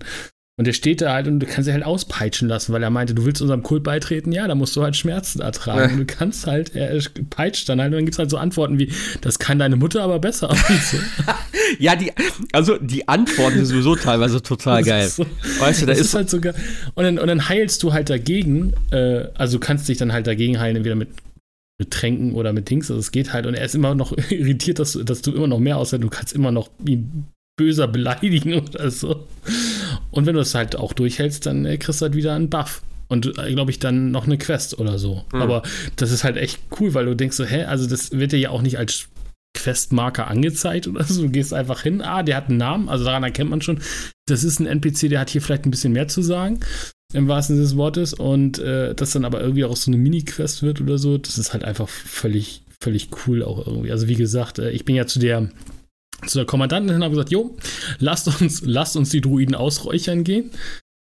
Und 0.59 0.67
der 0.67 0.75
steht 0.75 1.01
da 1.01 1.15
halt 1.15 1.27
und 1.27 1.41
du 1.41 1.47
kannst 1.47 1.67
ihn 1.67 1.73
halt 1.73 1.85
auspeitschen 1.85 2.47
lassen, 2.47 2.75
weil 2.75 2.83
er 2.83 2.91
meinte, 2.91 3.15
du 3.15 3.25
willst 3.25 3.41
unserem 3.41 3.63
Kult 3.63 3.83
beitreten, 3.83 4.33
ja, 4.33 4.47
da 4.47 4.55
musst 4.55 4.77
du 4.77 4.83
halt 4.83 4.95
Schmerzen 4.95 5.41
ertragen. 5.41 5.95
Und 5.95 5.99
du 5.99 6.05
kannst 6.05 6.47
halt, 6.47 6.77
er 6.77 7.03
peitscht 7.31 7.69
dann 7.71 7.81
halt 7.81 7.89
und 7.89 7.97
dann 7.97 8.05
gibt 8.05 8.15
es 8.15 8.19
halt 8.19 8.31
so 8.31 8.37
Antworten 8.37 8.79
wie, 8.79 8.93
das 9.23 9.39
kann 9.39 9.59
deine 9.59 9.77
Mutter 9.77 10.03
aber 10.03 10.19
besser. 10.19 10.55
Ja, 11.79 11.97
die, 11.97 12.13
also 12.53 12.77
die 12.77 13.09
Antworten 13.09 13.57
sind 13.57 13.67
sowieso 13.67 13.97
teilweise 13.97 14.43
total 14.43 14.83
geil. 14.83 15.09
So, 15.09 15.25
weißt 15.59 15.83
du, 15.83 15.87
da 15.87 15.93
ist, 15.93 16.01
ist, 16.01 16.15
halt 16.15 16.29
sogar. 16.29 16.55
Und 16.95 17.05
dann, 17.05 17.19
und 17.19 17.27
dann 17.27 17.49
heilst 17.49 17.83
du 17.83 17.95
halt 17.95 18.11
dagegen, 18.11 18.75
äh, 18.91 19.25
also 19.35 19.59
du 19.59 19.65
kannst 19.65 19.89
dich 19.89 19.97
dann 19.97 20.13
halt 20.13 20.27
dagegen 20.27 20.61
heilen, 20.61 20.77
entweder 20.77 20.97
mit 20.97 21.09
mit 21.83 21.91
Tränken 21.91 22.33
oder 22.35 22.53
mit 22.53 22.71
Dings. 22.71 22.91
Also 22.91 23.01
es 23.01 23.11
geht 23.11 23.33
halt 23.33 23.47
und 23.47 23.55
er 23.55 23.65
ist 23.65 23.75
immer 23.75 23.97
noch 23.97 24.17
irritiert, 24.31 24.79
dass, 24.79 24.93
dass 25.05 25.23
du 25.23 25.33
immer 25.33 25.49
noch 25.49 25.59
mehr 25.59 25.79
aushältst. 25.79 26.05
Du 26.05 26.11
kannst 26.11 26.33
immer 26.33 26.53
noch 26.53 26.71
ihn 26.87 27.27
böser 27.59 27.89
beleidigen 27.89 28.55
oder 28.61 28.91
so. 28.91 29.27
Und 30.13 30.27
wenn 30.27 30.35
du 30.35 30.41
es 30.41 30.55
halt 30.55 30.77
auch 30.77 30.93
durchhältst, 30.93 31.45
dann 31.47 31.67
äh, 31.67 31.77
kriegst 31.77 32.01
du 32.01 32.05
halt 32.05 32.15
wieder 32.15 32.35
einen 32.35 32.51
Buff. 32.51 32.83
Und 33.09 33.37
äh, 33.39 33.53
glaube 33.53 33.73
ich, 33.73 33.81
dann 33.81 34.13
noch 34.13 34.27
eine 34.27 34.39
Quest 34.39 34.79
oder 34.79 34.97
so. 34.99 35.25
Mhm. 35.33 35.43
Aber 35.43 35.63
das 35.97 36.13
ist 36.13 36.23
halt 36.23 36.37
echt 36.37 36.61
cool, 36.79 36.95
weil 36.95 37.07
du 37.07 37.17
denkst 37.17 37.37
so, 37.37 37.45
hä, 37.45 37.65
also 37.65 37.89
das 37.89 38.13
wird 38.13 38.31
dir 38.31 38.39
ja 38.39 38.51
auch 38.51 38.63
nicht 38.63 38.79
als 38.79 39.09
Questmarker 39.55 40.29
angezeigt 40.29 40.87
oder 40.87 41.03
so. 41.03 41.23
Du 41.23 41.31
gehst 41.31 41.53
einfach 41.53 41.83
hin, 41.83 42.01
ah, 42.01 42.23
der 42.23 42.37
hat 42.37 42.49
einen 42.49 42.59
Namen, 42.59 42.89
also 42.89 43.05
daran 43.05 43.25
erkennt 43.25 43.51
man 43.51 43.61
schon, 43.61 43.81
das 44.27 44.45
ist 44.45 44.61
ein 44.61 44.67
NPC, 44.67 45.09
der 45.11 45.21
hat 45.21 45.31
hier 45.31 45.43
vielleicht 45.43 45.67
ein 45.67 45.71
bisschen 45.73 45.93
mehr 45.93 46.09
zu 46.09 46.23
sagen 46.23 46.61
im 47.13 47.29
wahrsten 47.29 47.57
Sinne 47.57 47.67
des 47.67 47.77
Wortes. 47.77 48.15
Und 48.15 48.59
äh, 48.59 48.95
das 48.95 49.11
dann 49.11 49.25
aber 49.25 49.41
irgendwie 49.41 49.65
auch 49.65 49.77
so 49.77 49.91
eine 49.91 49.99
Mini-Quest 49.99 50.63
wird 50.63 50.81
oder 50.81 50.99
so, 50.99 51.19
das 51.19 51.39
ist 51.39 51.53
halt 51.53 51.65
einfach 51.65 51.89
völlig, 51.89 52.63
völlig 52.81 53.09
cool 53.27 53.43
auch 53.43 53.67
irgendwie. 53.67 53.93
Also 53.93 54.09
wie 54.09 54.17
gesagt, 54.17 54.59
äh, 54.59 54.71
ich 54.71 54.85
bin 54.85 54.95
ja 54.95 55.07
zu 55.07 55.19
der 55.19 55.49
zu 56.27 56.39
der 56.39 56.47
Kommandantin 56.47 56.91
hin 56.91 56.97
und 56.99 57.05
habe 57.05 57.15
gesagt, 57.15 57.33
jo, 57.33 57.57
lasst 57.99 58.29
uns, 58.41 58.63
lasst 58.65 58.97
uns 58.97 59.11
die 59.11 59.21
Druiden 59.21 59.55
ausräuchern 59.55 60.25
gehen. 60.25 60.51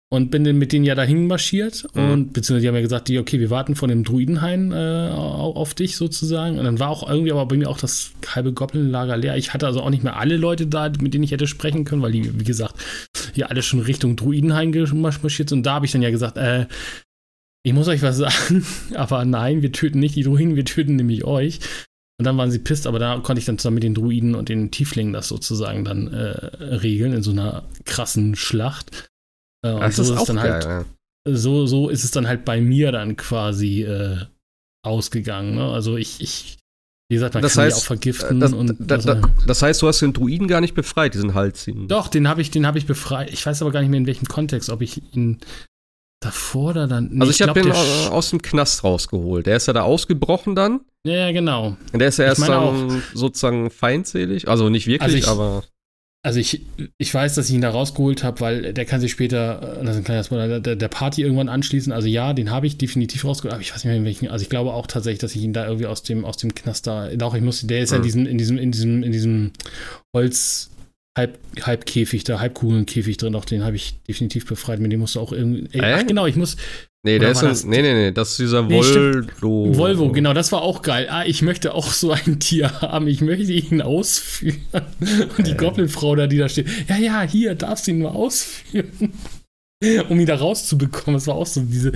Und 0.09 0.31
bin 0.31 0.45
dann 0.45 0.57
mit 0.57 0.71
denen 0.71 0.85
ja 0.85 0.95
dahin 0.95 1.27
marschiert 1.27 1.85
mhm. 1.93 2.11
und 2.11 2.33
beziehungsweise 2.33 2.61
die 2.61 2.67
haben 2.69 2.75
ja 2.75 2.81
gesagt, 2.81 3.09
die, 3.09 3.19
okay, 3.19 3.41
wir 3.41 3.49
warten 3.49 3.75
von 3.75 3.89
dem 3.89 4.05
Druidenhain 4.05 4.71
äh, 4.71 5.09
auf 5.13 5.73
dich 5.73 5.97
sozusagen. 5.97 6.57
Und 6.57 6.63
dann 6.63 6.79
war 6.79 6.87
auch 6.87 7.09
irgendwie 7.09 7.33
aber 7.33 7.45
bei 7.45 7.57
mir 7.57 7.69
auch 7.69 7.77
das 7.77 8.11
halbe 8.25 8.53
Goblin-Lager 8.53 9.17
leer. 9.17 9.35
Ich 9.35 9.53
hatte 9.53 9.65
also 9.65 9.81
auch 9.81 9.89
nicht 9.89 10.05
mehr 10.05 10.15
alle 10.15 10.37
Leute 10.37 10.65
da, 10.65 10.89
mit 11.01 11.13
denen 11.13 11.25
ich 11.25 11.31
hätte 11.31 11.45
sprechen 11.45 11.83
können, 11.83 12.01
weil 12.01 12.13
die, 12.13 12.39
wie 12.39 12.45
gesagt, 12.45 12.75
hier 13.37 13.49
alle 13.49 13.63
schon 13.63 13.79
Richtung 13.79 14.15
Druidenhain 14.15 14.71
marschiert 14.93 15.49
sind. 15.49 15.59
Und 15.59 15.65
da 15.65 15.75
habe 15.75 15.85
ich 15.85 15.91
dann 15.91 16.01
ja 16.01 16.11
gesagt, 16.11 16.37
äh, 16.37 16.67
ich 17.63 17.73
muss 17.73 17.87
euch 17.87 18.01
was 18.01 18.17
sagen, 18.17 18.65
aber 18.95 19.25
nein, 19.25 19.61
wir 19.61 19.71
töten 19.71 19.99
nicht 19.99 20.15
die 20.15 20.23
Druiden, 20.23 20.55
wir 20.55 20.65
töten 20.65 20.95
nämlich 20.95 21.23
euch. 21.23 21.59
Und 22.19 22.25
dann 22.25 22.37
waren 22.37 22.49
sie 22.49 22.59
pisst, 22.59 22.87
aber 22.87 22.97
da 22.97 23.19
konnte 23.19 23.39
ich 23.39 23.45
dann 23.45 23.59
zusammen 23.59 23.75
mit 23.75 23.83
den 23.83 23.93
Druiden 23.93 24.33
und 24.35 24.49
den 24.49 24.71
Tieflingen 24.71 25.13
das 25.13 25.27
sozusagen 25.27 25.85
dann 25.85 26.07
äh, 26.07 26.17
regeln 26.75 27.13
in 27.13 27.21
so 27.21 27.31
einer 27.31 27.63
krassen 27.85 28.35
Schlacht. 28.35 29.09
Äh, 29.63 29.73
und 29.73 29.81
das 29.81 29.97
so 29.97 30.03
ist, 30.03 30.09
ist 30.09 30.19
es 30.21 30.25
dann 30.25 30.39
halt 30.39 30.63
geil, 30.63 30.73
halt, 30.73 30.87
ja. 31.27 31.35
so, 31.35 31.67
so 31.67 31.89
ist 31.89 32.03
es 32.03 32.11
dann 32.11 32.27
halt 32.27 32.43
bei 32.43 32.59
mir 32.59 32.91
dann 32.91 33.17
quasi 33.17 33.83
äh, 33.83 34.25
ausgegangen. 34.83 35.55
Ne? 35.55 35.71
Also 35.71 35.95
ich, 35.97 36.19
ich, 36.21 36.57
wie 37.09 37.15
gesagt, 37.15 37.35
man 37.35 37.43
das 37.43 37.53
kann 37.53 37.65
heißt, 37.65 37.77
auch 37.77 37.83
vergiften. 37.83 38.39
Das, 38.39 38.51
und, 38.51 38.75
das, 38.79 39.05
das, 39.05 39.21
das, 39.45 39.61
heißt, 39.61 39.81
du 39.81 39.87
hast 39.87 40.01
den 40.01 40.11
Druiden 40.11 40.47
gar 40.47 40.59
nicht 40.59 40.75
befreit, 40.75 41.13
diesen 41.13 41.33
Hals. 41.33 41.65
Doch, 41.87 42.09
den 42.09 42.27
habe 42.27 42.41
ich, 42.41 42.51
den 42.51 42.67
ich 42.75 42.85
befreit. 42.85 43.31
Ich 43.31 43.45
weiß 43.45 43.61
aber 43.61 43.71
gar 43.71 43.79
nicht 43.79 43.89
mehr 43.89 43.99
in 43.99 44.07
welchem 44.07 44.27
Kontext, 44.27 44.69
ob 44.69 44.81
ich 44.81 45.01
ihn 45.15 45.39
davor 46.19 46.71
oder 46.71 46.87
dann. 46.87 47.09
Nee, 47.11 47.21
also 47.21 47.31
ich, 47.31 47.39
ich 47.39 47.47
habe 47.47 47.61
den 47.61 47.71
aus 47.71 48.31
dem 48.31 48.41
Knast 48.41 48.83
rausgeholt. 48.83 49.45
Der 49.45 49.55
ist 49.55 49.67
ja 49.67 49.73
da 49.73 49.83
ausgebrochen 49.83 50.55
dann. 50.55 50.81
Ja, 51.05 51.13
ja 51.13 51.31
genau. 51.31 51.77
Und 51.93 51.99
der 51.99 52.09
ist 52.09 52.19
ja 52.19 52.25
erst 52.25 52.47
dann 52.47 53.01
sozusagen 53.13 53.69
feindselig. 53.69 54.49
Also 54.49 54.69
nicht 54.69 54.87
wirklich, 54.87 55.01
also 55.03 55.17
ich, 55.17 55.27
aber. 55.27 55.63
Also 56.23 56.39
ich, 56.39 56.65
ich 56.97 57.13
weiß, 57.13 57.35
dass 57.35 57.47
ich 57.47 57.55
ihn 57.55 57.61
da 57.61 57.69
rausgeholt 57.69 58.23
habe, 58.23 58.41
weil 58.41 58.73
der 58.73 58.85
kann 58.85 58.99
sich 58.99 59.11
später, 59.11 59.79
das 59.81 59.91
ist 59.91 59.97
ein 59.97 60.03
kleiner 60.03 60.23
Spoiler, 60.23 60.59
der, 60.59 60.75
der 60.75 60.87
Party 60.87 61.21
irgendwann 61.21 61.47
anschließen. 61.47 61.93
Also 61.93 62.07
ja, 62.07 62.33
den 62.33 62.51
habe 62.51 62.67
ich 62.67 62.77
definitiv 62.77 63.23
rausgeholt, 63.23 63.53
aber 63.53 63.61
ich 63.61 63.73
weiß 63.73 63.83
nicht 63.83 63.91
mehr 63.91 63.95
in 63.95 64.05
welchen. 64.05 64.27
Also 64.27 64.43
ich 64.43 64.49
glaube 64.49 64.73
auch 64.73 64.87
tatsächlich, 64.87 65.19
dass 65.19 65.35
ich 65.35 65.43
ihn 65.43 65.53
da 65.53 65.65
irgendwie 65.65 65.85
aus 65.85 66.03
dem, 66.03 66.25
aus 66.25 66.37
dem 66.37 66.53
Knast 66.53 66.87
da, 66.87 67.09
doch, 67.15 67.33
ich 67.33 67.41
musste, 67.41 67.67
der 67.67 67.81
ist 67.81 67.91
ja 67.91 67.97
in 67.97 68.03
diesem, 68.03 68.25
in 68.25 68.37
diesem, 68.37 68.57
in 68.57 68.71
diesem, 68.71 69.03
in 69.03 69.11
diesem 69.11 69.51
Holz, 70.13 70.71
Halb, 71.17 71.39
Halbkäfig 71.61 72.25
da, 72.25 72.39
Halbkugelnkäfig 72.39 73.17
drin, 73.17 73.33
auch 73.33 73.45
den 73.45 73.63
habe 73.63 73.75
ich 73.75 73.95
definitiv 74.07 74.45
befreit. 74.45 74.79
Mit 74.79 74.91
dem 74.91 74.99
musst 74.99 75.15
du 75.15 75.19
auch 75.19 75.31
irgendwie. 75.31 75.67
Ey, 75.71 75.81
ach, 75.81 76.05
genau, 76.05 76.27
ich 76.27 76.35
muss, 76.35 76.57
Nee, 77.05 77.19
der 77.19 77.31
ist 77.31 77.43
ein, 77.43 77.69
nee, 77.69 77.81
nee, 77.81 77.93
nee, 77.93 78.11
das 78.11 78.31
ist 78.31 78.39
dieser 78.39 78.63
nee, 78.63 78.75
Volvo. 78.75 79.77
Volvo, 79.77 80.11
genau, 80.11 80.33
das 80.33 80.51
war 80.51 80.61
auch 80.61 80.81
geil. 80.81 81.07
Ah, 81.09 81.23
ich 81.25 81.41
möchte 81.41 81.73
auch 81.73 81.91
so 81.91 82.11
ein 82.11 82.39
Tier 82.39 82.81
haben. 82.81 83.07
Ich 83.07 83.21
möchte 83.21 83.51
ihn 83.51 83.81
ausführen. 83.81 84.59
Und 85.37 85.47
die 85.47 85.51
äh. 85.51 85.55
Goblin-Frau 85.55 86.15
da, 86.15 86.27
die 86.27 86.37
da 86.37 86.49
steht, 86.49 86.67
ja, 86.89 86.97
ja, 86.97 87.21
hier, 87.21 87.55
darfst 87.55 87.87
du 87.87 87.91
ihn 87.91 87.99
nur 87.99 88.15
ausführen. 88.15 89.13
um 90.09 90.19
ihn 90.19 90.25
da 90.25 90.35
rauszubekommen. 90.35 91.13
Das 91.13 91.27
war 91.27 91.35
auch 91.35 91.45
so 91.45 91.61
diese, 91.61 91.91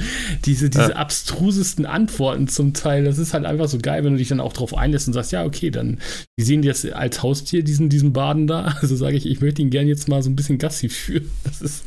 diese, 0.45 0.69
diese 0.69 0.91
ja. 0.91 0.95
abstrusesten 0.95 1.85
Antworten 1.85 2.47
zum 2.47 2.73
Teil. 2.73 3.03
Das 3.03 3.17
ist 3.17 3.33
halt 3.33 3.45
einfach 3.45 3.67
so 3.67 3.79
geil, 3.79 4.03
wenn 4.03 4.13
du 4.13 4.19
dich 4.19 4.27
dann 4.27 4.39
auch 4.39 4.53
drauf 4.53 4.77
einlässt 4.77 5.07
und 5.07 5.13
sagst, 5.13 5.31
ja, 5.31 5.43
okay, 5.43 5.71
dann, 5.71 5.99
die 6.37 6.43
sehen 6.43 6.61
das 6.61 6.85
als 6.85 7.23
Haustier, 7.23 7.63
diesen, 7.63 7.89
diesen 7.89 8.13
Baden 8.13 8.45
da. 8.45 8.75
Also 8.81 8.95
sage 8.95 9.17
ich, 9.17 9.25
ich 9.25 9.41
möchte 9.41 9.61
ihn 9.61 9.71
gerne 9.71 9.89
jetzt 9.89 10.07
mal 10.07 10.21
so 10.21 10.29
ein 10.29 10.35
bisschen 10.35 10.59
Gassi 10.59 10.89
führen. 10.89 11.31
Das 11.43 11.61
ist, 11.61 11.85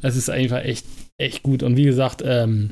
das 0.00 0.16
ist 0.16 0.30
einfach 0.30 0.64
echt 0.64 0.86
echt 1.18 1.42
gut. 1.42 1.62
Und 1.62 1.76
wie 1.76 1.84
gesagt, 1.84 2.22
ähm, 2.24 2.70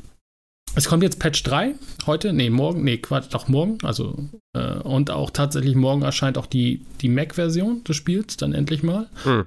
es 0.75 0.87
kommt 0.87 1.03
jetzt 1.03 1.19
Patch 1.19 1.43
3 1.43 1.75
heute, 2.07 2.33
nee, 2.33 2.49
morgen, 2.49 2.83
nee, 2.83 2.97
Quatsch, 2.97 3.27
doch 3.31 3.47
morgen. 3.47 3.77
Also, 3.83 4.29
äh, 4.53 4.79
und 4.79 5.11
auch 5.11 5.29
tatsächlich 5.29 5.75
morgen 5.75 6.01
erscheint 6.01 6.37
auch 6.37 6.47
die, 6.47 6.85
die 7.01 7.09
Mac-Version 7.09 7.83
des 7.83 7.95
Spiels, 7.95 8.37
dann 8.37 8.53
endlich 8.53 8.81
mal. 8.81 9.07
Hm. 9.23 9.45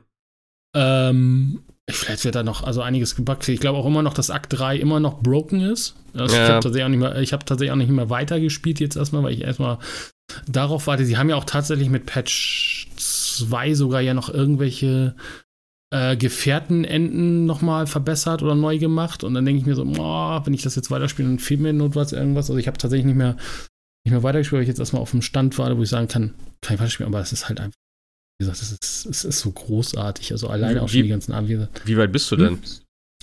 Ähm, 0.77 1.61
vielleicht 1.91 2.25
wird 2.25 2.35
da 2.35 2.43
noch 2.43 2.63
also 2.63 2.83
einiges 2.83 3.17
gebackt. 3.17 3.49
Ich 3.49 3.61
glaube 3.61 3.79
auch 3.79 3.87
immer 3.87 4.03
noch, 4.03 4.15
dass 4.15 4.31
Akt 4.31 4.59
3 4.59 4.77
immer 4.77 5.01
noch 5.01 5.21
broken 5.21 5.61
ist. 5.61 5.97
Also 6.15 6.37
ja. 6.37 6.45
Ich 6.45 6.49
habe 6.51 6.63
tatsächlich, 6.63 6.85
auch 6.85 6.89
nicht 6.89 7.01
mehr, 7.01 7.15
hab 7.15 7.47
tatsächlich 7.47 7.73
auch 7.73 7.77
nicht 7.77 7.91
mehr 7.91 8.11
weitergespielt 8.11 8.81
jetzt 8.81 8.97
erstmal, 8.97 9.23
weil 9.23 9.33
ich 9.33 9.43
erstmal 9.43 9.79
darauf 10.47 10.87
warte. 10.87 11.05
Sie 11.05 11.17
haben 11.17 11.31
ja 11.31 11.37
auch 11.37 11.45
tatsächlich 11.45 11.89
mit 11.89 12.07
Patch 12.07 12.89
2 12.97 13.75
sogar 13.75 14.01
ja 14.01 14.15
noch 14.15 14.29
irgendwelche 14.29 15.15
äh, 15.93 16.17
Gefährtenenden 16.17 17.47
nochmal 17.47 17.87
verbessert 17.87 18.43
oder 18.43 18.55
neu 18.55 18.79
gemacht. 18.79 19.25
Und 19.25 19.35
dann 19.35 19.45
denke 19.45 19.61
ich 19.61 19.67
mir 19.67 19.75
so, 19.75 19.83
oh, 19.85 20.41
wenn 20.45 20.55
ich 20.55 20.63
das 20.63 20.77
jetzt 20.77 20.91
weiterspiele, 20.91 21.29
dann 21.29 21.39
fehlt 21.39 21.61
mir 21.61 21.73
notfalls 21.73 22.13
irgendwas. 22.13 22.51
Also 22.51 22.59
ich 22.59 22.67
habe 22.67 22.79
tatsächlich 22.79 23.07
nicht 23.07 23.17
mehr, 23.17 23.37
nicht 24.05 24.13
mehr 24.13 24.23
weitergespielt, 24.23 24.59
weil 24.59 24.63
ich 24.63 24.69
jetzt 24.69 24.81
erstmal 24.81 25.03
auf 25.03 25.11
dem 25.11 25.23
Stand 25.23 25.57
war, 25.59 25.77
wo 25.77 25.83
ich 25.83 25.89
sagen 25.89 26.09
kann, 26.09 26.35
kann 26.61 26.75
ich 26.75 26.81
weiterspielen, 26.81 27.13
aber 27.13 27.23
es 27.23 27.33
ist 27.33 27.49
halt 27.49 27.61
einfach, 27.61 27.79
wie 28.39 28.45
gesagt, 28.45 28.61
es 28.61 28.73
ist, 28.73 29.07
es 29.07 29.25
ist 29.25 29.41
so 29.41 29.51
großartig. 29.51 30.33
Also 30.33 30.49
alleine 30.49 30.77
wie, 30.77 30.81
auch 30.81 30.89
schon 30.89 31.03
die 31.03 31.09
ganzen 31.09 31.33
Abende. 31.33 31.69
Wie 31.85 31.97
weit 31.97 32.13
bist 32.13 32.31
du 32.31 32.37
denn? 32.37 32.49
Hm? 32.49 32.61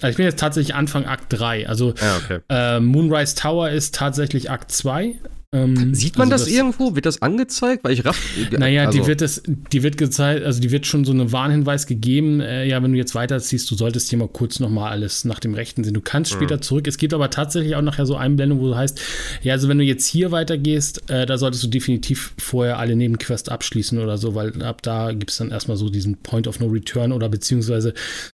Also 0.01 0.11
ich 0.11 0.17
bin 0.17 0.25
jetzt 0.25 0.39
tatsächlich 0.39 0.73
Anfang 0.73 1.05
Akt 1.05 1.27
3. 1.29 1.67
Also 1.67 1.93
ah, 2.01 2.17
okay. 2.17 2.39
äh, 2.49 2.79
Moonrise 2.79 3.35
Tower 3.35 3.69
ist 3.69 3.93
tatsächlich 3.93 4.49
Akt 4.49 4.71
2. 4.71 5.19
Ähm, 5.53 5.93
Sieht 5.93 6.17
man 6.17 6.31
also 6.31 6.43
das, 6.43 6.45
das, 6.45 6.53
irgendwo? 6.53 6.95
Wird 6.95 7.05
das 7.05 7.21
angezeigt? 7.21 7.83
Weil 7.83 7.93
ich 7.93 8.03
raff. 8.03 8.19
Naja, 8.51 8.87
also. 8.87 8.99
die 8.99 9.07
wird 9.07 9.21
das, 9.21 9.43
die 9.45 9.83
wird 9.83 9.97
gezeigt, 9.97 10.43
also 10.43 10.59
die 10.59 10.71
wird 10.71 10.87
schon 10.87 11.05
so 11.05 11.11
eine 11.11 11.31
Warnhinweis 11.31 11.85
gegeben. 11.85 12.41
Äh, 12.41 12.65
ja, 12.65 12.81
wenn 12.81 12.91
du 12.91 12.97
jetzt 12.97 13.13
weiterziehst, 13.13 13.69
du 13.69 13.75
solltest 13.75 14.09
hier 14.09 14.17
mal 14.17 14.27
kurz 14.27 14.59
nochmal 14.59 14.91
alles 14.91 15.25
nach 15.25 15.39
dem 15.39 15.53
Rechten 15.53 15.83
sehen. 15.83 15.93
Du 15.93 16.01
kannst 16.01 16.31
hm. 16.31 16.39
später 16.39 16.57
mhm. 16.57 16.61
zurück. 16.63 16.87
Es 16.87 16.97
gibt 16.97 17.13
aber 17.13 17.29
tatsächlich 17.29 17.75
auch 17.75 17.81
nachher 17.81 18.07
so 18.07 18.15
Einblendungen, 18.15 18.63
wo 18.63 18.69
du 18.69 18.75
heißt, 18.75 18.99
ja, 19.43 19.53
also 19.53 19.69
wenn 19.69 19.77
du 19.77 19.83
jetzt 19.83 20.07
hier 20.07 20.31
weitergehst, 20.31 21.09
äh, 21.11 21.27
da 21.27 21.37
solltest 21.37 21.63
du 21.63 21.67
definitiv 21.67 22.33
vorher 22.39 22.79
alle 22.79 22.95
Nebenquests 22.95 23.49
abschließen 23.49 23.99
oder 23.99 24.17
so, 24.17 24.33
weil 24.33 24.63
ab 24.63 24.81
da 24.81 25.11
gibt 25.11 25.29
es 25.29 25.37
dann 25.37 25.51
erstmal 25.51 25.77
so 25.77 25.89
diesen 25.89 26.17
Point 26.17 26.47
of 26.47 26.59
No 26.59 26.67
Return 26.67 27.11
oder 27.11 27.29
beziehungsweise 27.29 27.93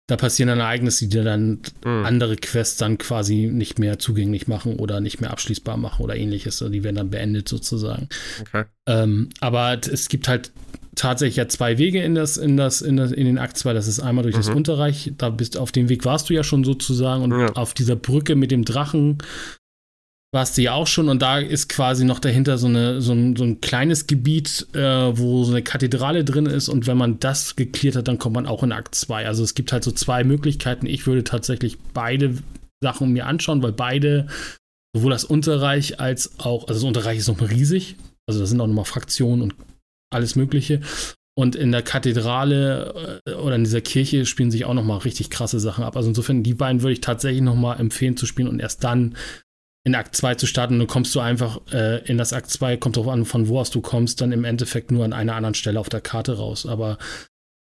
da 0.08 0.18
passieren 0.18 0.50
dann 0.50 0.60
Ereignisse, 0.60 1.06
die 1.06 1.10
dir 1.10 1.24
dann 1.24 1.62
mhm. 1.84 2.06
andere 2.06 2.36
Quests 2.36 2.78
dann 2.78 2.98
quasi 2.98 3.50
nicht 3.52 3.80
mehr 3.80 3.98
zugänglich 3.98 4.48
machen 4.48 4.78
oder 4.78 5.00
nicht 5.00 5.20
mehr 5.20 5.32
abschließbar 5.32 5.78
machen 5.78 6.04
oder 6.04 6.16
ähnliches. 6.16 6.62
Also 6.62 6.72
die 6.72 6.84
werden 6.84 6.98
dann 6.98 7.10
beendet 7.10 7.50
sozusagen. 7.50 8.08
Okay. 8.42 8.66
Ähm, 8.88 9.30
aber 9.40 9.80
es 9.92 10.08
gibt 10.08 10.28
halt 10.28 10.52
tatsächlich 10.96 11.38
ja 11.38 11.48
zwei 11.48 11.78
Wege 11.78 12.02
in 12.04 12.16
das, 12.16 12.38
in 12.38 12.56
das, 12.56 12.82
in 12.82 12.98
das, 12.98 13.12
in 13.12 13.26
den 13.26 13.40
Akt 13.40 13.58
2. 13.58 13.74
Das 13.74 13.88
ist 13.88 14.00
einmal 14.00 14.24
durch 14.24 14.36
mhm. 14.36 14.40
das 14.40 14.50
Unterreich, 14.50 15.12
da 15.18 15.30
bist 15.30 15.58
auf 15.58 15.72
dem 15.72 15.90
Weg 15.90 16.06
warst 16.06 16.30
du 16.30 16.34
ja 16.34 16.44
schon 16.44 16.64
sozusagen 16.64 17.24
und 17.24 17.32
ja. 17.32 17.52
auf 17.54 17.74
dieser 17.74 17.96
Brücke 17.96 18.36
mit 18.36 18.52
dem 18.52 18.64
Drachen 18.64 19.18
warst 20.36 20.58
du 20.58 20.62
ja 20.62 20.74
auch 20.74 20.86
schon 20.86 21.08
und 21.08 21.22
da 21.22 21.40
ist 21.40 21.70
quasi 21.70 22.04
noch 22.04 22.20
dahinter 22.20 22.58
so, 22.58 22.68
eine, 22.68 23.02
so, 23.02 23.14
ein, 23.14 23.38
so 23.38 23.46
ein 23.46 23.62
kleines 23.62 24.06
Gebiet, 24.06 24.68
äh, 24.74 25.18
wo 25.18 25.46
so 25.46 25.54
eine 25.54 25.64
Kathedrale 25.64 26.26
drin 26.26 26.46
ist 26.46 26.68
und 26.68 26.88
wenn 26.88 26.98
man 26.98 27.20
das 27.20 27.56
geklärt 27.56 27.96
hat, 27.96 28.10
dann 28.10 28.20
kommt 28.20 28.36
man 28.36 28.46
auch 28.46 28.62
in 28.62 28.74
Akt 28.74 28.96
2. 28.96 29.26
Also 29.26 29.46
es 29.46 29.56
gibt 29.56 29.72
halt 29.72 29.86
so 29.86 29.92
zwei 29.92 30.26
Möglichkeiten. 30.26 30.88
Ich 30.88 31.08
würde 31.08 31.24
tatsächlich 31.24 31.78
beide 31.94 32.36
Sachen 32.84 33.14
mir 33.14 33.28
anschauen, 33.28 33.64
weil 33.64 33.72
beide, 33.72 34.28
sowohl 34.94 35.12
das 35.12 35.24
Unterreich 35.24 36.02
als 36.02 36.38
auch, 36.38 36.68
also 36.68 36.82
das 36.82 36.84
Unterreich 36.84 37.18
ist 37.18 37.30
noch 37.30 37.40
riesig, 37.42 37.96
also 38.28 38.42
da 38.42 38.46
sind 38.46 38.60
auch 38.60 38.68
nochmal 38.68 38.84
Fraktionen 38.84 39.42
und 39.42 39.56
alles 40.14 40.36
Mögliche. 40.36 40.82
Und 41.38 41.56
in 41.56 41.72
der 41.72 41.82
Kathedrale 41.82 43.22
äh, 43.26 43.32
oder 43.36 43.56
in 43.56 43.64
dieser 43.64 43.82
Kirche 43.82 44.26
spielen 44.26 44.52
sich 44.52 44.66
auch 44.66 44.74
nochmal 44.74 45.00
richtig 45.00 45.30
krasse 45.30 45.62
Sachen 45.62 45.86
ab. 45.86 45.96
Also 45.96 46.10
insofern, 46.10 46.44
die 46.44 46.54
beiden 46.54 46.82
würde 46.82 46.94
ich 46.94 47.02
tatsächlich 47.02 47.42
nochmal 47.42 47.80
empfehlen 47.80 48.18
zu 48.18 48.26
spielen 48.26 48.50
und 48.50 48.60
erst 48.60 48.84
dann 48.84 49.16
in 49.86 49.96
Akt 49.96 50.16
2 50.16 50.36
zu 50.36 50.48
starten. 50.48 50.80
Dann 50.80 50.88
kommst 50.88 51.16
du 51.16 51.22
einfach 51.22 51.62
äh, 51.72 52.04
in 52.06 52.18
das 52.18 52.34
Akt 52.34 52.50
2, 52.50 52.76
kommt 52.78 52.98
darauf 52.98 53.12
an, 53.12 53.24
von 53.24 53.48
wo 53.48 53.60
aus 53.60 53.70
du 53.70 53.80
kommst, 53.80 54.20
dann 54.20 54.34
im 54.34 54.44
Endeffekt 54.44 54.92
nur 54.92 55.06
an 55.06 55.14
einer 55.14 55.36
anderen 55.36 55.56
Stelle 55.56 55.80
auf 55.80 55.90
der 55.90 56.02
Karte 56.02 56.38
raus. 56.38 56.66
Aber, 56.66 56.98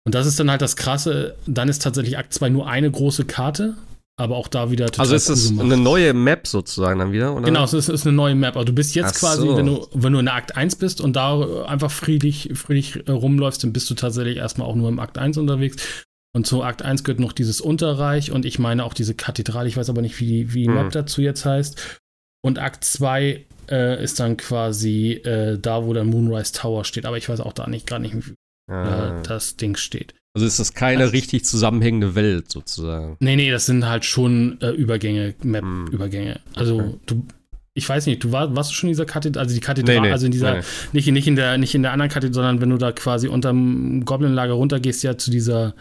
und 0.06 0.14
das 0.14 0.28
ist 0.28 0.40
dann 0.40 0.52
halt 0.52 0.62
das 0.62 0.76
Krasse, 0.76 1.36
dann 1.48 1.70
ist 1.70 1.82
tatsächlich 1.82 2.18
Akt 2.18 2.34
2 2.34 2.50
nur 2.50 2.68
eine 2.68 2.92
große 2.92 3.26
Karte, 3.26 3.76
aber 4.18 4.36
auch 4.36 4.50
da 4.50 4.70
wieder 4.70 4.88
total 4.88 5.04
Also 5.04 5.16
ist 5.16 5.30
es 5.30 5.58
eine 5.58 5.78
neue 5.78 6.14
Map 6.14 6.46
sozusagen 6.46 7.00
dann 7.00 7.14
wieder, 7.14 7.34
oder? 7.34 7.46
Genau, 7.46 7.64
es 7.64 7.72
ist, 7.72 7.88
ist 7.88 8.06
eine 8.06 8.16
neue 8.16 8.36
Map. 8.36 8.58
Aber 8.58 8.66
du 8.66 8.74
bist 8.74 8.94
jetzt 8.94 9.16
Ach 9.16 9.20
quasi, 9.20 9.48
so. 9.48 9.56
wenn 9.56 9.66
du, 9.66 9.88
wenn 9.94 10.12
du 10.12 10.20
in 10.20 10.26
der 10.26 10.36
Akt 10.36 10.58
1 10.58 10.76
bist 10.76 11.00
und 11.00 11.16
da 11.16 11.64
einfach 11.64 11.90
friedlich, 11.90 12.52
friedlich 12.54 13.08
äh, 13.08 13.12
rumläufst, 13.12 13.64
dann 13.64 13.72
bist 13.72 13.90
du 13.90 13.94
tatsächlich 13.94 14.36
erstmal 14.36 14.68
auch 14.68 14.76
nur 14.76 14.90
im 14.90 15.00
Akt 15.00 15.18
1 15.18 15.38
unterwegs. 15.38 16.06
Und 16.36 16.46
zu 16.46 16.64
Akt 16.64 16.82
1 16.82 17.06
gehört 17.06 17.22
noch 17.22 17.32
dieses 17.32 17.62
Unterreich 17.62 18.32
und 18.32 18.46
ich 18.46 18.60
meine 18.60 18.84
auch 18.84 18.94
diese 18.94 19.16
Kathedrale. 19.16 19.70
Ich 19.70 19.78
weiß 19.78 19.90
aber 19.90 20.02
nicht, 20.02 20.20
wie, 20.20 20.54
wie 20.54 20.64
die 20.64 20.68
hm. 20.68 20.76
Map 20.76 20.92
dazu 20.92 21.22
jetzt 21.22 21.46
heißt. 21.46 22.02
Und 22.42 22.60
Akt 22.60 22.84
2 22.84 23.46
äh, 23.70 24.04
ist 24.04 24.20
dann 24.20 24.38
quasi 24.38 25.14
äh, 25.14 25.58
da, 25.60 25.86
wo 25.86 25.94
der 25.94 26.04
Moonrise 26.04 26.54
Tower 26.54 26.86
steht. 26.86 27.06
Aber 27.06 27.18
ich 27.18 27.28
weiß 27.30 27.42
auch 27.42 27.54
da 27.54 27.68
nicht 27.68 27.88
gerade 27.88 28.04
nicht, 28.04 28.16
wie 28.16 28.34
ah. 28.72 29.22
das 29.24 29.58
Ding 29.58 29.76
steht. 29.76 30.14
Also 30.36 30.46
ist 30.46 30.60
das 30.60 30.74
keine 30.74 31.02
also, 31.02 31.12
richtig 31.12 31.44
zusammenhängende 31.44 32.16
Welt 32.16 32.52
sozusagen? 32.52 33.18
Nee, 33.20 33.36
nee, 33.36 33.52
das 33.52 33.66
sind 33.66 33.88
halt 33.88 34.06
schon 34.06 34.60
äh, 34.62 34.70
Übergänge, 34.70 35.34
Map-Übergänge. 35.44 36.36
Hm. 36.36 36.42
Also 36.54 36.78
okay. 36.78 37.00
du, 37.08 37.26
ich 37.74 37.90
weiß 37.90 38.06
nicht, 38.06 38.24
du 38.24 38.32
war, 38.32 38.56
warst 38.56 38.70
du 38.70 38.76
schon 38.76 38.90
in 38.90 38.92
dieser 38.92 39.06
Kathedrale, 39.06 39.44
also 39.44 39.56
die 39.56 39.62
Kathedrale, 39.62 40.02
nee, 40.02 40.08
nee, 40.08 40.14
also 40.14 40.28
in 40.28 40.32
dieser, 40.32 40.58
nee. 40.58 40.64
nicht, 40.94 41.12
nicht, 41.12 41.28
in 41.28 41.36
der, 41.36 41.58
nicht 41.58 41.74
in 41.74 41.82
der 41.82 41.94
anderen 41.94 42.12
Kathedrale, 42.12 42.34
sondern 42.34 42.62
wenn 42.62 42.70
du 42.70 42.78
da 42.78 42.92
quasi 42.92 43.28
unterm 43.28 44.06
Goblin-Lager 44.06 44.54
runtergehst, 44.54 45.04
ja 45.04 45.18
zu 45.18 45.32
dieser, 45.32 45.74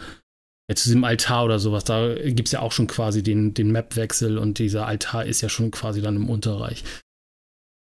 ja, 0.69 0.75
zu 0.77 0.85
diesem 0.89 1.05
Altar 1.05 1.45
oder 1.45 1.59
sowas, 1.59 1.85
da 1.85 2.15
gibt 2.15 2.49
es 2.49 2.53
ja 2.53 2.61
auch 2.61 2.73
schon 2.73 2.87
quasi 2.87 3.23
den, 3.23 3.55
den 3.55 3.73
Map-Wechsel 3.73 4.39
und 4.39 4.59
dieser 4.59 4.87
Altar 4.87 5.25
ist 5.25 5.41
ja 5.41 5.49
schon 5.49 5.71
quasi 5.71 6.03
dann 6.03 6.17
im 6.17 6.29
Unterreich. 6.29 6.85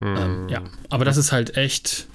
Hm. 0.04 0.16
Ähm, 0.16 0.50
ja, 0.50 0.64
aber 0.90 1.06
das 1.06 1.18
ist 1.18 1.32
halt 1.32 1.58
echt, 1.58 2.08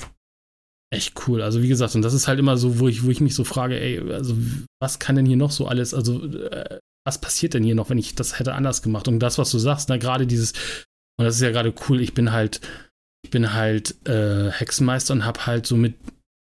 echt 0.92 1.26
cool. 1.26 1.42
Also 1.42 1.62
wie 1.62 1.68
gesagt, 1.68 1.94
und 1.96 2.02
das 2.02 2.14
ist 2.14 2.28
halt 2.28 2.38
immer 2.38 2.56
so, 2.56 2.78
wo 2.78 2.88
ich, 2.88 3.04
wo 3.04 3.10
ich 3.10 3.20
mich 3.20 3.34
so 3.34 3.42
frage, 3.42 3.80
ey, 3.80 3.98
also 4.12 4.36
was 4.80 5.00
kann 5.00 5.16
denn 5.16 5.26
hier 5.26 5.36
noch 5.36 5.50
so 5.50 5.66
alles, 5.66 5.92
also 5.92 6.24
äh, 6.24 6.78
was 7.04 7.20
passiert 7.20 7.54
denn 7.54 7.64
hier 7.64 7.74
noch, 7.74 7.90
wenn 7.90 7.98
ich 7.98 8.14
das 8.14 8.38
hätte 8.38 8.54
anders 8.54 8.82
gemacht? 8.82 9.08
Und 9.08 9.18
das, 9.18 9.38
was 9.38 9.50
du 9.50 9.58
sagst, 9.58 9.88
na 9.88 9.96
gerade 9.96 10.26
dieses, 10.26 10.52
und 11.18 11.24
das 11.24 11.34
ist 11.36 11.42
ja 11.42 11.50
gerade 11.50 11.74
cool, 11.88 12.00
ich 12.00 12.14
bin 12.14 12.30
halt, 12.30 12.60
ich 13.24 13.30
bin 13.30 13.54
halt 13.54 14.06
äh, 14.06 14.50
Hexenmeister 14.50 15.14
und 15.14 15.24
hab 15.24 15.46
halt 15.46 15.66
so 15.66 15.76
mit 15.76 15.94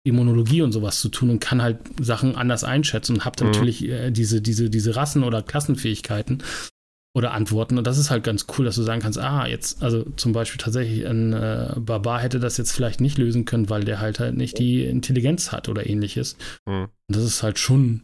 Immunologie 0.05 0.61
und 0.61 0.71
sowas 0.71 0.99
zu 0.99 1.09
tun 1.09 1.29
und 1.29 1.39
kann 1.39 1.61
halt 1.61 1.77
Sachen 1.99 2.35
anders 2.35 2.63
einschätzen 2.63 3.15
und 3.15 3.25
hab 3.25 3.39
mhm. 3.39 3.47
natürlich 3.47 3.87
äh, 3.87 4.11
diese, 4.11 4.41
diese, 4.41 4.69
diese 4.69 4.95
Rassen- 4.95 5.23
oder 5.23 5.41
Klassenfähigkeiten 5.41 6.43
oder 7.15 7.31
Antworten. 7.31 7.77
Und 7.77 7.87
das 7.87 7.97
ist 7.97 8.09
halt 8.09 8.23
ganz 8.23 8.47
cool, 8.57 8.65
dass 8.65 8.75
du 8.75 8.81
sagen 8.81 9.01
kannst, 9.01 9.19
ah, 9.19 9.47
jetzt, 9.47 9.81
also 9.81 10.03
zum 10.15 10.33
Beispiel 10.33 10.59
tatsächlich 10.59 11.05
ein 11.07 11.33
äh, 11.33 11.75
Barbar 11.77 12.19
hätte 12.19 12.39
das 12.39 12.57
jetzt 12.57 12.71
vielleicht 12.71 13.01
nicht 13.01 13.17
lösen 13.17 13.45
können, 13.45 13.69
weil 13.69 13.83
der 13.83 13.99
halt 13.99 14.19
halt 14.19 14.35
nicht 14.35 14.57
die 14.59 14.83
Intelligenz 14.83 15.51
hat 15.51 15.69
oder 15.69 15.87
ähnliches. 15.87 16.37
Mhm. 16.65 16.83
Und 17.07 17.15
das 17.15 17.23
ist 17.23 17.43
halt 17.43 17.59
schon, 17.59 18.01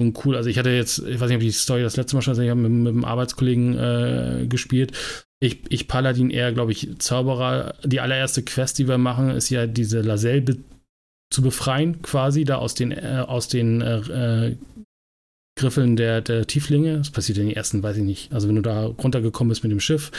schon 0.00 0.14
cool. 0.24 0.36
Also 0.36 0.48
ich 0.48 0.58
hatte 0.58 0.70
jetzt, 0.70 1.00
ich 1.00 1.20
weiß 1.20 1.28
nicht, 1.28 1.36
ob 1.36 1.42
ich 1.42 1.48
die 1.48 1.58
Story 1.58 1.82
das 1.82 1.96
letzte 1.96 2.16
Mal 2.16 2.22
schon 2.22 2.40
ich 2.40 2.48
habe 2.48 2.60
mit, 2.60 2.70
mit 2.70 2.92
einem 2.92 3.04
Arbeitskollegen 3.04 3.76
äh, 3.76 4.46
gespielt. 4.48 4.92
Ich, 5.38 5.64
ich 5.68 5.86
Paladin 5.86 6.30
eher, 6.30 6.52
glaube 6.52 6.72
ich, 6.72 6.98
Zauberer. 6.98 7.74
Die 7.84 8.00
allererste 8.00 8.42
Quest, 8.42 8.78
die 8.78 8.88
wir 8.88 8.96
machen, 8.96 9.30
ist 9.30 9.50
ja 9.50 9.66
diese 9.66 10.00
Laselle 10.00 10.56
zu 11.32 11.42
befreien, 11.42 12.02
quasi, 12.02 12.44
da 12.44 12.56
aus 12.56 12.74
den, 12.74 12.92
äh, 12.92 13.24
aus 13.26 13.48
den 13.48 13.80
äh, 13.80 14.48
äh 14.48 14.56
Griffeln 15.58 15.96
der, 15.96 16.20
der 16.20 16.46
Tieflinge. 16.46 16.98
Das 16.98 17.10
passiert 17.10 17.38
in 17.38 17.46
den 17.46 17.56
ersten, 17.56 17.82
weiß 17.82 17.96
ich 17.96 18.02
nicht. 18.02 18.32
Also 18.32 18.46
wenn 18.46 18.56
du 18.56 18.62
da 18.62 18.84
runtergekommen 18.84 19.48
bist 19.48 19.62
mit 19.62 19.72
dem 19.72 19.80
Schiff, 19.80 20.10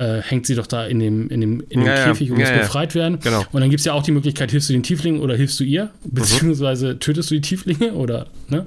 äh, 0.00 0.22
hängt 0.22 0.46
sie 0.46 0.54
doch 0.54 0.66
da 0.66 0.86
in 0.86 0.98
dem, 0.98 1.28
in 1.28 1.40
dem, 1.40 1.60
in 1.68 1.80
dem 1.80 1.86
ja, 1.86 2.04
Käfig 2.04 2.30
und 2.30 2.38
ja, 2.38 2.46
muss 2.46 2.50
ja, 2.50 2.62
befreit 2.62 2.94
werden. 2.94 3.20
Genau. 3.20 3.44
Und 3.52 3.60
dann 3.60 3.70
gibt 3.70 3.80
es 3.80 3.86
ja 3.86 3.92
auch 3.92 4.02
die 4.02 4.12
Möglichkeit, 4.12 4.50
hilfst 4.50 4.68
du 4.68 4.72
den 4.72 4.82
Tieflingen 4.82 5.20
oder 5.20 5.36
hilfst 5.36 5.60
du 5.60 5.64
ihr? 5.64 5.90
Mhm. 6.04 6.14
Beziehungsweise 6.14 6.98
tötest 6.98 7.30
du 7.30 7.36
die 7.36 7.40
Tieflinge 7.42 7.92
oder, 7.92 8.28
ne? 8.48 8.66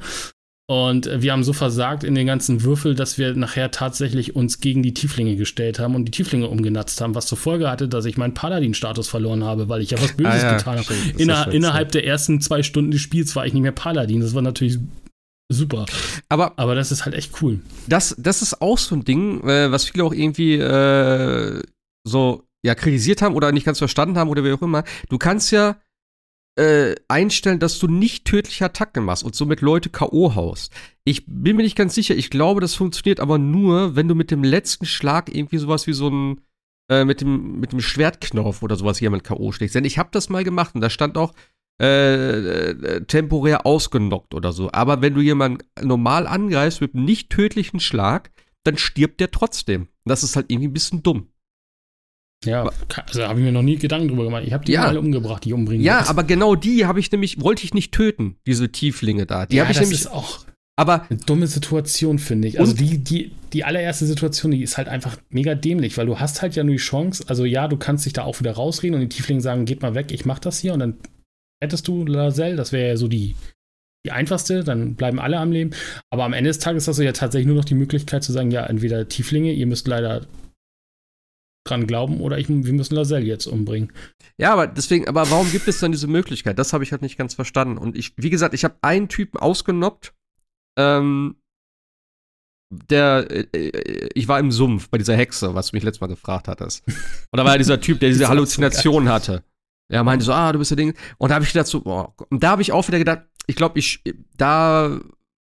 Und 0.69 1.09
wir 1.21 1.31
haben 1.31 1.45
so 1.45 1.53
versagt 1.53 2.03
in 2.03 2.13
den 2.13 2.27
ganzen 2.27 2.61
Würfel, 2.61 2.93
dass 2.93 3.17
wir 3.17 3.33
nachher 3.35 3.71
tatsächlich 3.71 4.35
uns 4.35 4.59
gegen 4.59 4.83
die 4.83 4.93
Tieflinge 4.93 5.37
gestellt 5.37 5.79
haben 5.79 5.95
und 5.95 6.03
die 6.03 6.11
Tieflinge 6.11 6.49
umgenatzt 6.49 6.99
haben, 6.99 7.15
was 7.15 7.25
zur 7.25 7.37
Folge 7.37 7.69
hatte, 7.69 7.87
dass 7.87 8.03
ich 8.03 8.17
meinen 8.17 8.33
Paladin-Status 8.33 9.07
verloren 9.07 9.45
habe, 9.45 9.69
weil 9.69 9.81
ich 9.81 9.91
ja 9.91 10.01
was 10.01 10.17
Böses 10.17 10.43
ah, 10.43 10.51
ja, 10.51 10.57
getan 10.57 10.77
habe. 10.77 10.93
Inner, 11.17 11.47
innerhalb 11.53 11.93
der 11.93 12.05
ersten 12.05 12.41
zwei 12.41 12.63
Stunden 12.63 12.91
des 12.91 12.99
Spiels 12.99 13.33
war 13.37 13.45
ich 13.45 13.53
nicht 13.53 13.63
mehr 13.63 13.71
Paladin. 13.71 14.19
Das 14.19 14.35
war 14.35 14.41
natürlich 14.41 14.77
super. 15.49 15.85
Aber, 16.27 16.59
aber 16.59 16.75
das 16.75 16.91
ist 16.91 17.05
halt 17.05 17.15
echt 17.15 17.41
cool. 17.41 17.61
Das, 17.87 18.13
das 18.17 18.41
ist 18.41 18.61
auch 18.61 18.77
so 18.77 18.93
ein 18.95 19.05
Ding, 19.05 19.47
äh, 19.47 19.71
was 19.71 19.85
viele 19.85 20.03
auch 20.03 20.13
irgendwie 20.13 20.55
äh, 20.55 21.61
so 22.03 22.43
ja, 22.65 22.75
kritisiert 22.75 23.21
haben 23.21 23.35
oder 23.35 23.53
nicht 23.53 23.65
ganz 23.65 23.77
verstanden 23.77 24.17
haben 24.17 24.29
oder 24.29 24.43
wie 24.43 24.51
auch 24.51 24.61
immer. 24.61 24.83
Du 25.07 25.17
kannst 25.17 25.51
ja 25.51 25.77
äh, 26.57 26.95
einstellen, 27.07 27.59
dass 27.59 27.79
du 27.79 27.87
nicht 27.87 28.25
tödliche 28.25 28.65
Attacken 28.65 29.05
machst 29.05 29.23
und 29.23 29.35
somit 29.35 29.61
Leute 29.61 29.89
K.O. 29.89 30.35
haust. 30.35 30.73
Ich 31.03 31.25
bin 31.27 31.55
mir 31.55 31.63
nicht 31.63 31.77
ganz 31.77 31.95
sicher. 31.95 32.15
Ich 32.15 32.29
glaube, 32.29 32.61
das 32.61 32.73
funktioniert 32.75 33.19
aber 33.19 33.37
nur, 33.37 33.95
wenn 33.95 34.07
du 34.07 34.15
mit 34.15 34.31
dem 34.31 34.43
letzten 34.43 34.85
Schlag 34.85 35.33
irgendwie 35.33 35.57
sowas 35.57 35.87
wie 35.87 35.93
so 35.93 36.09
ein 36.09 36.41
äh, 36.89 37.05
mit 37.05 37.21
dem 37.21 37.59
mit 37.59 37.73
dem 37.73 37.81
Schwertknopf 37.81 38.63
oder 38.63 38.75
sowas 38.75 38.99
jemand 38.99 39.23
K.O. 39.23 39.51
schlägst. 39.51 39.75
Denn 39.75 39.85
ich 39.85 39.97
habe 39.97 40.09
das 40.11 40.29
mal 40.29 40.43
gemacht 40.43 40.73
und 40.73 40.81
da 40.81 40.89
stand 40.89 41.17
auch 41.17 41.33
äh, 41.79 42.71
äh, 42.71 43.05
temporär 43.05 43.67
ausgenockt 43.67 44.33
oder 44.33 44.51
so. 44.51 44.71
Aber 44.71 45.01
wenn 45.01 45.13
du 45.13 45.21
jemanden 45.21 45.63
normal 45.81 46.25
angreifst 46.25 46.81
mit 46.81 46.95
einem 46.95 47.05
nicht 47.05 47.29
tödlichen 47.29 47.79
Schlag, 47.79 48.31
dann 48.63 48.77
stirbt 48.77 49.19
der 49.19 49.31
trotzdem. 49.31 49.87
das 50.05 50.23
ist 50.23 50.35
halt 50.35 50.49
irgendwie 50.49 50.69
ein 50.69 50.73
bisschen 50.73 51.03
dumm. 51.03 51.29
Ja, 52.45 52.69
also 53.07 53.23
habe 53.23 53.39
ich 53.39 53.45
mir 53.45 53.51
noch 53.51 53.63
nie 53.63 53.77
Gedanken 53.77 54.09
drüber 54.09 54.25
gemacht. 54.25 54.43
Ich 54.45 54.53
habe 54.53 54.63
die 54.63 54.73
ja. 54.73 54.83
alle 54.83 54.99
umgebracht, 54.99 55.43
die 55.43 55.53
umbringen. 55.53 55.83
Ja, 55.83 56.07
aber 56.07 56.23
genau 56.23 56.55
die 56.55 56.85
habe 56.85 56.99
ich 56.99 57.11
nämlich, 57.11 57.41
wollte 57.41 57.63
ich 57.63 57.73
nicht 57.73 57.91
töten, 57.91 58.37
diese 58.45 58.71
Tieflinge 58.71 59.25
da. 59.25 59.45
Die 59.45 59.55
ja, 59.55 59.63
habe 59.63 59.71
ich 59.71 59.77
das 59.77 59.87
nämlich. 59.87 60.01
Ist 60.01 60.11
auch 60.11 60.45
aber 60.79 61.07
eine 61.09 61.19
dumme 61.19 61.47
Situation, 61.47 62.19
finde 62.19 62.47
ich. 62.47 62.59
Also 62.59 62.73
die, 62.73 62.99
die, 62.99 63.31
die 63.51 63.63
allererste 63.63 64.05
Situation, 64.05 64.51
die 64.51 64.61
ist 64.61 64.77
halt 64.77 64.87
einfach 64.87 65.17
mega 65.29 65.55
dämlich, 65.55 65.97
weil 65.97 66.05
du 66.05 66.19
hast 66.19 66.43
halt 66.43 66.55
ja 66.55 66.63
nur 66.63 66.75
die 66.75 66.81
Chance, 66.81 67.23
also 67.27 67.45
ja, 67.45 67.67
du 67.67 67.77
kannst 67.77 68.05
dich 68.05 68.13
da 68.13 68.23
auch 68.23 68.39
wieder 68.39 68.51
rausreden 68.51 68.93
und 68.93 69.01
die 69.01 69.09
Tieflinge 69.09 69.41
sagen, 69.41 69.65
geht 69.65 69.81
mal 69.81 69.95
weg, 69.95 70.11
ich 70.11 70.25
mach 70.25 70.37
das 70.37 70.59
hier 70.59 70.73
und 70.73 70.79
dann 70.79 70.97
hättest 71.63 71.87
du 71.87 72.05
Laselle, 72.05 72.55
das 72.55 72.71
wäre 72.71 72.89
ja 72.89 72.97
so 72.97 73.07
die, 73.07 73.35
die 74.05 74.11
einfachste, 74.11 74.63
dann 74.63 74.93
bleiben 74.93 75.19
alle 75.19 75.39
am 75.39 75.51
Leben. 75.51 75.71
Aber 76.11 76.25
am 76.25 76.33
Ende 76.33 76.51
des 76.51 76.59
Tages 76.59 76.87
hast 76.87 76.99
du 76.99 77.03
ja 77.03 77.11
tatsächlich 77.11 77.47
nur 77.47 77.55
noch 77.57 77.65
die 77.65 77.73
Möglichkeit 77.73 78.23
zu 78.23 78.31
sagen, 78.31 78.51
ja, 78.51 78.63
entweder 78.67 79.07
Tieflinge, 79.07 79.53
ihr 79.53 79.65
müsst 79.65 79.87
leider 79.87 80.27
dran 81.69 81.87
glauben 81.87 82.21
oder 82.21 82.37
ich, 82.37 82.49
wir 82.49 82.73
müssen 82.73 82.95
Laselle 82.95 83.25
jetzt 83.25 83.45
umbringen. 83.45 83.91
Ja, 84.37 84.53
aber 84.53 84.67
deswegen, 84.67 85.07
aber 85.07 85.29
warum 85.29 85.51
gibt 85.51 85.67
es 85.67 85.79
dann 85.79 85.91
diese 85.91 86.07
Möglichkeit? 86.07 86.59
Das 86.59 86.73
habe 86.73 86.83
ich 86.83 86.91
halt 86.91 87.01
nicht 87.01 87.17
ganz 87.17 87.33
verstanden. 87.33 87.77
Und 87.77 87.97
ich, 87.97 88.13
wie 88.17 88.29
gesagt, 88.29 88.53
ich 88.53 88.63
habe 88.63 88.75
einen 88.81 89.09
Typen 89.09 89.39
ausgenockt, 89.39 90.13
ähm, 90.77 91.37
der, 92.69 93.27
äh, 93.29 93.47
äh, 93.53 94.09
ich 94.13 94.27
war 94.27 94.39
im 94.39 94.51
Sumpf 94.51 94.89
bei 94.89 94.97
dieser 94.97 95.15
Hexe, 95.15 95.55
was 95.55 95.67
du 95.67 95.75
mich 95.75 95.83
letztes 95.83 96.01
Mal 96.01 96.07
gefragt 96.07 96.47
hattest. 96.47 96.85
Und 96.87 97.37
da 97.37 97.45
war 97.45 97.53
ja 97.53 97.57
dieser 97.57 97.79
Typ, 97.79 97.99
der 97.99 98.09
diese 98.09 98.27
Halluzination 98.27 99.09
hatte. 99.09 99.43
Er 99.89 100.03
meinte 100.03 100.25
so, 100.25 100.33
ah, 100.33 100.51
du 100.51 100.59
bist 100.59 100.71
der 100.71 100.75
Ding. 100.75 100.93
Und 101.17 101.29
da 101.29 101.35
habe 101.35 101.45
ich 101.45 101.53
gedacht 101.53 101.67
so, 101.67 101.81
boah. 101.81 102.13
Und 102.29 102.43
da 102.43 102.51
habe 102.51 102.61
ich 102.61 102.73
auch 102.73 102.87
wieder 102.87 102.99
gedacht, 102.99 103.21
ich 103.47 103.55
glaube, 103.55 103.79
ich, 103.79 104.03
da 104.35 104.99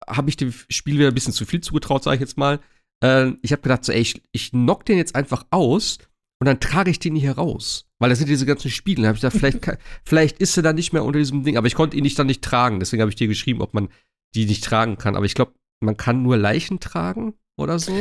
habe 0.08 0.28
ich 0.28 0.36
dem 0.36 0.52
Spiel 0.68 0.98
wieder 0.98 1.08
ein 1.08 1.14
bisschen 1.14 1.32
zu 1.32 1.46
viel 1.46 1.60
zugetraut, 1.60 2.02
sage 2.02 2.16
ich 2.16 2.20
jetzt 2.20 2.36
mal. 2.36 2.60
Äh, 3.02 3.32
ich 3.42 3.52
habe 3.52 3.62
gedacht 3.62 3.84
so, 3.84 3.92
ey, 3.92 4.00
ich, 4.00 4.22
ich 4.32 4.50
knock 4.50 4.84
den 4.84 4.98
jetzt 4.98 5.14
einfach 5.14 5.46
aus 5.50 5.98
und 6.40 6.46
dann 6.46 6.60
trage 6.60 6.90
ich 6.90 6.98
den 6.98 7.16
hier 7.16 7.32
raus. 7.32 7.86
Weil 7.98 8.10
das 8.10 8.18
sind 8.18 8.28
diese 8.28 8.46
ganzen 8.46 8.70
Spiele. 8.70 9.02
Da 9.02 9.08
habe 9.08 9.16
ich 9.16 9.22
gedacht, 9.22 9.38
vielleicht, 9.38 9.78
vielleicht 10.04 10.38
ist 10.38 10.56
er 10.56 10.62
dann 10.62 10.76
nicht 10.76 10.92
mehr 10.92 11.04
unter 11.04 11.18
diesem 11.18 11.42
Ding. 11.42 11.56
Aber 11.56 11.66
ich 11.66 11.74
konnte 11.74 11.96
ihn 11.96 12.02
nicht 12.02 12.18
dann 12.18 12.26
nicht 12.26 12.42
tragen. 12.42 12.80
Deswegen 12.80 13.00
habe 13.00 13.10
ich 13.10 13.16
dir 13.16 13.28
geschrieben, 13.28 13.62
ob 13.62 13.72
man 13.74 13.88
die 14.34 14.46
nicht 14.46 14.64
tragen 14.64 14.98
kann. 14.98 15.16
Aber 15.16 15.24
ich 15.24 15.34
glaube, 15.34 15.54
man 15.80 15.96
kann 15.96 16.22
nur 16.22 16.36
Leichen 16.36 16.80
tragen. 16.80 17.34
Oder 17.56 17.78
so. 17.78 17.92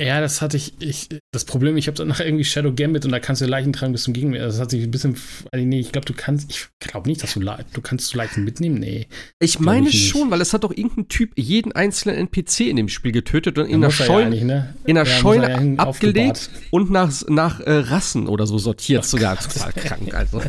Ja, 0.00 0.20
das 0.20 0.40
hatte 0.40 0.56
ich, 0.56 0.74
ich 0.80 1.08
das 1.32 1.44
Problem, 1.44 1.76
ich 1.76 1.86
habe 1.86 1.96
dann 1.96 2.08
nachher 2.08 2.24
irgendwie 2.26 2.44
Shadow 2.44 2.72
Gambit 2.74 3.04
und 3.04 3.12
da 3.12 3.20
kannst 3.20 3.42
du 3.42 3.46
Leichen 3.46 3.72
tragen 3.72 3.92
bis 3.92 4.04
zum 4.04 4.14
Gegner. 4.14 4.38
Das 4.38 4.58
hat 4.58 4.70
sich 4.70 4.82
ein 4.82 4.90
bisschen, 4.90 5.16
nee, 5.54 5.80
ich 5.80 5.92
glaube, 5.92 6.06
du 6.06 6.14
kannst, 6.14 6.50
ich 6.50 6.68
glaube 6.80 7.08
nicht, 7.08 7.22
dass 7.22 7.34
du, 7.34 7.40
du 7.40 7.80
kannst 7.82 8.12
du 8.12 8.18
Leichen 8.18 8.42
mitnehmen, 8.42 8.78
nee. 8.78 9.06
Ich 9.38 9.60
meine 9.60 9.90
ich 9.90 10.08
schon, 10.08 10.30
weil 10.30 10.40
es 10.40 10.54
hat 10.54 10.64
doch 10.64 10.70
irgendein 10.70 11.08
Typ 11.08 11.32
jeden 11.36 11.72
einzelnen 11.72 12.16
NPC 12.16 12.60
in 12.60 12.76
dem 12.76 12.88
Spiel 12.88 13.12
getötet 13.12 13.58
und 13.58 13.66
in 13.66 13.82
der 13.82 13.90
Scheune, 13.90 14.36
ja 14.36 14.44
ne? 14.44 14.74
in 14.86 14.94
der 14.94 15.04
ja, 15.04 15.10
Scheune 15.10 15.74
ja 15.76 15.82
abgelegt 15.82 16.50
und 16.70 16.90
nach, 16.90 17.12
nach 17.28 17.60
äh, 17.60 17.70
Rassen 17.70 18.28
oder 18.28 18.46
so 18.46 18.58
sortiert, 18.58 19.04
oh, 19.04 19.06
sogar 19.06 19.36
Gott. 19.36 19.52
total 19.52 19.72
krank. 19.76 20.14
Also. 20.14 20.40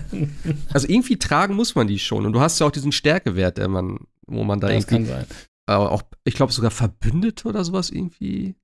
also 0.71 0.87
irgendwie 0.87 1.17
tragen 1.17 1.55
muss 1.55 1.75
man 1.75 1.87
die 1.87 1.99
schon 1.99 2.25
und 2.25 2.33
du 2.33 2.39
hast 2.39 2.59
ja 2.59 2.65
auch 2.65 2.71
diesen 2.71 2.93
Stärkewert, 2.93 3.57
der 3.57 3.67
man, 3.67 3.99
wo 4.25 4.45
man 4.45 4.61
da 4.61 4.67
das 4.69 4.85
irgendwie, 4.85 4.95
kann 4.95 5.05
sein. 5.05 5.25
Äh, 5.67 5.73
auch, 5.73 6.03
ich 6.23 6.33
glaube 6.35 6.51
sogar 6.51 6.71
Verbündete 6.71 7.47
oder 7.47 7.63
sowas 7.63 7.89
irgendwie 7.89 8.55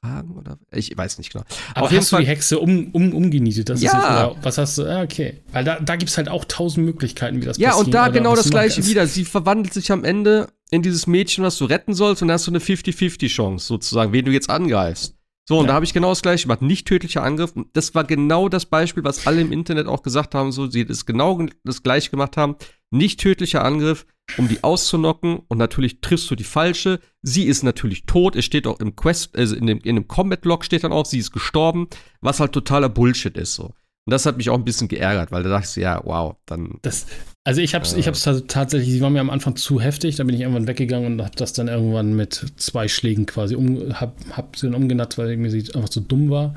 tragen 0.00 0.36
oder 0.36 0.58
ich 0.70 0.96
weiß 0.96 1.18
nicht 1.18 1.32
genau. 1.32 1.44
Aber 1.74 1.86
Auf 1.86 1.90
jeden 1.90 2.02
hast 2.02 2.10
Fall, 2.10 2.20
du 2.20 2.24
die 2.24 2.30
Hexe 2.30 2.58
um, 2.58 2.90
um, 2.92 3.12
umgenietet? 3.12 3.68
Das 3.68 3.82
ja. 3.82 4.26
Ist 4.28 4.36
was 4.42 4.58
hast 4.58 4.78
du? 4.78 4.84
Ah, 4.84 5.02
okay. 5.02 5.42
Weil 5.52 5.64
da, 5.64 5.80
da 5.80 5.96
gibt 5.96 6.10
es 6.10 6.16
halt 6.16 6.28
auch 6.28 6.44
tausend 6.44 6.86
Möglichkeiten, 6.86 7.40
wie 7.40 7.46
das 7.46 7.58
ja, 7.58 7.70
passiert. 7.70 7.94
Ja, 7.94 8.00
und 8.00 8.08
da 8.08 8.12
genau 8.12 8.36
das 8.36 8.50
gleiche 8.50 8.86
wieder. 8.86 9.06
Sie 9.06 9.24
verwandelt 9.24 9.72
sich 9.72 9.90
am 9.92 10.04
Ende 10.04 10.48
in 10.70 10.82
dieses 10.82 11.06
Mädchen, 11.06 11.44
was 11.44 11.58
du 11.58 11.64
retten 11.64 11.94
sollst, 11.94 12.22
und 12.22 12.28
dann 12.28 12.34
hast 12.34 12.46
du 12.46 12.50
eine 12.50 12.58
50-50-Chance, 12.58 13.66
sozusagen, 13.66 14.12
wen 14.12 14.24
du 14.24 14.32
jetzt 14.32 14.50
angreifst. 14.50 15.15
So, 15.48 15.58
und 15.58 15.66
ja. 15.66 15.68
da 15.68 15.74
habe 15.74 15.84
ich 15.84 15.94
genau 15.94 16.08
das 16.08 16.22
gleiche 16.22 16.44
gemacht. 16.44 16.62
Nicht 16.62 16.88
tödlicher 16.88 17.22
Angriff. 17.22 17.52
Das 17.72 17.94
war 17.94 18.02
genau 18.02 18.48
das 18.48 18.66
Beispiel, 18.66 19.04
was 19.04 19.28
alle 19.28 19.40
im 19.40 19.52
Internet 19.52 19.86
auch 19.86 20.02
gesagt 20.02 20.34
haben, 20.34 20.50
so, 20.50 20.66
sie 20.66 20.84
das 20.84 21.06
genau 21.06 21.46
das 21.62 21.84
gleiche 21.84 22.10
gemacht 22.10 22.36
haben. 22.36 22.56
Nicht 22.90 23.20
tödlicher 23.20 23.64
Angriff, 23.64 24.06
um 24.38 24.48
die 24.48 24.64
auszunocken. 24.64 25.40
Und 25.46 25.58
natürlich 25.58 26.00
triffst 26.00 26.28
du 26.30 26.34
die 26.34 26.44
falsche. 26.44 26.98
Sie 27.22 27.44
ist 27.44 27.62
natürlich 27.62 28.06
tot. 28.06 28.34
Es 28.34 28.44
steht 28.44 28.66
auch 28.66 28.80
im 28.80 28.96
Quest, 28.96 29.36
also 29.36 29.54
in 29.54 29.66
dem, 29.66 29.78
in 29.78 29.94
dem 29.94 30.08
Combat-Log 30.08 30.64
steht 30.64 30.82
dann 30.82 30.92
auch, 30.92 31.06
sie 31.06 31.18
ist 31.18 31.30
gestorben. 31.30 31.88
Was 32.20 32.40
halt 32.40 32.50
totaler 32.50 32.88
Bullshit 32.88 33.36
ist, 33.36 33.54
so. 33.54 33.72
Und 34.06 34.12
das 34.12 34.24
hat 34.24 34.36
mich 34.36 34.50
auch 34.50 34.54
ein 34.54 34.64
bisschen 34.64 34.86
geärgert, 34.86 35.32
weil 35.32 35.42
da 35.42 35.48
dachte 35.48 35.68
ich, 35.68 35.76
ja, 35.82 36.00
wow, 36.04 36.36
dann. 36.46 36.78
Das, 36.82 37.06
also 37.42 37.60
ich 37.60 37.74
hab's, 37.74 37.92
äh, 37.92 37.98
ich 37.98 38.06
hab's 38.06 38.22
tatsächlich, 38.46 38.88
sie 38.90 39.00
war 39.00 39.10
mir 39.10 39.20
am 39.20 39.30
Anfang 39.30 39.56
zu 39.56 39.80
heftig, 39.80 40.14
da 40.14 40.22
bin 40.22 40.36
ich 40.36 40.42
irgendwann 40.42 40.68
weggegangen 40.68 41.14
und 41.14 41.24
hab 41.24 41.34
das 41.34 41.52
dann 41.52 41.66
irgendwann 41.66 42.14
mit 42.14 42.52
zwei 42.56 42.86
Schlägen 42.86 43.26
quasi 43.26 43.56
um, 43.56 44.00
hab, 44.00 44.16
hab 44.30 44.56
sie 44.56 44.66
dann 44.66 44.76
umgenatzt, 44.76 45.18
weil 45.18 45.36
mir 45.36 45.50
sie 45.50 45.74
einfach 45.74 45.88
zu 45.88 46.00
dumm 46.00 46.30
war. 46.30 46.54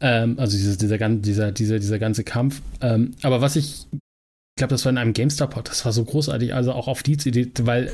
Ähm, 0.00 0.38
also 0.38 0.56
dieser, 0.56 0.76
dieser, 0.76 1.08
dieser, 1.10 1.52
dieser, 1.52 1.78
dieser 1.78 1.98
ganze 1.98 2.24
Kampf. 2.24 2.62
Ähm, 2.80 3.10
aber 3.22 3.42
was 3.42 3.56
ich, 3.56 3.86
ich 3.92 4.56
glaube, 4.56 4.70
das 4.70 4.86
war 4.86 4.90
in 4.90 4.98
einem 4.98 5.12
GameStar-Pod, 5.12 5.68
das 5.68 5.84
war 5.84 5.92
so 5.92 6.02
großartig, 6.02 6.54
also 6.54 6.72
auch 6.72 6.88
auf 6.88 7.02
die 7.02 7.12
Idee, 7.12 7.50
weil 7.60 7.92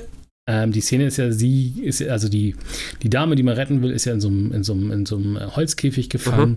ähm, 0.48 0.70
die 0.70 0.80
Szene 0.80 1.06
ist 1.06 1.16
ja, 1.16 1.32
sie 1.32 1.74
ist 1.82 2.02
also 2.02 2.28
die, 2.28 2.54
die 3.02 3.10
Dame, 3.10 3.34
die 3.34 3.42
man 3.42 3.54
retten 3.54 3.82
will, 3.82 3.90
ist 3.90 4.04
ja 4.04 4.12
in 4.12 4.20
so 4.20 4.28
einem, 4.28 4.52
in 4.52 4.62
so 4.62 4.72
einem, 4.72 4.92
in 4.92 5.06
so 5.06 5.16
einem 5.16 5.56
Holzkäfig 5.56 6.08
gefangen. 6.08 6.52
Mhm. 6.52 6.56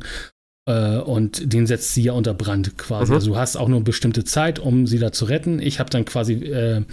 Äh, 0.67 0.97
und 0.97 1.53
den 1.53 1.67
setzt 1.67 1.93
sie 1.93 2.03
ja 2.03 2.13
unter 2.13 2.33
Brand 2.33 2.77
quasi. 2.77 3.11
Mhm. 3.11 3.15
Also 3.15 3.31
du 3.31 3.37
hast 3.37 3.55
auch 3.55 3.67
nur 3.67 3.77
eine 3.77 3.85
bestimmte 3.85 4.23
Zeit, 4.23 4.59
um 4.59 4.87
sie 4.87 4.99
da 4.99 5.11
zu 5.11 5.25
retten. 5.25 5.59
Ich 5.59 5.79
habe 5.79 5.89
dann 5.89 6.05
quasi, 6.05 6.33
äh, 6.33 6.83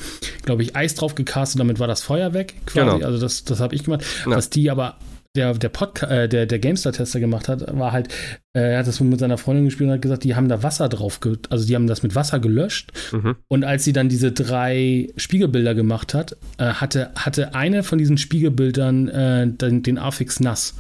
glaube 0.45 0.63
ich, 0.63 0.77
Eis 0.77 0.95
drauf 0.95 1.15
gecastet, 1.15 1.61
damit 1.61 1.79
war 1.79 1.89
das 1.89 2.03
Feuer 2.03 2.35
weg 2.35 2.55
quasi. 2.67 2.97
Genau. 2.97 3.07
Also 3.07 3.19
das, 3.19 3.45
das 3.45 3.61
habe 3.61 3.75
ich 3.75 3.85
gemacht. 3.85 4.05
Ja. 4.27 4.37
Was 4.37 4.51
die 4.51 4.71
aber 4.71 4.99
der, 5.35 5.55
der, 5.55 5.71
Podcast, 5.71 6.13
äh, 6.13 6.29
der, 6.29 6.47
der 6.47 6.59
GameStar-Tester 6.59 7.19
gemacht 7.19 7.49
hat, 7.49 7.65
war 7.75 7.93
halt, 7.93 8.09
äh, 8.53 8.73
er 8.73 8.79
hat 8.81 8.87
das 8.87 9.01
mit 9.01 9.19
seiner 9.19 9.39
Freundin 9.39 9.65
gespielt 9.65 9.89
und 9.89 9.95
hat 9.95 10.03
gesagt, 10.03 10.25
die 10.25 10.35
haben 10.35 10.49
da 10.49 10.63
Wasser 10.63 10.91
drauf, 10.91 11.21
also 11.49 11.67
die 11.67 11.75
haben 11.75 11.87
das 11.87 12.03
mit 12.03 12.15
Wasser 12.15 12.39
gelöscht. 12.39 12.93
Mhm. 13.13 13.37
Und 13.49 13.65
als 13.65 13.85
sie 13.85 13.95
dann 13.95 14.11
diese 14.11 14.33
drei 14.33 15.09
Spiegelbilder 15.17 15.75
gemacht 15.75 16.13
hat, 16.13 16.37
äh, 16.59 16.65
hatte, 16.65 17.11
hatte 17.17 17.55
eine 17.55 17.83
von 17.83 17.99
diesen 17.99 18.19
Spiegelbildern 18.19 19.09
äh, 19.09 19.47
den, 19.49 19.83
den 19.83 19.97
Affix 19.97 20.41
nass. 20.41 20.75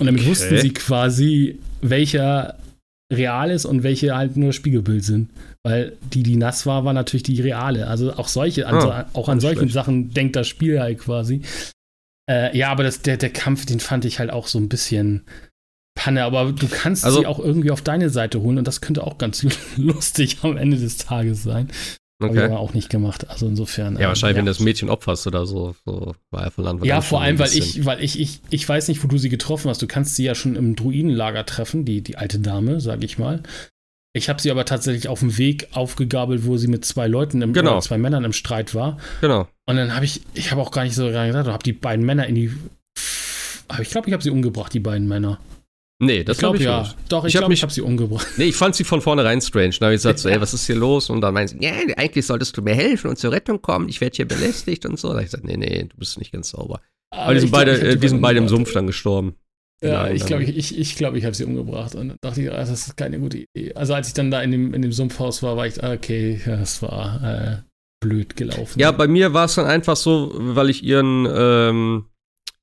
Und 0.00 0.06
damit 0.06 0.22
okay. 0.22 0.30
wussten 0.30 0.58
sie 0.58 0.72
quasi, 0.72 1.58
welcher 1.80 2.58
real 3.12 3.50
ist 3.50 3.64
und 3.64 3.82
welche 3.82 4.16
halt 4.16 4.36
nur 4.36 4.52
Spiegelbild 4.52 5.04
sind. 5.04 5.30
Weil 5.62 5.96
die, 6.12 6.22
die 6.22 6.36
nass 6.36 6.66
war, 6.66 6.84
war 6.84 6.92
natürlich 6.92 7.22
die 7.22 7.40
reale. 7.40 7.86
Also 7.86 8.14
auch 8.14 8.28
solche, 8.28 8.66
also 8.66 8.90
ah, 8.90 9.06
auch 9.12 9.28
an 9.28 9.40
solchen 9.40 9.60
schlecht. 9.60 9.74
Sachen 9.74 10.10
denkt 10.10 10.36
das 10.36 10.48
Spiel 10.48 10.80
halt 10.80 10.98
quasi. 10.98 11.42
Äh, 12.30 12.56
ja, 12.56 12.70
aber 12.70 12.82
das, 12.82 13.02
der, 13.02 13.16
der 13.16 13.30
Kampf, 13.30 13.66
den 13.66 13.80
fand 13.80 14.04
ich 14.04 14.18
halt 14.18 14.30
auch 14.30 14.46
so 14.46 14.58
ein 14.58 14.68
bisschen 14.68 15.24
Panne, 15.94 16.24
aber 16.24 16.52
du 16.52 16.66
kannst 16.68 17.04
also, 17.04 17.20
sie 17.20 17.26
auch 17.26 17.38
irgendwie 17.38 17.70
auf 17.70 17.82
deine 17.82 18.10
Seite 18.10 18.40
holen 18.40 18.58
und 18.58 18.66
das 18.66 18.80
könnte 18.80 19.04
auch 19.04 19.18
ganz 19.18 19.46
lustig 19.76 20.38
am 20.42 20.56
Ende 20.56 20.76
des 20.76 20.96
Tages 20.96 21.42
sein. 21.42 21.68
Okay. 22.24 22.36
Habe 22.36 22.46
ich 22.46 22.52
aber 22.52 22.60
auch 22.60 22.74
nicht 22.74 22.90
gemacht. 22.90 23.28
Also 23.28 23.46
insofern. 23.46 23.94
Ja, 23.94 24.02
ähm, 24.02 24.08
wahrscheinlich, 24.08 24.36
ja. 24.36 24.38
wenn 24.38 24.46
das 24.46 24.60
Mädchen 24.60 24.90
opferst 24.90 25.26
oder 25.26 25.46
so, 25.46 25.74
so 25.84 26.14
war 26.30 26.44
er 26.44 26.50
von 26.50 26.66
Anfang 26.66 26.86
Ja, 26.86 27.00
vor 27.00 27.20
allem, 27.20 27.38
weil 27.38 27.52
ich, 27.52 27.84
weil 27.84 28.02
ich, 28.02 28.20
ich, 28.20 28.40
ich 28.50 28.68
weiß 28.68 28.88
nicht, 28.88 29.02
wo 29.02 29.08
du 29.08 29.18
sie 29.18 29.28
getroffen 29.28 29.68
hast. 29.68 29.82
Du 29.82 29.86
kannst 29.86 30.16
sie 30.16 30.24
ja 30.24 30.34
schon 30.34 30.56
im 30.56 30.76
Druidenlager 30.76 31.46
treffen, 31.46 31.84
die, 31.84 32.02
die 32.02 32.16
alte 32.16 32.38
Dame, 32.38 32.80
sag 32.80 33.04
ich 33.04 33.18
mal. 33.18 33.42
Ich 34.16 34.28
habe 34.28 34.40
sie 34.40 34.50
aber 34.52 34.64
tatsächlich 34.64 35.08
auf 35.08 35.20
dem 35.20 35.36
Weg 35.38 35.68
aufgegabelt, 35.72 36.46
wo 36.46 36.56
sie 36.56 36.68
mit 36.68 36.84
zwei 36.84 37.08
Leuten, 37.08 37.42
im, 37.42 37.52
genau. 37.52 37.80
zwei 37.80 37.98
Männern 37.98 38.22
im 38.24 38.32
Streit 38.32 38.72
war. 38.74 38.98
Genau. 39.20 39.48
Und 39.66 39.76
dann 39.76 39.94
habe 39.94 40.04
ich, 40.04 40.22
ich 40.34 40.52
habe 40.52 40.60
auch 40.62 40.70
gar 40.70 40.84
nicht 40.84 40.94
so 40.94 41.06
gedacht, 41.06 41.46
habe 41.48 41.64
die 41.64 41.72
beiden 41.72 42.06
Männer 42.06 42.26
in 42.26 42.36
die. 42.36 42.52
Aber 43.66 43.82
ich 43.82 43.90
glaube, 43.90 44.06
ich 44.06 44.12
habe 44.12 44.22
sie 44.22 44.30
umgebracht, 44.30 44.72
die 44.72 44.80
beiden 44.80 45.08
Männer. 45.08 45.40
Nee, 46.00 46.24
das 46.24 46.38
glaube 46.38 46.58
glaub 46.58 46.60
ich 46.60 46.66
ja. 46.66 46.82
Nicht. 46.82 47.12
Doch, 47.12 47.24
ich, 47.24 47.34
ich 47.34 47.38
glaube, 47.38 47.54
ich 47.54 47.62
habe 47.62 47.72
sie 47.72 47.80
umgebracht. 47.80 48.26
Nee, 48.36 48.44
ich 48.44 48.56
fand 48.56 48.74
sie 48.74 48.84
von 48.84 49.00
vornherein 49.00 49.40
strange. 49.40 49.74
Da 49.78 49.86
habe 49.86 49.94
ich 49.94 49.98
gesagt, 49.98 50.18
so, 50.18 50.28
ey, 50.28 50.40
was 50.40 50.52
ist 50.52 50.66
hier 50.66 50.76
los? 50.76 51.08
Und 51.08 51.20
dann 51.20 51.34
meinen 51.34 51.48
sie, 51.48 51.58
ja, 51.60 51.72
eigentlich 51.96 52.26
solltest 52.26 52.56
du 52.56 52.62
mir 52.62 52.74
helfen 52.74 53.08
und 53.10 53.18
zur 53.18 53.32
Rettung 53.32 53.62
kommen. 53.62 53.88
Ich 53.88 54.00
werde 54.00 54.16
hier 54.16 54.26
belästigt 54.26 54.86
und 54.86 54.98
so. 54.98 55.08
Da 55.08 55.14
habe 55.14 55.22
ich 55.22 55.30
gesagt, 55.30 55.44
nee, 55.44 55.56
nee, 55.56 55.84
du 55.84 55.96
bist 55.96 56.18
nicht 56.18 56.32
ganz 56.32 56.50
sauber. 56.50 56.80
Aber, 57.10 57.22
Aber 57.22 57.34
die 57.34 57.40
sind 57.40 57.52
beide, 57.52 57.78
glaub, 57.78 57.92
äh, 57.92 57.96
die 57.96 58.08
sind 58.08 58.20
beide 58.20 58.38
im 58.38 58.48
Sumpf 58.48 58.72
dann 58.72 58.86
gestorben. 58.86 59.36
Ja, 59.82 60.08
ich 60.08 60.24
glaube, 60.24 60.44
ich, 60.44 60.56
ich, 60.56 60.78
ich, 60.78 60.96
glaub, 60.96 61.14
ich 61.14 61.24
habe 61.24 61.34
sie 61.34 61.44
umgebracht 61.44 61.94
und 61.94 62.08
dann 62.08 62.16
dachte 62.22 62.40
ich, 62.40 62.48
das 62.48 62.70
ist 62.70 62.96
keine 62.96 63.18
gute 63.18 63.38
Idee. 63.38 63.74
Also 63.74 63.92
als 63.92 64.08
ich 64.08 64.14
dann 64.14 64.30
da 64.30 64.40
in 64.40 64.50
dem, 64.50 64.72
in 64.72 64.80
dem 64.80 64.92
Sumpfhaus 64.92 65.42
war, 65.42 65.56
war 65.56 65.66
ich, 65.66 65.82
okay, 65.82 66.40
ja, 66.46 66.56
das 66.56 66.80
war 66.80 67.22
äh, 67.22 67.56
blöd 68.00 68.34
gelaufen. 68.34 68.78
Ja, 68.78 68.92
bei 68.92 69.08
mir 69.08 69.34
war 69.34 69.44
es 69.44 69.56
dann 69.56 69.66
einfach 69.66 69.96
so, 69.96 70.32
weil 70.34 70.70
ich 70.70 70.82
ihren, 70.82 71.28
ähm, 71.30 72.06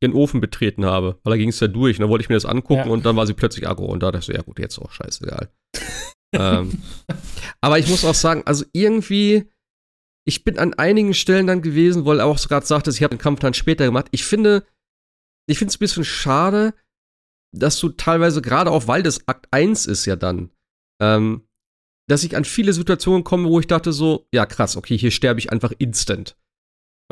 ihren 0.01 0.13
Ofen 0.13 0.41
betreten 0.41 0.85
habe, 0.85 1.19
weil 1.23 1.31
da 1.31 1.37
ging 1.37 1.49
es 1.49 1.59
ja 1.59 1.67
durch 1.67 1.97
und 1.97 2.01
dann 2.01 2.09
wollte 2.09 2.23
ich 2.23 2.29
mir 2.29 2.35
das 2.35 2.45
angucken 2.45 2.87
ja. 2.87 2.91
und 2.91 3.05
dann 3.05 3.15
war 3.15 3.27
sie 3.27 3.33
plötzlich 3.33 3.67
aggro 3.67 3.85
und 3.85 4.01
da 4.01 4.11
dachte 4.11 4.19
ich 4.19 4.25
so, 4.25 4.33
ja 4.33 4.41
gut, 4.41 4.59
jetzt 4.59 4.79
auch 4.79 4.91
scheißegal. 4.91 5.49
ähm, 6.33 6.81
aber 7.61 7.79
ich 7.79 7.87
muss 7.87 8.03
auch 8.03 8.15
sagen, 8.15 8.41
also 8.45 8.65
irgendwie, 8.73 9.49
ich 10.25 10.43
bin 10.43 10.57
an 10.57 10.73
einigen 10.73 11.13
Stellen 11.13 11.47
dann 11.47 11.61
gewesen, 11.61 12.05
weil 12.05 12.19
er 12.19 12.25
auch 12.25 12.39
gerade 12.39 12.65
sagte, 12.65 12.89
ich 12.89 13.03
habe 13.03 13.15
den 13.15 13.21
Kampf 13.21 13.39
dann 13.39 13.53
später 13.53 13.85
gemacht. 13.85 14.07
Ich 14.11 14.25
finde, 14.25 14.65
ich 15.47 15.59
finde 15.59 15.69
es 15.69 15.75
ein 15.75 15.79
bisschen 15.79 16.05
schade, 16.05 16.73
dass 17.53 17.79
du 17.79 17.89
teilweise, 17.89 18.41
gerade 18.41 18.71
auch 18.71 18.87
weil 18.87 19.03
das 19.03 19.27
Akt 19.27 19.47
1 19.51 19.85
ist 19.85 20.05
ja 20.05 20.15
dann, 20.15 20.49
ähm, 21.01 21.47
dass 22.09 22.23
ich 22.23 22.35
an 22.35 22.45
viele 22.45 22.73
Situationen 22.73 23.23
komme, 23.23 23.49
wo 23.49 23.59
ich 23.59 23.67
dachte 23.67 23.93
so, 23.93 24.27
ja 24.33 24.45
krass, 24.45 24.77
okay, 24.77 24.97
hier 24.97 25.11
sterbe 25.11 25.39
ich 25.39 25.51
einfach 25.51 25.73
instant. 25.77 26.37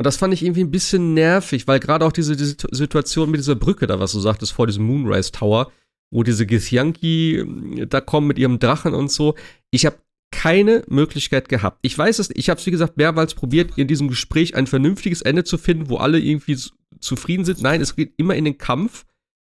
Und 0.00 0.06
das 0.06 0.16
fand 0.16 0.32
ich 0.32 0.42
irgendwie 0.42 0.64
ein 0.64 0.70
bisschen 0.70 1.12
nervig, 1.12 1.68
weil 1.68 1.78
gerade 1.78 2.06
auch 2.06 2.12
diese, 2.12 2.34
diese, 2.34 2.56
Situation 2.70 3.30
mit 3.30 3.38
dieser 3.38 3.54
Brücke 3.54 3.86
da, 3.86 4.00
was 4.00 4.12
du 4.12 4.18
sagtest, 4.18 4.50
vor 4.50 4.66
diesem 4.66 4.86
Moonrise 4.86 5.30
Tower, 5.30 5.70
wo 6.10 6.22
diese 6.22 6.46
Githyanki 6.46 7.36
äh, 7.36 7.86
da 7.86 8.00
kommen 8.00 8.26
mit 8.26 8.38
ihrem 8.38 8.58
Drachen 8.58 8.94
und 8.94 9.12
so. 9.12 9.34
Ich 9.70 9.84
habe 9.84 9.98
keine 10.30 10.84
Möglichkeit 10.88 11.50
gehabt. 11.50 11.80
Ich 11.82 11.98
weiß 11.98 12.18
es, 12.18 12.30
ich 12.32 12.48
habe 12.48 12.58
es 12.58 12.64
wie 12.64 12.70
gesagt 12.70 12.96
mehrmals 12.96 13.34
probiert, 13.34 13.76
in 13.76 13.88
diesem 13.88 14.08
Gespräch 14.08 14.54
ein 14.54 14.66
vernünftiges 14.66 15.20
Ende 15.20 15.44
zu 15.44 15.58
finden, 15.58 15.90
wo 15.90 15.98
alle 15.98 16.18
irgendwie 16.18 16.56
zufrieden 16.98 17.44
sind. 17.44 17.60
Nein, 17.60 17.82
es 17.82 17.94
geht 17.94 18.14
immer 18.16 18.34
in 18.34 18.46
den 18.46 18.56
Kampf. 18.56 19.04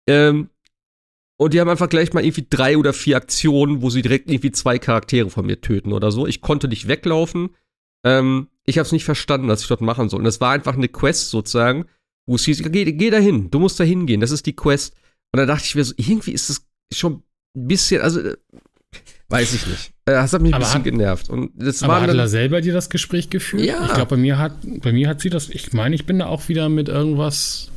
Ähm, 0.08 0.50
und 1.36 1.54
die 1.54 1.60
haben 1.60 1.70
einfach 1.70 1.88
gleich 1.88 2.12
mal 2.14 2.24
irgendwie 2.24 2.48
drei 2.50 2.76
oder 2.76 2.92
vier 2.92 3.16
Aktionen, 3.16 3.80
wo 3.80 3.90
sie 3.90 4.02
direkt 4.02 4.28
irgendwie 4.28 4.50
zwei 4.50 4.80
Charaktere 4.80 5.30
von 5.30 5.46
mir 5.46 5.60
töten 5.60 5.92
oder 5.92 6.10
so. 6.10 6.26
Ich 6.26 6.40
konnte 6.40 6.66
nicht 6.66 6.88
weglaufen. 6.88 7.50
Ähm, 8.04 8.48
ich 8.66 8.78
habe 8.78 8.86
es 8.86 8.92
nicht 8.92 9.04
verstanden, 9.04 9.48
was 9.48 9.62
ich 9.62 9.68
dort 9.68 9.80
machen 9.80 10.08
soll. 10.08 10.20
Und 10.20 10.24
das 10.24 10.40
war 10.40 10.52
einfach 10.52 10.74
eine 10.74 10.88
Quest 10.88 11.30
sozusagen, 11.30 11.86
wo 12.26 12.36
es 12.36 12.44
hieß, 12.44 12.62
geh, 12.70 12.92
geh 12.92 13.10
da 13.10 13.18
hin, 13.18 13.50
du 13.50 13.58
musst 13.58 13.80
da 13.80 13.84
hingehen, 13.84 14.20
das 14.20 14.30
ist 14.30 14.46
die 14.46 14.56
Quest. 14.56 14.94
Und 15.32 15.38
da 15.38 15.46
dachte 15.46 15.64
ich 15.64 15.74
mir 15.74 15.84
so, 15.84 15.94
irgendwie 15.96 16.32
ist 16.32 16.50
das 16.50 16.64
schon 16.92 17.22
ein 17.56 17.68
bisschen, 17.68 18.02
also 18.02 18.20
äh, 18.20 18.36
weiß 19.28 19.54
ich 19.54 19.66
nicht. 19.66 19.92
Äh, 20.04 20.12
das 20.12 20.32
hat 20.32 20.42
mich 20.42 20.52
ein 20.52 20.54
aber 20.54 20.64
bisschen 20.64 20.78
hat, 20.78 20.84
genervt. 20.84 21.30
Und 21.30 21.52
das 21.56 21.82
aber 21.82 21.94
war 21.94 22.00
hat 22.02 22.08
Adela 22.10 22.28
selber 22.28 22.60
dir 22.60 22.72
das 22.72 22.90
Gespräch 22.90 23.30
geführt? 23.30 23.64
Ja. 23.64 23.86
Ich 23.86 23.94
glaube, 23.94 24.10
bei 24.10 24.16
mir 24.16 24.38
hat, 24.38 24.54
bei 24.62 24.92
mir 24.92 25.08
hat 25.08 25.20
sie 25.20 25.30
das, 25.30 25.48
ich 25.48 25.72
meine, 25.72 25.94
ich 25.94 26.06
bin 26.06 26.18
da 26.18 26.26
auch 26.26 26.48
wieder 26.48 26.68
mit 26.68 26.88
irgendwas 26.88 27.68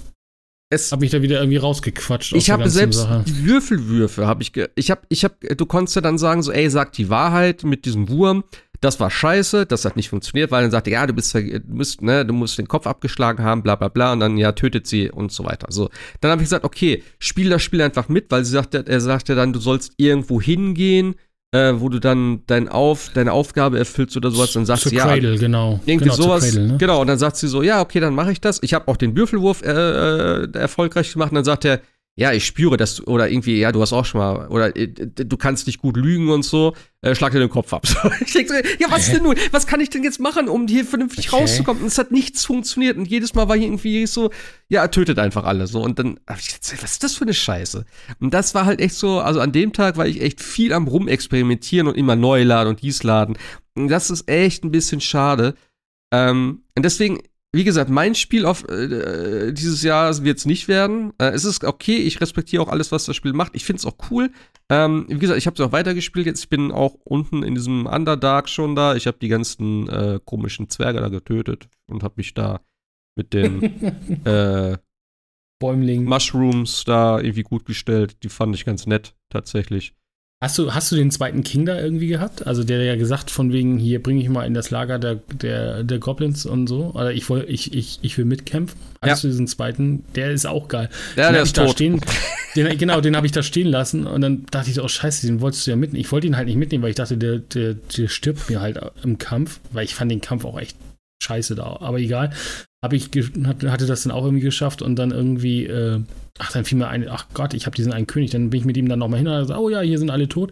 habe 0.92 1.06
ich 1.06 1.12
da 1.12 1.22
wieder 1.22 1.40
irgendwie 1.40 1.58
rausgequatscht. 1.58 2.34
Ich 2.34 2.50
habe 2.50 2.70
selbst 2.70 3.00
Sache. 3.00 3.24
die 3.26 3.46
Würfelwürfe 3.46 4.28
habe 4.28 4.42
ich, 4.42 4.52
ich 4.76 4.92
habe, 4.92 5.02
ich 5.10 5.24
habe, 5.24 5.56
du 5.56 5.66
konntest 5.66 5.96
ja 5.96 6.02
dann 6.02 6.18
sagen 6.18 6.42
so, 6.44 6.52
ey, 6.52 6.70
sag 6.70 6.92
die 6.94 7.10
Wahrheit 7.10 7.64
mit 7.64 7.86
diesem 7.86 8.10
Wurm 8.10 8.44
das 8.82 9.00
war 9.00 9.10
scheiße, 9.10 9.66
das 9.66 9.86
hat 9.86 9.96
nicht 9.96 10.10
funktioniert, 10.10 10.52
weil 10.52 10.64
dann 10.64 10.72
sagte, 10.72 10.92
ja, 10.92 11.06
du 11.06 11.14
bist, 11.14 11.34
du 11.34 11.62
musst, 11.68 12.02
ne, 12.02 12.26
du 12.26 12.34
musst 12.34 12.58
den 12.58 12.68
Kopf 12.68 12.88
abgeschlagen 12.88 13.44
haben, 13.44 13.64
bla 13.64 13.76
bla 13.76 13.88
bla, 13.88 14.14
und 14.14 14.20
dann, 14.20 14.38
ja, 14.38 14.52
tötet 14.52 14.88
sie 14.88 15.10
und 15.10 15.32
so 15.32 15.46
weiter. 15.46 15.68
So, 15.70 15.90
dann 16.22 16.32
habe 16.32 16.42
ich 16.42 16.48
gesagt, 16.48 16.66
okay, 16.66 17.04
spiel 17.20 17.50
das 17.50 17.62
Spiel 17.62 17.82
einfach 17.82 18.10
mit, 18.10 18.32
weil 18.32 18.44
sie 18.46 18.52
sagte, 18.52 18.84
er 18.88 19.02
sagte 19.02 19.36
dann, 19.36 19.54
du 19.54 19.60
sollst 19.60 19.94
irgendwo 19.98 20.42
hingehen, 20.42 21.16
äh, 21.52 21.74
wo 21.80 21.90
du 21.90 22.00
dann 22.00 22.42
dein 22.48 22.68
Auf, 22.68 23.12
deine 23.14 23.32
Aufgabe 23.32 23.78
erfüllst 23.78 24.18
oder 24.18 24.32
sowas, 24.32 24.54
dann 24.54 24.66
sagt 24.66 24.82
Zur 24.82 24.90
sie, 24.90 24.98
Cradle, 24.98 25.34
ja, 25.34 25.40
genau. 25.40 25.80
irgendwie 25.86 26.10
genau, 26.10 26.16
sowas, 26.16 26.44
Cradle, 26.52 26.68
ne? 26.68 26.78
genau, 26.78 27.02
und 27.02 27.08
dann 27.08 27.18
sagt 27.18 27.38
sie 27.38 27.48
so, 27.48 27.64
ja, 27.64 27.82
okay, 27.82 28.00
dann 28.00 28.14
mache 28.14 28.32
ich 28.32 28.42
das. 28.42 28.62
Ich 28.62 28.74
habe 28.74 28.88
auch 28.88 28.98
den 28.98 29.16
Würfelwurf 29.16 29.62
äh, 29.62 29.72
äh, 29.72 30.52
erfolgreich 30.54 31.14
gemacht 31.14 31.32
und 31.32 31.36
dann 31.36 31.46
sagt 31.46 31.66
er, 31.66 31.82
ja, 32.18 32.32
ich 32.32 32.46
spüre, 32.46 32.78
dass 32.78 32.96
du, 32.96 33.04
oder 33.04 33.30
irgendwie, 33.30 33.60
ja, 33.60 33.74
du 33.74 33.82
hast 33.82 33.92
auch 33.92 34.06
schon 34.06 34.20
mal, 34.20 34.48
oder 34.48 34.74
äh, 34.78 34.88
du 34.88 35.36
kannst 35.36 35.68
nicht 35.68 35.80
gut 35.82 35.98
lügen 35.98 36.30
und 36.30 36.44
so, 36.44 36.74
äh, 37.02 37.14
schlag 37.14 37.34
dir 37.34 37.40
den 37.40 37.50
Kopf 37.50 37.74
ab. 37.74 37.86
Ich 38.26 38.32
denk 38.32 38.48
so, 38.48 38.56
ja, 38.80 38.90
was 38.90 39.12
denn 39.12 39.24
nun? 39.24 39.36
Was 39.52 39.68
kann 39.68 39.82
ich 39.82 39.90
denn 39.90 40.02
jetzt 40.02 40.22
machen, 40.22 40.48
um 40.48 40.66
hier 40.66 40.86
vernünftig 40.86 41.28
Okay. 41.28 41.42
rauszukommen? 41.42 41.82
Und 41.84 41.90
es 41.90 41.98
hat 41.98 42.12
nichts 42.12 42.46
funktioniert 42.46 42.96
und 42.98 43.06
jedes 43.06 43.34
Mal 43.34 43.50
war 43.50 43.58
hier 43.58 43.68
irgendwie 43.68 44.08
so, 44.08 44.32
ja, 44.70 44.82
er 44.82 44.92
tötet 44.92 45.20
einfach 45.20 45.44
alle. 45.44 45.68
So, 45.68 45.82
und 45.82 46.00
dann 46.00 46.18
hab 46.26 46.40
ich 46.40 46.48
gedacht, 46.48 46.82
was 46.82 46.92
ist 46.94 47.04
das 47.04 47.16
für 47.16 47.26
eine 47.26 47.34
Scheiße? 47.34 47.86
Und 48.22 48.34
das 48.34 48.56
war 48.56 48.66
halt 48.66 48.80
echt 48.80 48.96
so, 48.96 49.20
also 49.20 49.42
an 49.42 49.52
dem 49.52 49.74
Tag 49.74 49.98
war 49.98 50.08
ich 50.08 50.22
echt 50.22 50.42
viel 50.42 50.72
am 50.72 50.88
Rumexperimentieren 50.88 51.88
und 51.88 51.98
immer 51.98 52.16
neu 52.16 52.44
laden 52.44 52.70
und 52.70 52.82
dies 52.82 53.04
laden. 53.04 53.38
Und 53.76 53.90
das 53.90 54.10
ist 54.10 54.30
echt 54.30 54.64
ein 54.64 54.72
bisschen 54.72 55.02
schade. 55.02 55.56
Ähm, 56.14 56.64
und 56.78 56.84
deswegen, 56.86 57.20
wie 57.56 57.64
gesagt, 57.64 57.90
mein 57.90 58.16
Spiel 58.16 58.46
auf 58.46 58.68
äh, 58.68 59.54
dieses 59.54 59.82
Jahr 59.82 60.24
wird 60.24 60.38
es 60.38 60.46
nicht 60.46 60.68
werden. 60.68 61.14
Äh, 61.18 61.30
es 61.30 61.46
ist 61.46 61.64
okay, 61.64 61.96
ich 61.98 62.20
respektiere 62.20 62.62
auch 62.62 62.68
alles, 62.68 62.92
was 62.92 63.06
das 63.06 63.16
Spiel 63.16 63.34
macht. 63.34 63.56
Ich 63.56 63.64
finde 63.64 63.80
es 63.80 63.86
auch 63.86 63.96
cool. 64.12 64.32
Ähm, 64.70 65.06
wie 65.08 65.20
gesagt, 65.20 65.38
ich 65.38 65.48
habe 65.48 65.56
es 65.56 65.62
auch 65.62 65.72
weitergespielt 65.72 66.26
jetzt. 66.26 66.42
Ich 66.42 66.50
bin 66.50 66.72
auch 66.72 66.96
unten 67.06 67.44
in 67.44 67.56
diesem 67.56 67.86
Underdark 67.86 68.50
schon 68.50 68.76
da. 68.76 68.96
Ich 68.96 69.08
habe 69.08 69.18
die 69.22 69.30
ganzen 69.30 69.88
äh, 69.88 70.20
komischen 70.24 70.70
Zwerge 70.70 71.00
da 71.00 71.08
getötet 71.08 71.70
und 71.88 72.04
habe 72.04 72.16
mich 72.18 72.34
da 72.34 72.60
mit 73.16 73.34
den 73.34 73.64
äh, 74.26 74.78
Bäumling. 75.60 76.04
Mushrooms 76.04 76.84
da 76.84 77.20
irgendwie 77.20 77.44
gut 77.44 77.66
gestellt. 77.66 78.24
Die 78.24 78.30
fand 78.30 78.54
ich 78.56 78.66
ganz 78.66 78.86
nett, 78.86 79.16
tatsächlich. 79.30 79.94
Hast 80.44 80.58
du, 80.58 80.74
hast 80.74 80.92
du 80.92 80.98
den 80.98 81.12
zweiten 81.12 81.44
King 81.44 81.66
da 81.66 81.80
irgendwie 81.80 82.08
gehabt? 82.08 82.46
Also 82.46 82.66
der 82.66 82.84
ja 82.84 82.98
gesagt 82.98 83.32
von 83.32 83.54
wegen, 83.54 83.78
hier 83.78 84.04
bringe 84.04 84.22
ich 84.22 84.28
mal 84.28 84.46
in 84.46 84.54
das 84.54 84.70
Lager 84.70 85.00
der, 85.00 85.16
der, 85.16 85.84
der 85.84 85.98
Goblins 86.00 86.46
und 86.46 86.68
so. 86.68 86.92
Oder 86.94 87.14
ich, 87.14 87.30
woll, 87.30 87.46
ich, 87.48 87.74
ich, 87.74 88.00
ich 88.02 88.18
will 88.18 88.26
mitkämpfen. 88.26 88.78
Hast 89.02 89.24
du 89.24 89.28
diesen 89.30 89.48
zweiten? 89.48 90.04
Der 90.14 90.32
ist 90.32 90.46
auch 90.46 90.68
geil. 90.68 90.90
Ja, 91.16 91.28
den 91.28 91.34
der 91.36 91.44
ist 91.44 91.58
da 91.58 91.66
tot. 91.66 91.74
stehen. 91.74 92.02
Den, 92.56 92.78
genau, 92.78 93.02
den 93.02 93.18
habe 93.18 93.26
ich 93.26 93.34
da 93.34 93.44
stehen 93.44 93.68
lassen 93.68 94.08
und 94.08 94.22
dann 94.22 94.46
dachte 94.50 94.70
ich 94.70 94.76
so, 94.76 94.84
oh 94.86 94.88
scheiße, 94.88 95.28
den 95.28 95.42
wolltest 95.42 95.68
du 95.68 95.72
ja 95.72 95.76
mitnehmen. 95.76 96.00
Ich 96.00 96.10
wollte 96.14 96.26
ihn 96.26 96.38
halt 96.38 96.48
nicht 96.48 96.56
mitnehmen, 96.56 96.84
weil 96.84 96.92
ich 96.92 96.96
dachte, 96.96 97.18
der, 97.18 97.40
der, 97.40 97.74
der 97.74 98.08
stirbt 98.08 98.50
mir 98.50 98.62
halt 98.62 98.80
im 99.04 99.18
Kampf, 99.18 99.60
weil 99.74 99.84
ich 99.84 99.94
fand 99.94 100.10
den 100.10 100.22
Kampf 100.22 100.46
auch 100.46 100.58
echt 100.58 100.78
scheiße 101.22 101.56
da. 101.56 101.78
Aber 101.82 102.00
egal. 102.00 102.32
Habe 102.86 102.96
ich, 102.96 103.10
hatte 103.16 103.88
das 103.88 104.04
dann 104.04 104.12
auch 104.12 104.26
irgendwie 104.26 104.44
geschafft 104.44 104.84
und 104.84 104.96
dann 104.96 105.10
irgendwie, 105.10 105.66
äh, 105.66 106.00
ach, 106.38 106.52
dann 106.52 106.66
fiel 106.66 106.78
mir 106.78 106.88
ein, 106.88 107.10
ach 107.10 107.26
Gott, 107.34 107.56
ich 107.56 107.66
habe 107.66 107.76
diesen 107.76 107.92
einen 107.92 108.06
König. 108.06 108.30
Dann 108.30 108.52
bin 108.52 108.60
ich 108.60 108.66
mit 108.66 108.78
ihm 108.78 108.88
dann 108.88 109.00
nochmal 109.00 109.18
hin 109.18 109.28
und 109.28 109.40
gesagt, 109.40 109.60
oh 109.60 109.70
ja, 109.70 109.82
hier 109.82 109.98
sind 109.98 110.12
alle 110.12 110.30
tot. 110.30 110.52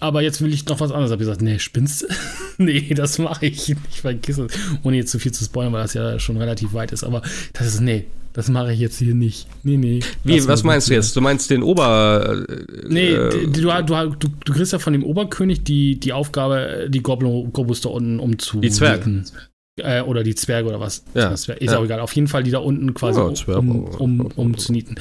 Aber 0.00 0.22
jetzt 0.22 0.40
will 0.40 0.50
ich 0.50 0.64
noch 0.64 0.80
was 0.80 0.90
anderes. 0.90 1.10
Hab 1.10 1.20
ich 1.20 1.26
gesagt, 1.26 1.42
nee, 1.42 1.58
spinnst 1.58 2.04
du? 2.04 2.06
nee, 2.64 2.94
das 2.94 3.18
mache 3.18 3.44
ich 3.44 3.68
nicht. 3.68 4.00
Vergiss 4.00 4.38
es. 4.38 4.50
Ohne 4.82 4.96
jetzt 4.96 5.10
zu 5.10 5.18
viel 5.18 5.32
zu 5.32 5.44
spoilern, 5.44 5.74
weil 5.74 5.82
das 5.82 5.92
ja 5.92 6.18
schon 6.18 6.38
relativ 6.38 6.72
weit 6.72 6.90
ist. 6.90 7.04
Aber 7.04 7.20
das 7.52 7.66
ist, 7.66 7.80
nee, 7.82 8.06
das 8.32 8.48
mache 8.48 8.72
ich 8.72 8.80
jetzt 8.80 8.98
hier 8.98 9.14
nicht. 9.14 9.46
Nee, 9.62 9.76
nee. 9.76 10.00
Wie, 10.24 10.48
was 10.48 10.64
meinst 10.64 10.88
du 10.88 10.94
jetzt? 10.94 11.14
Du 11.14 11.20
meinst 11.20 11.50
den 11.50 11.62
Ober. 11.62 12.44
Äh, 12.48 12.86
Nee, 12.88 13.12
äh, 13.12 13.46
du, 13.46 13.60
du, 13.60 14.16
du, 14.18 14.28
du 14.44 14.52
kriegst 14.54 14.72
ja 14.72 14.78
von 14.78 14.94
dem 14.94 15.04
Oberkönig 15.04 15.64
die, 15.64 16.00
die 16.00 16.14
Aufgabe, 16.14 16.86
die 16.88 17.02
Goblin, 17.02 17.52
Gobus 17.52 17.82
da 17.82 17.90
unten 17.90 18.20
umzu. 18.20 18.60
Die 18.60 18.70
Zwerge. 18.70 19.24
Äh, 19.78 20.02
oder 20.02 20.22
die 20.22 20.34
Zwerge 20.34 20.68
oder 20.68 20.80
was. 20.80 21.04
Ja, 21.14 21.28
ist 21.30 21.46
ja. 21.48 21.78
auch 21.78 21.84
egal. 21.84 22.00
Auf 22.00 22.12
jeden 22.14 22.28
Fall 22.28 22.42
die 22.42 22.50
da 22.50 22.58
unten 22.58 22.94
quasi 22.94 23.20
Ja, 23.20 23.32
Zwerge. 23.34 23.60
um, 23.60 23.84
um, 23.84 24.20
um 24.36 24.58
zu 24.58 24.72
nieten. 24.72 24.96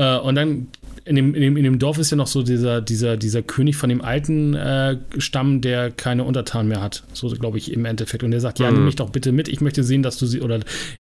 Äh, 0.00 0.18
und 0.18 0.34
dann 0.36 0.68
in 1.04 1.16
dem, 1.16 1.34
in, 1.34 1.40
dem, 1.40 1.56
in 1.56 1.64
dem 1.64 1.78
Dorf 1.78 1.96
ist 1.98 2.10
ja 2.10 2.16
noch 2.18 2.26
so 2.26 2.42
dieser, 2.42 2.80
dieser, 2.82 3.16
dieser 3.16 3.42
König 3.42 3.76
von 3.76 3.88
dem 3.88 4.02
alten 4.02 4.52
äh, 4.54 4.98
Stamm, 5.16 5.60
der 5.62 5.90
keine 5.90 6.22
Untertanen 6.24 6.68
mehr 6.68 6.82
hat. 6.82 7.02
So 7.14 7.28
glaube 7.30 7.56
ich 7.58 7.72
im 7.72 7.84
Endeffekt. 7.86 8.22
Und 8.22 8.30
der 8.30 8.40
sagt, 8.40 8.58
ja, 8.60 8.68
Mhm. 8.70 8.76
nimm 8.76 8.84
mich 8.84 8.96
doch 8.96 9.10
bitte 9.10 9.32
mit. 9.32 9.48
Ich 9.48 9.60
möchte 9.62 9.82
sehen, 9.82 10.02
dass 10.02 10.18
du 10.18 10.26
sie 10.26 10.40
oder 10.42 10.58
ich 10.58 10.64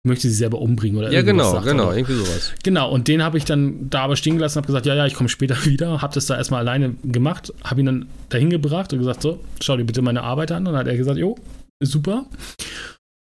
möchte 0.08 0.28
sie 0.30 0.34
selber 0.34 0.60
umbringen 0.62 0.98
oder 0.98 1.12
ja, 1.12 1.22
genau, 1.22 1.52
sagt 1.52 1.66
genau, 1.66 1.88
doch. 1.88 1.94
irgendwie 1.98 2.14
sowas. 2.16 2.54
Genau, 2.64 2.90
und 2.90 3.08
den 3.10 3.22
habe 3.22 3.38
ich 3.38 3.44
dann 3.46 3.90
da 3.90 4.04
aber 4.04 4.16
stehen 4.16 4.38
gelassen 4.38 4.58
und 4.60 4.64
habe 4.64 4.68
gesagt, 4.68 4.86
ja, 4.86 4.96
ja, 4.96 5.06
ich 5.06 5.14
komme 5.16 5.28
später 5.30 5.58
wieder. 5.66 6.02
Habe 6.02 6.14
das 6.16 6.26
da 6.28 6.38
erstmal 6.38 6.62
alleine 6.62 6.96
gemacht, 7.04 7.54
habe 7.64 7.82
ihn 7.82 7.86
dann 7.86 8.06
dahin 8.30 8.50
gebracht 8.50 8.94
und 8.94 9.00
gesagt, 9.00 9.22
so, 9.22 9.40
schau 9.62 9.76
dir 9.76 9.84
bitte 9.84 10.02
meine 10.02 10.24
Arbeit 10.24 10.52
an. 10.54 10.60
Und 10.66 10.72
dann 10.74 10.78
hat 10.78 10.88
er 10.88 10.96
gesagt, 10.98 11.18
jo, 11.20 11.36
super. 11.84 12.26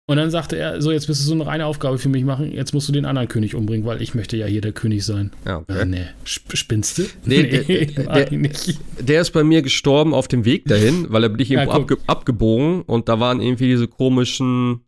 Und 0.10 0.16
dann 0.16 0.32
sagte 0.32 0.56
er, 0.58 0.82
so, 0.82 0.92
jetzt 0.94 1.10
müsstest 1.10 1.30
du 1.30 1.36
noch 1.36 1.48
eine 1.48 1.66
Aufgabe 1.66 1.98
für 1.98 2.08
mich 2.08 2.24
machen. 2.24 2.50
Jetzt 2.54 2.74
musst 2.74 2.88
du 2.88 2.94
den 2.94 3.04
anderen 3.04 3.28
König 3.28 3.56
umbringen, 3.56 3.86
weil 3.86 4.02
ich 4.02 4.16
möchte 4.16 4.38
ja 4.38 4.46
hier 4.46 4.62
der 4.62 4.72
König 4.72 5.04
sein. 5.06 5.32
Ja, 5.46 5.58
Äh, 5.58 5.62
okay. 5.74 5.86
nee, 5.86 6.06
Sp 6.24 6.56
spinnst 6.56 6.98
du? 6.98 7.04
Nee, 7.26 7.44
der- 7.96 8.06
mach 8.06 8.14
der- 8.16 8.32
nicht. 8.32 8.80
Der 9.02 9.20
ist 9.20 9.32
bei 9.32 9.44
mir 9.44 9.62
gestorben 9.62 10.14
auf 10.14 10.30
dem 10.30 10.46
Weg 10.46 10.64
dahin, 10.66 11.08
weil 11.10 11.24
er 11.24 11.30
bin 11.30 11.42
ich 11.42 11.50
Ja, 11.50 11.60
irgendwo 11.64 11.80
guck. 11.82 11.92
abge 11.92 12.04
abgebogen 12.08 12.84
und 12.84 13.10
da 13.10 13.20
waren 13.20 13.42
irgendwie 13.42 13.68
diese 13.68 13.90
komischen. 13.90 14.86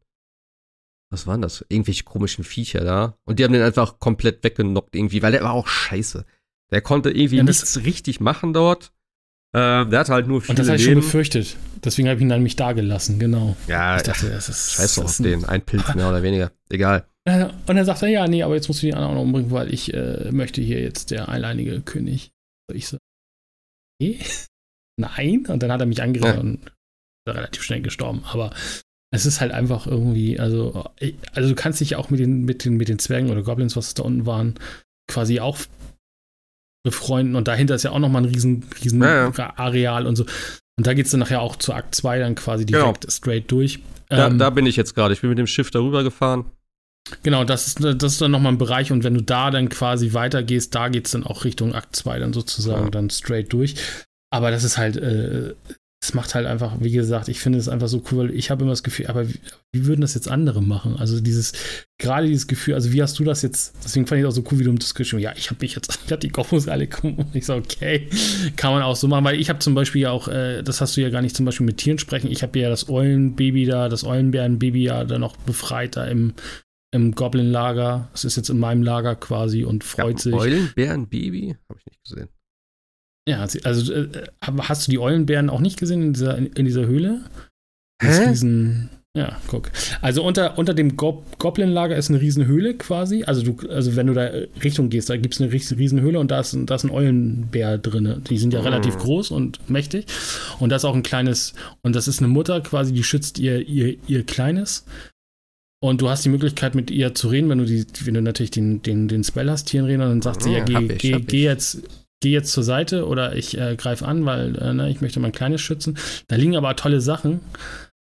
Was 1.12 1.28
waren 1.28 1.42
das? 1.42 1.66
Irgendwelche 1.68 2.04
komischen 2.06 2.46
Viecher 2.46 2.86
da. 2.86 3.18
Und 3.26 3.40
die 3.40 3.44
haben 3.44 3.52
den 3.52 3.64
einfach 3.64 4.00
komplett 4.00 4.42
weggenockt 4.46 4.96
irgendwie, 4.96 5.22
weil 5.22 5.34
der 5.34 5.44
war 5.44 5.52
auch 5.54 5.68
scheiße. 5.68 6.26
Der 6.72 6.82
konnte 6.82 7.10
irgendwie 7.10 7.38
Ja, 7.38 7.44
nichts 7.44 7.84
richtig 7.84 8.22
machen 8.22 8.54
dort. 8.54 8.94
Äh, 9.52 9.86
der 9.88 10.00
hatte 10.00 10.14
halt 10.14 10.28
nur 10.28 10.42
viele 10.42 10.52
Und 10.52 10.60
das 10.60 10.68
habe 10.68 10.78
ich 10.78 10.84
schon 10.86 10.96
befürchtet. 10.96 11.56
Deswegen 11.84 12.08
habe 12.08 12.18
ich 12.18 12.22
ihn 12.22 12.30
dann 12.30 12.44
mich 12.44 12.56
da 12.56 12.74
gelassen, 12.74 13.18
genau. 13.20 13.56
Ja, 13.68 13.98
Ich 13.98 14.04
dachte, 14.04 14.30
das 14.30 14.48
ist. 14.50 14.74
scheiß 14.74 14.96
doch 14.96 15.06
auf 15.06 15.18
den. 15.18 15.46
Ein 15.46 15.62
Pilz 15.64 15.96
mehr 15.96 16.10
oder 16.10 16.22
weniger. 16.22 16.52
Egal. 16.70 17.06
Äh, 17.26 17.46
Und 17.46 17.76
dann 17.76 17.86
sagt 17.86 18.02
er, 18.04 18.10
ja, 18.10 18.28
nee, 18.28 18.44
aber 18.44 18.56
jetzt 18.56 18.68
musst 18.68 18.82
du 18.84 18.88
die 18.88 18.94
anderen 18.94 19.12
auch 19.12 19.16
noch 19.16 19.24
umbringen, 19.24 19.52
weil 19.52 19.74
ich 19.74 19.94
äh, 19.94 20.32
möchte 20.32 20.62
hier 20.62 20.82
jetzt 20.82 21.12
der 21.12 21.30
alleinige 21.30 21.82
König. 21.82 22.32
Ich 22.74 22.88
so, 22.88 22.98
nee, 24.02 24.20
nein. 25.00 25.46
Und 25.48 25.64
dann 25.64 25.72
hat 25.72 25.80
er 25.82 25.88
mich 25.88 26.02
angeredet 26.02 26.36
Ja. 26.36 26.40
und 26.42 26.60
ist 26.66 27.36
relativ 27.36 27.64
schnell 27.64 27.82
gestorben. 27.82 28.24
Aber 28.32 28.54
es 29.12 29.26
ist 29.26 29.42
halt 29.42 29.52
einfach 29.52 29.88
irgendwie, 29.88 30.40
also, 30.40 30.86
ich- 31.00 31.16
also 31.34 31.50
du 31.50 31.56
kannst 31.56 31.80
dich 31.80 31.92
ja 31.92 31.98
auch 31.98 32.10
mit 32.12 32.20
den, 32.20 32.46
mit 32.46 32.66
den, 32.66 32.78
mit 32.78 32.88
den 32.90 33.00
Zwergen 33.00 33.30
oder 33.32 33.42
Goblins, 33.42 33.76
was 33.76 33.88
es 33.88 33.94
da 33.96 34.04
unten 34.04 34.26
waren, 34.26 34.56
quasi 35.10 35.40
auch 35.40 35.58
befreunden. 36.90 37.36
Und 37.36 37.48
dahinter 37.48 37.76
ist 37.76 37.84
ja 37.84 37.92
auch 37.92 38.00
nochmal 38.00 38.24
ein 38.24 38.30
riesen, 38.34 38.66
riesen 38.84 39.02
Ja, 39.02 39.32
Areal 39.58 40.06
und 40.08 40.16
so. 40.16 40.26
Und 40.78 40.88
da 40.88 40.94
geht 40.94 41.06
es 41.06 41.12
dann 41.12 41.20
nachher 41.20 41.42
auch 41.42 41.56
zu 41.58 41.74
Akt 41.74 41.94
2 41.96 42.20
dann 42.20 42.36
quasi 42.36 42.66
Genau. 42.66 42.80
direkt 42.94 43.12
straight 43.12 43.52
durch. 43.52 43.80
Da, 44.10 44.28
Ähm, 44.28 44.38
da 44.40 44.50
bin 44.50 44.66
ich 44.66 44.76
jetzt 44.76 44.96
gerade. 44.96 45.14
Ich 45.14 45.22
bin 45.22 45.30
mit 45.30 45.38
dem 45.40 45.48
Schiff 45.48 45.72
darüber 45.72 46.04
gefahren. 46.04 46.46
Genau, 47.24 47.44
das 47.44 47.68
ist, 47.68 47.84
das 47.84 48.14
ist 48.14 48.22
dann 48.22 48.32
nochmal 48.32 48.52
ein 48.54 48.58
Bereich 48.58 48.92
und 48.92 49.04
wenn 49.04 49.14
du 49.16 49.22
da 49.24 49.50
dann 49.52 49.70
quasi 49.70 50.14
weitergehst, 50.14 50.76
da 50.76 50.90
geht 50.90 51.06
es 51.08 51.12
dann 51.12 51.24
auch 51.26 51.44
Richtung 51.44 51.74
Akt 51.74 51.96
2 51.96 52.20
dann 52.20 52.34
sozusagen 52.34 52.86
Ja. 52.86 52.90
dann 52.92 53.10
straight 53.10 53.52
durch. 53.52 53.76
Aber 54.32 54.52
das 54.52 54.64
ist 54.64 54.78
halt, 54.78 54.96
äh, 54.98 55.54
es 56.02 56.14
macht 56.14 56.34
halt 56.34 56.46
einfach, 56.48 56.78
wie 56.80 56.92
gesagt, 56.92 57.28
ich 57.28 57.40
finde 57.42 57.60
es 57.60 57.68
einfach 57.68 57.90
so 57.90 58.02
cool, 58.10 58.20
weil 58.20 58.32
ich 58.32 58.50
habe 58.50 58.62
immer 58.64 58.72
das 58.72 58.84
Gefühl, 58.84 59.08
aber 59.08 59.28
wie, 59.28 59.40
wie 59.74 59.86
würden 59.86 60.00
das 60.00 60.14
jetzt 60.14 60.30
andere 60.30 60.62
machen? 60.64 60.96
Also 60.96 61.20
dieses, 61.20 61.52
gerade 61.98 62.28
dieses 62.28 62.48
Gefühl, 62.48 62.74
also 62.74 62.94
wie 62.94 63.02
hast 63.02 63.20
du 63.20 63.26
das 63.26 63.42
jetzt, 63.42 63.76
deswegen 63.84 64.08
fand 64.08 64.20
ich 64.20 64.26
es 64.26 64.32
auch 64.32 64.36
so 64.36 64.44
cool, 64.50 64.60
wie 64.60 64.64
du 64.64 64.72
das 64.74 64.96
geschrieben 64.96 65.22
hast. 65.22 65.36
Ja, 65.36 65.38
ich 65.38 65.50
habe 65.50 65.60
mich 65.62 65.76
jetzt, 65.76 66.00
ich 66.06 66.12
habe 66.12 66.22
die 66.22 66.30
Gophos 66.30 66.70
alle 66.70 66.88
gekommen 66.88 67.16
und 67.16 67.36
ich 67.36 67.46
so, 67.46 67.56
okay, 67.56 68.08
kann 68.56 68.72
man 68.72 68.82
auch 68.82 68.96
so 68.96 69.10
machen, 69.10 69.26
weil 69.26 69.40
ich 69.40 69.50
habe 69.50 69.60
zum 69.60 69.76
Beispiel 69.76 70.04
ja 70.04 70.12
auch, 70.12 70.30
äh, 70.30 70.64
das 70.64 70.80
hast 70.80 70.96
du 70.96 71.02
ja 71.02 71.10
gar 71.10 71.22
nicht 71.22 71.36
zum 71.36 71.46
Beispiel 71.46 71.66
mit 71.66 71.78
Tieren 71.78 72.00
sprechen, 72.00 72.32
ich 72.32 72.44
habe 72.44 72.58
ja 72.58 72.70
das 72.70 72.88
Eulenbaby 72.88 73.66
da, 73.66 73.90
das 73.90 74.06
Eulenbärenbaby 74.06 74.82
ja 74.82 75.04
dann 75.04 75.20
noch 75.20 75.36
befreit 75.36 75.98
da 75.98 76.06
im, 76.06 76.34
im 76.92 77.14
Goblin-Lager. 77.14 78.10
Es 78.14 78.24
ist 78.24 78.38
jetzt 78.38 78.50
in 78.50 78.58
meinem 78.58 78.84
Lager 78.84 79.16
quasi 79.16 79.66
und 79.66 79.84
freut 79.84 80.18
Ja, 80.18 80.24
sich. 80.24 80.34
Eulenbären, 80.34 81.08
Baby? 81.10 81.58
Habe 81.68 81.80
ich 81.80 81.86
nicht 81.86 82.04
gesehen. 82.04 82.30
Ja, 83.28 83.42
also 83.64 83.94
äh, 83.94 84.08
hast 84.42 84.88
du 84.88 84.92
die 84.92 85.00
Eulenbären 85.00 85.50
auch 85.50 85.60
nicht 85.62 85.80
gesehen 85.80 86.02
in 86.02 86.14
dieser, 86.14 86.38
in, 86.38 86.48
in 86.48 86.66
dieser 86.66 86.86
Höhle? 86.88 87.22
Das 88.00 88.20
Hä? 88.20 88.30
Riesen, 88.30 88.90
ja, 89.16 89.38
guck. 89.48 89.72
Also 90.02 90.24
unter, 90.24 90.58
unter 90.58 90.74
dem 90.74 90.96
Gob 90.96 91.38
Goblin-Lager 91.38 91.96
ist 91.96 92.10
eine 92.10 92.22
riesen 92.22 92.46
Höhle 92.46 92.76
quasi. 92.76 93.24
Also 93.24 93.44
du, 93.44 93.70
also 93.70 93.96
wenn 93.96 94.08
du 94.08 94.14
da 94.14 94.30
Richtung 94.64 94.90
gehst, 94.90 95.10
da 95.10 95.18
gibt 95.18 95.34
es 95.36 95.42
eine 95.42 95.52
riesen, 95.52 95.78
riesen 95.78 96.00
Höhle 96.02 96.20
und 96.20 96.32
da 96.32 96.40
ist, 96.40 96.54
ein- 96.54 96.66
da 96.66 96.76
ist 96.76 96.86
ein 96.86 96.92
Eulenbär 96.92 97.78
drin. 97.78 98.24
Die 98.30 98.38
sind 98.38 98.54
ja 98.54 98.60
Mhm. 98.62 98.66
relativ 98.68 98.98
groß 98.98 99.32
und 99.32 99.70
mächtig. 99.70 100.06
Und 100.60 100.70
da 100.70 100.78
ist 100.78 100.86
auch 100.86 100.96
ein 100.96 101.04
kleines, 101.04 101.54
und 101.82 101.96
das 101.96 102.08
ist 102.08 102.20
eine 102.20 102.30
Mutter 102.30 102.62
quasi, 102.62 102.94
die 102.94 103.04
schützt 103.04 103.38
ihr, 103.38 103.68
ihr, 103.68 103.98
ihr 104.08 104.26
Kleines. 104.26 104.86
Und 105.82 106.02
du 106.02 106.10
hast 106.10 106.26
die 106.26 106.30
Möglichkeit, 106.30 106.76
mit 106.76 106.92
ihr 106.92 107.14
zu 107.16 107.30
reden, 107.30 107.50
wenn 107.50 107.58
du 107.60 107.66
die, 107.66 107.86
wenn 108.06 108.14
du 108.14 108.22
natürlich 108.22 108.52
den, 108.52 108.82
den, 108.82 109.08
den 109.08 109.24
Spell 109.24 109.50
hast, 109.50 109.66
Tieren 109.66 109.86
reden, 109.86 110.02
und 110.02 110.10
dann 110.10 110.22
sagt 110.22 110.44
sie, 110.44 110.52
ja, 110.52 110.60
Ja, 110.60 110.64
geh, 110.66 110.94
ich, 110.94 110.98
geh, 111.00 111.20
geh 111.22 111.44
jetzt, 111.44 111.82
geh 112.22 112.32
jetzt 112.32 112.52
zur 112.52 112.64
Seite 112.64 113.08
oder 113.08 113.36
ich 113.36 113.58
äh, 113.58 113.76
greife 113.76 114.06
an, 114.06 114.26
weil 114.26 114.56
äh, 114.58 114.74
ne, 114.74 114.90
ich 114.90 115.02
möchte 115.02 115.20
mein 115.20 115.32
Kleines 115.32 115.62
schützen. 115.62 115.98
Da 116.28 116.36
liegen 116.36 116.56
aber 116.56 116.76
tolle 116.76 117.02
Sachen. 117.02 117.42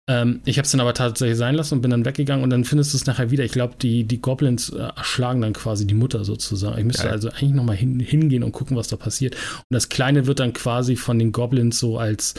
Ähm, 0.10 0.42
ich 0.46 0.58
habe 0.58 0.66
es 0.66 0.72
dann 0.72 0.82
aber 0.82 0.96
tatsächlich 0.96 1.38
sein 1.38 1.54
lassen 1.54 1.76
und 1.76 1.82
bin 1.82 1.92
dann 1.92 2.06
weggegangen 2.06 2.44
und 2.44 2.50
dann 2.50 2.66
findest 2.66 2.94
du 2.94 2.98
es 2.98 3.06
nachher 3.06 3.30
wieder. 3.30 3.44
Ich 3.44 3.52
glaube, 3.52 3.76
die, 3.80 4.06
die 4.06 4.20
Goblins 4.20 4.70
äh, 4.70 4.80
erschlagen 4.80 5.42
dann 5.42 5.54
quasi 5.54 5.86
die 5.86 5.94
Mutter 5.94 6.26
sozusagen. 6.26 6.80
Ich 6.80 6.86
müsste 6.86 7.04
Geil. 7.04 7.12
also 7.12 7.30
eigentlich 7.30 7.52
nochmal 7.52 7.76
hin, 7.76 8.00
hingehen 8.00 8.44
und 8.44 8.52
gucken, 8.52 8.76
was 8.76 8.88
da 8.88 8.98
passiert. 8.98 9.36
Und 9.36 9.76
das 9.76 9.90
Kleine 9.90 10.26
wird 10.26 10.40
dann 10.40 10.54
quasi 10.54 10.96
von 10.96 11.20
den 11.20 11.32
Goblins 11.32 11.78
so 11.78 12.00
als 12.00 12.34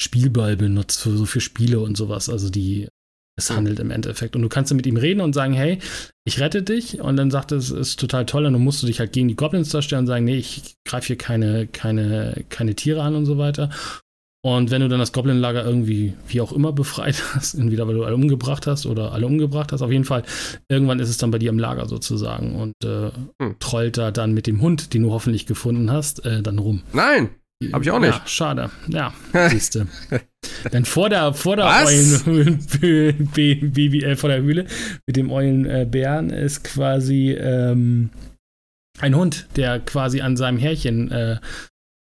Spielball 0.00 0.56
benutzt, 0.56 1.02
für, 1.02 1.14
so 1.14 1.26
für 1.26 1.42
Spiele 1.42 1.80
und 1.80 1.94
sowas. 1.94 2.30
Also 2.30 2.48
die, 2.48 2.88
es 3.40 3.50
handelt 3.50 3.80
im 3.80 3.90
Endeffekt. 3.90 4.36
Und 4.36 4.42
du 4.42 4.48
kannst 4.48 4.70
dann 4.70 4.76
mit 4.76 4.86
ihm 4.86 4.96
reden 4.96 5.20
und 5.20 5.34
sagen, 5.34 5.52
hey, 5.52 5.78
ich 6.24 6.40
rette 6.40 6.62
dich. 6.62 7.00
Und 7.00 7.16
dann 7.16 7.30
sagt 7.30 7.52
er, 7.52 7.58
es 7.58 7.70
ist 7.70 7.98
total 7.98 8.26
toll. 8.26 8.46
Und 8.46 8.52
dann 8.52 8.62
musst 8.62 8.82
du 8.82 8.86
dich 8.86 9.00
halt 9.00 9.12
gegen 9.12 9.28
die 9.28 9.36
Goblins 9.36 9.70
da 9.70 9.82
stellen 9.82 10.00
und 10.00 10.06
sagen, 10.06 10.24
nee, 10.24 10.36
ich 10.36 10.76
greife 10.84 11.08
hier 11.08 11.18
keine, 11.18 11.66
keine, 11.66 12.44
keine 12.48 12.74
Tiere 12.74 13.02
an 13.02 13.14
und 13.14 13.26
so 13.26 13.38
weiter. 13.38 13.70
Und 14.42 14.70
wenn 14.70 14.80
du 14.80 14.88
dann 14.88 15.00
das 15.00 15.12
Goblin-Lager 15.12 15.64
irgendwie, 15.64 16.14
wie 16.26 16.40
auch 16.40 16.52
immer, 16.52 16.72
befreit 16.72 17.22
hast, 17.34 17.54
entweder 17.58 17.86
weil 17.86 17.94
du 17.94 18.04
alle 18.04 18.14
umgebracht 18.14 18.66
hast 18.66 18.86
oder 18.86 19.12
alle 19.12 19.26
umgebracht 19.26 19.72
hast, 19.72 19.82
auf 19.82 19.90
jeden 19.90 20.04
Fall, 20.04 20.22
irgendwann 20.68 20.98
ist 20.98 21.10
es 21.10 21.18
dann 21.18 21.30
bei 21.30 21.38
dir 21.38 21.50
im 21.50 21.58
Lager 21.58 21.86
sozusagen 21.86 22.56
und 22.56 22.72
äh, 22.82 23.10
hm. 23.40 23.56
trollt 23.58 23.98
da 23.98 24.10
dann 24.10 24.32
mit 24.32 24.46
dem 24.46 24.62
Hund, 24.62 24.94
den 24.94 25.02
du 25.02 25.12
hoffentlich 25.12 25.44
gefunden 25.46 25.90
hast, 25.90 26.24
äh, 26.24 26.42
dann 26.42 26.58
rum. 26.58 26.82
Nein, 26.94 27.30
hab 27.72 27.82
ich 27.82 27.90
auch 27.90 27.98
nicht. 27.98 28.12
Ja, 28.12 28.22
schade. 28.26 28.70
Ja, 28.88 29.12
siehste. 29.48 29.86
Denn 30.72 30.84
vor 30.84 31.08
der, 31.10 31.34
vor 31.34 31.56
der 31.56 31.66
Eulenbaby, 31.66 32.84
äh, 34.04 34.16
vor 34.16 34.30
der 34.30 34.42
Höhle 34.42 34.66
mit 35.06 35.16
dem 35.16 35.30
Eulenbären 35.30 36.30
ist 36.30 36.64
quasi 36.64 37.32
ähm, 37.32 38.10
ein 38.98 39.14
Hund, 39.14 39.46
der 39.56 39.80
quasi 39.80 40.20
an 40.20 40.36
seinem 40.36 40.58
Härchen 40.58 41.10
äh, 41.10 41.38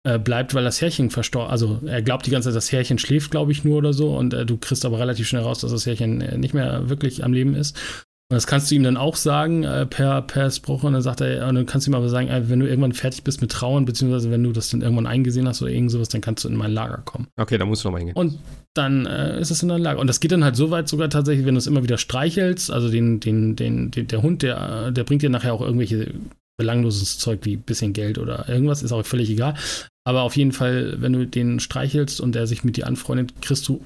äh, 0.02 0.18
bleibt, 0.18 0.54
weil 0.54 0.64
das 0.64 0.80
Härchen 0.80 1.10
verstorben, 1.10 1.50
also 1.50 1.78
er 1.84 2.00
glaubt 2.00 2.24
die 2.24 2.30
ganze 2.30 2.48
Zeit, 2.48 2.56
das 2.56 2.72
Härchen 2.72 2.98
schläft, 2.98 3.30
glaube 3.30 3.52
ich, 3.52 3.64
nur 3.64 3.76
oder 3.76 3.92
so 3.92 4.16
und 4.16 4.32
äh, 4.32 4.46
du 4.46 4.56
kriegst 4.56 4.86
aber 4.86 4.98
relativ 4.98 5.28
schnell 5.28 5.42
raus, 5.42 5.60
dass 5.60 5.72
das 5.72 5.84
Härchen 5.84 6.22
äh, 6.22 6.38
nicht 6.38 6.54
mehr 6.54 6.88
wirklich 6.88 7.22
am 7.22 7.34
Leben 7.34 7.54
ist. 7.54 7.78
Und 8.30 8.36
das 8.36 8.46
kannst 8.46 8.70
du 8.70 8.76
ihm 8.76 8.84
dann 8.84 8.96
auch 8.96 9.16
sagen 9.16 9.64
äh, 9.64 9.86
per, 9.86 10.22
per 10.22 10.48
Spruch 10.52 10.84
und 10.84 10.92
dann 10.92 11.02
sagt 11.02 11.20
er, 11.20 11.48
und 11.48 11.56
dann 11.56 11.66
kannst 11.66 11.88
du 11.88 11.90
ihm 11.90 11.96
aber 11.96 12.08
sagen, 12.08 12.28
äh, 12.28 12.48
wenn 12.48 12.60
du 12.60 12.68
irgendwann 12.68 12.92
fertig 12.92 13.24
bist 13.24 13.40
mit 13.40 13.50
Trauern, 13.50 13.84
beziehungsweise 13.84 14.30
wenn 14.30 14.44
du 14.44 14.52
das 14.52 14.70
dann 14.70 14.82
irgendwann 14.82 15.08
eingesehen 15.08 15.48
hast 15.48 15.62
oder 15.62 15.72
irgend 15.72 15.90
sowas, 15.90 16.10
dann 16.10 16.20
kannst 16.20 16.44
du 16.44 16.48
in 16.48 16.54
mein 16.54 16.70
Lager 16.70 16.98
kommen. 16.98 17.26
Okay, 17.36 17.58
da 17.58 17.64
musst 17.64 17.82
du 17.82 17.88
nochmal 17.88 18.02
hingehen. 18.02 18.16
Und 18.16 18.38
dann 18.74 19.04
äh, 19.06 19.40
ist 19.40 19.50
es 19.50 19.64
in 19.64 19.68
dein 19.68 19.82
Lager. 19.82 19.98
Und 19.98 20.06
das 20.06 20.20
geht 20.20 20.30
dann 20.30 20.44
halt 20.44 20.54
so 20.54 20.70
weit 20.70 20.88
sogar 20.88 21.10
tatsächlich, 21.10 21.44
wenn 21.44 21.54
du 21.54 21.58
es 21.58 21.66
immer 21.66 21.82
wieder 21.82 21.98
streichelst, 21.98 22.70
also 22.70 22.88
den, 22.88 23.18
den, 23.18 23.56
den, 23.56 23.90
den, 23.90 24.06
der 24.06 24.22
Hund, 24.22 24.42
der, 24.42 24.92
der 24.92 25.02
bringt 25.02 25.22
dir 25.22 25.30
nachher 25.30 25.52
auch 25.52 25.60
irgendwelche 25.60 26.14
belangloses 26.56 27.18
Zeug 27.18 27.40
wie 27.42 27.56
ein 27.56 27.62
bisschen 27.62 27.94
Geld 27.94 28.16
oder 28.18 28.48
irgendwas, 28.48 28.84
ist 28.84 28.92
auch 28.92 29.04
völlig 29.04 29.28
egal. 29.30 29.54
Aber 30.04 30.22
auf 30.22 30.36
jeden 30.36 30.52
Fall, 30.52 30.96
wenn 31.00 31.14
du 31.14 31.26
den 31.26 31.58
streichelst 31.58 32.20
und 32.20 32.36
er 32.36 32.46
sich 32.46 32.62
mit 32.62 32.76
dir 32.76 32.86
anfreundet, 32.86 33.42
kriegst 33.42 33.66
du 33.66 33.80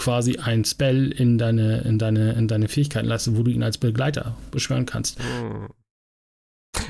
quasi 0.00 0.38
ein 0.38 0.64
Spell 0.64 1.12
in 1.12 1.36
deine, 1.36 1.82
in 1.82 1.98
deine, 1.98 2.32
in 2.32 2.48
deine 2.48 2.68
Fähigkeitenleiste, 2.68 3.36
wo 3.36 3.42
du 3.42 3.50
ihn 3.50 3.62
als 3.62 3.78
Begleiter 3.78 4.36
beschwören 4.50 4.86
kannst. 4.86 5.18
Hm. 5.18 5.68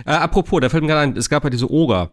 Äh, 0.06 0.12
apropos, 0.12 0.60
da 0.60 0.68
fällt 0.68 0.84
mir 0.84 0.90
gerade 0.90 1.12
ein, 1.12 1.16
es 1.16 1.28
gab 1.28 1.42
ja 1.42 1.50
diese 1.50 1.70
Oger, 1.70 2.12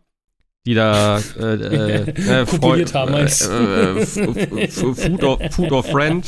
die 0.66 0.74
da 0.74 1.20
äh, 1.40 1.54
äh, 1.54 2.10
äh, 2.10 2.46
haben, 2.94 3.14
äh, 3.14 3.24
äh 3.24 4.68
Food, 4.68 5.24
of, 5.24 5.40
Food 5.52 5.72
of 5.72 5.86
Friend. 5.86 6.26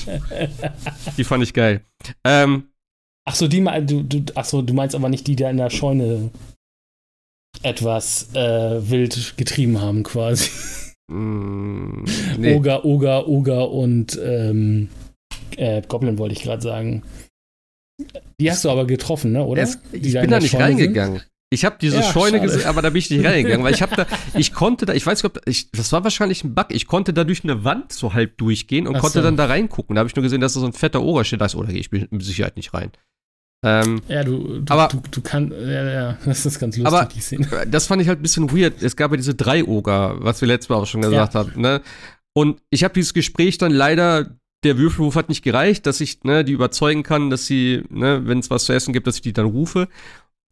Die 1.17 1.23
fand 1.23 1.43
ich 1.43 1.53
geil. 1.53 1.81
Ähm, 2.23 2.69
ach 3.25 3.35
so, 3.35 3.47
die 3.47 3.63
du, 3.63 4.03
du, 4.03 4.23
ach 4.35 4.45
so, 4.45 4.61
du 4.61 4.73
meinst 4.75 4.95
aber 4.95 5.09
nicht 5.09 5.25
die, 5.25 5.35
die 5.35 5.43
da 5.43 5.49
in 5.49 5.57
der 5.57 5.71
Scheune 5.71 6.29
etwas 7.63 8.35
äh, 8.35 8.89
wild 8.89 9.33
getrieben 9.35 9.81
haben, 9.81 10.03
quasi. 10.03 10.51
Mm, 11.09 12.05
nee. 12.37 12.55
Oga, 12.55 12.83
Oga, 12.83 13.25
Oga 13.25 13.61
und 13.61 14.19
ähm, 14.23 14.89
äh, 15.57 15.81
Goblin 15.87 16.17
wollte 16.17 16.33
ich 16.33 16.43
gerade 16.43 16.61
sagen. 16.61 17.03
Die 18.39 18.49
hast 18.49 18.63
du 18.63 18.69
aber 18.69 18.85
getroffen, 18.85 19.31
ne? 19.31 19.43
Oder? 19.43 19.63
Es, 19.63 19.79
ich 19.91 20.13
bin 20.13 20.29
da 20.29 20.39
nicht 20.39 20.51
Scheune 20.51 20.65
reingegangen. 20.65 21.17
Sind? 21.17 21.29
Ich 21.51 21.65
habe 21.65 21.77
diese 21.81 21.97
ja, 21.97 22.03
Scheune 22.03 22.39
gesehen, 22.39 22.65
aber 22.65 22.83
da 22.83 22.91
bin 22.91 22.99
ich 22.99 23.09
nicht 23.09 23.25
reingegangen, 23.25 23.65
weil 23.65 23.73
ich 23.73 23.81
habe 23.81 23.95
da, 23.95 24.05
ich 24.37 24.53
konnte 24.53 24.85
da, 24.85 24.93
ich 24.93 25.05
weiß 25.05 25.23
nicht, 25.23 25.35
ob, 25.35 25.41
ich, 25.47 25.71
das 25.71 25.91
war 25.91 26.03
wahrscheinlich 26.03 26.43
ein 26.43 26.53
Bug, 26.53 26.67
ich 26.69 26.85
konnte 26.85 27.11
da 27.11 27.23
durch 27.23 27.43
eine 27.43 27.63
Wand 27.63 27.91
so 27.91 28.13
halb 28.13 28.37
durchgehen 28.37 28.87
und 28.87 28.97
Ach 28.97 29.01
konnte 29.01 29.19
so. 29.19 29.23
dann 29.23 29.35
da 29.35 29.45
reingucken. 29.45 29.95
Da 29.95 29.99
habe 29.99 30.09
ich 30.09 30.15
nur 30.15 30.21
gesehen, 30.21 30.41
dass 30.41 30.53
da 30.53 30.59
so 30.59 30.67
ein 30.67 30.73
fetter 30.73 31.01
Oger 31.01 31.23
steht. 31.25 31.41
Da 31.41 31.45
ist, 31.47 31.55
da 31.55 31.63
gehe 31.63 31.79
ich 31.79 31.91
mit 31.91 32.23
Sicherheit 32.23 32.55
nicht 32.55 32.73
rein. 32.75 32.91
Ähm, 33.61 34.01
ja, 34.07 34.23
du, 34.23 34.61
du, 34.61 34.73
aber, 34.73 34.87
du, 34.87 35.01
du 35.11 35.21
kannst, 35.21 35.51
ja, 35.51 35.83
ja, 35.83 36.17
das 36.23 36.45
ist 36.45 36.59
ganz 36.59 36.77
lustig, 36.77 36.97
aber, 36.97 37.09
die 37.13 37.19
Szene. 37.19 37.47
Das 37.69 37.87
fand 37.87 38.01
ich 38.01 38.07
halt 38.07 38.19
ein 38.19 38.21
bisschen 38.21 38.51
weird. 38.55 38.81
Es 38.81 38.95
gab 38.95 39.11
ja 39.11 39.17
diese 39.17 39.35
drei 39.35 39.65
Oger, 39.65 40.15
was 40.19 40.39
wir 40.39 40.47
letztes 40.47 40.69
Mal 40.69 40.77
auch 40.77 40.85
schon 40.85 41.01
gesagt 41.01 41.33
ja. 41.33 41.39
haben, 41.39 41.59
ne? 41.59 41.81
Und 42.33 42.61
ich 42.69 42.83
habe 42.83 42.93
dieses 42.93 43.13
Gespräch 43.13 43.57
dann 43.57 43.73
leider, 43.73 44.37
der 44.63 44.77
Würfelwurf 44.77 45.15
hat 45.15 45.29
nicht 45.29 45.43
gereicht, 45.43 45.85
dass 45.85 45.99
ich 45.99 46.23
ne, 46.23 46.45
die 46.45 46.53
überzeugen 46.53 47.03
kann, 47.03 47.29
dass 47.29 47.47
sie, 47.47 47.83
ne, 47.89 48.21
wenn 48.25 48.39
es 48.39 48.49
was 48.49 48.65
zu 48.65 48.73
essen 48.73 48.93
gibt, 48.93 49.07
dass 49.07 49.15
ich 49.15 49.21
die 49.21 49.33
dann 49.33 49.47
rufe. 49.47 49.89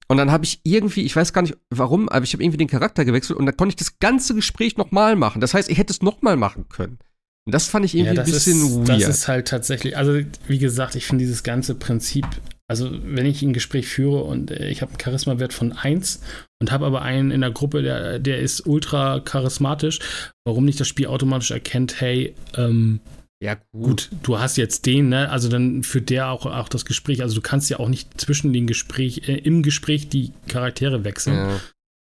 Und 0.09 0.17
dann 0.17 0.31
habe 0.31 0.43
ich 0.43 0.61
irgendwie, 0.63 1.03
ich 1.03 1.15
weiß 1.15 1.33
gar 1.33 1.41
nicht 1.41 1.57
warum, 1.69 2.09
aber 2.09 2.23
ich 2.23 2.33
habe 2.33 2.43
irgendwie 2.43 2.57
den 2.57 2.67
Charakter 2.67 3.05
gewechselt 3.05 3.37
und 3.37 3.45
dann 3.45 3.55
konnte 3.55 3.73
ich 3.73 3.75
das 3.77 3.99
ganze 3.99 4.35
Gespräch 4.35 4.77
nochmal 4.77 5.15
machen. 5.15 5.39
Das 5.39 5.53
heißt, 5.53 5.69
ich 5.69 5.77
hätte 5.77 5.93
es 5.93 6.01
nochmal 6.01 6.35
machen 6.35 6.67
können. 6.69 6.97
Und 7.45 7.53
das 7.53 7.67
fand 7.67 7.85
ich 7.85 7.95
irgendwie 7.95 8.15
ja, 8.15 8.23
ein 8.23 8.25
bisschen 8.25 8.57
ist, 8.57 8.75
weird. 8.75 8.89
Das 8.89 9.07
ist 9.07 9.27
halt 9.27 9.47
tatsächlich, 9.47 9.95
also 9.95 10.19
wie 10.47 10.59
gesagt, 10.59 10.95
ich 10.95 11.05
finde 11.05 11.23
dieses 11.23 11.43
ganze 11.43 11.75
Prinzip 11.75 12.25
also, 12.69 12.89
wenn 12.91 13.25
ich 13.25 13.41
ein 13.41 13.53
Gespräch 13.53 13.87
führe 13.87 14.23
und 14.23 14.51
äh, 14.51 14.69
ich 14.69 14.81
habe 14.81 14.91
einen 14.91 14.99
Charisma-Wert 14.99 15.53
von 15.53 15.71
1 15.71 16.21
und 16.59 16.71
habe 16.71 16.85
aber 16.85 17.01
einen 17.01 17.31
in 17.31 17.41
der 17.41 17.51
Gruppe, 17.51 17.81
der, 17.81 18.19
der 18.19 18.39
ist 18.39 18.67
ultra 18.67 19.21
charismatisch, 19.21 19.99
warum 20.45 20.65
nicht 20.65 20.79
das 20.79 20.87
Spiel 20.87 21.07
automatisch 21.07 21.51
erkennt, 21.51 22.01
hey, 22.01 22.35
ähm, 22.55 22.99
ja, 23.41 23.55
gut. 23.71 24.09
gut. 24.09 24.09
du 24.23 24.39
hast 24.39 24.57
jetzt 24.57 24.85
den, 24.85 25.09
ne? 25.09 25.29
Also 25.29 25.47
dann 25.47 25.83
führt 25.83 26.09
der 26.09 26.29
auch, 26.29 26.45
auch 26.45 26.69
das 26.69 26.85
Gespräch. 26.85 27.21
Also 27.21 27.35
du 27.35 27.41
kannst 27.41 27.69
ja 27.69 27.79
auch 27.79 27.87
nicht 27.87 28.19
zwischen 28.19 28.51
den 28.51 28.67
Gespräch, 28.67 29.29
äh, 29.29 29.37
im 29.37 29.63
Gespräch 29.63 30.09
die 30.09 30.33
Charaktere 30.47 31.03
wechseln. 31.03 31.35
Ja. 31.35 31.59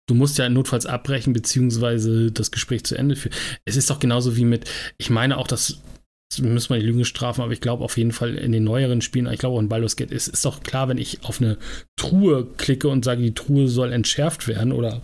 Du 0.08 0.14
musst 0.14 0.38
ja 0.38 0.48
notfalls 0.48 0.86
abbrechen, 0.86 1.32
beziehungsweise 1.32 2.32
das 2.32 2.50
Gespräch 2.50 2.84
zu 2.84 2.96
Ende 2.96 3.16
führen. 3.16 3.34
Es 3.64 3.76
ist 3.76 3.90
doch 3.90 3.98
genauso 3.98 4.36
wie 4.36 4.44
mit, 4.44 4.68
ich 4.98 5.10
meine 5.10 5.36
auch, 5.36 5.46
dass 5.46 5.80
müssen 6.38 6.74
wir 6.74 6.80
die 6.80 6.86
Lüge 6.86 7.04
strafen, 7.04 7.42
aber 7.42 7.52
ich 7.52 7.60
glaube 7.60 7.84
auf 7.84 7.96
jeden 7.96 8.12
Fall 8.12 8.34
in 8.34 8.52
den 8.52 8.64
neueren 8.64 9.00
Spielen, 9.00 9.26
ich 9.32 9.38
glaube 9.38 9.56
auch 9.56 9.60
in 9.60 9.68
Baldur's 9.68 9.96
Gate, 9.96 10.10
ist, 10.10 10.28
ist 10.28 10.44
doch 10.44 10.62
klar, 10.62 10.88
wenn 10.88 10.98
ich 10.98 11.24
auf 11.24 11.40
eine 11.40 11.56
Truhe 11.96 12.46
klicke 12.56 12.88
und 12.88 13.04
sage, 13.04 13.22
die 13.22 13.34
Truhe 13.34 13.68
soll 13.68 13.92
entschärft 13.92 14.48
werden 14.48 14.72
oder 14.72 15.02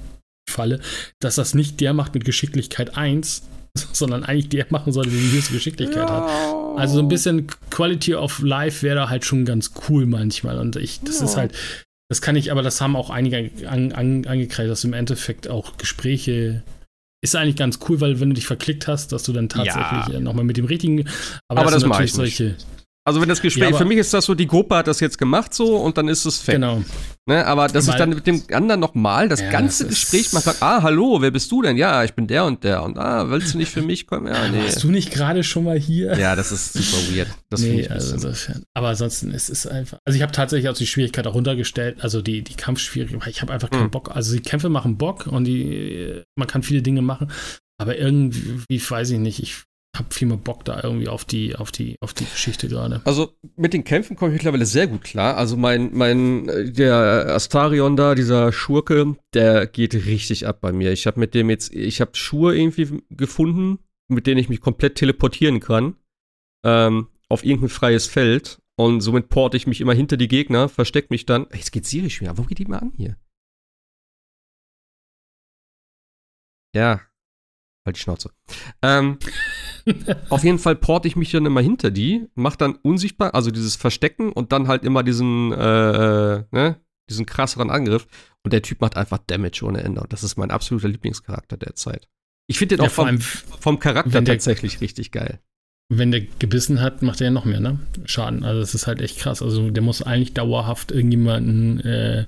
Falle, 0.51 0.81
dass 1.21 1.37
das 1.37 1.55
nicht 1.55 1.81
der 1.81 1.95
macht 1.95 2.15
mit 2.15 2.25
Geschicklichkeit 2.25 2.97
1, 2.97 3.43
sondern 3.93 4.25
eigentlich 4.25 4.49
der 4.49 4.67
machen 4.71 4.93
sollte, 4.93 5.11
der 5.11 5.21
die 5.21 5.33
höchste 5.33 5.55
Geschicklichkeit 5.55 6.09
ja. 6.09 6.27
hat. 6.27 6.79
Also 6.79 6.97
so 6.97 7.01
ein 7.01 7.09
bisschen 7.09 7.47
Quality 7.71 8.15
of 8.15 8.41
Life 8.41 8.83
wäre 8.83 8.97
da 8.97 9.09
halt 9.09 9.25
schon 9.25 9.45
ganz 9.45 9.73
cool 9.89 10.07
manchmal 10.07 10.59
und 10.59 10.77
ich, 10.77 11.01
das 11.01 11.21
ja. 11.21 11.25
ist 11.27 11.37
halt, 11.37 11.53
das 12.11 12.21
kann 12.21 12.37
ich, 12.37 12.51
aber 12.51 12.63
das 12.63 12.81
haben 12.81 12.97
auch 12.97 13.11
einige 13.11 13.51
an, 13.67 13.93
an, 13.93 14.27
angekreidet, 14.27 14.73
dass 14.73 14.85
im 14.85 14.93
Endeffekt 14.93 15.49
auch 15.49 15.77
Gespräche 15.77 16.63
ist 17.23 17.37
eigentlich 17.37 17.57
ganz 17.57 17.79
cool, 17.89 18.01
weil 18.01 18.21
wenn 18.21 18.31
du 18.31 18.35
dich 18.35 18.47
verklickt 18.47 18.89
hast, 18.89 19.13
dass 19.13 19.23
du 19.23 19.33
dann 19.33 19.49
tatsächlich 19.49 20.09
ja. 20.09 20.15
Äh, 20.15 20.21
nochmal 20.21 20.45
mit 20.45 20.57
dem 20.57 20.65
richtigen. 20.65 21.09
Aber, 21.49 21.63
aber 21.63 21.71
das, 21.71 21.83
das 21.83 21.89
mache 21.89 22.05
ich 22.05 22.13
solche. 22.13 22.45
Nicht. 22.45 22.67
Also 23.05 23.21
wenn 23.21 23.29
das 23.29 23.43
Gespräch, 23.43 23.71
ja, 23.71 23.77
für 23.77 23.85
mich 23.85 23.99
ist 23.99 24.15
das 24.15 24.27
so, 24.27 24.35
die 24.35 24.47
Gruppe 24.47 24.77
hat 24.77 24.87
das 24.87 25.01
jetzt 25.01 25.19
gemacht 25.19 25.53
so 25.53 25.77
und 25.77 25.99
dann 25.99 26.07
ist 26.07 26.25
es 26.25 26.39
fake. 26.39 26.57
Genau. 26.57 26.85
Ne, 27.27 27.45
aber 27.45 27.67
dass 27.67 27.87
Weil, 27.89 27.95
ich 27.95 27.99
dann 27.99 28.11
mit 28.11 28.27
dem 28.29 28.43
anderen 28.53 28.81
nochmal 28.81 29.29
das 29.29 29.41
ja, 29.41 29.51
ganze 29.51 29.85
das 29.85 29.95
Gespräch 29.95 30.33
mache, 30.33 30.55
ah, 30.61 30.83
hallo, 30.83 31.21
wer 31.21 31.33
bist 31.33 31.51
du 31.51 31.63
denn? 31.63 31.77
Ja, 31.77 32.05
ich 32.05 32.15
bin 32.15 32.29
der 32.29 32.45
und 32.45 32.63
der. 32.63 32.85
Und 32.85 32.99
ah, 32.99 33.29
willst 33.29 33.55
du 33.55 33.59
nicht 33.59 33.73
für 33.73 33.83
mich 33.83 34.07
kommen? 34.07 34.29
Ja, 34.29 34.49
nee. 34.49 34.63
Warst 34.63 34.85
du 34.85 34.91
nicht 34.91 35.13
gerade 35.13 35.43
schon 35.43 35.65
mal 35.65 35.79
hier? 35.79 36.17
Ja, 36.17 36.37
das 36.37 36.53
ist 36.53 36.75
super 36.75 37.03
weird. 37.13 37.29
Das 37.51 37.61
nee, 37.61 37.81
ich 37.81 37.91
also 37.91 38.15
insofern. 38.15 38.63
Aber 38.75 38.89
ansonsten 38.89 39.33
ist 39.33 39.51
es 39.51 39.67
einfach. 39.67 39.99
Also 40.05 40.17
ich 40.17 40.23
habe 40.23 40.33
tatsächlich 40.33 40.69
auch 40.69 40.77
die 40.77 40.87
Schwierigkeit 40.87 41.27
auch 41.27 41.35
runtergestellt, 41.35 42.03
also 42.03 42.23
die, 42.23 42.43
die 42.43 42.55
Kampfschwierigkeit, 42.55 43.29
ich 43.29 43.43
habe 43.43 43.53
einfach 43.53 43.71
keinen 43.71 43.85
mhm. 43.85 43.91
Bock. 43.91 44.15
Also 44.15 44.35
die 44.35 44.43
Kämpfe 44.43 44.69
machen 44.69 44.97
Bock 44.97 45.27
und 45.27 45.45
die, 45.45 46.23
man 46.37 46.47
kann 46.47 46.63
viele 46.63 46.83
Dinge 46.83 47.03
machen. 47.03 47.33
Aber 47.79 47.99
irgendwie, 47.99 48.81
weiß 48.81 49.11
ich 49.11 49.19
nicht, 49.19 49.43
ich 49.43 49.65
habe 50.03 50.15
viel 50.15 50.29
mehr 50.29 50.37
Bock 50.37 50.65
da 50.65 50.81
irgendwie 50.83 51.09
auf 51.09 51.25
die, 51.25 51.57
auf 51.57 51.73
die, 51.73 51.97
auf 52.01 52.15
die 52.15 52.25
Geschichte 52.25 52.69
gerade. 52.69 53.01
Also 53.05 53.37
mit 53.57 53.73
den 53.73 53.85
Kämpfen 53.85 54.17
komme 54.17 54.33
ich 54.33 54.35
mittlerweile 54.35 54.67
sehr 54.67 54.87
gut 54.87 55.03
klar. 55.03 55.37
Also 55.37 55.57
mein, 55.57 55.91
mein, 55.93 56.47
der 56.75 57.35
Astarion 57.35 57.97
da, 57.97 58.15
dieser 58.15 58.53
Schurke, 58.53 59.17
der 59.35 59.67
geht 59.67 59.95
richtig 59.95 60.47
ab 60.47 60.61
bei 60.61 60.73
mir. 60.73 60.93
Ich 60.93 61.07
habe 61.07 61.21
mit 61.21 61.35
dem 61.35 61.51
jetzt, 61.51 61.75
ich 61.75 62.01
habe 62.01 62.13
Schuhe 62.15 62.57
irgendwie 62.57 63.03
gefunden, 63.11 63.79
mit 64.09 64.27
denen 64.27 64.39
ich 64.39 64.49
mich 64.49 64.61
komplett 64.61 64.97
teleportieren 64.97 65.61
kann. 65.61 65.97
Ähm, 66.65 67.09
auf 67.29 67.45
irgendein 67.45 67.71
freies 67.71 68.07
Feld. 68.07 68.61
Und 68.77 69.01
somit 69.01 69.29
porte 69.29 69.57
ich 69.57 69.67
mich 69.67 69.81
immer 69.81 69.95
hinter 69.95 70.17
die 70.17 70.29
Gegner, 70.29 70.69
verstecke 70.69 71.09
mich 71.11 71.27
dann. 71.27 71.47
Jetzt 71.53 71.73
geht 71.73 71.87
Siri 71.87 72.11
schon 72.11 72.27
wieder. 72.27 72.39
Wo 72.39 72.43
geht 72.43 72.59
die 72.59 72.65
mal 72.65 72.79
an 72.79 72.93
hier? 72.97 73.17
Ja, 76.75 77.03
Halt 77.85 77.97
die 77.97 78.01
Schnauze. 78.01 78.31
Ähm, 78.81 79.19
auf 80.29 80.45
jeden 80.45 80.59
Fall 80.59 80.77
porte 80.77 81.09
ich 81.09 81.17
mich 81.17 81.33
dann 81.33 81.47
immer 81.47 81.61
hinter 81.61 81.91
die, 81.91 82.27
mach 82.35 82.57
dann 82.57 82.77
unsichtbar, 82.77 83.35
also 83.35 83.51
dieses 83.51 83.77
Verstecken 83.77 84.33
und 84.33 84.53
dann 84.53 84.69
halt 84.69 84.85
immer 84.85 85.03
diesen, 85.03 85.53
äh, 85.53 86.37
äh, 86.37 86.45
ne, 86.53 86.81
diesen 87.11 87.27
krasseren 87.27 87.71
Angriff. 87.71 88.07
Und 88.45 88.53
der 88.53 88.63
Typ 88.63 88.81
macht 88.81 88.97
einfach 88.97 89.19
Damage 89.27 89.65
ohne 89.65 89.83
Ende. 89.83 90.01
Und 90.01 90.13
das 90.13 90.23
ist 90.23 90.37
mein 90.37 90.51
absoluter 90.51 90.89
Lieblingscharakter 90.89 91.57
der 91.57 91.75
Zeit. 91.75 92.09
Ich 92.49 92.59
finde 92.59 92.77
den 92.77 92.85
ja, 92.85 92.89
auch 92.89 92.93
vom, 92.93 93.21
vom 93.21 93.79
Charakter 93.79 94.25
tatsächlich 94.25 94.81
richtig 94.81 95.13
geil. 95.13 95.41
Wenn 95.89 96.11
der 96.11 96.23
gebissen 96.23 96.81
hat, 96.81 97.03
macht 97.03 97.21
er 97.21 97.27
ja 97.27 97.31
noch 97.31 97.45
mehr, 97.45 97.61
ne? 97.61 97.79
Schaden. 98.05 98.45
Also 98.45 98.61
das 98.61 98.75
ist 98.75 98.87
halt 98.87 99.01
echt 99.01 99.19
krass. 99.19 99.43
Also 99.43 99.71
der 99.71 99.83
muss 99.83 100.03
eigentlich 100.03 100.35
dauerhaft 100.35 100.91
irgendjemanden 100.91 101.81
äh, 101.81 102.27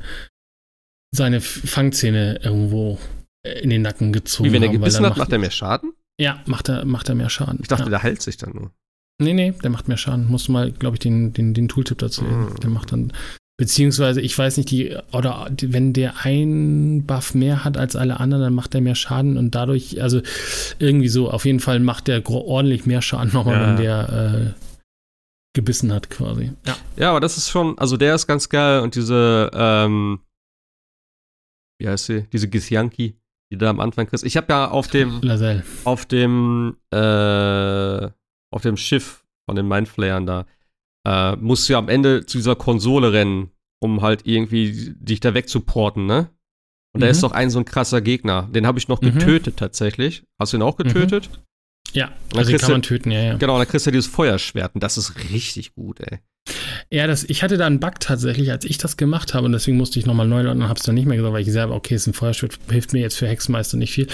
seine 1.13 1.41
Fangzähne 1.41 2.41
irgendwo 2.43 2.99
in 3.45 3.71
den 3.71 3.83
Nacken 3.83 4.13
gezogen 4.13 4.49
Wie 4.49 4.53
wenn 4.53 4.63
er 4.63 4.71
gebissen 4.71 5.05
hat, 5.05 5.17
macht 5.17 5.33
er 5.33 5.39
mehr 5.39 5.51
Schaden? 5.51 5.93
Ja, 6.19 6.43
macht 6.47 6.69
er, 6.69 6.85
macht 6.85 7.09
er 7.09 7.15
mehr 7.15 7.29
Schaden. 7.29 7.59
Ich 7.61 7.69
dachte, 7.69 7.85
ja. 7.85 7.91
der 7.91 8.03
heilt 8.03 8.23
sich 8.23 8.37
dann 8.37 8.55
nur. 8.55 8.71
Nee, 9.21 9.33
nee, 9.33 9.53
der 9.63 9.71
macht 9.71 9.89
mehr 9.89 9.97
Schaden. 9.97 10.29
Musst 10.29 10.49
du 10.49 10.53
mal, 10.53 10.73
glaube 10.73 10.97
ich, 10.97 11.01
den, 11.01 11.33
den, 11.33 11.55
den 11.55 11.69
Tooltip 11.69 11.99
dazu. 11.99 12.23
Mm. 12.23 12.61
Der 12.61 12.71
macht 12.71 12.93
dann. 12.93 13.13
Beziehungsweise, 13.57 14.21
ich 14.21 14.37
weiß 14.37 14.57
nicht, 14.57 14.71
die, 14.71 14.97
oder 15.13 15.49
wenn 15.63 15.93
der 15.93 16.25
einen 16.25 17.07
Buff 17.07 17.35
mehr 17.35 17.65
hat 17.65 17.77
als 17.77 17.95
alle 17.95 18.19
anderen, 18.19 18.43
dann 18.43 18.55
macht 18.55 18.75
er 18.75 18.81
mehr 18.81 18.97
Schaden 18.97 19.37
und 19.37 19.55
dadurch, 19.55 20.03
also 20.03 20.21
irgendwie 20.81 21.07
so, 21.07 21.31
auf 21.31 21.45
jeden 21.45 21.61
Fall 21.61 21.79
macht 21.79 22.09
der 22.09 22.29
ordentlich 22.29 22.85
mehr 22.85 23.01
Schaden 23.01 23.33
nochmal, 23.33 23.61
ja. 23.61 23.69
wenn 23.69 23.77
der 23.77 24.55
äh, 24.57 24.61
gebissen 25.55 25.93
hat, 25.93 26.11
quasi. 26.11 26.51
Ja. 26.67 26.77
ja, 26.97 27.11
aber 27.11 27.21
das 27.21 27.37
ist 27.37 27.49
schon, 27.49 27.79
also 27.79 27.97
der 27.97 28.17
ist 28.17 28.27
ganz 28.27 28.49
geil 28.49 28.81
und 28.81 28.97
diese, 28.97 29.53
ähm, 29.55 30.19
wie 31.79 31.89
heißt 31.89 32.07
sie, 32.07 32.27
diese 32.33 32.49
Githyanki, 32.49 33.17
die 33.51 33.59
da 33.59 33.71
am 33.71 33.81
Anfang 33.81 34.07
kriegst. 34.07 34.25
Ich 34.25 34.37
habe 34.37 34.47
ja 34.51 34.71
auf 34.71 34.89
dem, 34.89 35.21
Laselle. 35.23 35.65
auf 35.85 36.07
dem, 36.07 36.77
äh, 36.91 38.09
auf 38.51 38.63
dem 38.63 38.77
Schiff 38.77 39.25
von 39.47 39.57
den 39.57 39.69
Mindflayern 39.69 40.27
da, 40.27 40.47
äh, 41.07 41.37
musst 41.37 41.69
du 41.69 41.75
ja 41.75 41.79
am 41.79 41.89
Ende 41.89 42.27
zu 42.27 42.39
dieser 42.39 42.57
Konsole 42.57 43.13
rennen, 43.13 43.51
um 43.81 44.03
halt 44.03 44.27
irgendwie 44.27 44.95
dich 44.97 45.21
da 45.21 45.35
wegzuporten, 45.35 46.07
ne? 46.07 46.31
Und 46.95 47.01
mhm. 47.01 47.05
da 47.05 47.07
ist 47.09 47.23
doch 47.23 47.33
ein 47.33 47.51
so 47.51 47.59
ein 47.59 47.65
krasser 47.65 48.01
Gegner. 48.01 48.49
Den 48.53 48.67
habe 48.67 48.79
ich 48.79 48.89
noch 48.89 49.03
mhm. 49.03 49.15
getötet 49.15 49.57
tatsächlich. 49.57 50.25
Hast 50.39 50.53
du 50.53 50.59
ihn 50.59 50.63
auch 50.63 50.77
getötet? 50.77 51.29
Mhm. 51.31 51.39
Ja, 51.93 52.13
also 52.35 52.51
den 52.51 52.59
kann 52.59 52.73
man 52.73 52.83
töten, 52.83 53.11
ja, 53.11 53.23
ja. 53.23 53.37
Genau, 53.37 53.59
dann 53.59 53.69
kriegst 53.69 53.87
du 53.87 53.91
dieses 53.91 54.07
Feuerschwert 54.07 54.75
und 54.75 54.83
das 54.83 54.97
ist 54.97 55.31
richtig 55.31 55.75
gut, 55.75 56.01
ey. 56.01 56.19
Ja, 56.91 57.07
das, 57.07 57.25
ich 57.25 57.43
hatte 57.43 57.57
da 57.57 57.67
einen 57.67 57.81
Bug 57.81 57.99
tatsächlich, 58.01 58.51
als 58.51 58.65
ich 58.65 58.79
das 58.79 58.97
gemacht 58.97 59.35
habe 59.35 59.47
und 59.47 59.53
deswegen 59.53 59.77
musste 59.77 59.99
ich 59.99 60.07
nochmal 60.07 60.29
neu 60.29 60.43
laden 60.43 60.63
und 60.63 60.69
habe 60.69 60.79
es 60.79 60.85
dann 60.85 60.95
nicht 60.95 61.07
mehr 61.07 61.17
gesagt, 61.17 61.33
weil 61.33 61.41
ich 61.41 61.47
gesagt 61.47 61.65
habe, 61.65 61.75
okay, 61.75 61.95
ist 61.95 62.07
ein 62.07 62.13
Feuerschwert, 62.13 62.59
hilft 62.71 62.93
mir 62.93 63.01
jetzt 63.01 63.17
für 63.17 63.27
Hexenmeister 63.27 63.77
nicht 63.77 63.93
viel. 63.93 64.07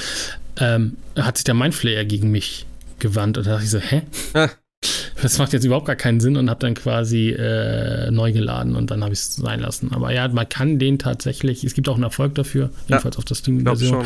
Ähm, 0.58 0.96
hat 1.16 1.36
sich 1.36 1.44
der 1.44 1.54
Mindflayer 1.54 2.04
gegen 2.04 2.30
mich 2.30 2.66
gewandt 2.98 3.38
und 3.38 3.46
da 3.46 3.52
dachte 3.52 3.64
ich 3.64 3.70
so, 3.70 3.78
hä? 3.78 4.02
Ja. 4.82 5.22
Das 5.22 5.38
macht 5.38 5.52
jetzt 5.52 5.64
überhaupt 5.64 5.86
gar 5.86 5.96
keinen 5.96 6.20
Sinn 6.20 6.36
und 6.36 6.48
habe 6.48 6.60
dann 6.60 6.74
quasi 6.74 7.30
äh, 7.30 8.10
neu 8.10 8.32
geladen 8.32 8.74
und 8.74 8.90
dann 8.90 9.02
habe 9.02 9.12
ich 9.12 9.20
es 9.20 9.36
sein 9.36 9.60
lassen. 9.60 9.92
Aber 9.92 10.12
ja, 10.12 10.26
man 10.28 10.48
kann 10.48 10.78
den 10.78 10.98
tatsächlich, 10.98 11.62
es 11.64 11.74
gibt 11.74 11.88
auch 11.88 11.94
einen 11.94 12.04
Erfolg 12.04 12.34
dafür, 12.34 12.70
jedenfalls 12.88 13.16
ja, 13.16 13.18
auf 13.18 13.24
der 13.24 13.36
Steam-Version. 13.36 14.04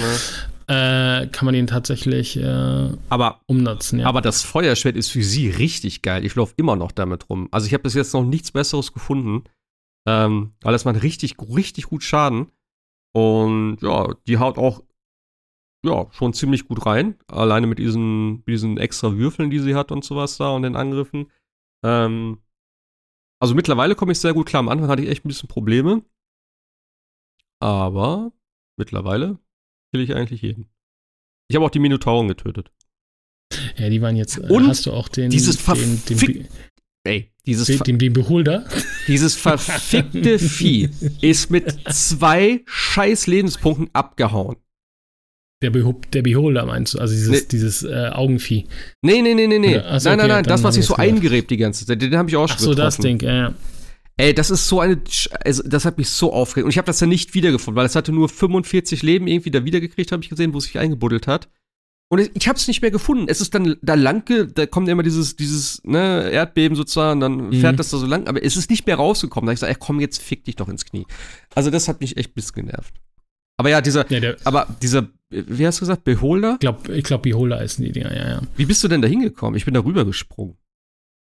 Äh, 0.66 1.26
kann 1.26 1.44
man 1.44 1.52
den 1.52 1.66
tatsächlich 1.66 2.38
äh, 2.38 2.88
aber, 3.10 3.40
umnutzen. 3.46 4.00
Ja. 4.00 4.06
Aber 4.06 4.22
das 4.22 4.42
Feuerschwert 4.42 4.96
ist 4.96 5.10
für 5.10 5.22
sie 5.22 5.50
richtig 5.50 6.00
geil. 6.00 6.24
Ich 6.24 6.34
laufe 6.34 6.54
immer 6.56 6.74
noch 6.74 6.90
damit 6.90 7.28
rum. 7.28 7.48
Also 7.50 7.66
ich 7.66 7.74
habe 7.74 7.82
bis 7.82 7.94
jetzt 7.94 8.14
noch 8.14 8.24
nichts 8.24 8.50
Besseres 8.50 8.92
gefunden. 8.92 9.44
Ähm, 10.06 10.52
weil 10.62 10.72
das 10.72 10.84
macht 10.84 11.02
richtig, 11.02 11.36
richtig 11.54 11.84
gut 11.84 12.02
Schaden. 12.02 12.46
Und 13.12 13.78
ja, 13.82 14.14
die 14.26 14.38
haut 14.38 14.58
auch 14.58 14.82
ja, 15.84 16.08
schon 16.12 16.32
ziemlich 16.32 16.66
gut 16.66 16.86
rein. 16.86 17.16
Alleine 17.28 17.66
mit 17.66 17.78
diesen, 17.78 18.44
diesen 18.46 18.78
extra 18.78 19.16
Würfeln, 19.16 19.50
die 19.50 19.58
sie 19.58 19.74
hat 19.74 19.92
und 19.92 20.04
sowas 20.04 20.36
da 20.38 20.50
und 20.50 20.62
den 20.62 20.76
Angriffen. 20.76 21.30
Ähm, 21.84 22.42
also 23.40 23.54
mittlerweile 23.54 23.94
komme 23.94 24.12
ich 24.12 24.18
sehr 24.18 24.32
gut 24.32 24.46
klar. 24.46 24.60
Am 24.60 24.68
Anfang 24.68 24.88
hatte 24.88 25.02
ich 25.02 25.10
echt 25.10 25.24
ein 25.24 25.28
bisschen 25.28 25.48
Probleme. 25.48 26.02
Aber 27.60 28.32
mittlerweile 28.78 29.38
kill 29.92 30.02
ich 30.02 30.14
eigentlich 30.14 30.42
jeden. 30.42 30.70
Ich 31.48 31.56
habe 31.56 31.66
auch 31.66 31.70
die 31.70 31.78
Minotauren 31.78 32.28
getötet. 32.28 32.72
Ja, 33.76 33.90
die 33.90 34.00
waren 34.00 34.16
jetzt. 34.16 34.38
Äh, 34.38 34.52
und 34.52 34.66
hast 34.66 34.86
du 34.86 34.92
auch 34.92 35.08
den. 35.08 35.30
Dieses 35.30 35.62
den, 35.64 36.02
den, 36.06 36.18
den, 36.18 36.48
Ey, 37.06 37.32
dieses 37.44 37.66
den, 37.66 37.78
den, 37.80 37.98
den 37.98 38.12
Beholder? 38.14 38.66
Dieses 39.06 39.36
verfickte 39.36 40.38
Vieh 40.38 40.88
ist 41.20 41.50
mit 41.50 41.70
zwei 41.92 42.62
scheiß 42.64 43.26
Lebenspunkten 43.26 43.90
abgehauen. 43.92 44.56
Der, 45.62 45.70
Be 45.70 45.94
der 46.12 46.22
Beholder 46.22 46.66
meinst 46.66 46.94
du? 46.94 46.98
Also 46.98 47.14
dieses, 47.14 47.42
nee. 47.42 47.48
dieses 47.50 47.82
äh, 47.84 48.10
Augenvieh. 48.12 48.66
Nee, 49.02 49.22
nee, 49.22 49.34
nee, 49.34 49.46
nee, 49.46 49.58
nee. 49.58 49.78
Achso, 49.78 50.10
nein, 50.10 50.18
okay, 50.18 50.28
nein, 50.28 50.36
nein, 50.36 50.44
das, 50.44 50.62
was 50.62 50.74
sich 50.74 50.84
so 50.84 50.96
eingrebt 50.96 51.50
die 51.50 51.56
ganze 51.56 51.86
Zeit, 51.86 52.02
den 52.02 52.16
habe 52.16 52.28
ich 52.28 52.36
auch 52.36 52.48
schon 52.48 52.56
Ach 52.56 52.60
so, 52.60 52.70
getroffen. 52.70 52.84
das 52.84 52.96
Ding, 52.98 53.20
ja. 53.20 53.54
Ey, 54.16 54.32
das 54.32 54.50
ist 54.50 54.68
so 54.68 54.80
eine, 54.80 55.00
also 55.44 55.62
das 55.64 55.84
hat 55.84 55.98
mich 55.98 56.08
so 56.08 56.32
aufgeregt. 56.32 56.64
Und 56.64 56.70
ich 56.70 56.78
habe 56.78 56.86
das 56.86 57.00
ja 57.00 57.06
nicht 57.06 57.34
wiedergefunden, 57.34 57.76
weil 57.76 57.86
es 57.86 57.96
hatte 57.96 58.12
nur 58.12 58.28
45 58.28 59.02
Leben 59.02 59.26
irgendwie 59.26 59.50
da 59.50 59.64
wiedergekriegt, 59.64 60.12
habe 60.12 60.22
ich 60.22 60.28
gesehen, 60.28 60.54
wo 60.54 60.58
es 60.58 60.64
sich 60.64 60.78
eingebuddelt 60.78 61.26
hat. 61.26 61.48
Und 62.10 62.30
ich 62.34 62.46
habe 62.46 62.56
es 62.56 62.68
nicht 62.68 62.80
mehr 62.80 62.92
gefunden. 62.92 63.26
Es 63.28 63.40
ist 63.40 63.54
dann 63.54 63.76
da 63.82 63.94
lang, 63.94 64.24
da 64.54 64.66
kommt 64.66 64.88
immer 64.88 65.02
dieses, 65.02 65.34
dieses 65.34 65.82
ne, 65.84 66.30
Erdbeben 66.30 66.76
sozusagen, 66.76 67.18
dann 67.18 67.48
mhm. 67.48 67.54
fährt 67.54 67.78
das 67.78 67.90
da 67.90 67.96
so 67.96 68.06
lang, 68.06 68.28
aber 68.28 68.44
es 68.44 68.56
ist 68.56 68.70
nicht 68.70 68.86
mehr 68.86 68.96
rausgekommen. 68.96 69.46
Da 69.46 69.50
hab 69.50 69.54
ich 69.54 69.60
gesagt, 69.60 69.72
ey, 69.72 69.84
komm, 69.84 69.98
jetzt 69.98 70.22
fick 70.22 70.44
dich 70.44 70.54
doch 70.54 70.68
ins 70.68 70.84
Knie. 70.84 71.06
Also 71.56 71.70
das 71.70 71.88
hat 71.88 72.00
mich 72.00 72.16
echt 72.16 72.30
ein 72.30 72.34
bisschen 72.34 72.66
genervt. 72.66 72.94
Aber 73.56 73.70
ja, 73.70 73.80
dieser, 73.80 74.08
ja, 74.12 74.34
aber 74.44 74.68
dieser, 74.80 75.08
wie 75.30 75.66
hast 75.66 75.78
du 75.78 75.80
gesagt, 75.80 76.04
Beholder? 76.04 76.54
Ich 76.54 76.60
glaube, 76.60 76.94
ich 76.94 77.04
glaub, 77.04 77.22
Beholder 77.22 77.62
ist 77.62 77.78
die 77.78 77.92
Dinger, 77.92 78.14
ja, 78.14 78.28
ja. 78.28 78.42
Wie 78.56 78.66
bist 78.66 78.82
du 78.84 78.88
denn 78.88 79.02
da 79.02 79.08
hingekommen? 79.08 79.56
Ich 79.56 79.64
bin 79.64 79.74
da 79.74 79.80
rübergesprungen. 79.80 80.56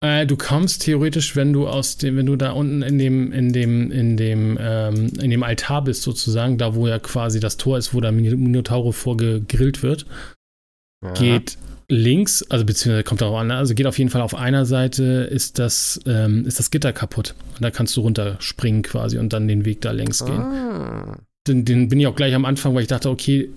Äh, 0.05 0.27
du 0.27 0.37
kommst 0.37 0.83
theoretisch, 0.83 1.37
wenn 1.37 1.53
du 1.53 1.67
aus 1.67 1.97
dem, 1.97 2.17
wenn 2.17 2.27
du 2.27 2.37
da 2.37 2.53
unten 2.53 2.83
in 2.83 2.99
dem, 2.99 3.33
in 3.33 3.53
dem, 3.53 3.91
in 3.91 4.17
dem, 4.17 4.59
ähm, 4.61 5.13
in 5.21 5.31
dem 5.31 5.43
Altar 5.43 5.85
bist, 5.85 6.03
sozusagen, 6.03 6.59
da 6.59 6.75
wo 6.75 6.87
ja 6.87 6.99
quasi 6.99 7.41
das 7.41 7.57
Tor 7.57 7.79
ist, 7.79 7.95
wo 7.95 8.01
der 8.01 8.13
Minotauro 8.13 8.93
vorgegrillt 8.93 9.83
wird, 9.83 10.07
ja. 11.03 11.13
geht 11.15 11.57
links, 11.89 12.43
also 12.51 12.67
beziehungsweise 12.67 13.05
kommt 13.05 13.23
darauf 13.23 13.39
an, 13.39 13.51
also 13.51 13.75
geht 13.75 13.87
auf 13.87 13.97
jeden 13.97 14.11
Fall 14.11 14.21
auf 14.21 14.35
einer 14.35 14.67
Seite 14.67 15.05
ist 15.31 15.59
das, 15.59 16.01
ähm, 16.05 16.45
ist 16.45 16.59
das 16.59 16.71
Gitter 16.71 16.93
kaputt. 16.93 17.35
Und 17.55 17.63
da 17.63 17.71
kannst 17.71 17.97
du 17.97 18.03
runterspringen 18.03 18.83
quasi 18.83 19.17
und 19.17 19.33
dann 19.33 19.49
den 19.49 19.65
Weg 19.65 19.81
da 19.81 19.93
längs 19.93 20.23
gehen. 20.25 20.41
Ah 20.41 21.19
den, 21.47 21.65
den 21.65 21.89
bin 21.89 22.01
ich 22.01 22.07
auch 22.07 22.17
gleich 22.17 22.35
am 22.35 22.45
Anfang, 22.45 22.75
weil 22.75 22.83
ich 22.83 22.89
dachte, 22.89 23.11
okay, 23.11 23.51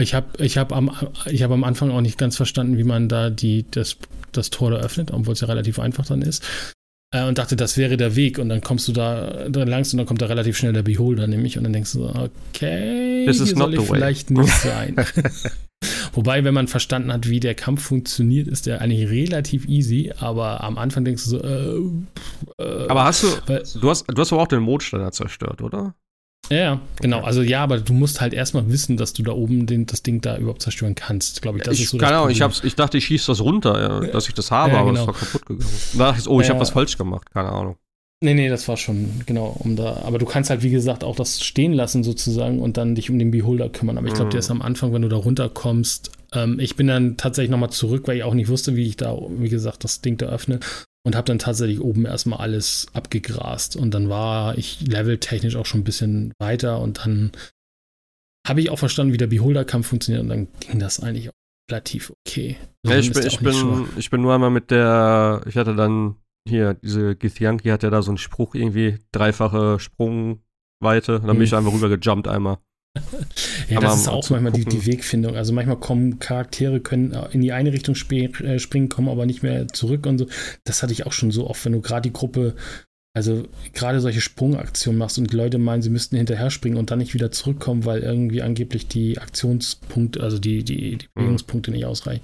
ich 0.00 0.14
habe 0.14 0.42
ich 0.42 0.58
hab 0.58 0.72
am, 0.72 0.90
hab 0.90 1.50
am 1.50 1.64
Anfang 1.64 1.90
auch 1.90 2.00
nicht 2.00 2.18
ganz 2.18 2.36
verstanden, 2.36 2.78
wie 2.78 2.84
man 2.84 3.08
da 3.08 3.30
die, 3.30 3.64
das, 3.70 3.96
das 4.32 4.50
Tor 4.50 4.70
da 4.70 4.78
öffnet, 4.78 5.10
obwohl 5.12 5.34
es 5.34 5.40
ja 5.40 5.48
relativ 5.48 5.78
einfach 5.78 6.06
dann 6.06 6.22
ist. 6.22 6.44
Äh, 7.12 7.26
und 7.26 7.38
dachte, 7.38 7.56
das 7.56 7.76
wäre 7.76 7.96
der 7.96 8.16
Weg. 8.16 8.38
Und 8.38 8.48
dann 8.48 8.60
kommst 8.60 8.88
du 8.88 8.92
da, 8.92 9.48
da 9.48 9.64
langs 9.64 9.92
und 9.92 9.98
dann 9.98 10.06
kommt 10.06 10.22
da 10.22 10.26
relativ 10.26 10.56
schnell 10.56 10.72
der 10.72 10.82
Beholder 10.82 11.26
nämlich. 11.26 11.56
Und 11.56 11.64
dann 11.64 11.72
denkst 11.72 11.92
du 11.92 11.98
so, 12.00 12.08
okay, 12.08 13.24
hier 13.24 13.34
soll 13.34 13.74
ich 13.74 13.80
vielleicht 13.80 14.30
nicht 14.30 14.52
sein. 14.52 14.96
Wobei, 16.12 16.44
wenn 16.44 16.54
man 16.54 16.68
verstanden 16.68 17.12
hat, 17.12 17.28
wie 17.28 17.40
der 17.40 17.54
Kampf 17.54 17.82
funktioniert, 17.82 18.48
ist 18.48 18.66
der 18.66 18.80
eigentlich 18.80 19.10
relativ 19.10 19.68
easy. 19.68 20.12
Aber 20.18 20.64
am 20.64 20.78
Anfang 20.78 21.04
denkst 21.04 21.24
du 21.24 21.30
so, 21.30 21.42
äh, 21.42 22.62
äh, 22.62 22.88
Aber 22.88 23.04
hast 23.04 23.22
du, 23.22 23.28
weil, 23.46 23.62
du 23.80 23.90
hast, 23.90 24.06
du 24.08 24.20
hast 24.20 24.32
aber 24.32 24.42
auch 24.42 24.48
den 24.48 24.62
Mondsteiner 24.62 25.12
zerstört, 25.12 25.62
oder? 25.62 25.94
Ja, 26.50 26.80
genau. 27.00 27.22
Also 27.22 27.42
ja, 27.42 27.62
aber 27.62 27.78
du 27.78 27.92
musst 27.92 28.20
halt 28.20 28.32
erstmal 28.32 28.70
wissen, 28.70 28.96
dass 28.96 29.12
du 29.12 29.22
da 29.22 29.32
oben 29.32 29.66
den, 29.66 29.86
das 29.86 30.02
Ding 30.02 30.20
da 30.20 30.36
überhaupt 30.36 30.62
zerstören 30.62 30.94
kannst, 30.94 31.42
glaube 31.42 31.58
ich. 31.58 31.64
Das 31.64 31.74
ich, 31.74 31.84
ist 31.84 31.90
so 31.90 31.98
keine 31.98 32.18
Ahnung, 32.18 32.30
ich, 32.30 32.42
ich 32.64 32.74
dachte, 32.76 32.98
ich 32.98 33.06
schieße 33.06 33.32
das 33.32 33.40
runter, 33.40 33.80
ja, 33.80 34.00
dass 34.12 34.28
ich 34.28 34.34
das 34.34 34.50
habe, 34.50 34.72
ja, 34.72 34.82
genau. 34.82 35.02
aber 35.02 35.12
es 35.12 35.20
war 35.20 35.26
kaputt 35.26 35.46
gegangen. 35.46 35.70
Da 35.94 36.06
dachte 36.06 36.20
ich, 36.20 36.28
oh, 36.28 36.40
ich 36.40 36.46
ja. 36.46 36.54
habe 36.54 36.60
was 36.60 36.70
falsch 36.70 36.96
gemacht, 36.96 37.30
keine 37.32 37.50
Ahnung. 37.50 37.76
Nee, 38.22 38.32
nee, 38.32 38.48
das 38.48 38.66
war 38.66 38.78
schon, 38.78 39.20
genau, 39.26 39.54
um 39.58 39.76
da. 39.76 40.02
Aber 40.04 40.18
du 40.18 40.24
kannst 40.24 40.48
halt, 40.48 40.62
wie 40.62 40.70
gesagt, 40.70 41.04
auch 41.04 41.16
das 41.16 41.44
stehen 41.44 41.74
lassen 41.74 42.02
sozusagen 42.02 42.60
und 42.60 42.78
dann 42.78 42.94
dich 42.94 43.10
um 43.10 43.18
den 43.18 43.30
Beholder 43.30 43.68
kümmern. 43.68 43.98
Aber 43.98 44.06
ich 44.06 44.14
glaube, 44.14 44.28
mhm. 44.28 44.30
der 44.30 44.40
ist 44.40 44.50
am 44.50 44.62
Anfang, 44.62 44.94
wenn 44.94 45.02
du 45.02 45.08
da 45.08 45.16
runterkommst. 45.16 46.12
Ähm, 46.32 46.58
ich 46.58 46.76
bin 46.76 46.86
dann 46.86 47.18
tatsächlich 47.18 47.50
nochmal 47.50 47.70
zurück, 47.70 48.08
weil 48.08 48.16
ich 48.16 48.24
auch 48.24 48.32
nicht 48.32 48.48
wusste, 48.48 48.74
wie 48.74 48.86
ich 48.86 48.96
da, 48.96 49.18
wie 49.28 49.50
gesagt, 49.50 49.84
das 49.84 50.00
Ding 50.00 50.16
da 50.16 50.26
öffne 50.26 50.60
und 51.06 51.14
habe 51.14 51.26
dann 51.26 51.38
tatsächlich 51.38 51.80
oben 51.80 52.04
erstmal 52.04 52.40
alles 52.40 52.88
abgegrast 52.92 53.76
und 53.76 53.94
dann 53.94 54.08
war 54.08 54.58
ich 54.58 54.80
leveltechnisch 54.80 55.54
auch 55.54 55.64
schon 55.64 55.82
ein 55.82 55.84
bisschen 55.84 56.32
weiter 56.40 56.80
und 56.80 57.06
dann 57.06 57.30
habe 58.44 58.60
ich 58.60 58.70
auch 58.70 58.78
verstanden, 58.80 59.12
wie 59.12 59.16
der 59.16 59.28
Beholder-Kampf 59.28 59.86
funktioniert 59.86 60.24
und 60.24 60.30
dann 60.30 60.48
ging 60.58 60.80
das 60.80 60.98
eigentlich 60.98 61.28
auch 61.28 61.34
relativ 61.70 62.12
okay. 62.26 62.56
Ja, 62.84 62.98
ich, 62.98 63.12
bin, 63.12 63.24
ich, 63.24 63.38
bin, 63.38 63.88
ich 63.96 64.10
bin 64.10 64.20
nur 64.20 64.34
einmal 64.34 64.50
mit 64.50 64.72
der, 64.72 65.42
ich 65.46 65.56
hatte 65.56 65.76
dann 65.76 66.16
hier, 66.48 66.74
diese 66.74 67.14
Githyanki 67.14 67.68
hat 67.68 67.84
ja 67.84 67.90
da 67.90 68.02
so 68.02 68.10
einen 68.10 68.18
Spruch 68.18 68.56
irgendwie, 68.56 68.98
dreifache 69.12 69.78
Sprungweite, 69.78 71.20
und 71.20 71.28
dann 71.28 71.36
bin 71.36 71.42
ich 71.42 71.52
mhm. 71.52 71.58
einfach 71.58 71.72
rübergejumpt 71.72 72.26
einmal. 72.26 72.58
Ja, 73.68 73.80
das 73.80 74.00
ist 74.00 74.08
auch 74.08 74.28
manchmal 74.30 74.52
die, 74.52 74.64
die, 74.64 74.86
Wegfindung. 74.86 75.36
Also 75.36 75.52
manchmal 75.52 75.78
kommen 75.78 76.18
Charaktere, 76.18 76.80
können 76.80 77.16
in 77.32 77.40
die 77.40 77.52
eine 77.52 77.72
Richtung 77.72 77.94
äh, 77.94 78.58
springen, 78.58 78.88
kommen 78.88 79.08
aber 79.08 79.26
nicht 79.26 79.42
mehr 79.42 79.68
zurück 79.68 80.06
und 80.06 80.18
so. 80.18 80.26
Das 80.64 80.82
hatte 80.82 80.92
ich 80.92 81.06
auch 81.06 81.12
schon 81.12 81.30
so 81.30 81.48
oft, 81.48 81.64
wenn 81.64 81.72
du 81.72 81.80
gerade 81.80 82.08
die 82.08 82.12
Gruppe, 82.12 82.54
also 83.14 83.48
gerade 83.72 84.00
solche 84.00 84.20
Sprungaktionen 84.20 84.98
machst 84.98 85.18
und 85.18 85.32
die 85.32 85.36
Leute 85.36 85.58
meinen, 85.58 85.82
sie 85.82 85.90
müssten 85.90 86.16
hinterher 86.16 86.50
springen 86.50 86.76
und 86.76 86.90
dann 86.90 86.98
nicht 86.98 87.14
wieder 87.14 87.30
zurückkommen, 87.30 87.84
weil 87.84 88.00
irgendwie 88.00 88.42
angeblich 88.42 88.88
die 88.88 89.18
Aktionspunkte, 89.18 90.22
also 90.22 90.38
die, 90.38 90.64
die, 90.64 90.98
die 90.98 91.06
mhm. 91.06 91.10
Bewegungspunkte 91.14 91.70
nicht 91.70 91.86
ausreichen. 91.86 92.22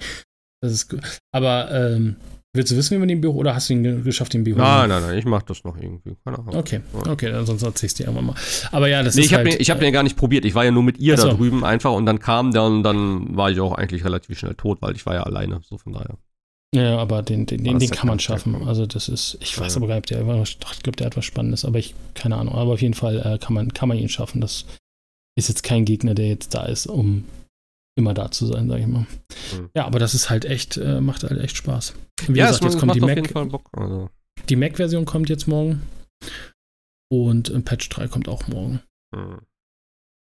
Das 0.63 0.73
ist 0.73 0.89
gut. 0.89 1.01
Aber 1.33 1.71
ähm, 1.73 2.17
Willst 2.55 2.71
du 2.71 2.77
wissen, 2.77 2.95
wie 2.95 2.99
man 2.99 3.09
den 3.09 3.23
Büro 3.23 3.39
oder 3.39 3.55
hast 3.55 3.71
du 3.71 3.73
ihn 3.73 4.05
geschafft, 4.05 4.35
den 4.35 4.45
Büro? 4.45 4.59
Nein, 4.59 4.91
nein, 4.91 5.03
nein, 5.03 5.17
ich 5.17 5.25
mach 5.25 5.43
das 5.43 5.65
noch 5.65 5.75
irgendwie. 5.75 6.17
Keine 6.23 6.39
Ahnung. 6.39 6.55
Okay, 6.55 6.81
okay, 7.09 7.33
ansonsten 7.33 7.65
erzählst 7.65 7.99
du 7.99 8.03
dir 8.03 8.11
irgendwann 8.11 8.27
mal. 8.27 8.35
Aber 8.71 8.89
ja, 8.89 9.03
das 9.03 9.15
nee, 9.15 9.23
ist 9.23 9.29
ich 9.29 9.35
halt, 9.35 9.47
den, 9.47 9.57
ich 9.59 9.71
habe 9.71 9.81
den 9.81 9.87
ja 9.87 9.91
gar 9.91 10.03
nicht 10.03 10.19
probiert. 10.19 10.45
Ich 10.45 10.55
war 10.55 10.63
ja 10.63 10.71
nur 10.71 10.83
mit 10.83 10.99
ihr 10.99 11.15
Achso. 11.15 11.29
da 11.29 11.35
drüben 11.35 11.65
einfach 11.65 11.93
und 11.93 12.05
dann 12.05 12.19
kam 12.19 12.53
der 12.53 12.65
und 12.65 12.83
dann 12.83 13.35
war 13.35 13.51
ich 13.51 13.59
auch 13.59 13.73
eigentlich 13.73 14.05
relativ 14.05 14.39
schnell 14.39 14.55
tot, 14.55 14.83
weil 14.83 14.95
ich 14.95 15.07
war 15.07 15.15
ja 15.15 15.23
alleine, 15.23 15.63
so 15.63 15.79
von 15.79 15.95
daher. 15.95 16.19
Ja, 16.75 16.99
aber 16.99 17.23
den, 17.23 17.47
den, 17.47 17.65
den, 17.65 17.79
den 17.79 17.91
kann 17.91 18.09
man 18.09 18.19
schaffen. 18.19 18.67
Also 18.67 18.85
das 18.85 19.09
ist, 19.09 19.39
ich 19.41 19.59
weiß 19.59 19.75
ja. 19.75 19.79
aber 19.79 19.89
gar 19.89 19.97
nicht, 19.97 20.11
der 20.11 20.21
ich 20.21 20.59
glaube, 20.83 20.97
der 20.97 21.07
hat 21.07 21.17
was 21.17 21.25
Spannendes, 21.25 21.65
aber 21.65 21.79
ich, 21.79 21.95
keine 22.15 22.37
Ahnung. 22.37 22.55
Aber 22.55 22.75
auf 22.75 22.83
jeden 22.83 22.95
Fall 22.95 23.19
äh, 23.19 23.39
kann 23.39 23.55
man, 23.55 23.73
kann 23.73 23.89
man 23.89 23.97
ihn 23.97 24.11
schaffen. 24.11 24.43
Das 24.43 24.67
ist 25.37 25.49
jetzt 25.49 25.63
kein 25.63 25.87
Gegner, 25.87 26.15
der 26.15 26.29
jetzt 26.29 26.55
da 26.55 26.65
ist, 26.65 26.87
um 26.87 27.25
immer 27.97 28.15
da 28.15 28.31
zu 28.31 28.47
sein, 28.47 28.69
sag 28.69 28.81
ich 28.81 28.87
mal. 28.87 29.07
Mhm. 29.53 29.71
Ja, 29.75 29.87
aber 29.87 29.99
das 29.99 30.15
ist 30.15 30.31
halt 30.31 30.45
echt, 30.45 30.77
äh, 30.77 31.01
macht 31.01 31.25
halt 31.25 31.41
echt 31.41 31.57
Spaß. 31.57 31.95
Wie 32.27 32.39
ja, 32.39 32.47
gesagt, 32.47 32.65
jetzt 32.65 32.79
kommt 32.79 32.95
die 32.95 33.01
Mac. 33.01 33.37
Also. 33.73 34.11
Die 34.49 34.57
Mac-Version 34.57 35.05
kommt 35.05 35.29
jetzt 35.29 35.47
morgen. 35.47 35.83
Und 37.11 37.51
im 37.51 37.65
Patch 37.65 37.89
3 37.91 38.09
kommt 38.09 38.29
auch 38.29 38.49
morgen. 38.49 38.81
Mhm. 39.15 39.41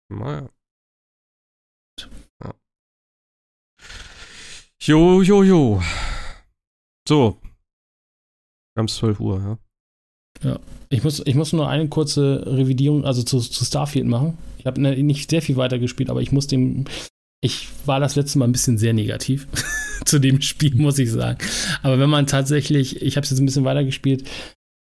Naja. 0.09 0.49
Ja. 2.43 2.53
Jo, 4.81 5.21
jo, 5.21 5.43
jo. 5.43 5.81
So. 7.07 7.39
Wir 8.75 8.81
haben 8.81 8.87
12 8.87 9.19
Uhr, 9.19 9.39
ja. 9.39 9.57
Ja. 10.43 10.59
Ich 10.89 11.03
muss, 11.03 11.21
ich 11.25 11.35
muss 11.35 11.53
nur 11.53 11.67
eine 11.67 11.89
kurze 11.89 12.43
Revidierung, 12.45 13.05
also 13.05 13.23
zu, 13.23 13.39
zu 13.39 13.65
Starfield 13.65 14.05
machen. 14.05 14.37
Ich 14.59 14.65
habe 14.65 14.79
ne, 14.79 14.95
nicht 15.03 15.29
sehr 15.29 15.41
viel 15.41 15.57
weiter 15.57 15.79
gespielt, 15.79 16.09
aber 16.09 16.21
ich 16.21 16.31
muss 16.31 16.47
dem. 16.47 16.85
Ich 17.41 17.67
war 17.85 17.99
das 17.99 18.15
letzte 18.15 18.39
Mal 18.39 18.45
ein 18.45 18.51
bisschen 18.51 18.77
sehr 18.77 18.93
negativ 18.93 19.47
zu 20.05 20.19
dem 20.19 20.41
Spiel, 20.41 20.75
muss 20.75 20.99
ich 20.99 21.11
sagen. 21.11 21.37
Aber 21.83 21.99
wenn 21.99 22.09
man 22.09 22.27
tatsächlich, 22.27 23.01
ich 23.01 23.15
habe 23.15 23.23
es 23.23 23.29
jetzt 23.29 23.39
ein 23.39 23.45
bisschen 23.45 23.65
weiter 23.65 23.83
gespielt, 23.83 24.27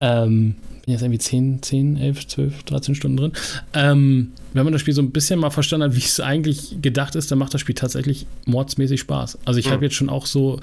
ähm, 0.02 0.56
bin 0.84 0.92
jetzt 0.92 1.02
irgendwie 1.02 1.18
10, 1.18 1.62
10, 1.62 1.96
11, 1.96 2.26
12, 2.26 2.62
13 2.64 2.94
Stunden 2.94 3.16
drin. 3.16 3.32
Ähm, 3.72 4.32
wenn 4.52 4.64
man 4.64 4.72
das 4.72 4.82
Spiel 4.82 4.92
so 4.92 5.00
ein 5.00 5.12
bisschen 5.12 5.40
mal 5.40 5.50
verstanden 5.50 5.88
hat, 5.88 5.96
wie 5.96 6.00
es 6.00 6.20
eigentlich 6.20 6.82
gedacht 6.82 7.14
ist, 7.14 7.30
dann 7.30 7.38
macht 7.38 7.54
das 7.54 7.62
Spiel 7.62 7.74
tatsächlich 7.74 8.26
mordsmäßig 8.44 9.00
Spaß. 9.00 9.38
Also 9.46 9.60
ich 9.60 9.66
mhm. 9.66 9.70
habe 9.70 9.84
jetzt 9.86 9.94
schon 9.94 10.10
auch 10.10 10.26
so, 10.26 10.60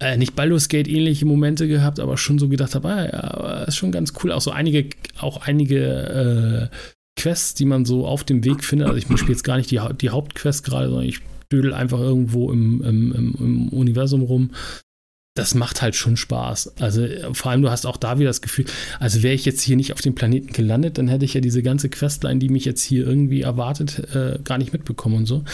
äh, 0.00 0.18
nicht 0.18 0.36
Baldur's 0.36 0.68
Gate 0.68 0.88
ähnliche 0.88 1.24
Momente 1.24 1.66
gehabt, 1.66 1.98
aber 1.98 2.18
schon 2.18 2.38
so 2.38 2.48
gedacht 2.48 2.74
habe, 2.74 2.88
ah, 2.88 3.04
ja, 3.04 3.64
ist 3.64 3.76
schon 3.76 3.92
ganz 3.92 4.12
cool. 4.22 4.32
Auch 4.32 4.42
so 4.42 4.50
einige, 4.50 4.90
auch 5.18 5.38
einige 5.46 6.70
äh, 6.70 6.76
Quests, 7.16 7.54
die 7.54 7.64
man 7.64 7.84
so 7.84 8.06
auf 8.06 8.24
dem 8.24 8.44
Weg 8.44 8.64
findet. 8.64 8.88
Also 8.88 8.98
ich 8.98 9.04
spiele 9.04 9.32
jetzt 9.32 9.44
gar 9.44 9.56
nicht 9.56 9.70
die, 9.70 9.80
die 10.00 10.10
Hauptquest 10.10 10.64
gerade, 10.64 10.88
sondern 10.88 11.06
ich 11.06 11.20
dödel 11.52 11.72
einfach 11.72 12.00
irgendwo 12.00 12.50
im, 12.50 12.82
im, 12.82 13.12
im, 13.12 13.34
im 13.38 13.68
Universum 13.68 14.22
rum 14.22 14.50
das 15.34 15.54
macht 15.54 15.82
halt 15.82 15.96
schon 15.96 16.16
Spaß. 16.16 16.74
Also 16.78 17.06
vor 17.32 17.50
allem, 17.50 17.62
du 17.62 17.70
hast 17.70 17.86
auch 17.86 17.96
da 17.96 18.18
wieder 18.18 18.30
das 18.30 18.40
Gefühl, 18.40 18.66
also 19.00 19.22
wäre 19.22 19.34
ich 19.34 19.44
jetzt 19.44 19.62
hier 19.62 19.76
nicht 19.76 19.92
auf 19.92 20.00
dem 20.00 20.14
Planeten 20.14 20.52
gelandet, 20.52 20.96
dann 20.96 21.08
hätte 21.08 21.24
ich 21.24 21.34
ja 21.34 21.40
diese 21.40 21.62
ganze 21.62 21.88
Questline, 21.88 22.38
die 22.38 22.48
mich 22.48 22.64
jetzt 22.64 22.82
hier 22.82 23.06
irgendwie 23.06 23.42
erwartet, 23.42 24.14
äh, 24.14 24.38
gar 24.44 24.58
nicht 24.58 24.72
mitbekommen 24.72 25.16
und 25.16 25.26
so. 25.26 25.44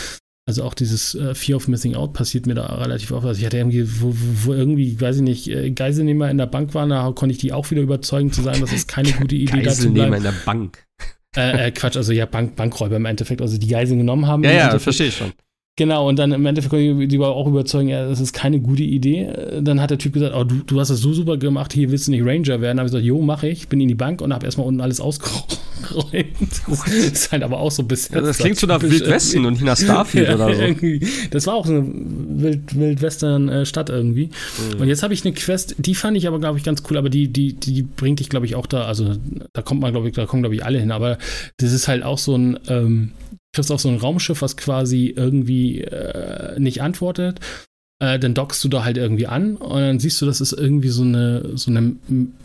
Also 0.46 0.64
auch 0.64 0.74
dieses 0.74 1.14
äh, 1.14 1.34
Fear 1.34 1.56
of 1.56 1.68
Missing 1.68 1.94
Out 1.94 2.12
passiert 2.12 2.46
mir 2.46 2.54
da 2.54 2.66
relativ 2.66 3.12
oft. 3.12 3.24
Also 3.24 3.38
ich 3.38 3.46
hatte 3.46 3.56
irgendwie, 3.56 3.86
wo, 4.00 4.14
wo 4.44 4.52
irgendwie, 4.52 5.00
weiß 5.00 5.16
ich 5.16 5.22
nicht, 5.22 5.48
äh, 5.48 5.70
Geiselnehmer 5.70 6.30
in 6.30 6.38
der 6.38 6.46
Bank 6.46 6.74
waren, 6.74 6.90
da 6.90 7.10
konnte 7.12 7.32
ich 7.32 7.38
die 7.38 7.52
auch 7.52 7.70
wieder 7.70 7.82
überzeugen 7.82 8.32
zu 8.32 8.42
sagen, 8.42 8.60
das 8.60 8.72
ist 8.72 8.88
keine 8.88 9.12
gute 9.12 9.36
Idee. 9.36 9.62
Geiselnehmer 9.62 10.16
in 10.16 10.24
der 10.24 10.34
Bank. 10.44 10.84
Äh, 11.36 11.68
äh, 11.68 11.70
Quatsch, 11.70 11.96
also 11.96 12.12
ja, 12.12 12.26
Bank, 12.26 12.56
Bankräuber 12.56 12.96
im 12.96 13.04
Endeffekt, 13.04 13.40
also 13.40 13.56
die 13.56 13.68
Geiseln 13.68 13.98
genommen 13.98 14.26
haben. 14.26 14.42
Ja, 14.42 14.50
ja, 14.50 14.78
verstehe 14.78 15.08
ich 15.08 15.16
schon. 15.16 15.32
Genau, 15.80 16.06
und 16.06 16.18
dann 16.18 16.30
im 16.32 16.44
Endeffekt 16.44 16.68
konnte 16.68 17.02
ich 17.02 17.08
die 17.08 17.18
auch 17.18 17.46
überzeugen, 17.46 17.88
ja, 17.88 18.06
das 18.06 18.20
ist 18.20 18.34
keine 18.34 18.60
gute 18.60 18.82
Idee. 18.82 19.32
Dann 19.62 19.80
hat 19.80 19.88
der 19.88 19.96
Typ 19.96 20.12
gesagt, 20.12 20.34
oh, 20.36 20.44
du, 20.44 20.56
du 20.56 20.78
hast 20.78 20.90
das 20.90 20.98
so 20.98 21.14
super 21.14 21.38
gemacht, 21.38 21.72
hier 21.72 21.90
willst 21.90 22.06
du 22.06 22.10
nicht 22.10 22.22
Ranger 22.22 22.60
werden. 22.60 22.76
Da 22.76 22.82
habe 22.82 22.88
ich 22.88 22.92
gesagt, 22.92 23.06
jo, 23.06 23.22
mache 23.22 23.48
ich. 23.48 23.66
Bin 23.66 23.80
in 23.80 23.88
die 23.88 23.94
Bank 23.94 24.20
und 24.20 24.34
habe 24.34 24.44
erstmal 24.44 24.66
unten 24.66 24.82
alles 24.82 25.00
ausgeräumt. 25.00 25.40
Das 26.68 26.86
ist 26.86 27.32
halt 27.32 27.42
aber 27.42 27.58
auch 27.58 27.70
so 27.70 27.82
ein 27.82 27.88
bisschen. 27.88 28.14
Ja, 28.14 28.20
das 28.20 28.36
klingt 28.36 28.58
so 28.58 28.66
nach 28.66 28.82
Wildwesten 28.82 29.46
und 29.46 29.54
nicht 29.54 29.64
nach 29.64 29.78
Starfield 29.78 30.28
ja, 30.28 30.34
oder 30.34 30.54
so. 30.54 30.62
Das 31.30 31.46
war 31.46 31.54
auch 31.54 31.64
so 31.64 31.72
eine 31.72 31.86
Wild, 31.88 32.78
Wildwestern-Stadt 32.78 33.88
irgendwie. 33.88 34.26
Mhm. 34.74 34.82
Und 34.82 34.88
jetzt 34.88 35.02
habe 35.02 35.14
ich 35.14 35.24
eine 35.24 35.32
Quest, 35.32 35.76
die 35.78 35.94
fand 35.94 36.18
ich 36.18 36.28
aber, 36.28 36.38
glaube 36.38 36.58
ich, 36.58 36.64
ganz 36.64 36.82
cool, 36.90 36.98
aber 36.98 37.08
die, 37.08 37.28
die, 37.28 37.54
die 37.54 37.82
bringt 37.82 38.20
dich, 38.20 38.28
glaube 38.28 38.44
ich, 38.44 38.54
auch 38.54 38.66
da, 38.66 38.84
also 38.84 39.14
da 39.54 39.62
kommt 39.62 39.80
man, 39.80 39.92
glaube 39.92 40.08
ich, 40.08 40.14
da 40.14 40.26
kommen, 40.26 40.42
glaube 40.42 40.54
ich, 40.54 40.62
alle 40.62 40.78
hin. 40.78 40.92
Aber 40.92 41.16
das 41.56 41.72
ist 41.72 41.88
halt 41.88 42.02
auch 42.02 42.18
so 42.18 42.36
ein, 42.36 42.58
ähm, 42.68 43.12
triffst 43.52 43.72
auf 43.72 43.80
so 43.80 43.88
ein 43.88 43.98
Raumschiff, 43.98 44.42
was 44.42 44.56
quasi 44.56 45.12
irgendwie 45.16 45.82
äh, 45.82 46.58
nicht 46.58 46.82
antwortet. 46.82 47.40
Äh, 48.02 48.18
dann 48.18 48.32
dockst 48.32 48.64
du 48.64 48.68
da 48.68 48.82
halt 48.82 48.96
irgendwie 48.96 49.26
an 49.26 49.56
und 49.56 49.80
dann 49.80 49.98
siehst 50.00 50.22
du, 50.22 50.26
dass 50.26 50.40
es 50.40 50.52
irgendwie 50.52 50.88
so 50.88 51.02
eine, 51.02 51.56
so 51.56 51.70
eine, 51.70 51.96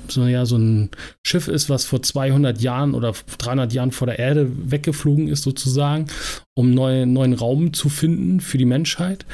so, 0.10 0.26
ja, 0.26 0.46
so 0.46 0.58
ein 0.58 0.90
Schiff 1.26 1.48
ist, 1.48 1.70
was 1.70 1.86
vor 1.86 2.02
200 2.02 2.60
Jahren 2.62 2.94
oder 2.94 3.14
300 3.38 3.72
Jahren 3.72 3.92
vor 3.92 4.08
der 4.08 4.20
Erde 4.20 4.52
weggeflogen 4.70 5.30
ist 5.30 5.44
sozusagen, 5.44 6.08
um 6.56 6.72
neue, 6.72 7.08
neuen 7.08 7.34
Raum 7.34 7.72
zu 7.72 7.88
finden 7.88 8.42
für 8.42 8.58
die 8.58 8.66
Menschheit. 8.66 9.26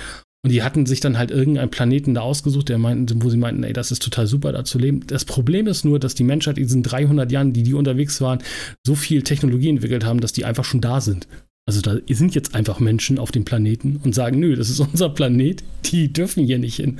Und 0.43 0.52
die 0.52 0.64
hatten 0.64 0.85
sich 0.88 0.99
dann 0.99 1.18
halt 1.18 1.30
irgendeinen 1.30 1.69
Planeten 1.69 2.15
da 2.15 2.22
ausgesucht, 2.22 2.69
der 2.69 2.80
meinten, 2.80 3.22
wo 3.23 3.30
sie 3.30 3.38
meinten, 3.38 3.64
ey, 3.64 3.73
das 3.73 3.91
ist 3.91 4.02
total 4.02 4.26
super, 4.26 4.52
da 4.52 4.64
zu 4.64 4.80
leben. 4.80 5.06
Das 5.06 5.26
Problem 5.26 5.68
ist 5.68 5.85
nur, 5.85 5.99
dass 5.99 6.15
die 6.15 6.23
Menschheit 6.23 6.57
in 6.57 6.64
diesen 6.64 6.84
300 6.84 7.31
Jahren, 7.31 7.53
die 7.53 7.64
die 7.64 7.76
unterwegs 7.76 8.22
waren, 8.22 8.39
so 8.85 8.95
viel 8.95 9.22
Technologie 9.23 9.69
entwickelt 9.69 10.03
haben, 10.03 10.19
dass 10.19 10.34
die 10.34 10.45
einfach 10.45 10.65
schon 10.65 10.81
da 10.81 10.99
sind. 10.99 11.27
Also 11.72 11.80
da 11.80 11.95
sind 12.10 12.35
jetzt 12.35 12.53
einfach 12.53 12.81
Menschen 12.81 13.18
auf 13.18 13.31
dem 13.31 13.45
Planeten 13.45 14.02
und 14.03 14.14
sagen, 14.14 14.41
nö, 14.41 14.57
das 14.57 14.69
ist 14.69 14.81
unser 14.81 15.07
Planet, 15.07 15.64
die 15.85 16.11
dürfen 16.11 16.45
hier 16.45 16.60
nicht 16.60 16.76
hin. 16.76 16.98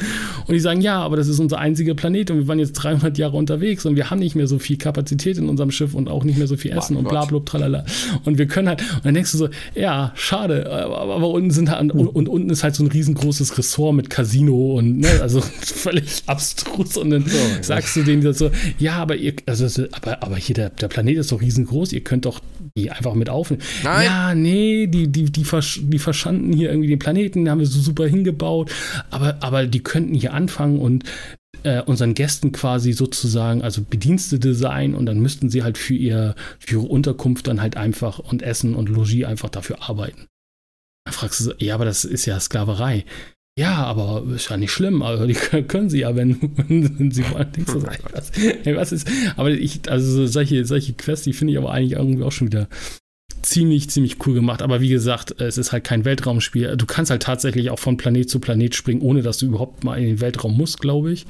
Und 0.48 0.54
die 0.54 0.62
sagen, 0.62 0.80
ja, 0.80 1.02
aber 1.02 1.18
das 1.18 1.28
ist 1.28 1.40
unser 1.40 1.60
einziger 1.60 1.94
Planet 1.94 2.32
und 2.32 2.38
wir 2.38 2.48
waren 2.48 2.58
jetzt 2.58 2.72
300 2.72 3.18
Jahre 3.18 3.36
unterwegs 3.36 3.86
und 3.86 3.98
wir 3.98 4.10
haben 4.10 4.20
nicht 4.20 4.34
mehr 4.34 4.48
so 4.48 4.60
viel 4.60 4.78
Kapazität 4.78 5.38
in 5.38 5.50
unserem 5.50 5.72
Schiff 5.72 5.94
und 5.94 6.08
auch 6.08 6.24
nicht 6.24 6.38
mehr 6.38 6.48
so 6.48 6.56
viel 6.56 6.72
Essen 6.72 6.96
oh 6.96 7.00
und 7.00 7.10
bla 7.10 7.26
bla 7.26 7.40
tralala. 7.40 7.84
Und 8.24 8.38
wir 8.38 8.48
können 8.48 8.70
halt, 8.70 8.82
und 8.82 9.04
dann 9.04 9.14
denkst 9.14 9.34
du 9.34 9.40
so, 9.40 9.50
ja, 9.76 10.14
schade, 10.16 10.72
aber, 10.72 11.16
aber 11.16 11.30
unten 11.32 11.52
sind 11.52 11.70
halt, 11.70 11.92
und, 11.92 12.08
und, 12.08 12.30
unten 12.30 12.50
ist 12.50 12.64
halt 12.64 12.76
so 12.76 12.86
ein 12.86 12.88
riesengroßes 12.88 13.58
Ressort 13.58 13.94
mit 13.94 14.10
Casino 14.10 14.78
und, 14.78 15.00
ne, 15.00 15.20
also 15.22 15.42
völlig 15.62 16.24
abstrus 16.28 16.96
und 16.96 17.10
dann 17.10 17.26
sagst 17.62 17.98
du 17.98 18.04
denen 18.04 18.22
so, 18.34 18.52
ja, 18.80 18.94
aber 18.94 19.18
ihr, 19.18 19.34
also, 19.48 19.66
aber, 19.92 20.24
aber 20.24 20.38
hier, 20.38 20.56
der, 20.56 20.70
der 20.70 20.88
Planet 20.88 21.18
ist 21.18 21.34
doch 21.34 21.42
riesengroß, 21.42 21.92
ihr 21.92 22.06
könnt 22.06 22.24
doch 22.24 22.40
die 22.78 22.92
einfach 22.92 23.14
mit 23.14 23.30
aufnehmen. 23.30 23.64
Nein. 23.84 24.06
Ja, 24.06 24.36
nee, 24.36 24.88
die, 24.88 25.08
die, 25.08 25.32
die, 25.32 25.44
versch 25.44 25.82
die 25.84 26.00
verschanden 26.00 26.54
hier 26.54 26.70
irgendwie 26.70 26.90
den 26.90 27.00
Planeten, 27.00 27.40
den 27.40 27.50
haben 27.50 27.60
wir 27.60 27.66
so 27.66 27.80
super 27.80 28.08
hingebaut, 28.08 28.72
aber, 29.10 29.38
aber 29.42 29.68
die 29.68 29.84
könnten 29.84 30.14
hier 30.14 30.34
anfangen 30.34 30.80
und 30.80 31.04
äh, 31.64 31.82
unseren 31.82 32.14
Gästen 32.14 32.52
quasi 32.52 32.94
sozusagen, 32.94 33.62
also 33.62 33.82
Bedienstete 33.82 34.54
sein 34.56 34.96
und 34.96 35.06
dann 35.06 35.20
müssten 35.20 35.50
sie 35.50 35.64
halt 35.64 35.78
für, 35.78 35.94
ihr, 35.94 36.36
für 36.60 36.76
ihre 36.76 36.88
Unterkunft 36.88 37.48
dann 37.48 37.62
halt 37.62 37.78
einfach 37.78 38.20
und 38.20 38.42
Essen 38.42 38.76
und 38.76 38.90
Logis 38.90 39.26
einfach 39.26 39.50
dafür 39.50 39.90
arbeiten. 39.90 40.28
Dann 41.06 41.14
fragst 41.14 41.40
du 41.40 41.44
so, 41.46 41.54
ja, 41.58 41.76
aber 41.76 41.86
das 41.86 42.06
ist 42.06 42.26
ja 42.26 42.40
Sklaverei. 42.40 43.06
Ja, 43.60 43.84
aber 43.84 44.24
ist 44.34 44.50
ja 44.50 44.58
nicht 44.58 44.72
schlimm. 44.72 45.02
Also 45.02 45.26
die 45.28 45.34
können 45.68 45.90
sie 45.90 46.00
ja, 46.00 46.16
wenn, 46.16 46.38
wenn 46.68 47.12
sie 47.12 47.30
wollen. 47.32 47.52
Denkst 47.52 47.74
du, 47.74 47.84
was, 47.84 48.32
ey, 48.38 48.76
was 48.76 48.92
ist? 48.92 49.10
Aber 49.36 49.50
ich, 49.50 49.90
also 49.90 50.26
solche, 50.26 50.66
solche 50.66 50.94
Quests, 50.94 51.26
die 51.26 51.34
finde 51.34 51.54
ich 51.54 51.60
aber 51.60 51.72
eigentlich 51.72 51.94
irgendwie 51.94 52.24
auch 52.24 52.32
schon 52.32 52.48
wieder 52.48 52.68
ziemlich, 53.42 53.90
ziemlich 53.90 54.26
cool 54.26 54.34
gemacht. 54.34 54.62
Aber 54.62 54.82
wie 54.82 54.90
gesagt, 54.90 55.40
es 55.42 55.58
ist 55.58 55.72
halt 55.72 55.84
kein 55.84 56.06
Weltraumspiel. 56.06 56.78
Du 56.78 56.86
kannst 56.86 57.12
halt 57.12 57.24
tatsächlich 57.24 57.70
auch 57.70 57.80
von 57.80 57.98
Planet 57.98 58.30
zu 58.30 58.40
Planet 58.40 58.74
springen, 58.76 59.02
ohne 59.02 59.22
dass 59.22 59.40
du 59.40 59.48
überhaupt 59.48 59.84
mal 59.84 59.98
in 59.98 60.06
den 60.06 60.22
Weltraum 60.22 60.56
musst, 60.56 60.80
glaube 60.80 61.12
ich. 61.12 61.26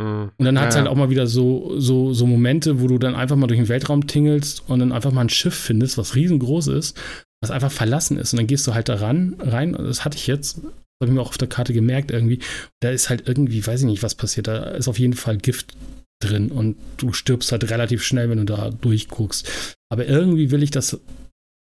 Mhm. 0.00 0.30
Und 0.36 0.44
dann 0.44 0.58
hat 0.58 0.70
es 0.70 0.74
ja, 0.74 0.82
halt 0.82 0.90
auch 0.90 0.96
mal 0.96 1.10
wieder 1.10 1.26
so, 1.26 1.78
so, 1.78 2.12
so 2.14 2.26
Momente, 2.26 2.80
wo 2.80 2.86
du 2.86 2.98
dann 2.98 3.14
einfach 3.14 3.36
mal 3.36 3.46
durch 3.46 3.60
den 3.60 3.68
Weltraum 3.68 4.06
tingelst 4.06 4.64
und 4.68 4.78
dann 4.78 4.92
einfach 4.92 5.12
mal 5.12 5.22
ein 5.22 5.28
Schiff 5.28 5.54
findest, 5.54 5.98
was 5.98 6.14
riesengroß 6.14 6.68
ist, 6.68 6.98
was 7.42 7.50
einfach 7.50 7.72
verlassen 7.72 8.18
ist. 8.18 8.32
Und 8.32 8.38
dann 8.38 8.46
gehst 8.46 8.66
du 8.66 8.74
halt 8.74 8.88
da 8.88 8.96
ran, 8.96 9.36
rein. 9.38 9.72
Das 9.72 10.04
hatte 10.04 10.16
ich 10.16 10.26
jetzt 10.26 10.60
habe 11.00 11.10
ich 11.10 11.14
mir 11.14 11.20
auch 11.20 11.28
auf 11.28 11.38
der 11.38 11.48
Karte 11.48 11.72
gemerkt 11.72 12.10
irgendwie. 12.10 12.40
Da 12.80 12.90
ist 12.90 13.10
halt 13.10 13.28
irgendwie, 13.28 13.66
weiß 13.66 13.80
ich 13.80 13.86
nicht, 13.86 14.02
was 14.02 14.14
passiert. 14.14 14.46
Da 14.46 14.70
ist 14.70 14.88
auf 14.88 14.98
jeden 14.98 15.14
Fall 15.14 15.36
Gift 15.38 15.76
drin 16.22 16.50
und 16.50 16.76
du 16.96 17.12
stirbst 17.12 17.52
halt 17.52 17.70
relativ 17.70 18.02
schnell, 18.02 18.30
wenn 18.30 18.38
du 18.38 18.44
da 18.44 18.70
durchguckst. 18.70 19.76
Aber 19.90 20.06
irgendwie 20.06 20.50
will 20.50 20.62
ich 20.62 20.70
das 20.70 20.98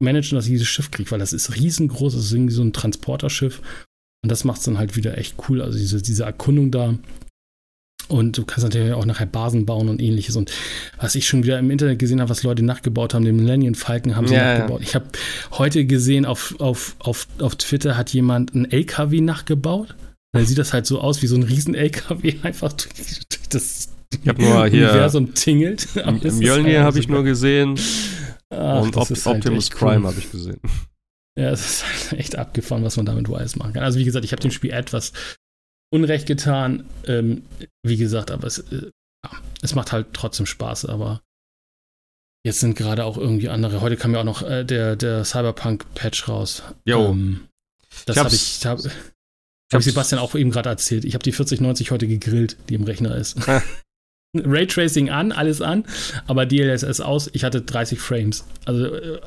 managen, 0.02 0.36
dass 0.36 0.46
ich 0.46 0.52
dieses 0.52 0.68
Schiff 0.68 0.90
kriege, 0.90 1.10
weil 1.10 1.18
das 1.18 1.32
ist 1.32 1.54
riesengroß, 1.54 2.14
das 2.14 2.24
ist 2.24 2.32
irgendwie 2.32 2.54
so 2.54 2.62
ein 2.62 2.72
Transporterschiff. 2.72 3.60
Und 4.22 4.30
das 4.30 4.44
macht 4.44 4.58
es 4.58 4.64
dann 4.64 4.78
halt 4.78 4.96
wieder 4.96 5.18
echt 5.18 5.36
cool. 5.48 5.60
Also 5.62 5.78
diese, 5.78 6.00
diese 6.02 6.24
Erkundung 6.24 6.70
da 6.70 6.98
und 8.10 8.36
du 8.36 8.44
kannst 8.44 8.64
natürlich 8.64 8.92
auch 8.92 9.04
nachher 9.04 9.26
Basen 9.26 9.66
bauen 9.66 9.88
und 9.88 10.00
ähnliches. 10.00 10.36
Und 10.36 10.52
was 10.98 11.14
ich 11.14 11.26
schon 11.26 11.44
wieder 11.44 11.58
im 11.58 11.70
Internet 11.70 11.98
gesehen 11.98 12.20
habe, 12.20 12.30
was 12.30 12.42
Leute 12.42 12.62
nachgebaut 12.62 13.14
haben, 13.14 13.24
den 13.24 13.36
Millennium 13.36 13.74
Falcon 13.74 14.16
haben 14.16 14.26
sie 14.26 14.34
ja, 14.34 14.58
nachgebaut. 14.58 14.80
Ja. 14.80 14.86
Ich 14.86 14.94
habe 14.94 15.06
heute 15.52 15.84
gesehen, 15.84 16.26
auf, 16.26 16.54
auf, 16.58 16.96
auf, 16.98 17.26
auf 17.40 17.56
Twitter 17.56 17.96
hat 17.96 18.12
jemand 18.12 18.54
einen 18.54 18.70
LKW 18.70 19.20
nachgebaut. 19.20 19.94
Dann 20.32 20.46
sieht 20.46 20.58
das 20.58 20.72
halt 20.72 20.86
so 20.86 21.00
aus 21.00 21.22
wie 21.22 21.26
so 21.26 21.36
ein 21.36 21.42
riesen 21.42 21.74
LKW 21.74 22.34
einfach 22.42 22.72
durch, 22.72 22.90
durch 23.28 23.48
das 23.48 23.88
ich 24.22 24.28
hab 24.28 24.38
nur 24.38 24.66
hier 24.66 24.90
Universum 24.90 25.34
tingelt. 25.34 25.88
Mjölnir 25.94 26.82
habe 26.82 26.98
ich 26.98 27.08
nur 27.08 27.22
gesehen. 27.22 27.78
Ach, 28.52 28.82
und 28.82 28.96
Op 28.96 29.08
halt 29.08 29.26
Optimus 29.26 29.70
Prime 29.70 30.00
cool. 30.00 30.06
habe 30.08 30.18
ich 30.18 30.30
gesehen. 30.30 30.60
Ja, 31.38 31.50
es 31.50 31.60
ist 31.60 31.84
halt 32.10 32.20
echt 32.20 32.36
abgefahren, 32.36 32.84
was 32.84 32.96
man 32.96 33.06
damit 33.06 33.28
weiß 33.28 33.56
machen 33.56 33.74
kann. 33.74 33.84
Also 33.84 33.98
wie 33.98 34.04
gesagt, 34.04 34.24
ich 34.24 34.32
habe 34.32 34.42
dem 34.42 34.50
Spiel 34.50 34.70
etwas 34.70 35.12
Unrecht 35.92 36.26
getan. 36.26 36.84
Ähm, 37.06 37.42
wie 37.82 37.96
gesagt, 37.96 38.30
aber 38.30 38.46
es, 38.46 38.58
äh, 38.58 38.90
ja, 39.24 39.30
es 39.62 39.74
macht 39.74 39.92
halt 39.92 40.08
trotzdem 40.12 40.46
Spaß, 40.46 40.86
aber 40.86 41.20
jetzt 42.44 42.60
sind 42.60 42.76
gerade 42.76 43.04
auch 43.04 43.18
irgendwie 43.18 43.48
andere. 43.48 43.80
Heute 43.80 43.96
kam 43.96 44.14
ja 44.14 44.20
auch 44.20 44.24
noch 44.24 44.42
äh, 44.42 44.64
der, 44.64 44.96
der 44.96 45.24
Cyberpunk-Patch 45.24 46.28
raus. 46.28 46.62
Jo. 46.84 47.10
Ähm, 47.10 47.48
das 48.06 48.16
habe 48.16 48.34
ich, 48.34 48.64
hab, 48.64 48.78
hab 49.72 49.82
Sebastian 49.82 50.20
auch 50.20 50.34
eben 50.34 50.50
gerade 50.50 50.68
erzählt. 50.68 51.04
Ich 51.04 51.14
habe 51.14 51.22
die 51.22 51.32
4090 51.32 51.90
heute 51.90 52.06
gegrillt, 52.06 52.56
die 52.68 52.74
im 52.74 52.84
Rechner 52.84 53.16
ist. 53.16 53.36
Raytracing 54.36 55.10
an, 55.10 55.32
alles 55.32 55.60
an, 55.60 55.84
aber 56.26 56.46
DLSS 56.46 57.00
aus. 57.00 57.28
Ich 57.32 57.42
hatte 57.42 57.62
30 57.62 57.98
Frames. 57.98 58.44
Also 58.64 58.86
äh, 58.94 59.20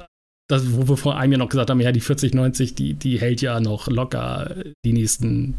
das, 0.49 0.73
wo 0.73 0.87
wir 0.87 0.97
vor 0.97 1.17
einem 1.17 1.33
Jahr 1.33 1.39
noch 1.39 1.49
gesagt 1.49 1.69
haben, 1.69 1.81
ja, 1.81 1.91
die 1.91 2.01
4090, 2.01 2.75
die, 2.75 2.93
die 2.93 3.19
hält 3.19 3.41
ja 3.41 3.59
noch 3.59 3.87
locker 3.87 4.55
die 4.85 4.93
nächsten, 4.93 5.55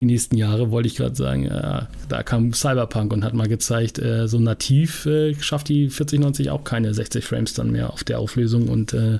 die 0.00 0.06
nächsten 0.06 0.36
Jahre, 0.36 0.70
wollte 0.70 0.86
ich 0.86 0.96
gerade 0.96 1.16
sagen. 1.16 1.44
Ja, 1.44 1.88
da 2.08 2.22
kam 2.22 2.52
Cyberpunk 2.52 3.12
und 3.12 3.24
hat 3.24 3.34
mal 3.34 3.48
gezeigt, 3.48 3.98
äh, 3.98 4.28
so 4.28 4.38
nativ 4.38 5.06
äh, 5.06 5.34
schafft 5.40 5.68
die 5.68 5.90
4090 5.90 6.50
auch 6.50 6.64
keine 6.64 6.94
60 6.94 7.24
Frames 7.24 7.54
dann 7.54 7.72
mehr 7.72 7.92
auf 7.92 8.04
der 8.04 8.20
Auflösung 8.20 8.68
und 8.68 8.92
äh, 8.94 9.18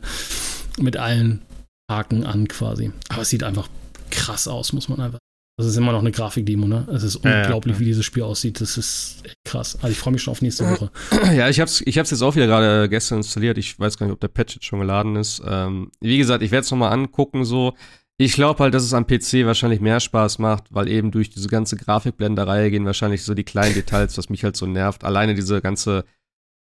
mit 0.78 0.96
allen 0.96 1.42
Haken 1.90 2.24
an 2.24 2.46
quasi. 2.46 2.92
Aber 3.08 3.22
es 3.22 3.30
sieht 3.30 3.42
einfach 3.42 3.68
krass 4.10 4.46
aus, 4.46 4.72
muss 4.72 4.88
man 4.88 5.00
einfach 5.00 5.18
das 5.58 5.66
ist 5.66 5.76
immer 5.76 5.90
noch 5.90 5.98
eine 5.98 6.12
Grafikdemo, 6.12 6.68
ne? 6.68 6.86
Es 6.92 7.02
ist 7.02 7.16
unglaublich, 7.16 7.74
ja, 7.74 7.78
ja. 7.78 7.80
wie 7.80 7.84
dieses 7.86 8.04
Spiel 8.04 8.22
aussieht. 8.22 8.60
Das 8.60 8.78
ist 8.78 9.22
echt 9.24 9.34
krass. 9.44 9.74
Also 9.82 9.88
ich 9.88 9.98
freue 9.98 10.12
mich 10.12 10.22
schon 10.22 10.30
auf 10.30 10.40
nächste 10.40 10.64
Woche. 10.70 10.90
Ja, 11.34 11.48
ich 11.48 11.58
hab's, 11.58 11.82
ich 11.84 11.98
hab's 11.98 12.12
jetzt 12.12 12.22
auch 12.22 12.36
wieder 12.36 12.46
gerade 12.46 12.88
gestern 12.88 13.18
installiert. 13.18 13.58
Ich 13.58 13.76
weiß 13.76 13.98
gar 13.98 14.06
nicht, 14.06 14.12
ob 14.12 14.20
der 14.20 14.28
Patch 14.28 14.54
jetzt 14.54 14.66
schon 14.66 14.78
geladen 14.78 15.16
ist. 15.16 15.42
Ähm, 15.44 15.90
wie 16.00 16.16
gesagt, 16.16 16.44
ich 16.44 16.52
werde 16.52 16.64
es 16.64 16.70
nochmal 16.70 16.92
angucken, 16.92 17.44
so. 17.44 17.74
Ich 18.20 18.32
glaube 18.32 18.64
halt, 18.64 18.74
dass 18.74 18.82
es 18.82 18.94
am 18.94 19.06
PC 19.06 19.46
wahrscheinlich 19.46 19.80
mehr 19.80 20.00
Spaß 20.00 20.40
macht, 20.40 20.74
weil 20.74 20.88
eben 20.88 21.12
durch 21.12 21.30
diese 21.30 21.48
ganze 21.48 21.76
Grafikblenderei 21.76 22.68
gehen 22.68 22.84
wahrscheinlich 22.84 23.22
so 23.22 23.32
die 23.32 23.44
kleinen 23.44 23.74
Details, 23.74 24.18
was 24.18 24.28
mich 24.28 24.42
halt 24.42 24.56
so 24.56 24.66
nervt. 24.66 25.04
Alleine 25.04 25.34
diese 25.34 25.60
ganze 25.60 26.04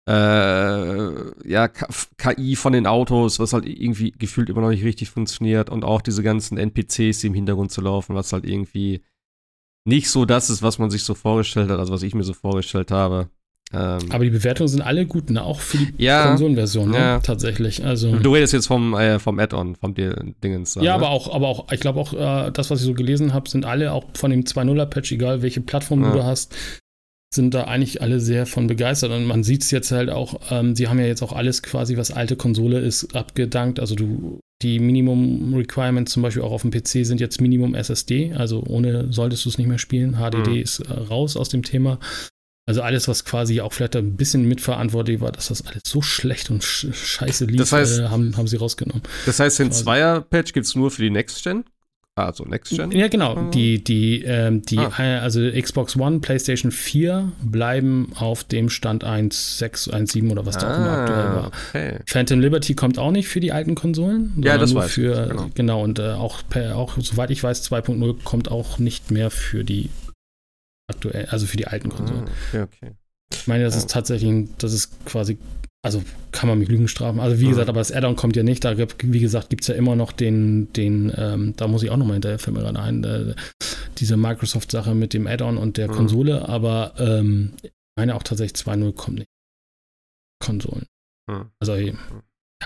äh, 0.09 1.47
ja, 1.47 1.67
KI 1.67 2.55
von 2.55 2.73
den 2.73 2.87
Autos, 2.87 3.39
was 3.39 3.53
halt 3.53 3.65
irgendwie 3.65 4.11
gefühlt 4.11 4.49
immer 4.49 4.61
noch 4.61 4.69
nicht 4.69 4.83
richtig 4.83 5.11
funktioniert 5.11 5.69
und 5.69 5.85
auch 5.85 6.01
diese 6.01 6.23
ganzen 6.23 6.57
NPCs, 6.57 7.19
die 7.19 7.27
im 7.27 7.33
Hintergrund 7.35 7.71
zu 7.71 7.81
laufen, 7.81 8.15
was 8.15 8.33
halt 8.33 8.45
irgendwie 8.45 9.03
nicht 9.85 10.09
so 10.09 10.25
das 10.25 10.49
ist, 10.49 10.63
was 10.63 10.79
man 10.79 10.89
sich 10.89 11.03
so 11.03 11.13
vorgestellt 11.13 11.69
hat, 11.69 11.79
also 11.79 11.93
was 11.93 12.03
ich 12.03 12.15
mir 12.15 12.23
so 12.23 12.33
vorgestellt 12.33 12.91
habe. 12.91 13.29
Ähm, 13.73 13.99
Aber 14.11 14.23
die 14.23 14.29
Bewertungen 14.29 14.67
sind 14.67 14.81
alle 14.81 15.05
gut, 15.05 15.31
ne? 15.31 15.43
Auch 15.43 15.59
für 15.59 15.77
die 15.77 15.93
ja, 15.97 16.27
Konsolenversion, 16.27 16.91
ne? 16.91 16.97
Ja. 16.97 17.19
Tatsächlich. 17.19 17.83
Also, 17.83 18.15
du 18.15 18.33
redest 18.33 18.53
jetzt 18.53 18.67
vom, 18.67 18.93
äh, 18.93 19.17
vom 19.17 19.39
Add-on, 19.39 19.75
vom 19.75 19.95
Dingens. 19.95 20.75
Ja, 20.75 20.81
ne? 20.81 20.93
aber 20.93 21.09
auch, 21.09 21.33
aber 21.33 21.47
auch, 21.47 21.71
ich 21.71 21.79
glaube 21.79 21.99
auch, 21.99 22.13
äh, 22.13 22.51
das, 22.51 22.69
was 22.69 22.81
ich 22.81 22.85
so 22.85 22.93
gelesen 22.93 23.33
habe, 23.33 23.49
sind 23.49 23.65
alle 23.65 23.91
auch 23.91 24.05
von 24.13 24.29
dem 24.29 24.43
2.0er-Patch, 24.43 25.11
egal 25.13 25.41
welche 25.41 25.61
Plattform 25.61 26.03
ja. 26.03 26.11
du 26.11 26.17
da 26.19 26.23
hast, 26.25 26.55
sind 27.33 27.55
da 27.55 27.63
eigentlich 27.63 28.01
alle 28.01 28.19
sehr 28.19 28.45
von 28.45 28.67
begeistert. 28.67 29.11
Und 29.11 29.25
man 29.25 29.43
sieht 29.43 29.63
es 29.63 29.71
jetzt 29.71 29.91
halt 29.91 30.11
auch, 30.11 30.39
ähm, 30.51 30.75
sie 30.75 30.87
haben 30.87 30.99
ja 30.99 31.05
jetzt 31.05 31.23
auch 31.23 31.33
alles 31.33 31.63
quasi, 31.63 31.97
was 31.97 32.11
alte 32.11 32.35
Konsole 32.35 32.79
ist, 32.79 33.15
abgedankt. 33.15 33.79
Also 33.79 33.95
du, 33.95 34.39
die 34.61 34.79
Minimum 34.79 35.55
Requirements 35.55 36.11
zum 36.11 36.21
Beispiel 36.21 36.43
auch 36.43 36.51
auf 36.51 36.61
dem 36.61 36.69
PC 36.69 37.05
sind 37.05 37.19
jetzt 37.19 37.41
Minimum 37.41 37.73
SSD. 37.73 38.33
Also 38.33 38.63
ohne 38.67 39.11
solltest 39.11 39.45
du 39.45 39.49
es 39.49 39.57
nicht 39.57 39.67
mehr 39.67 39.79
spielen. 39.79 40.17
HDD 40.17 40.47
mhm. 40.47 40.55
ist 40.57 40.79
äh, 40.81 40.93
raus 40.93 41.35
aus 41.35 41.49
dem 41.49 41.63
Thema. 41.63 41.97
Also 42.65 42.81
alles, 42.81 43.09
was 43.09 43.25
quasi 43.25 43.59
auch 43.59 43.73
vielleicht 43.73 43.95
ein 43.97 44.15
bisschen 44.15 44.47
mitverantwortlich 44.47 45.19
war, 45.19 45.33
dass 45.33 45.49
das 45.49 45.65
alles 45.67 45.81
so 45.85 46.01
schlecht 46.01 46.49
und 46.49 46.63
scheiße 46.63 47.45
lief, 47.45 47.57
das 47.57 47.73
heißt, 47.73 47.99
äh, 47.99 48.03
haben, 48.07 48.37
haben 48.37 48.47
sie 48.47 48.55
rausgenommen. 48.55 49.03
Das 49.25 49.39
heißt, 49.39 49.59
den 49.59 49.71
Zweier-Patch 49.71 50.53
gibt 50.53 50.65
es 50.65 50.75
nur 50.75 50.89
für 50.89 51.01
die 51.01 51.09
Next 51.09 51.43
Gen? 51.43 51.65
Also 52.15 52.45
Next 52.45 52.71
Gen? 52.71 52.91
Ja, 52.91 53.09
genau. 53.09 53.49
Die, 53.49 53.83
die, 53.83 54.23
ähm, 54.23 54.61
die, 54.61 54.77
ah. 54.77 54.91
also 55.19 55.41
Xbox 55.41 55.97
One, 55.97 56.19
PlayStation 56.19 56.71
4 56.71 57.33
bleiben 57.43 58.13
auf 58.15 58.45
dem 58.45 58.69
Stand 58.69 59.03
1.6, 59.03 59.89
1.7 59.91 60.31
oder 60.31 60.45
was 60.45 60.57
da 60.57 60.71
auch 60.71 60.77
immer 60.77 60.89
ah, 60.89 61.01
aktuell 61.01 61.25
war. 61.25 61.51
Okay. 61.69 61.99
Phantom 62.05 62.39
Liberty 62.39 62.75
kommt 62.75 62.97
auch 62.97 63.11
nicht 63.11 63.27
für 63.27 63.41
die 63.41 63.51
alten 63.51 63.75
Konsolen. 63.75 64.31
Ja, 64.41 64.57
das 64.57 64.73
war 64.73 64.83
für, 64.83 65.27
genau. 65.27 65.49
genau. 65.53 65.83
und 65.83 65.99
äh, 65.99 66.11
auch, 66.11 66.43
per, 66.47 66.77
auch, 66.77 66.97
soweit 66.97 67.29
ich 67.31 67.43
weiß, 67.43 67.69
2.0 67.69 68.23
kommt 68.23 68.49
auch 68.49 68.77
nicht 68.77 69.11
mehr 69.11 69.31
für 69.31 69.65
die 69.65 69.89
aktuell, 70.87 71.25
also 71.27 71.45
für 71.45 71.57
die 71.57 71.67
alten 71.67 71.89
Konsolen. 71.89 72.25
Ah, 72.27 72.31
okay, 72.49 72.61
okay. 72.61 72.91
Ich 73.31 73.47
meine, 73.47 73.63
das 73.63 73.73
ja. 73.73 73.79
ist 73.79 73.89
tatsächlich, 73.89 74.47
das 74.57 74.73
ist 74.73 75.05
quasi 75.05 75.37
also 75.85 76.01
kann 76.31 76.47
man 76.47 76.59
mich 76.59 76.69
Lügen 76.69 76.87
strafen. 76.87 77.19
Also 77.19 77.39
wie 77.39 77.45
mhm. 77.45 77.49
gesagt, 77.49 77.69
aber 77.69 77.81
das 77.81 77.91
Add-on 77.91 78.15
kommt 78.15 78.37
ja 78.37 78.43
nicht. 78.43 78.63
Da 78.63 78.77
wie 78.77 79.19
gesagt, 79.19 79.49
gibt 79.49 79.63
es 79.63 79.67
ja 79.67 79.75
immer 79.75 79.95
noch 79.95 80.13
den, 80.13 80.71
den, 80.73 81.11
ähm, 81.15 81.53
da 81.57 81.67
muss 81.67 81.83
ich 81.83 81.89
auch 81.89 81.97
nochmal 81.97 82.15
hinterher, 82.15 82.39
fällt 82.39 82.55
mir 82.55 82.63
gerade 82.63 82.79
ein, 82.79 83.03
äh, 83.03 83.35
diese 83.97 84.15
Microsoft-Sache 84.15 84.95
mit 84.95 85.13
dem 85.13 85.27
Add-on 85.27 85.57
und 85.57 85.75
der 85.75 85.89
mhm. 85.89 85.93
Konsole, 85.93 86.47
aber 86.47 86.93
ähm, 86.97 87.51
ich 87.61 87.71
meine 87.97 88.15
auch 88.15 88.23
tatsächlich 88.23 88.65
2.0 88.65 88.93
kommt 88.93 89.19
nicht. 89.19 89.29
Konsolen. 90.39 90.85
Mhm. 91.29 91.51
Also 91.59 91.73
mhm. 91.73 91.97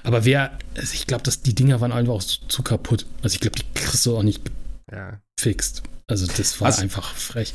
aber 0.04 0.24
wer, 0.24 0.58
also 0.76 0.94
ich 0.94 1.08
glaube, 1.08 1.24
die 1.46 1.56
Dinger 1.56 1.82
waren 1.82 1.92
einfach 1.92 2.14
auch 2.14 2.24
zu, 2.24 2.48
zu 2.48 2.62
kaputt. 2.62 3.08
Also 3.24 3.34
ich 3.34 3.40
glaube, 3.40 3.58
die 3.58 3.66
kriegst 3.74 4.06
du 4.06 4.16
auch 4.16 4.24
nicht 4.24 4.44
ja. 4.92 5.20
gefixt. 5.38 5.82
Also 6.10 6.26
das 6.26 6.60
war 6.62 6.68
also, 6.68 6.82
einfach 6.82 7.14
frech. 7.14 7.54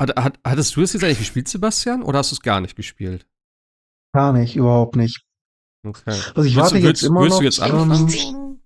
Hat, 0.00 0.16
hat, 0.16 0.38
hattest 0.44 0.76
du 0.76 0.82
es 0.82 0.92
jetzt 0.92 1.04
eigentlich 1.04 1.18
gespielt, 1.18 1.48
Sebastian, 1.48 2.02
oder 2.02 2.20
hast 2.20 2.30
du 2.30 2.36
es 2.36 2.40
gar 2.40 2.60
nicht 2.60 2.76
gespielt? 2.76 3.26
Gar 4.14 4.32
nicht, 4.32 4.56
überhaupt 4.56 4.96
nicht. 4.96 5.22
Okay. 5.86 6.16
Also 6.34 6.44
ich 6.44 6.56
warte 6.56 6.80
du, 6.80 6.86
jetzt 6.86 7.02
immer 7.02 7.26
noch. 7.26 7.38
Du 7.38 7.44
jetzt 7.44 7.60
ähm, 7.60 8.58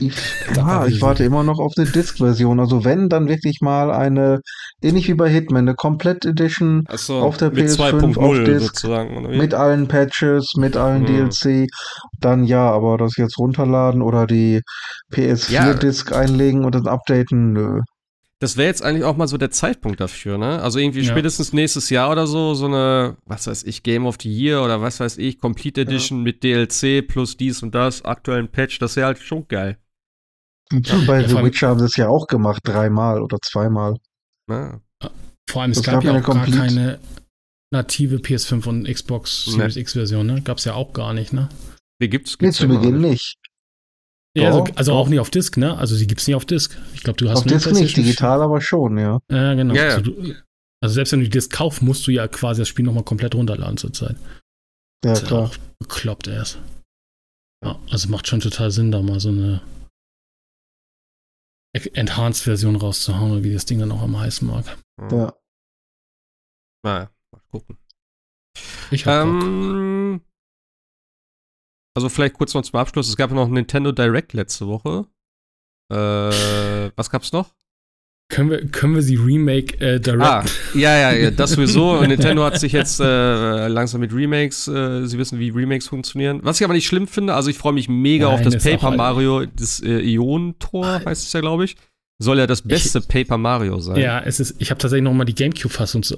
ich, 0.00 0.16
ja, 0.56 0.86
ich 0.86 1.00
warte 1.00 1.22
immer 1.22 1.44
noch 1.44 1.60
auf 1.60 1.74
eine 1.76 1.86
Disk-Version. 1.86 2.58
Also 2.58 2.84
wenn, 2.84 3.08
dann 3.08 3.28
wirklich 3.28 3.60
mal 3.60 3.92
eine, 3.92 4.40
ähnlich 4.82 5.06
wie 5.06 5.14
bei 5.14 5.28
Hitman, 5.28 5.68
eine 5.68 5.76
Komplett 5.76 6.24
Edition 6.24 6.84
so, 6.94 7.18
auf 7.18 7.36
der 7.36 7.52
PS5 7.52 8.16
auf 8.18 8.44
Disk, 8.44 8.84
mit 9.28 9.54
allen 9.54 9.86
Patches, 9.86 10.54
mit 10.56 10.76
allen 10.76 11.06
hm. 11.06 11.30
DLC. 11.30 11.68
Dann 12.20 12.42
ja, 12.42 12.68
aber 12.72 12.98
das 12.98 13.16
jetzt 13.16 13.38
runterladen 13.38 14.02
oder 14.02 14.26
die 14.26 14.62
PS4-Disk 15.12 16.10
ja. 16.10 16.16
einlegen 16.18 16.64
und 16.64 16.74
dann 16.74 16.88
updaten, 16.88 17.52
nö 17.52 17.80
das 18.44 18.58
wäre 18.58 18.68
jetzt 18.68 18.82
eigentlich 18.82 19.04
auch 19.04 19.16
mal 19.16 19.26
so 19.26 19.38
der 19.38 19.50
Zeitpunkt 19.50 20.00
dafür, 20.00 20.36
ne? 20.36 20.60
Also 20.60 20.78
irgendwie 20.78 21.00
ja. 21.00 21.10
spätestens 21.10 21.54
nächstes 21.54 21.88
Jahr 21.88 22.10
oder 22.10 22.26
so, 22.26 22.52
so 22.52 22.66
eine, 22.66 23.16
was 23.24 23.46
weiß 23.46 23.64
ich, 23.64 23.82
Game 23.82 24.04
of 24.04 24.16
the 24.20 24.30
Year 24.30 24.62
oder 24.62 24.82
was 24.82 25.00
weiß 25.00 25.16
ich, 25.16 25.38
Complete 25.38 25.80
Edition 25.80 26.18
ja. 26.18 26.24
mit 26.24 26.44
DLC 26.44 27.06
plus 27.06 27.38
dies 27.38 27.62
und 27.62 27.74
das, 27.74 28.04
aktuellen 28.04 28.48
Patch, 28.48 28.78
das 28.78 28.96
wäre 28.96 29.06
halt 29.06 29.18
schon 29.18 29.48
geil. 29.48 29.78
Und 30.70 30.86
ja, 30.86 30.98
bei 31.06 31.26
The 31.26 31.36
Witcher 31.36 31.68
haben 31.68 31.78
sie 31.78 31.86
es 31.86 31.96
ja 31.96 32.08
auch 32.08 32.26
gemacht, 32.26 32.60
dreimal 32.64 33.22
oder 33.22 33.38
zweimal. 33.42 33.96
Ja. 34.50 34.78
Vor 35.48 35.62
allem, 35.62 35.70
es 35.70 35.78
das 35.78 35.86
gab, 35.86 36.04
gab 36.04 36.04
ja 36.04 36.20
auch 36.20 36.24
gar 36.24 36.44
keine 36.44 37.00
native 37.72 38.16
PS5 38.16 38.68
und 38.68 38.84
Xbox 38.86 39.46
Series 39.46 39.76
nee. 39.76 39.80
X 39.80 39.94
Version, 39.94 40.26
ne? 40.26 40.42
Gab 40.42 40.58
es 40.58 40.64
ja 40.64 40.74
auch 40.74 40.92
gar 40.92 41.14
nicht, 41.14 41.32
ne? 41.32 41.48
Die 42.02 42.10
gibt's, 42.10 42.36
gibt's 42.36 42.60
nee, 42.60 42.66
zu 42.66 42.74
Beginn 42.74 43.00
nicht. 43.00 43.36
Ja, 44.36 44.48
also, 44.48 44.64
also 44.74 44.92
auch 44.92 45.08
nicht 45.08 45.20
auf 45.20 45.30
Disk, 45.30 45.56
ne? 45.56 45.76
Also 45.78 45.94
sie 45.94 46.06
gibt 46.06 46.20
es 46.20 46.26
nicht 46.26 46.34
auf 46.34 46.44
Disk. 46.44 46.76
Ich 46.94 47.02
glaube, 47.04 47.18
du 47.18 47.30
hast 47.30 47.38
Auf 47.38 47.44
Disk 47.44 47.70
nicht, 47.72 47.96
digital 47.96 48.42
aber 48.42 48.60
schon, 48.60 48.98
ja. 48.98 49.20
Ja, 49.30 49.54
genau. 49.54 49.74
Yeah. 49.74 49.94
Also, 49.94 50.00
du, 50.00 50.34
also, 50.82 50.94
selbst 50.94 51.12
wenn 51.12 51.20
du 51.20 51.26
die 51.26 51.30
Disk 51.30 51.52
kaufst, 51.52 51.82
musst 51.82 52.06
du 52.06 52.10
ja 52.10 52.26
quasi 52.26 52.60
das 52.60 52.68
Spiel 52.68 52.84
nochmal 52.84 53.04
komplett 53.04 53.34
runterladen 53.34 53.76
zurzeit. 53.76 54.16
Ja, 55.04 55.12
das 55.12 55.24
klar. 55.24 55.50
Ist 55.50 55.60
bekloppt 55.78 56.26
erst. 56.26 56.58
Ja, 57.64 57.78
also 57.90 58.08
macht 58.08 58.26
schon 58.26 58.40
total 58.40 58.70
Sinn, 58.70 58.90
da 58.90 59.00
mal 59.02 59.20
so 59.20 59.28
eine 59.28 59.62
Enhanced-Version 61.72 62.76
rauszuhauen, 62.76 63.42
wie 63.44 63.52
das 63.52 63.66
Ding 63.66 63.78
dann 63.78 63.92
auch 63.92 64.02
am 64.02 64.18
heißen 64.18 64.46
mag. 64.46 64.76
Ja. 65.10 65.34
Naja, 66.84 67.10
mal 67.32 67.42
gucken. 67.50 67.78
Ich 68.90 69.06
hab 69.06 69.26
ähm, 69.26 70.20
Bock. 70.20 70.33
Also 71.94 72.08
vielleicht 72.08 72.34
kurz 72.34 72.54
noch 72.54 72.62
zum 72.62 72.78
Abschluss. 72.78 73.08
Es 73.08 73.16
gab 73.16 73.30
noch 73.30 73.46
ein 73.46 73.52
Nintendo 73.52 73.92
Direct 73.92 74.32
letzte 74.32 74.66
Woche. 74.66 75.06
Äh, 75.90 75.96
was 76.96 77.10
gab's 77.10 77.32
noch? 77.32 77.54
Können 78.30 78.50
wir, 78.50 78.66
können 78.68 78.94
wir 78.94 79.02
sie 79.02 79.16
Remake 79.16 79.78
äh, 79.80 80.00
Direct? 80.00 80.24
Ah, 80.24 80.44
ja, 80.74 80.96
ja, 80.98 81.12
ja, 81.12 81.30
das 81.30 81.52
sowieso. 81.52 82.00
Nintendo 82.06 82.42
hat 82.42 82.58
sich 82.58 82.72
jetzt 82.72 82.98
äh, 82.98 83.68
langsam 83.68 84.00
mit 84.00 84.14
Remakes, 84.14 84.66
äh, 84.66 85.06
sie 85.06 85.18
wissen, 85.18 85.38
wie 85.38 85.50
Remakes 85.50 85.88
funktionieren. 85.88 86.40
Was 86.42 86.58
ich 86.58 86.64
aber 86.64 86.74
nicht 86.74 86.86
schlimm 86.86 87.06
finde, 87.06 87.34
also 87.34 87.50
ich 87.50 87.58
freue 87.58 87.74
mich 87.74 87.88
mega 87.88 88.26
Nein, 88.26 88.34
auf 88.34 88.40
das 88.40 88.64
Paper 88.64 88.90
Mario, 88.92 89.44
das 89.44 89.80
äh, 89.80 90.00
Ionentor 90.00 91.02
heißt 91.04 91.26
es 91.26 91.32
ja, 91.32 91.40
glaube 91.40 91.66
ich 91.66 91.76
soll 92.18 92.38
ja 92.38 92.46
das 92.46 92.62
beste 92.62 93.00
ich, 93.00 93.08
Paper 93.08 93.38
Mario 93.38 93.80
sein. 93.80 93.96
Ja, 93.96 94.20
es 94.20 94.38
ist, 94.38 94.54
ich 94.58 94.70
habe 94.70 94.78
tatsächlich 94.78 95.02
noch 95.02 95.12
mal 95.12 95.24
die 95.24 95.34
Gamecube-Fassung 95.34 96.04
zu. 96.04 96.16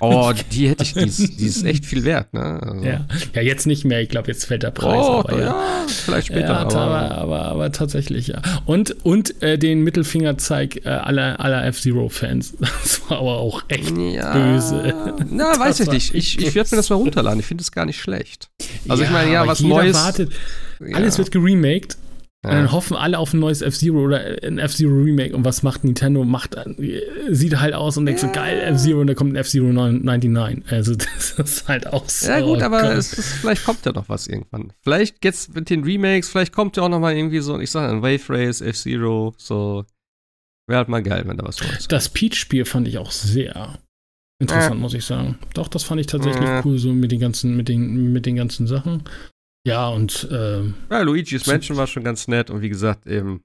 Oh, 0.00 0.32
die 0.50 0.68
hätte 0.68 0.82
ich, 0.82 0.94
die 0.94 1.04
ist, 1.04 1.40
die 1.40 1.46
ist 1.46 1.64
echt 1.64 1.86
viel 1.86 2.02
wert, 2.02 2.34
ne? 2.34 2.60
Also. 2.60 2.84
Ja. 2.84 3.06
ja, 3.34 3.42
jetzt 3.42 3.66
nicht 3.66 3.84
mehr. 3.84 4.00
Ich 4.00 4.08
glaube, 4.08 4.26
jetzt 4.26 4.46
fällt 4.46 4.64
der 4.64 4.72
Preis. 4.72 5.06
Oh, 5.06 5.20
aber, 5.20 5.38
ja. 5.38 5.46
ja. 5.46 5.86
vielleicht 5.86 6.26
später. 6.26 6.48
Ja, 6.48 6.58
aber, 6.58 6.76
aber, 6.76 7.10
aber, 7.12 7.42
aber, 7.42 7.72
tatsächlich, 7.72 8.28
ja. 8.28 8.42
Und, 8.66 8.96
und 9.04 9.40
äh, 9.42 9.58
den 9.58 9.82
Mittelfingerzeig 9.82 10.84
äh, 10.84 10.88
aller, 10.88 11.38
aller 11.38 11.64
F-Zero-Fans. 11.66 12.54
Das 12.82 13.00
war 13.08 13.18
aber 13.18 13.38
auch 13.38 13.62
echt 13.68 13.96
ja. 13.96 14.32
böse. 14.32 14.94
Na, 15.30 15.58
weiß 15.58 15.80
ich 15.80 15.90
nicht. 15.90 16.14
Ich, 16.14 16.38
ich 16.38 16.54
werde 16.54 16.70
mir 16.72 16.76
das 16.78 16.90
mal 16.90 16.96
runterladen. 16.96 17.38
Ich 17.38 17.46
finde 17.46 17.62
es 17.62 17.70
gar 17.70 17.86
nicht 17.86 18.00
schlecht. 18.00 18.48
Also 18.88 19.04
ich 19.04 19.10
meine, 19.10 19.30
ja, 19.30 19.46
was 19.46 19.60
Neues. 19.60 19.94
Wartet. 19.94 20.32
Alles 20.92 21.18
wird 21.18 21.30
geremaked 21.30 21.96
ja. 22.44 22.50
Und 22.50 22.56
dann 22.56 22.72
hoffen 22.72 22.96
alle 22.96 23.20
auf 23.20 23.32
ein 23.32 23.38
neues 23.38 23.62
F-Zero 23.62 23.98
oder 23.98 24.18
ein 24.42 24.58
F-Zero 24.58 24.90
Remake. 24.90 25.34
Und 25.36 25.44
was 25.44 25.62
macht 25.62 25.84
Nintendo? 25.84 26.24
Macht, 26.24 26.56
sieht 27.30 27.60
halt 27.60 27.72
aus 27.72 27.96
und 27.96 28.06
denkt 28.06 28.20
ja. 28.20 28.28
so, 28.28 28.34
geil, 28.34 28.58
F-Zero 28.58 29.00
und 29.00 29.06
da 29.06 29.14
kommt 29.14 29.32
ein 29.32 29.36
F-Zero 29.36 29.66
99. 29.66 30.64
Also 30.68 30.94
das 30.96 31.38
ist 31.38 31.68
halt 31.68 31.86
auch 31.86 32.08
so. 32.08 32.28
Ja 32.28 32.40
gut, 32.40 32.62
aber 32.62 32.94
ist, 32.94 33.14
vielleicht 33.14 33.64
kommt 33.64 33.86
ja 33.86 33.92
noch 33.92 34.08
was 34.08 34.26
irgendwann. 34.26 34.72
Vielleicht 34.80 35.24
jetzt 35.24 35.54
mit 35.54 35.70
den 35.70 35.84
Remakes, 35.84 36.30
vielleicht 36.30 36.52
kommt 36.52 36.76
ja 36.76 36.82
auch 36.82 36.88
noch 36.88 36.98
mal 36.98 37.14
irgendwie 37.14 37.38
so, 37.38 37.60
ich 37.60 37.70
sag 37.70 37.88
ein 37.88 38.02
Wave 38.02 38.28
Race, 38.28 38.60
F-Zero, 38.60 39.34
so. 39.36 39.84
Wäre 40.66 40.78
halt 40.78 40.88
mal 40.88 41.02
geil, 41.02 41.22
wenn 41.26 41.36
da 41.36 41.44
was 41.44 41.60
Neues 41.60 41.86
Das 41.88 42.08
Peach-Spiel 42.08 42.64
fand 42.64 42.88
ich 42.88 42.98
auch 42.98 43.10
sehr 43.10 43.78
interessant, 44.40 44.76
äh. 44.76 44.78
muss 44.78 44.94
ich 44.94 45.04
sagen. 45.04 45.38
Doch, 45.54 45.68
das 45.68 45.84
fand 45.84 46.00
ich 46.00 46.08
tatsächlich 46.08 46.48
äh. 46.48 46.62
cool, 46.64 46.78
so 46.78 46.92
mit 46.92 47.12
den 47.12 47.20
ganzen, 47.20 47.56
mit 47.56 47.68
den, 47.68 48.12
mit 48.12 48.26
den 48.26 48.34
ganzen 48.34 48.66
Sachen. 48.66 49.04
Ja, 49.66 49.88
und 49.88 50.28
äh, 50.30 50.62
ja, 50.90 51.02
Luigi's 51.02 51.46
Mansion 51.46 51.76
war 51.76 51.86
schon 51.86 52.02
ganz 52.02 52.26
nett 52.26 52.50
und 52.50 52.62
wie 52.62 52.68
gesagt, 52.68 53.06
eben 53.06 53.44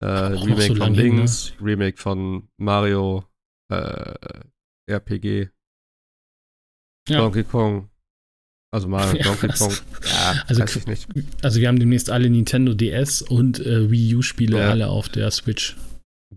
äh, 0.00 0.06
Remake 0.06 0.62
so 0.62 0.74
von 0.74 0.94
Dings, 0.94 1.48
hin, 1.48 1.56
ne? 1.58 1.70
Remake 1.70 1.96
von 1.96 2.48
Mario, 2.58 3.24
äh, 3.70 4.14
RPG, 4.86 5.48
ja. 7.08 7.18
Donkey 7.18 7.44
Kong. 7.44 7.88
Also 8.70 8.88
Mario 8.88 9.16
ja, 9.16 9.22
Donkey 9.24 9.48
Kong. 9.48 9.72
Ja, 10.04 10.44
also, 10.46 10.62
weiß 10.62 10.76
ich 10.76 10.86
nicht. 10.86 11.08
Also 11.42 11.60
wir 11.60 11.68
haben 11.68 11.78
demnächst 11.78 12.10
alle 12.10 12.28
Nintendo 12.28 12.74
DS 12.74 13.22
und 13.22 13.60
äh, 13.60 13.90
Wii 13.90 14.16
U-Spiele 14.16 14.58
ja. 14.58 14.70
alle 14.70 14.88
auf 14.88 15.08
der 15.08 15.30
Switch. 15.30 15.76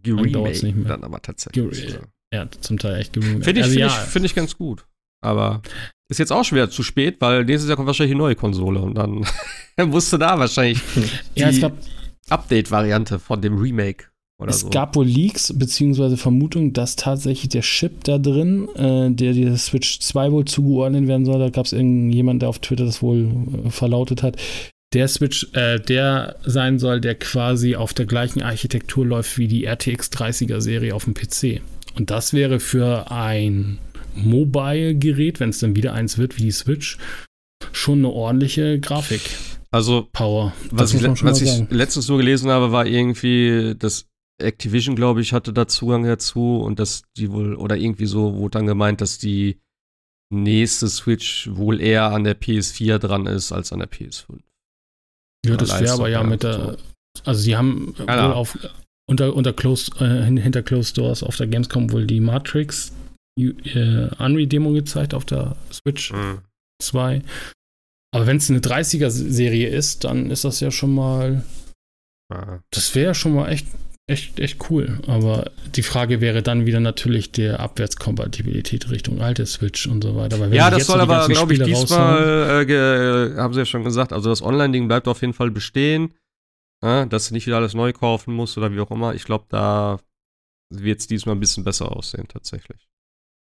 Geremake 0.01 0.65
nicht 0.65 0.77
mehr. 0.77 0.87
dann 0.87 1.03
aber 1.03 1.21
tatsächlich. 1.21 1.87
Ger 1.87 2.07
ja, 2.33 2.49
zum 2.61 2.79
Teil 2.79 2.95
echt 2.95 3.11
geremaked. 3.11 3.43
Finde 3.43 3.59
ich, 3.59 3.65
also, 3.65 3.77
find 3.77 3.91
ich, 3.91 4.11
find 4.11 4.25
ich 4.25 4.35
ganz 4.35 4.57
gut. 4.57 4.85
Aber 5.21 5.61
ist 6.09 6.17
jetzt 6.17 6.31
auch 6.31 6.43
schwer 6.43 6.69
zu 6.69 6.83
spät, 6.83 7.17
weil 7.19 7.45
nächstes 7.45 7.69
Jahr 7.69 7.77
kommt 7.77 7.87
wahrscheinlich 7.87 8.15
eine 8.15 8.23
neue 8.23 8.35
Konsole 8.35 8.81
und 8.81 8.95
dann 8.95 9.25
musst 9.89 10.11
du 10.11 10.17
da 10.17 10.37
wahrscheinlich 10.37 10.81
ja, 11.35 11.51
die 11.51 11.65
Update-Variante 12.29 13.19
von 13.19 13.41
dem 13.41 13.57
Remake 13.57 14.05
oder 14.41 14.49
es 14.49 14.61
so. 14.61 14.69
gab 14.71 14.95
wohl 14.95 15.05
Leaks 15.05 15.53
beziehungsweise 15.55 16.17
Vermutungen, 16.17 16.73
dass 16.73 16.95
tatsächlich 16.95 17.49
der 17.49 17.61
Chip 17.61 18.03
da 18.03 18.17
drin, 18.17 18.67
äh, 18.75 19.11
der 19.11 19.33
der 19.33 19.55
Switch 19.57 19.99
2 19.99 20.31
wohl 20.31 20.45
zugeordnet 20.45 21.07
werden 21.07 21.25
soll, 21.25 21.39
da 21.39 21.49
gab 21.49 21.67
es 21.67 21.73
irgendjemand, 21.73 22.41
der 22.41 22.49
auf 22.49 22.59
Twitter 22.59 22.85
das 22.85 23.03
wohl 23.03 23.29
äh, 23.65 23.69
verlautet 23.69 24.23
hat, 24.23 24.37
der 24.93 25.07
Switch, 25.07 25.47
äh, 25.53 25.79
der 25.79 26.35
sein 26.43 26.79
soll, 26.79 26.99
der 26.99 27.15
quasi 27.15 27.75
auf 27.75 27.93
der 27.93 28.07
gleichen 28.07 28.41
Architektur 28.41 29.05
läuft 29.05 29.37
wie 29.37 29.47
die 29.47 29.65
RTX 29.65 30.09
30er 30.09 30.59
Serie 30.59 30.95
auf 30.95 31.05
dem 31.05 31.13
PC. 31.13 31.61
Und 31.95 32.09
das 32.09 32.33
wäre 32.33 32.59
für 32.59 33.11
ein 33.11 33.77
Mobile-Gerät, 34.15 35.39
wenn 35.39 35.49
es 35.49 35.59
dann 35.59 35.75
wieder 35.75 35.93
eins 35.93 36.17
wird 36.17 36.37
wie 36.37 36.43
die 36.43 36.51
Switch, 36.51 36.97
schon 37.71 37.99
eine 37.99 38.09
ordentliche 38.09 38.79
Grafik. 38.79 39.21
Also, 39.71 40.07
Power. 40.11 40.53
was 40.71 40.93
ich, 40.93 41.03
was 41.03 41.41
ich 41.41 41.69
letztens 41.69 42.05
so 42.05 42.17
gelesen 42.17 42.51
habe, 42.51 42.71
war 42.71 42.85
irgendwie, 42.85 43.73
dass 43.77 44.05
Activision, 44.41 44.95
glaube 44.95 45.21
ich, 45.21 45.33
hatte 45.33 45.53
da 45.53 45.67
Zugang 45.67 46.03
dazu 46.03 46.57
und 46.57 46.79
dass 46.79 47.03
die 47.15 47.31
wohl, 47.31 47.55
oder 47.55 47.77
irgendwie 47.77 48.05
so 48.05 48.35
wurde 48.35 48.59
dann 48.59 48.67
gemeint, 48.67 48.99
dass 49.01 49.17
die 49.17 49.59
nächste 50.31 50.87
Switch 50.87 51.49
wohl 51.53 51.81
eher 51.81 52.11
an 52.11 52.23
der 52.23 52.39
PS4 52.39 52.97
dran 52.97 53.27
ist 53.27 53.51
als 53.51 53.71
an 53.71 53.79
der 53.79 53.89
PS5. 53.89 54.39
Ja, 55.45 55.57
das 55.57 55.79
wäre 55.79 55.93
aber 55.93 56.09
ja 56.09 56.23
mit 56.23 56.43
der, 56.43 56.53
so. 56.53 56.77
also 57.23 57.41
sie 57.41 57.55
haben 57.55 57.95
ja, 57.97 58.27
wohl 58.27 58.33
auf, 58.33 58.57
unter, 59.07 59.35
unter 59.35 59.53
closed, 59.53 59.99
äh, 59.99 60.23
hinter 60.25 60.63
Closed 60.63 60.97
Doors 60.97 61.23
auf 61.23 61.35
der 61.35 61.47
Gamescom 61.47 61.91
wohl 61.91 62.05
die 62.05 62.19
Matrix 62.19 62.93
äh, 63.37 64.09
Unreal-Demo 64.17 64.71
gezeigt 64.73 65.13
auf 65.13 65.25
der 65.25 65.55
Switch 65.71 66.11
mhm. 66.11 66.39
2. 66.81 67.21
Aber 68.13 68.27
wenn 68.27 68.37
es 68.37 68.49
eine 68.49 68.59
30er-Serie 68.59 69.69
ist, 69.69 70.03
dann 70.03 70.31
ist 70.31 70.43
das 70.43 70.59
ja 70.59 70.71
schon 70.71 70.93
mal. 70.93 71.43
Ja. 72.31 72.61
Das 72.71 72.93
wäre 72.93 73.15
schon 73.15 73.35
mal 73.35 73.49
echt, 73.49 73.67
echt, 74.07 74.39
echt 74.39 74.69
cool. 74.69 74.99
Aber 75.07 75.51
die 75.75 75.83
Frage 75.83 76.19
wäre 76.19 76.43
dann 76.43 76.65
wieder 76.65 76.81
natürlich 76.81 77.31
der 77.31 77.61
Abwärtskompatibilität 77.61 78.89
Richtung 78.89 79.21
alte 79.21 79.45
Switch 79.45 79.87
und 79.87 80.03
so 80.03 80.15
weiter. 80.15 80.45
ja, 80.47 80.69
das 80.69 80.87
soll 80.87 80.99
aber, 80.99 81.27
glaube 81.27 81.53
ich, 81.53 81.63
diesmal, 81.63 82.65
äh, 82.67 83.37
haben 83.37 83.53
sie 83.53 83.59
ja 83.59 83.65
schon 83.65 83.83
gesagt, 83.83 84.11
also 84.11 84.29
das 84.29 84.41
Online-Ding 84.41 84.87
bleibt 84.87 85.07
auf 85.07 85.21
jeden 85.21 85.33
Fall 85.33 85.51
bestehen. 85.51 86.13
Ja, 86.83 87.05
dass 87.05 87.27
du 87.27 87.33
nicht 87.35 87.45
wieder 87.45 87.57
alles 87.57 87.75
neu 87.75 87.93
kaufen 87.93 88.33
musst 88.33 88.57
oder 88.57 88.73
wie 88.73 88.79
auch 88.79 88.91
immer. 88.91 89.13
Ich 89.13 89.23
glaube, 89.23 89.45
da 89.49 89.99
wird 90.73 90.99
es 90.99 91.07
diesmal 91.07 91.35
ein 91.35 91.39
bisschen 91.39 91.63
besser 91.63 91.95
aussehen, 91.95 92.27
tatsächlich. 92.27 92.90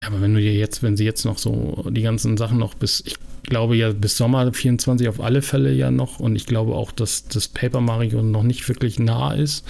Ja, 0.02 0.08
aber 0.08 0.20
wenn 0.20 0.34
du 0.34 0.40
dir 0.40 0.52
jetzt, 0.52 0.82
wenn 0.82 0.96
sie 0.96 1.04
jetzt 1.04 1.24
noch 1.24 1.38
so 1.38 1.84
die 1.90 2.02
ganzen 2.02 2.36
Sachen 2.36 2.58
noch 2.58 2.74
bis, 2.74 3.02
ich 3.06 3.14
glaube 3.44 3.76
ja 3.76 3.92
bis 3.92 4.16
Sommer 4.16 4.52
24 4.52 5.08
auf 5.08 5.20
alle 5.20 5.42
Fälle 5.42 5.72
ja 5.72 5.90
noch 5.90 6.18
und 6.18 6.36
ich 6.36 6.46
glaube 6.46 6.74
auch, 6.74 6.92
dass 6.92 7.28
das 7.28 7.48
Paper 7.48 7.80
Mario 7.80 8.22
noch 8.22 8.42
nicht 8.42 8.68
wirklich 8.68 8.98
nah 8.98 9.32
ist. 9.32 9.64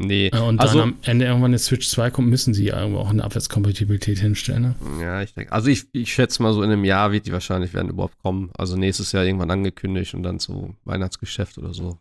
Nee. 0.00 0.28
Äh, 0.28 0.38
und 0.38 0.60
also, 0.60 0.78
dann 0.78 0.90
am 0.90 0.98
Ende 1.02 1.26
irgendwann 1.26 1.50
eine 1.50 1.58
Switch 1.58 1.88
2 1.88 2.10
kommt, 2.10 2.28
müssen 2.28 2.54
sie 2.54 2.66
ja 2.66 2.80
irgendwo 2.80 3.00
auch 3.00 3.10
eine 3.10 3.24
Abwärtskompatibilität 3.24 4.20
hinstellen. 4.20 4.62
Ne? 4.62 4.74
Ja, 5.02 5.22
ich 5.22 5.34
denke. 5.34 5.52
Also 5.52 5.68
ich, 5.68 5.86
ich 5.92 6.12
schätze 6.12 6.42
mal 6.42 6.52
so 6.52 6.62
in 6.62 6.70
einem 6.70 6.84
Jahr 6.84 7.10
wird 7.10 7.26
die 7.26 7.32
wahrscheinlich 7.32 7.74
werden 7.74 7.90
überhaupt 7.90 8.16
kommen. 8.22 8.50
Also 8.56 8.76
nächstes 8.76 9.12
Jahr 9.12 9.24
irgendwann 9.24 9.50
angekündigt 9.50 10.14
und 10.14 10.22
dann 10.22 10.38
so 10.38 10.74
Weihnachtsgeschäft 10.84 11.58
oder 11.58 11.74
so. 11.74 11.98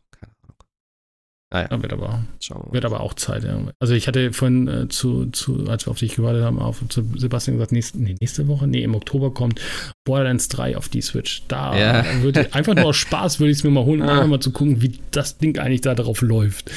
Ah, 1.49 1.61
ja. 1.71 1.81
Wird 1.81 1.93
aber, 1.93 2.25
wird 2.71 2.83
aber 2.83 2.99
auch 2.99 3.13
Zeit. 3.13 3.45
Ja. 3.45 3.57
Also 3.79 3.93
ich 3.93 4.07
hatte 4.07 4.33
vorhin 4.33 4.67
äh, 4.67 4.89
zu, 4.89 5.27
zu, 5.27 5.67
als 5.69 5.87
wir 5.87 5.91
auf 5.91 5.99
dich 5.99 6.15
gewartet 6.15 6.43
haben, 6.43 6.59
auf 6.59 6.83
zu 6.89 7.09
Sebastian 7.15 7.55
gesagt, 7.55 7.71
nächste, 7.71 8.01
nee, 8.01 8.15
nächste 8.19 8.49
Woche, 8.49 8.67
nee, 8.67 8.83
im 8.83 8.95
Oktober 8.95 9.33
kommt 9.33 9.61
Borderlands 10.05 10.49
3 10.49 10.75
auf 10.75 10.89
die 10.89 11.01
Switch. 11.01 11.43
Da 11.47 11.77
ja. 11.77 12.05
würde 12.21 12.53
einfach 12.53 12.75
nur 12.75 12.85
aus 12.85 12.97
Spaß 12.97 13.39
würde 13.39 13.51
ich 13.51 13.59
es 13.59 13.63
mir 13.63 13.69
mal 13.69 13.85
holen, 13.85 14.01
um 14.01 14.09
ah. 14.09 14.13
einfach 14.13 14.27
mal 14.27 14.39
zu 14.41 14.51
gucken, 14.51 14.81
wie 14.81 14.99
das 15.11 15.37
Ding 15.37 15.57
eigentlich 15.57 15.81
da 15.81 15.95
drauf 15.95 16.21
läuft. 16.21 16.69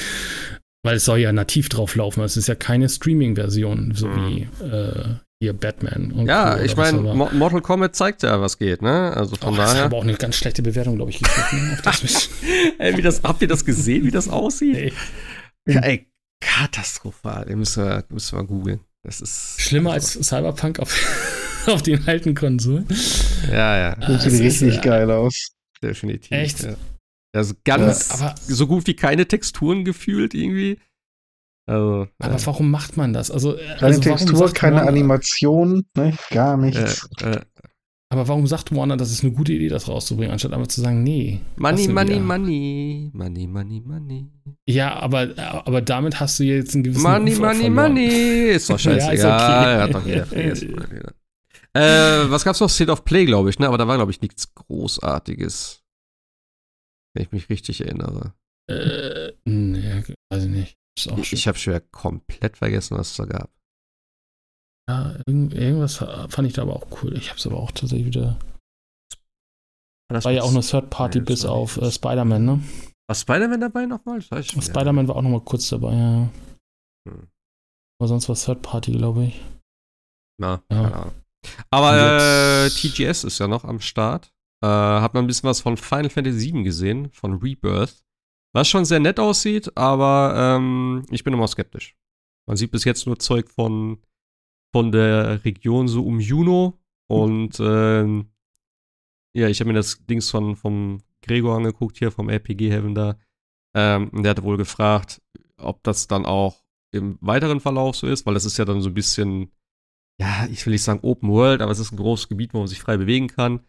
Weil 0.83 0.95
es 0.95 1.05
soll 1.05 1.19
ja 1.19 1.33
nativ 1.33 1.67
drauf 1.67 1.95
laufen. 1.95 2.23
Es 2.23 2.37
ist 2.37 2.47
ja 2.47 2.55
keine 2.55 2.87
Streaming-Version, 2.87 3.91
so 3.93 4.07
mhm. 4.07 4.27
wie 4.27 4.65
äh, 4.65 5.15
hier 5.41 5.53
Batman. 5.53 6.11
Und 6.11 6.27
ja, 6.27 6.61
ich 6.61 6.77
meine, 6.77 7.01
Mortal 7.01 7.61
Kombat 7.61 7.95
zeigt 7.95 8.21
ja, 8.21 8.39
was 8.41 8.59
geht, 8.59 8.83
ne? 8.83 9.11
Also 9.17 9.35
von 9.35 9.55
oh, 9.55 9.57
daher. 9.57 9.65
Das 9.65 9.75
hat 9.75 9.85
aber 9.85 9.97
auch 9.97 10.03
eine 10.03 10.13
ganz 10.13 10.35
schlechte 10.35 10.61
Bewertung, 10.61 10.97
glaube 10.97 11.09
ich, 11.09 11.17
gekriegt. 11.19 11.53
Ne? 11.53 11.77
ey, 12.77 12.95
wie 12.95 13.01
das, 13.01 13.23
habt 13.23 13.41
ihr 13.41 13.47
das 13.47 13.65
gesehen, 13.65 14.05
wie 14.05 14.11
das 14.11 14.29
aussieht? 14.29 14.77
Ey, 14.77 14.93
ja, 15.67 15.81
ey 15.81 16.07
katastrophal. 16.41 17.45
Den 17.45 17.57
müssen 17.57 17.83
wir, 17.83 18.03
müssen 18.09 18.37
wir 18.37 18.43
googeln. 18.43 18.81
Das 19.03 19.19
ist. 19.19 19.59
Schlimmer 19.59 19.93
als 19.93 20.13
Cyberpunk 20.13 20.79
auf, 20.79 20.95
auf 21.65 21.81
den 21.81 22.07
alten 22.07 22.35
Konsolen. 22.35 22.85
Ja, 23.49 23.77
ja. 23.77 23.95
Das 23.95 24.23
sieht 24.23 24.41
richtig 24.43 24.75
ist, 24.75 24.83
geil 24.83 25.09
aus. 25.09 25.53
Definitiv. 25.81 26.31
Echt? 26.31 26.63
Ja. 26.63 26.75
Also 27.33 27.55
ganz, 27.65 28.09
ja, 28.19 28.35
so 28.37 28.67
gut 28.67 28.85
wie 28.85 28.95
keine 28.95 29.27
Texturen 29.27 29.85
gefühlt 29.85 30.35
irgendwie. 30.35 30.79
Also, 31.71 32.07
aber 32.19 32.35
äh, 32.35 32.45
warum 32.45 32.69
macht 32.69 32.97
man 32.97 33.13
das? 33.13 33.31
Also, 33.31 33.55
äh, 33.55 33.65
keine 33.79 33.95
also 33.95 34.01
Textur, 34.01 34.51
keine 34.51 34.75
Warner, 34.75 34.89
Animation, 34.89 35.85
ne? 35.95 36.13
gar 36.29 36.57
nichts. 36.57 37.07
Äh, 37.21 37.31
äh, 37.31 37.41
aber 38.09 38.27
warum 38.27 38.45
sagt 38.45 38.75
Warner, 38.75 38.97
das 38.97 39.09
ist 39.09 39.23
eine 39.23 39.31
gute 39.31 39.53
Idee, 39.53 39.69
das 39.69 39.87
rauszubringen, 39.87 40.33
anstatt 40.33 40.51
einfach 40.51 40.67
zu 40.67 40.81
sagen, 40.81 41.01
nee. 41.01 41.39
Money, 41.55 41.87
money, 41.87 42.19
money. 42.19 43.09
Money, 43.13 43.47
money, 43.47 43.81
money. 43.85 44.29
Ja, 44.67 44.95
aber, 44.95 45.29
aber 45.37 45.81
damit 45.81 46.19
hast 46.19 46.39
du 46.39 46.43
jetzt 46.43 46.73
einen 46.73 46.83
gewissen 46.83 47.03
Money, 47.03 47.31
Ruf 47.31 47.39
money, 47.39 47.69
money. 47.69 48.49
Ist 48.49 48.69
doch 48.69 48.77
scheiße. 48.79 49.05
ja, 49.05 49.11
ist 49.13 49.23
okay. 49.23 49.29
ja, 49.29 49.81
hat 49.83 49.93
doch 49.93 50.05
jeder 50.05 50.25
vergessen. 50.25 50.75
äh, 51.73 52.29
was 52.29 52.43
gab's 52.43 52.59
noch? 52.59 52.69
State 52.69 52.91
of 52.91 53.05
Play, 53.05 53.23
glaube 53.23 53.49
ich, 53.49 53.59
ne? 53.59 53.67
Aber 53.69 53.77
da 53.77 53.87
war, 53.87 53.95
glaube 53.95 54.11
ich, 54.11 54.19
nichts 54.19 54.53
Großartiges. 54.55 55.81
Wenn 57.13 57.23
ich 57.23 57.31
mich 57.31 57.49
richtig 57.49 57.79
erinnere. 57.79 58.33
Äh, 58.69 59.31
nee, 59.45 60.03
weiß 60.29 60.43
ich 60.43 60.49
nicht 60.49 60.80
ich 60.97 61.47
habe 61.47 61.57
schon 61.57 61.79
komplett 61.91 62.57
vergessen, 62.57 62.97
was 62.97 63.11
es 63.11 63.17
da 63.17 63.25
gab. 63.25 63.49
Ja, 64.89 65.15
irgendwas 65.25 65.97
fand 65.97 66.47
ich 66.47 66.53
da 66.53 66.63
aber 66.63 66.75
auch 66.75 66.87
cool. 67.01 67.15
Ich 67.17 67.29
habe 67.29 67.39
es 67.39 67.47
aber 67.47 67.57
auch 67.57 67.71
tatsächlich 67.71 68.07
wieder. 68.07 68.37
Das 70.09 70.25
war 70.25 70.31
ja 70.31 70.41
auch 70.41 70.51
eine 70.51 70.61
Third 70.61 70.89
Party 70.89 71.19
Nein, 71.19 71.25
bis 71.25 71.45
auf 71.45 71.77
äh, 71.77 71.89
Spider-Man, 71.89 72.43
ne? 72.43 72.63
War 73.07 73.15
Spider-Man 73.15 73.61
dabei 73.61 73.85
nochmal? 73.85 74.21
Spider-Man 74.21 75.07
war 75.07 75.15
auch 75.15 75.21
nochmal 75.21 75.41
kurz 75.41 75.69
dabei, 75.69 75.93
ja. 75.93 76.29
Hm. 77.07 77.27
Aber 77.99 78.07
sonst 78.07 78.27
war 78.27 78.35
Third 78.35 78.61
Party, 78.61 78.91
glaube 78.91 79.25
ich. 79.25 79.41
Na, 80.37 80.61
ja. 80.69 80.81
keine 80.83 80.95
Ahnung. 80.95 81.13
Aber 81.69 82.65
äh, 82.65 82.69
TGS 82.69 83.23
ist 83.23 83.39
ja 83.39 83.47
noch 83.47 83.63
am 83.63 83.79
Start. 83.79 84.33
Äh, 84.63 84.67
hat 84.67 85.13
man 85.13 85.23
ein 85.23 85.27
bisschen 85.27 85.49
was 85.49 85.61
von 85.61 85.77
Final 85.77 86.09
Fantasy 86.09 86.53
VII 86.53 86.63
gesehen, 86.63 87.11
von 87.11 87.39
Rebirth. 87.39 88.03
Was 88.53 88.67
schon 88.67 88.85
sehr 88.85 88.99
nett 88.99 89.19
aussieht, 89.19 89.75
aber 89.77 90.33
ähm, 90.35 91.05
ich 91.09 91.23
bin 91.23 91.33
immer 91.33 91.47
skeptisch. 91.47 91.95
Man 92.47 92.57
sieht 92.57 92.71
bis 92.71 92.83
jetzt 92.83 93.05
nur 93.05 93.17
Zeug 93.17 93.49
von, 93.49 93.99
von 94.73 94.91
der 94.91 95.43
Region 95.45 95.87
so 95.87 96.05
um 96.05 96.19
Juno. 96.19 96.79
Und 97.07 97.59
ähm, 97.59 98.31
ja, 99.33 99.47
ich 99.47 99.59
habe 99.59 99.69
mir 99.69 99.77
das 99.77 100.05
Dings 100.05 100.29
von, 100.29 100.55
vom 100.55 101.01
Gregor 101.21 101.55
angeguckt, 101.55 101.97
hier 101.97 102.11
vom 102.11 102.29
RPG 102.29 102.69
Heaven 102.69 102.95
da. 102.95 103.17
Ähm, 103.75 104.09
und 104.09 104.23
der 104.23 104.31
hatte 104.31 104.43
wohl 104.43 104.57
gefragt, 104.57 105.21
ob 105.57 105.83
das 105.83 106.07
dann 106.07 106.25
auch 106.25 106.63
im 106.93 107.17
weiteren 107.21 107.61
Verlauf 107.61 107.95
so 107.95 108.07
ist, 108.07 108.25
weil 108.25 108.33
das 108.33 108.45
ist 108.45 108.57
ja 108.57 108.65
dann 108.65 108.81
so 108.81 108.89
ein 108.89 108.93
bisschen, 108.93 109.51
ja, 110.19 110.45
ich 110.47 110.65
will 110.65 110.73
nicht 110.73 110.83
sagen 110.83 110.99
Open 111.03 111.29
World, 111.29 111.61
aber 111.61 111.71
es 111.71 111.79
ist 111.79 111.93
ein 111.93 111.97
großes 111.97 112.27
Gebiet, 112.27 112.53
wo 112.53 112.59
man 112.59 112.67
sich 112.67 112.81
frei 112.81 112.97
bewegen 112.97 113.27
kann. 113.27 113.61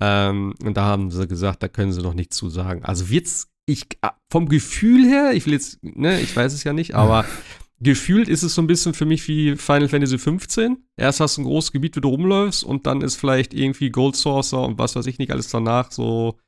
Ähm, 0.00 0.54
und 0.64 0.76
da 0.76 0.84
haben 0.84 1.10
sie 1.10 1.26
gesagt, 1.26 1.62
da 1.62 1.68
können 1.68 1.92
sie 1.92 2.02
noch 2.02 2.14
nichts 2.14 2.36
zu 2.36 2.48
sagen. 2.48 2.82
Also 2.84 3.10
wird's 3.10 3.51
ich, 3.66 3.86
ah, 4.00 4.14
vom 4.30 4.48
Gefühl 4.48 5.06
her, 5.06 5.32
ich 5.34 5.46
will 5.46 5.52
jetzt, 5.52 5.82
ne, 5.82 6.20
ich 6.20 6.34
weiß 6.34 6.52
es 6.52 6.64
ja 6.64 6.72
nicht, 6.72 6.94
aber 6.94 7.24
gefühlt 7.80 8.28
ist 8.28 8.42
es 8.42 8.54
so 8.54 8.62
ein 8.62 8.66
bisschen 8.66 8.94
für 8.94 9.06
mich 9.06 9.26
wie 9.28 9.56
Final 9.56 9.88
Fantasy 9.88 10.18
15. 10.18 10.84
Erst 10.96 11.20
hast 11.20 11.36
du 11.36 11.42
ein 11.42 11.44
großes 11.44 11.72
Gebiet, 11.72 11.96
wo 11.96 12.00
du 12.00 12.08
rumläufst 12.08 12.64
und 12.64 12.86
dann 12.86 13.02
ist 13.02 13.16
vielleicht 13.16 13.54
irgendwie 13.54 13.90
Gold 13.90 14.16
Saucer 14.16 14.62
und 14.62 14.78
was 14.78 14.96
weiß 14.96 15.06
ich 15.06 15.18
nicht 15.18 15.32
alles 15.32 15.48
danach 15.48 15.90
so 15.90 16.38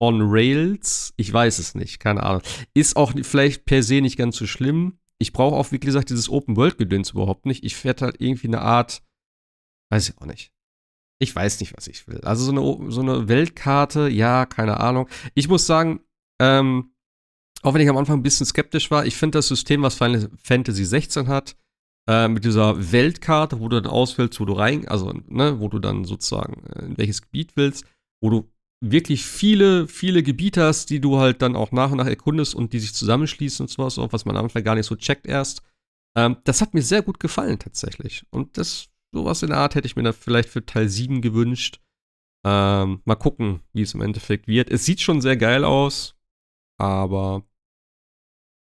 on 0.00 0.20
Rails. 0.22 1.14
Ich 1.16 1.32
weiß 1.32 1.58
es 1.58 1.74
nicht, 1.74 2.00
keine 2.00 2.22
Ahnung. 2.22 2.42
Ist 2.74 2.96
auch 2.96 3.12
vielleicht 3.22 3.64
per 3.64 3.82
se 3.82 4.00
nicht 4.00 4.16
ganz 4.16 4.36
so 4.36 4.46
schlimm. 4.46 4.98
Ich 5.18 5.32
brauche 5.32 5.54
auch, 5.56 5.70
wie 5.70 5.78
gesagt, 5.78 6.10
dieses 6.10 6.28
Open-World-Gedöns 6.28 7.10
überhaupt 7.10 7.46
nicht. 7.46 7.64
Ich 7.64 7.84
werde 7.84 8.06
halt 8.06 8.16
irgendwie 8.20 8.48
eine 8.48 8.60
Art, 8.60 9.02
weiß 9.90 10.08
ich 10.08 10.18
auch 10.18 10.26
nicht. 10.26 10.52
ich 11.20 11.34
weiß 11.34 11.60
nicht, 11.60 11.76
was 11.76 11.86
ich 11.86 12.08
will. 12.08 12.20
Also 12.22 12.44
so 12.44 12.50
eine, 12.50 12.90
so 12.90 13.00
eine 13.00 13.28
Weltkarte, 13.28 14.08
ja, 14.08 14.44
keine 14.44 14.80
Ahnung. 14.80 15.08
Ich 15.34 15.48
muss 15.48 15.66
sagen, 15.66 16.00
ähm, 16.42 16.92
auch 17.62 17.74
wenn 17.74 17.80
ich 17.80 17.88
am 17.88 17.96
Anfang 17.96 18.18
ein 18.18 18.22
bisschen 18.24 18.46
skeptisch 18.46 18.90
war, 18.90 19.06
ich 19.06 19.16
finde 19.16 19.38
das 19.38 19.46
System, 19.46 19.82
was 19.82 19.94
Final 19.94 20.28
Fantasy 20.42 20.84
16 20.84 21.28
hat, 21.28 21.56
äh, 22.08 22.26
mit 22.26 22.44
dieser 22.44 22.90
Weltkarte, 22.90 23.60
wo 23.60 23.68
du 23.68 23.80
dann 23.80 23.90
auswählst, 23.90 24.40
wo 24.40 24.44
du 24.44 24.54
rein, 24.54 24.88
also, 24.88 25.12
ne, 25.28 25.60
wo 25.60 25.68
du 25.68 25.78
dann 25.78 26.04
sozusagen 26.04 26.64
äh, 26.66 26.86
in 26.86 26.98
welches 26.98 27.22
Gebiet 27.22 27.52
willst, 27.54 27.84
wo 28.20 28.30
du 28.30 28.50
wirklich 28.84 29.24
viele, 29.24 29.86
viele 29.86 30.24
Gebiete 30.24 30.64
hast, 30.64 30.90
die 30.90 31.00
du 31.00 31.18
halt 31.18 31.42
dann 31.42 31.54
auch 31.54 31.70
nach 31.70 31.92
und 31.92 31.98
nach 31.98 32.06
erkundest 32.06 32.56
und 32.56 32.72
die 32.72 32.80
sich 32.80 32.92
zusammenschließen 32.92 33.62
und 33.62 33.70
sowas, 33.70 33.98
auch 33.98 34.12
was 34.12 34.24
man 34.24 34.36
am 34.36 34.46
Anfang 34.46 34.64
gar 34.64 34.74
nicht 34.74 34.86
so 34.86 34.96
checkt 34.96 35.28
erst. 35.28 35.62
Ähm, 36.16 36.38
das 36.42 36.60
hat 36.60 36.74
mir 36.74 36.82
sehr 36.82 37.02
gut 37.02 37.20
gefallen 37.20 37.60
tatsächlich. 37.60 38.26
Und 38.30 38.58
das, 38.58 38.88
sowas 39.12 39.44
in 39.44 39.50
der 39.50 39.58
Art 39.58 39.76
hätte 39.76 39.86
ich 39.86 39.94
mir 39.94 40.02
da 40.02 40.12
vielleicht 40.12 40.48
für 40.48 40.66
Teil 40.66 40.88
7 40.88 41.22
gewünscht. 41.22 41.78
Ähm, 42.44 43.02
mal 43.04 43.14
gucken, 43.14 43.60
wie 43.72 43.82
es 43.82 43.94
im 43.94 44.00
Endeffekt 44.00 44.48
wird. 44.48 44.68
Es 44.68 44.84
sieht 44.84 45.00
schon 45.00 45.20
sehr 45.20 45.36
geil 45.36 45.64
aus, 45.64 46.16
aber 46.82 47.44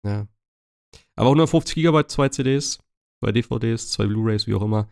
ja. 0.05 0.27
Aber 1.15 1.29
150 1.29 1.75
GB, 1.75 2.07
zwei 2.07 2.29
CDs, 2.29 2.79
zwei 3.21 3.31
DVDs, 3.31 3.91
zwei 3.91 4.07
Blu-rays, 4.07 4.47
wie 4.47 4.55
auch 4.55 4.63
immer. 4.63 4.89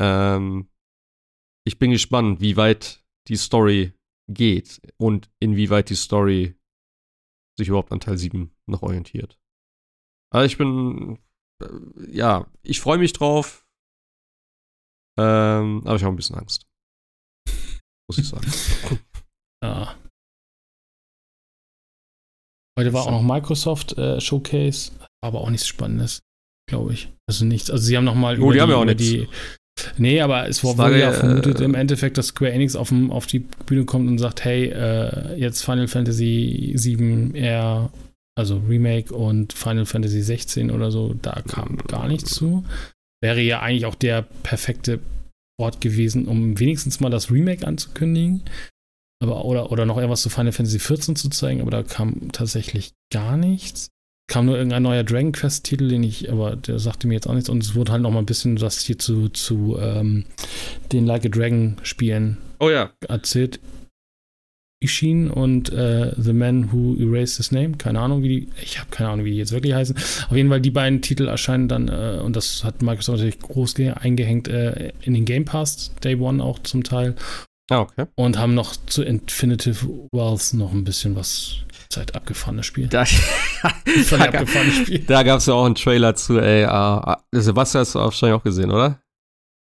Ähm, 0.00 0.68
ich 1.66 1.78
bin 1.78 1.90
gespannt, 1.90 2.40
wie 2.40 2.56
weit 2.56 3.04
die 3.28 3.36
Story 3.36 3.92
geht 4.30 4.80
und 4.96 5.30
inwieweit 5.40 5.90
die 5.90 5.96
Story 5.96 6.56
sich 7.58 7.68
überhaupt 7.68 7.92
an 7.92 8.00
Teil 8.00 8.16
7 8.16 8.54
noch 8.66 8.82
orientiert. 8.82 9.38
Also 10.32 10.46
ich 10.46 10.56
bin, 10.56 11.18
äh, 11.60 11.68
ja, 12.10 12.50
ich 12.62 12.80
freue 12.80 12.98
mich 12.98 13.12
drauf, 13.12 13.66
ähm, 15.18 15.82
aber 15.84 15.96
ich 15.96 16.04
habe 16.04 16.14
ein 16.14 16.16
bisschen 16.16 16.36
Angst. 16.36 16.66
Muss 18.08 18.18
ich 18.18 18.28
sagen. 18.28 18.50
ja. 19.62 19.97
Heute 22.78 22.92
war 22.92 23.06
auch 23.06 23.10
noch 23.10 23.22
Microsoft 23.22 23.98
äh, 23.98 24.20
Showcase, 24.20 24.92
aber 25.20 25.40
auch 25.40 25.50
nichts 25.50 25.66
Spannendes, 25.66 26.20
glaube 26.70 26.92
ich. 26.92 27.08
Also 27.28 27.44
nichts. 27.44 27.70
Also 27.70 27.84
sie 27.84 27.96
haben 27.96 28.04
noch 28.04 28.14
mal 28.14 28.40
oh, 28.40 28.50
die, 28.50 28.56
die 28.56 28.60
haben 28.60 28.70
ja 28.70 28.76
auch 28.76 28.84
nichts. 28.84 29.02
die 29.02 29.28
Nee, 29.96 30.20
aber 30.20 30.48
es 30.48 30.64
wurde 30.64 30.98
ja 30.98 31.12
vermutet 31.12 31.60
äh, 31.60 31.64
im 31.64 31.74
Endeffekt, 31.74 32.18
dass 32.18 32.28
Square 32.28 32.52
Enix 32.52 32.76
auf, 32.76 32.88
dem, 32.88 33.10
auf 33.10 33.26
die 33.26 33.40
Bühne 33.40 33.84
kommt 33.84 34.08
und 34.08 34.18
sagt, 34.18 34.44
hey, 34.44 34.66
äh, 34.66 35.36
jetzt 35.36 35.64
Final 35.64 35.88
Fantasy 35.88 36.72
7 36.74 37.34
eher, 37.34 37.90
also 38.36 38.62
Remake 38.68 39.14
und 39.14 39.52
Final 39.52 39.86
Fantasy 39.86 40.22
16 40.22 40.70
oder 40.70 40.90
so, 40.90 41.14
da 41.20 41.42
kam 41.46 41.78
gar 41.88 42.08
nichts 42.08 42.34
zu. 42.34 42.64
Wäre 43.20 43.40
ja 43.40 43.60
eigentlich 43.60 43.86
auch 43.86 43.94
der 43.94 44.22
perfekte 44.42 45.00
Ort 45.60 45.80
gewesen, 45.80 46.26
um 46.26 46.58
wenigstens 46.58 47.00
mal 47.00 47.10
das 47.10 47.30
Remake 47.30 47.66
anzukündigen. 47.66 48.42
Aber, 49.20 49.44
oder, 49.44 49.72
oder 49.72 49.84
noch 49.84 49.96
irgendwas 49.96 50.22
zu 50.22 50.30
Final 50.30 50.52
Fantasy 50.52 50.78
14 50.78 51.16
zu 51.16 51.28
zeigen, 51.28 51.60
aber 51.60 51.70
da 51.70 51.82
kam 51.82 52.30
tatsächlich 52.32 52.92
gar 53.10 53.36
nichts 53.36 53.90
kam 54.28 54.44
nur 54.44 54.56
irgendein 54.56 54.82
neuer 54.82 55.04
Dragon 55.04 55.32
Quest-Titel, 55.32 55.88
den 55.88 56.02
ich, 56.02 56.30
aber 56.30 56.54
der 56.54 56.78
sagte 56.78 57.08
mir 57.08 57.14
jetzt 57.14 57.26
auch 57.26 57.34
nichts. 57.34 57.48
Und 57.48 57.62
es 57.62 57.74
wurde 57.74 57.92
halt 57.92 58.02
noch 58.02 58.10
mal 58.10 58.20
ein 58.20 58.26
bisschen 58.26 58.60
was 58.60 58.80
hier 58.80 58.98
zu, 58.98 59.30
zu 59.30 59.78
ähm, 59.80 60.26
den 60.92 61.06
Like 61.06 61.24
a 61.24 61.28
Dragon-Spielen 61.28 62.36
oh, 62.60 62.68
ja. 62.68 62.90
erzählt. 63.08 63.58
Ishin 64.80 65.28
und 65.28 65.72
äh, 65.72 66.12
The 66.16 66.32
Man 66.32 66.70
Who 66.70 66.94
Erased 67.00 67.38
His 67.38 67.50
Name. 67.50 67.72
Keine 67.78 67.98
Ahnung, 67.98 68.22
wie 68.22 68.28
die, 68.28 68.48
ich 68.62 68.78
habe 68.78 68.90
keine 68.90 69.08
Ahnung, 69.08 69.24
wie 69.24 69.32
die 69.32 69.38
jetzt 69.38 69.50
wirklich 69.50 69.74
heißen. 69.74 69.96
Auf 69.96 70.36
jeden 70.36 70.50
Fall, 70.50 70.60
die 70.60 70.70
beiden 70.70 71.02
Titel 71.02 71.26
erscheinen 71.26 71.66
dann, 71.66 71.88
äh, 71.88 72.20
und 72.22 72.36
das 72.36 72.62
hat 72.62 72.82
Microsoft 72.82 73.18
natürlich 73.18 73.40
groß 73.40 73.74
eingehängt, 73.80 74.46
äh, 74.46 74.92
in 75.00 75.14
den 75.14 75.24
Game 75.24 75.46
Pass, 75.46 75.90
Day 76.04 76.14
One 76.14 76.44
auch 76.44 76.60
zum 76.60 76.84
Teil. 76.84 77.16
Ah, 77.70 77.80
okay. 77.80 78.06
Und 78.14 78.38
haben 78.38 78.54
noch 78.54 78.76
zu 78.86 79.02
Infinitive 79.02 79.86
Wealth 80.12 80.54
noch 80.54 80.72
ein 80.72 80.84
bisschen 80.84 81.16
was 81.16 81.56
Zeit 81.90 82.14
abgefahrenes 82.14 82.66
Spiel. 82.66 82.86
Da, 82.88 83.04
da, 83.62 84.16
abgefahrenes 84.16 84.76
Spiel. 84.76 84.98
Da 85.00 85.22
gab 85.22 85.38
es 85.38 85.46
ja 85.46 85.54
auch 85.54 85.66
einen 85.66 85.74
Trailer 85.74 86.14
zu, 86.14 86.38
ey. 86.38 86.64
Uh, 86.66 87.14
Sebastian 87.32 87.80
hast 87.80 87.94
du 87.94 87.98
wahrscheinlich 87.98 88.38
auch 88.38 88.44
gesehen, 88.44 88.70
oder? 88.70 89.00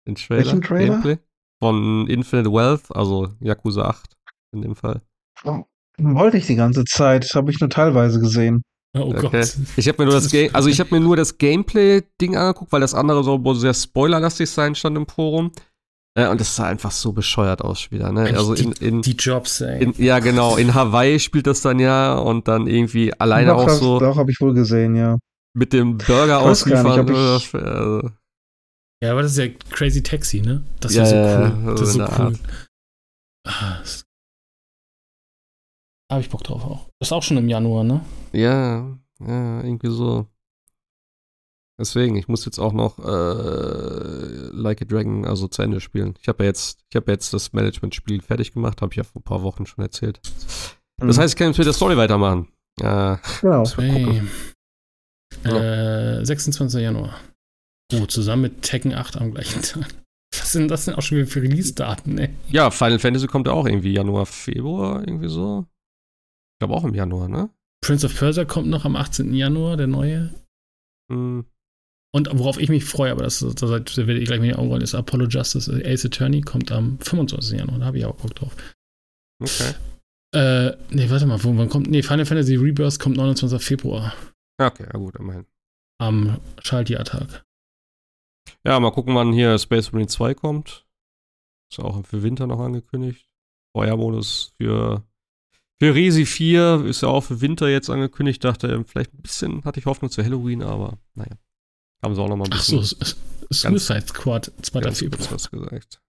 Den 0.07 0.15
Trailer. 0.15 0.43
Welchen 0.43 0.61
Trailer? 0.61 0.93
Gameplay? 0.93 1.17
Von 1.61 2.07
Infinite 2.07 2.51
Wealth, 2.51 2.83
also 2.95 3.29
Yakuza 3.39 3.83
8 3.83 4.17
in 4.53 4.61
dem 4.63 4.75
Fall. 4.75 5.01
Oh, 5.43 5.63
wollte 5.99 6.37
ich 6.37 6.47
die 6.47 6.55
ganze 6.55 6.85
Zeit, 6.85 7.29
habe 7.35 7.51
ich 7.51 7.59
nur 7.59 7.69
teilweise 7.69 8.19
gesehen. 8.19 8.63
Oh 8.97 9.13
okay. 9.15 9.29
Gott. 9.29 9.57
Ich 9.77 9.87
habe 9.87 10.01
mir 10.01 10.05
nur 10.05 10.15
das, 10.15 10.23
das 10.23 10.31
Game, 10.31 10.53
also 10.53 10.67
ich 10.67 10.79
habe 10.79 10.93
mir 10.93 10.99
nur 10.99 11.15
das 11.15 11.37
Gameplay-Ding 11.37 12.35
angeguckt, 12.35 12.71
weil 12.71 12.81
das 12.81 12.93
andere 12.93 13.23
soll 13.23 13.55
sehr 13.55 13.73
spoilerlastig 13.73 14.49
sein 14.49 14.75
stand 14.75 14.97
im 14.97 15.07
Forum. 15.07 15.51
Äh, 16.13 16.27
und 16.27 16.41
das 16.41 16.55
sah 16.55 16.65
einfach 16.65 16.91
so 16.91 17.13
bescheuert 17.13 17.61
aus 17.61 17.89
wieder, 17.91 18.11
ne? 18.11 18.33
Also 18.35 18.53
in, 18.53 18.73
in, 18.73 19.01
die 19.01 19.15
Jobs, 19.15 19.61
ey. 19.61 19.81
In, 19.83 19.93
ja, 19.97 20.19
genau. 20.19 20.57
In 20.57 20.73
Hawaii 20.73 21.19
spielt 21.19 21.47
das 21.47 21.61
dann 21.61 21.79
ja 21.79 22.15
und 22.15 22.47
dann 22.49 22.67
irgendwie 22.67 23.13
alleine 23.13 23.51
doch, 23.51 23.63
auch 23.63 23.69
so. 23.69 23.99
Doch, 23.99 24.17
habe 24.17 24.29
ich 24.31 24.41
wohl 24.41 24.53
gesehen, 24.53 24.95
ja. 24.95 25.17
Mit 25.53 25.71
dem 25.71 25.97
Burger 25.97 26.41
ausliefern. 26.41 27.07
Ich, 27.07 27.53
also. 27.55 28.09
Ja, 29.01 29.11
aber 29.11 29.23
das 29.23 29.31
ist 29.31 29.37
ja 29.37 29.47
Crazy 29.71 30.03
Taxi, 30.03 30.41
ne? 30.41 30.63
Das 30.79 30.91
ist 30.91 30.97
ja, 30.97 31.05
so 31.05 31.15
cool. 31.15 31.65
Ja, 31.65 31.71
das 31.71 31.81
ist 31.81 31.93
so 31.93 32.01
cool. 32.01 32.33
Ah, 33.47 33.81
habe 36.11 36.21
ich 36.21 36.29
Bock 36.29 36.43
drauf 36.43 36.65
auch. 36.65 36.89
Das 36.99 37.07
ist 37.07 37.13
auch 37.13 37.23
schon 37.23 37.37
im 37.37 37.47
Januar, 37.47 37.85
ne? 37.85 38.01
Ja, 38.33 38.85
ja, 39.25 39.63
irgendwie 39.63 39.89
so. 39.89 40.27
Deswegen, 41.81 42.15
ich 42.15 42.27
muss 42.27 42.45
jetzt 42.45 42.59
auch 42.59 42.73
noch 42.73 42.99
äh, 42.99 44.49
Like 44.53 44.83
a 44.83 44.85
Dragon 44.85 45.25
also 45.25 45.47
zu 45.47 45.63
Ende 45.63 45.79
spielen. 45.79 46.13
Ich 46.21 46.27
habe 46.27 46.43
ja 46.43 46.49
jetzt, 46.49 46.79
ich 46.91 46.95
habe 46.95 47.11
jetzt 47.11 47.33
das 47.33 47.53
Management-Spiel 47.53 48.21
fertig 48.21 48.53
gemacht, 48.53 48.83
habe 48.83 48.93
ich 48.93 48.97
ja 48.97 49.03
vor 49.03 49.19
ein 49.19 49.23
paar 49.23 49.41
Wochen 49.41 49.65
schon 49.65 49.83
erzählt. 49.83 50.19
Das 50.97 51.17
mhm. 51.17 51.21
heißt, 51.21 51.33
ich 51.33 51.37
kann 51.37 51.47
jetzt 51.47 51.57
mit 51.57 51.65
der 51.65 51.73
Story 51.73 51.97
weitermachen. 51.97 52.49
Äh, 52.79 53.17
genau. 53.41 53.63
Äh, 55.43 56.23
26. 56.23 56.81
Januar. 56.83 57.15
Oh, 57.93 58.05
zusammen 58.05 58.43
mit 58.43 58.61
Tekken 58.61 58.93
8 58.93 59.17
am 59.17 59.31
gleichen 59.31 59.63
Tag. 59.63 59.87
Was 60.39 60.51
sind 60.51 60.69
das 60.69 60.85
denn 60.85 60.93
auch 60.93 61.01
schon 61.01 61.17
wieder 61.17 61.27
für 61.27 61.41
Release-Daten, 61.41 62.19
ey? 62.19 62.29
Ja, 62.49 62.69
Final 62.69 62.99
Fantasy 62.99 63.25
kommt 63.25 63.47
ja 63.47 63.53
auch 63.53 63.65
irgendwie 63.65 63.93
Januar, 63.93 64.27
Februar, 64.27 64.99
irgendwie 64.99 65.29
so. 65.29 65.65
Ich 66.53 66.59
glaube 66.59 66.75
auch 66.75 66.83
im 66.83 66.93
Januar, 66.93 67.27
ne? 67.27 67.49
Prince 67.83 68.05
of 68.05 68.15
Persia 68.15 68.45
kommt 68.45 68.67
noch 68.67 68.85
am 68.85 68.95
18. 68.95 69.33
Januar, 69.33 69.77
der 69.77 69.87
neue. 69.87 70.31
Hm. 71.11 71.45
Und 72.13 72.29
worauf 72.33 72.59
ich 72.59 72.69
mich 72.69 72.83
freue, 72.83 73.11
aber 73.11 73.23
das, 73.23 73.39
das, 73.39 73.69
werde 73.69 74.17
ich 74.17 74.27
gleich 74.27 74.41
mit 74.41 74.51
den 74.51 74.57
Augen 74.57 74.67
rollen, 74.67 74.81
ist 74.81 74.95
Apollo 74.95 75.27
Justice 75.27 75.71
Ace 75.85 76.05
Attorney, 76.05 76.41
kommt 76.41 76.71
am 76.71 76.99
25. 76.99 77.57
Januar. 77.57 77.79
Da 77.79 77.85
habe 77.85 77.97
ich 77.97 78.05
auch 78.05 78.15
Bock 78.15 78.35
drauf. 78.35 78.55
Okay. 79.41 79.73
Äh, 80.33 80.77
nee, 80.89 81.09
warte 81.09 81.25
mal, 81.25 81.39
wann 81.43 81.69
kommt. 81.69 81.89
Nee, 81.89 82.03
Final 82.03 82.25
Fantasy 82.25 82.55
Rebirth 82.55 82.99
kommt 82.99 83.17
29. 83.17 83.61
Februar. 83.61 84.13
Okay, 84.61 84.85
ja 84.91 84.99
gut, 84.99 85.15
immerhin. 85.15 85.45
Am 85.99 86.39
Schaltjahrtag. 86.61 87.45
Ja, 88.65 88.79
mal 88.79 88.91
gucken, 88.91 89.15
wann 89.15 89.33
hier 89.33 89.57
Space 89.57 89.91
Marine 89.91 90.07
2 90.07 90.33
kommt. 90.33 90.85
Ist 91.71 91.79
auch 91.79 92.05
für 92.05 92.23
Winter 92.23 92.47
noch 92.47 92.59
angekündigt. 92.59 93.29
Feuermodus 93.75 94.53
für, 94.57 95.03
für 95.79 95.95
Resi 95.95 96.25
4 96.25 96.85
ist 96.85 97.01
ja 97.01 97.09
auch 97.09 97.21
für 97.21 97.41
Winter 97.41 97.69
jetzt 97.69 97.89
angekündigt. 97.89 98.43
Dachte, 98.43 98.83
vielleicht 98.85 99.13
ein 99.13 99.21
bisschen 99.21 99.63
hatte 99.63 99.79
ich 99.79 99.85
Hoffnung 99.85 100.11
zu 100.11 100.23
Halloween, 100.23 100.63
aber 100.63 100.97
naja. 101.15 101.37
Haben 102.03 102.15
sie 102.15 102.21
auch 102.21 102.29
noch 102.29 102.37
mal 102.37 102.45
ein 102.45 102.49
bisschen. 102.49 102.79
Ach 102.79 102.83
so, 102.83 103.15
Suicide 103.51 104.07
Squad, 104.07 104.51
2. 104.61 104.91
Februar. 104.91 105.31
Was 105.31 105.51
gesagt. 105.51 106.01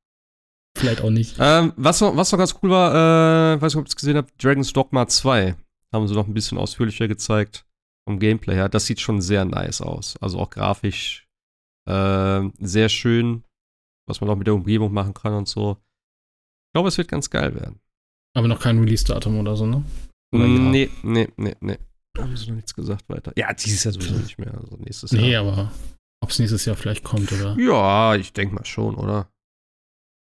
Vielleicht 0.77 1.03
auch 1.03 1.11
nicht. 1.11 1.37
Ähm, 1.39 1.73
was, 1.77 2.01
noch, 2.01 2.17
was 2.17 2.33
noch 2.33 2.39
ganz 2.39 2.55
cool 2.63 2.71
war, 2.71 3.57
äh, 3.57 3.61
weiß 3.61 3.75
nicht, 3.75 3.81
ob 3.81 3.87
ihr 3.87 3.89
es 3.89 3.97
gesehen 3.97 4.17
habt, 4.17 4.43
Dragon's 4.43 4.73
Dogma 4.73 5.07
2 5.07 5.55
haben 5.93 6.09
sie 6.09 6.15
noch 6.15 6.27
ein 6.27 6.35
bisschen 6.35 6.57
ausführlicher 6.57 7.09
gezeigt 7.09 7.67
vom 8.09 8.19
Gameplay 8.19 8.55
her. 8.55 8.69
Das 8.69 8.87
sieht 8.87 9.01
schon 9.01 9.21
sehr 9.21 9.45
nice 9.45 9.83
aus. 9.83 10.17
Also 10.21 10.39
auch 10.39 10.51
grafisch 10.51 11.29
äh, 11.89 12.49
sehr 12.59 12.89
schön, 12.89 13.45
was 14.07 14.21
man 14.21 14.31
auch 14.31 14.37
mit 14.37 14.47
der 14.47 14.55
Umgebung 14.55 14.93
machen 14.93 15.15
kann 15.15 15.35
und 15.35 15.49
so. 15.49 15.77
Ich 16.69 16.75
glaube, 16.75 16.89
es 16.89 16.97
wird 16.97 17.09
ganz 17.09 17.29
geil 17.29 17.55
werden. 17.55 17.81
Aber 18.35 18.49
noch 18.49 18.61
kein 18.61 18.79
Release-Datum 18.79 19.39
oder 19.39 19.57
so, 19.57 19.67
ne? 19.67 19.85
Oder 20.35 20.47
nee, 20.47 20.85
ja? 20.85 20.91
nee, 21.03 21.29
nee, 21.37 21.79
nee. 22.17 22.23
Haben 22.23 22.37
sie 22.37 22.49
noch 22.49 22.57
nichts 22.57 22.75
gesagt 22.75 23.09
weiter? 23.09 23.33
Ja, 23.37 23.53
dieses 23.53 23.85
Jahr 23.85 23.93
sowieso 23.93 24.15
nicht 24.15 24.39
mehr. 24.39 24.55
Also 24.55 24.77
nächstes 24.77 25.11
Jahr. 25.11 25.23
Nee, 25.23 25.37
aber 25.37 25.73
ob 26.23 26.31
es 26.31 26.39
nächstes 26.39 26.65
Jahr 26.65 26.77
vielleicht 26.77 27.05
kommt, 27.05 27.33
oder? 27.33 27.57
Ja, 27.59 28.15
ich 28.15 28.33
denke 28.33 28.55
mal 28.55 28.65
schon, 28.65 28.95
oder? 28.95 29.31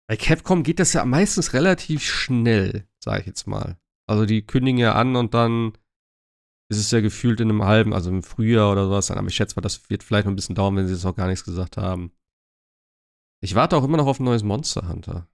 Bei 0.09 0.17
Capcom 0.17 0.63
geht 0.63 0.81
das 0.81 0.93
ja 0.93 1.05
meistens 1.05 1.53
relativ 1.53 2.05
schnell, 2.05 2.87
sage 3.03 3.21
ich 3.21 3.27
jetzt 3.27 3.47
mal. 3.47 3.79
Also 4.07 4.27
die 4.27 4.43
kündigen 4.43 4.79
ja 4.79 4.95
an 4.95 5.17
und 5.17 5.35
dann 5.35 5.73
ist 6.71 6.79
es 6.79 6.91
ja 6.91 7.01
gefühlt 7.01 7.41
in 7.41 7.51
einem 7.51 7.65
halben, 7.65 7.93
also 7.95 8.11
im 8.11 8.23
Frühjahr 8.23 8.73
oder 8.73 8.87
sowas. 8.87 9.11
Aber 9.11 9.27
ich 9.27 9.35
schätze 9.35 9.57
mal, 9.57 9.63
das 9.63 9.89
wird 9.91 10.03
vielleicht 10.03 10.27
noch 10.27 10.33
ein 10.33 10.37
bisschen 10.37 10.55
dauern, 10.55 10.77
wenn 10.77 10.87
sie 10.87 10.95
jetzt 10.95 11.05
auch 11.05 11.17
gar 11.17 11.29
nichts 11.29 11.45
gesagt 11.45 11.77
haben. 11.77 12.13
Ich 13.43 13.55
warte 13.55 13.77
auch 13.77 13.85
immer 13.85 13.97
noch 13.97 14.07
auf 14.07 14.21
ein 14.21 14.25
neues 14.25 14.43
Monster 14.43 14.89
Hunter. 14.89 15.29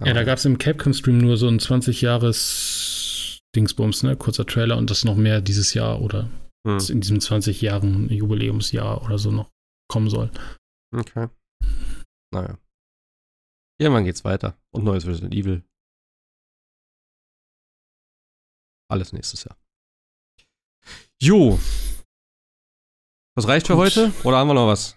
Ja, 0.00 0.06
ja 0.06 0.14
da 0.14 0.24
gab 0.24 0.38
es 0.38 0.44
im 0.44 0.58
Capcom-Stream 0.58 1.18
nur 1.18 1.36
so 1.36 1.48
ein 1.48 1.60
20 1.60 2.00
Jahres 2.00 3.05
Dingsbums, 3.54 4.02
ne? 4.02 4.16
Kurzer 4.16 4.46
Trailer 4.46 4.76
und 4.76 4.90
das 4.90 5.04
noch 5.04 5.16
mehr 5.16 5.40
dieses 5.40 5.74
Jahr 5.74 6.00
oder 6.02 6.28
hm. 6.66 6.78
in 6.88 7.00
diesem 7.00 7.20
20 7.20 7.60
Jahren 7.60 8.10
Jubiläumsjahr 8.10 9.02
oder 9.02 9.18
so 9.18 9.30
noch 9.30 9.50
kommen 9.88 10.10
soll. 10.10 10.30
Okay. 10.94 11.28
Naja. 12.32 12.58
Irgendwann 13.80 14.04
geht's 14.04 14.24
weiter. 14.24 14.58
Und 14.74 14.84
neues 14.84 15.06
Resident 15.06 15.34
Evil. 15.34 15.62
Alles 18.90 19.12
nächstes 19.12 19.44
Jahr. 19.44 19.56
Jo. 21.20 21.58
Was 23.36 23.48
reicht 23.48 23.66
Gut. 23.66 23.74
für 23.74 23.78
heute? 23.78 24.12
Oder 24.24 24.38
haben 24.38 24.48
wir 24.48 24.54
noch 24.54 24.68
was? 24.68 24.96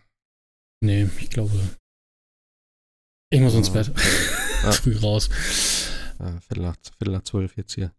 Nee, 0.81 1.09
ich 1.19 1.29
glaube. 1.29 1.77
Ich 3.31 3.41
muss 3.41 3.53
ins 3.53 3.71
Bett. 3.71 3.91
Ah. 4.63 4.71
Früh 4.73 4.97
raus. 4.97 5.29
Ah, 6.19 6.39
Viertel, 6.41 6.63
nach, 6.63 6.75
Viertel 6.97 7.13
nach 7.13 7.23
zwölf 7.23 7.57
jetzt 7.57 7.75
hier. 7.75 7.93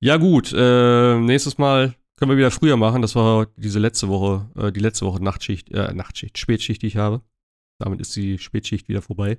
Ja, 0.00 0.16
gut. 0.16 0.52
Äh, 0.52 1.18
nächstes 1.18 1.58
Mal 1.58 1.94
können 2.16 2.30
wir 2.30 2.36
wieder 2.36 2.50
früher 2.50 2.76
machen. 2.76 3.02
Das 3.02 3.14
war 3.14 3.46
diese 3.56 3.78
letzte 3.78 4.08
Woche, 4.08 4.48
äh, 4.56 4.72
die 4.72 4.80
letzte 4.80 5.06
Woche 5.06 5.22
Nachtschicht, 5.22 5.70
äh, 5.70 5.92
Nachtschicht, 5.94 6.38
Spätschicht, 6.38 6.82
die 6.82 6.88
ich 6.88 6.96
habe. 6.96 7.22
Damit 7.78 8.00
ist 8.00 8.14
die 8.14 8.38
Spätschicht 8.38 8.88
wieder 8.88 9.02
vorbei. 9.02 9.38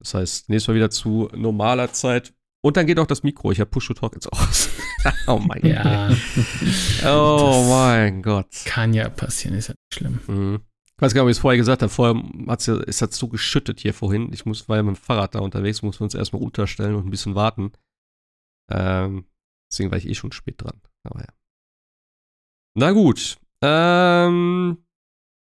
Das 0.00 0.14
heißt, 0.14 0.48
nächstes 0.48 0.68
Mal 0.68 0.74
wieder 0.74 0.90
zu 0.90 1.28
normaler 1.34 1.92
Zeit. 1.92 2.34
Und 2.60 2.76
dann 2.76 2.86
geht 2.86 2.98
auch 2.98 3.06
das 3.06 3.22
Mikro. 3.22 3.52
Ich 3.52 3.60
habe 3.60 3.70
Push-to-Talk 3.70 4.14
jetzt 4.14 4.32
aus. 4.32 4.68
oh 5.26 5.38
mein 5.38 5.64
ja. 5.64 6.08
Gott. 6.08 6.18
oh 7.06 7.66
mein 7.68 8.22
Gott. 8.22 8.48
Kann 8.64 8.94
ja 8.94 9.08
passieren, 9.08 9.56
ist 9.56 9.68
ja 9.68 9.74
nicht 9.74 9.94
schlimm. 9.94 10.20
Mhm. 10.26 10.60
Ich 10.96 11.02
weiß 11.02 11.14
gar 11.14 11.22
nicht, 11.22 11.26
ob 11.26 11.30
ich 11.30 11.36
es 11.36 11.40
vorher 11.40 11.58
gesagt 11.58 11.82
habe. 11.82 11.90
Vorher 11.90 12.20
hat's 12.48 12.66
ja, 12.66 12.76
es 12.86 13.00
hat 13.00 13.12
so 13.12 13.28
geschüttet 13.28 13.80
hier 13.80 13.94
vorhin. 13.94 14.32
Ich 14.32 14.44
muss, 14.44 14.68
war 14.68 14.76
ja 14.76 14.82
mit 14.82 14.96
dem 14.96 15.00
Fahrrad 15.00 15.34
da 15.34 15.38
unterwegs, 15.38 15.82
mussten 15.82 16.00
wir 16.00 16.04
uns 16.06 16.14
erstmal 16.14 16.42
unterstellen 16.42 16.96
und 16.96 17.06
ein 17.06 17.10
bisschen 17.10 17.36
warten. 17.36 17.72
Ähm, 18.70 19.26
deswegen 19.70 19.90
war 19.90 19.98
ich 19.98 20.08
eh 20.08 20.14
schon 20.14 20.32
spät 20.32 20.62
dran. 20.62 20.80
Aber 21.04 21.20
ja. 21.20 21.32
Na 22.74 22.92
gut. 22.92 23.38
Ähm, 23.62 24.84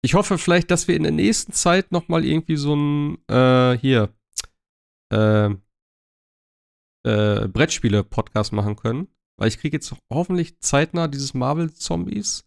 ich 0.05 0.15
hoffe 0.15 0.39
vielleicht, 0.39 0.71
dass 0.71 0.87
wir 0.89 0.97
in 0.97 1.03
der 1.03 1.13
nächsten 1.13 1.53
Zeit 1.53 1.93
noch 1.93 2.09
mal 2.09 2.25
irgendwie 2.25 2.57
so 2.57 2.75
ein 2.75 3.19
äh, 3.29 3.77
hier 3.79 4.15
äh, 5.13 5.51
äh, 7.07 7.49
Brettspiele-Podcast 7.49 8.53
machen 8.53 8.77
können. 8.77 9.09
Weil 9.37 9.49
ich 9.49 9.59
kriege 9.59 9.77
jetzt 9.77 9.95
hoffentlich 10.13 10.61
zeitnah 10.61 11.09
dieses 11.09 11.35
Marvel-Zombies. 11.35 12.47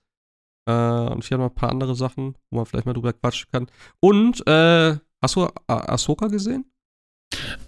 Äh, 0.69 0.71
und 0.71 1.23
ich 1.23 1.31
habe 1.31 1.43
noch 1.43 1.49
ein 1.49 1.55
paar 1.55 1.71
andere 1.71 1.95
Sachen, 1.95 2.37
wo 2.49 2.57
man 2.57 2.65
vielleicht 2.65 2.85
mal 2.85 2.93
drüber 2.93 3.13
quatschen 3.13 3.49
kann. 3.51 3.69
Und, 3.99 4.43
hast 4.47 5.35
du 5.35 5.47
Ahsoka 5.67 6.27
gesehen? 6.27 6.71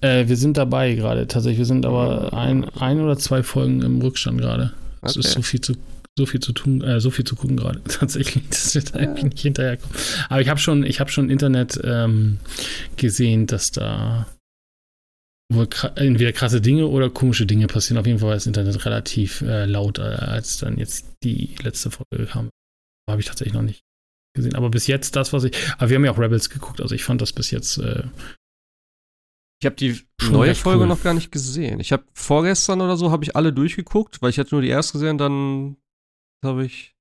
Äh, 0.01 0.27
wir 0.27 0.37
sind 0.37 0.57
dabei 0.57 0.95
gerade 0.95 1.27
tatsächlich. 1.27 1.59
Wir 1.59 1.65
sind 1.65 1.85
aber 1.85 2.33
ein, 2.33 2.65
ein 2.69 3.01
oder 3.01 3.17
zwei 3.17 3.43
Folgen 3.43 3.81
im 3.81 4.01
Rückstand 4.01 4.39
gerade. 4.39 4.73
Es 5.01 5.11
okay. 5.11 5.27
ist 5.27 5.33
so 5.33 5.41
viel 5.41 5.61
zu 5.61 5.73
so 6.17 6.25
viel 6.25 6.41
zu 6.41 6.51
tun, 6.51 6.81
äh, 6.81 6.99
so 6.99 7.11
viel 7.11 7.23
zu 7.23 7.35
gucken 7.35 7.55
gerade 7.55 7.81
tatsächlich, 7.87 8.43
dass 8.49 8.75
wir 8.75 8.81
da 8.81 8.99
irgendwie 8.99 9.25
nicht 9.25 9.39
hinterherkommen. 9.39 9.95
Aber 10.27 10.41
ich 10.41 10.49
habe 10.49 10.59
schon, 10.59 10.83
ich 10.83 10.99
habe 10.99 11.09
schon 11.09 11.29
Internet 11.29 11.79
ähm, 11.83 12.39
gesehen, 12.97 13.47
dass 13.47 13.71
da 13.71 14.27
wohl 15.51 15.67
entweder 15.95 16.31
krasse 16.31 16.61
Dinge 16.61 16.87
oder 16.87 17.09
komische 17.09 17.45
Dinge 17.45 17.67
passieren. 17.67 17.97
Auf 17.97 18.05
jeden 18.05 18.19
Fall 18.19 18.27
war 18.27 18.35
das 18.35 18.47
Internet 18.47 18.85
relativ 18.85 19.41
äh, 19.41 19.65
laut, 19.65 19.97
äh, 19.97 20.01
als 20.01 20.57
dann 20.57 20.77
jetzt 20.77 21.05
die 21.23 21.55
letzte 21.63 21.89
Folge 21.89 22.25
kam. 22.25 22.49
Habe 23.09 23.21
ich 23.21 23.27
tatsächlich 23.27 23.53
noch 23.53 23.63
nicht 23.63 23.81
gesehen. 24.35 24.55
Aber 24.55 24.69
bis 24.69 24.87
jetzt 24.87 25.15
das, 25.15 25.33
was 25.33 25.45
ich. 25.45 25.55
Aber 25.77 25.89
wir 25.89 25.95
haben 25.95 26.05
ja 26.05 26.11
auch 26.11 26.19
Rebels 26.19 26.49
geguckt, 26.49 26.81
also 26.81 26.93
ich 26.93 27.03
fand 27.03 27.21
das 27.21 27.33
bis 27.33 27.49
jetzt. 27.49 27.77
Äh, 27.77 28.03
ich 29.61 29.65
habe 29.65 29.75
die 29.75 29.99
neue 30.29 30.55
Folge 30.55 30.81
cool. 30.81 30.87
noch 30.87 31.03
gar 31.03 31.13
nicht 31.13 31.31
gesehen. 31.31 31.79
Ich 31.79 31.91
habe 31.91 32.05
vorgestern 32.13 32.81
oder 32.81 32.95
so 32.95 33.11
habe 33.11 33.23
ich 33.25 33.35
alle 33.35 33.51
durchgeguckt, 33.51 34.21
weil 34.21 34.29
ich 34.29 34.39
hatte 34.39 34.55
nur 34.55 34.61
die 34.61 34.69
erste 34.69 34.93
gesehen, 34.93 35.17
dann 35.17 35.75
habe 36.43 36.65
ich 36.65 36.95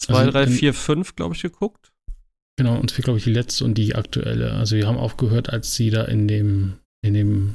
zwei, 0.00 0.20
also, 0.20 0.30
drei, 0.30 0.46
vier, 0.46 0.72
fünf, 0.72 1.16
glaube 1.16 1.34
ich, 1.34 1.42
geguckt. 1.42 1.92
Genau, 2.56 2.78
und 2.78 2.96
wir 2.96 3.02
glaube 3.02 3.18
ich 3.18 3.24
die 3.24 3.32
letzte 3.32 3.64
und 3.64 3.74
die 3.74 3.94
aktuelle. 3.94 4.52
Also 4.52 4.76
wir 4.76 4.86
haben 4.86 4.98
aufgehört, 4.98 5.50
als 5.50 5.74
sie 5.74 5.90
da 5.90 6.04
in 6.04 6.28
dem 6.28 6.78
in 7.02 7.14
dem 7.14 7.54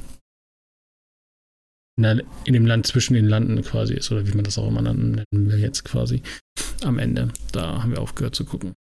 in 2.44 2.52
dem 2.52 2.66
Land 2.66 2.86
zwischen 2.86 3.14
den 3.14 3.26
Landen 3.26 3.60
quasi 3.62 3.94
ist, 3.94 4.12
oder 4.12 4.24
wie 4.24 4.34
man 4.34 4.44
das 4.44 4.56
auch 4.56 4.68
immer 4.68 4.82
nennen 4.82 5.24
will 5.30 5.58
jetzt 5.58 5.84
quasi. 5.84 6.22
Am 6.82 7.00
Ende. 7.00 7.32
Da 7.50 7.82
haben 7.82 7.90
wir 7.90 8.00
aufgehört 8.00 8.36
zu 8.36 8.44
gucken. 8.44 8.74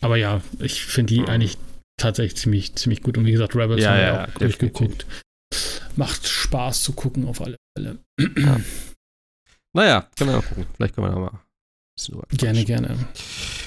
Aber 0.00 0.16
ja, 0.16 0.42
ich 0.58 0.82
finde 0.82 1.14
die 1.14 1.24
eigentlich 1.24 1.56
tatsächlich 1.96 2.36
ziemlich, 2.36 2.74
ziemlich 2.76 3.02
gut. 3.02 3.18
Und 3.18 3.26
wie 3.26 3.32
gesagt, 3.32 3.54
Rebels 3.54 3.82
ja, 3.82 3.90
haben 3.90 3.96
wir 3.96 4.06
ja, 4.06 4.24
auch 4.24 4.38
durchgeguckt. 4.38 5.06
Macht 5.96 6.26
Spaß 6.26 6.82
zu 6.82 6.92
gucken 6.92 7.26
auf 7.26 7.40
alle 7.40 7.56
Fälle. 7.76 7.98
Ja. 8.36 8.60
Naja, 9.72 10.08
können 10.16 10.30
wir 10.30 10.36
mal 10.36 10.42
gucken. 10.42 10.66
Vielleicht 10.74 10.94
können 10.94 11.06
wir 11.06 11.12
da 11.12 11.18
mal 11.18 11.28
ein 11.28 11.38
bisschen 11.94 12.14
drüber 12.14 12.26
Gerne, 12.30 12.64
gerne. 12.64 13.08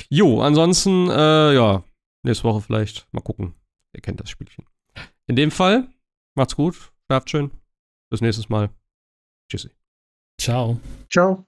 Jo, 0.10 0.42
ansonsten, 0.42 1.08
äh, 1.10 1.54
ja, 1.54 1.84
nächste 2.24 2.46
Woche 2.46 2.62
vielleicht. 2.62 3.08
Mal 3.12 3.22
gucken. 3.22 3.54
Ihr 3.94 4.02
kennt 4.02 4.20
das 4.20 4.30
Spielchen. 4.30 4.66
In 5.28 5.36
dem 5.36 5.52
Fall, 5.52 5.88
macht's 6.36 6.56
gut, 6.56 6.92
schlaft 7.06 7.30
schön. 7.30 7.52
Bis 8.10 8.22
nächstes 8.22 8.50
Mal. 8.50 8.70
Tschüssi. 9.50 9.70
Ciao. 10.40 10.80
Ciao. 11.12 11.46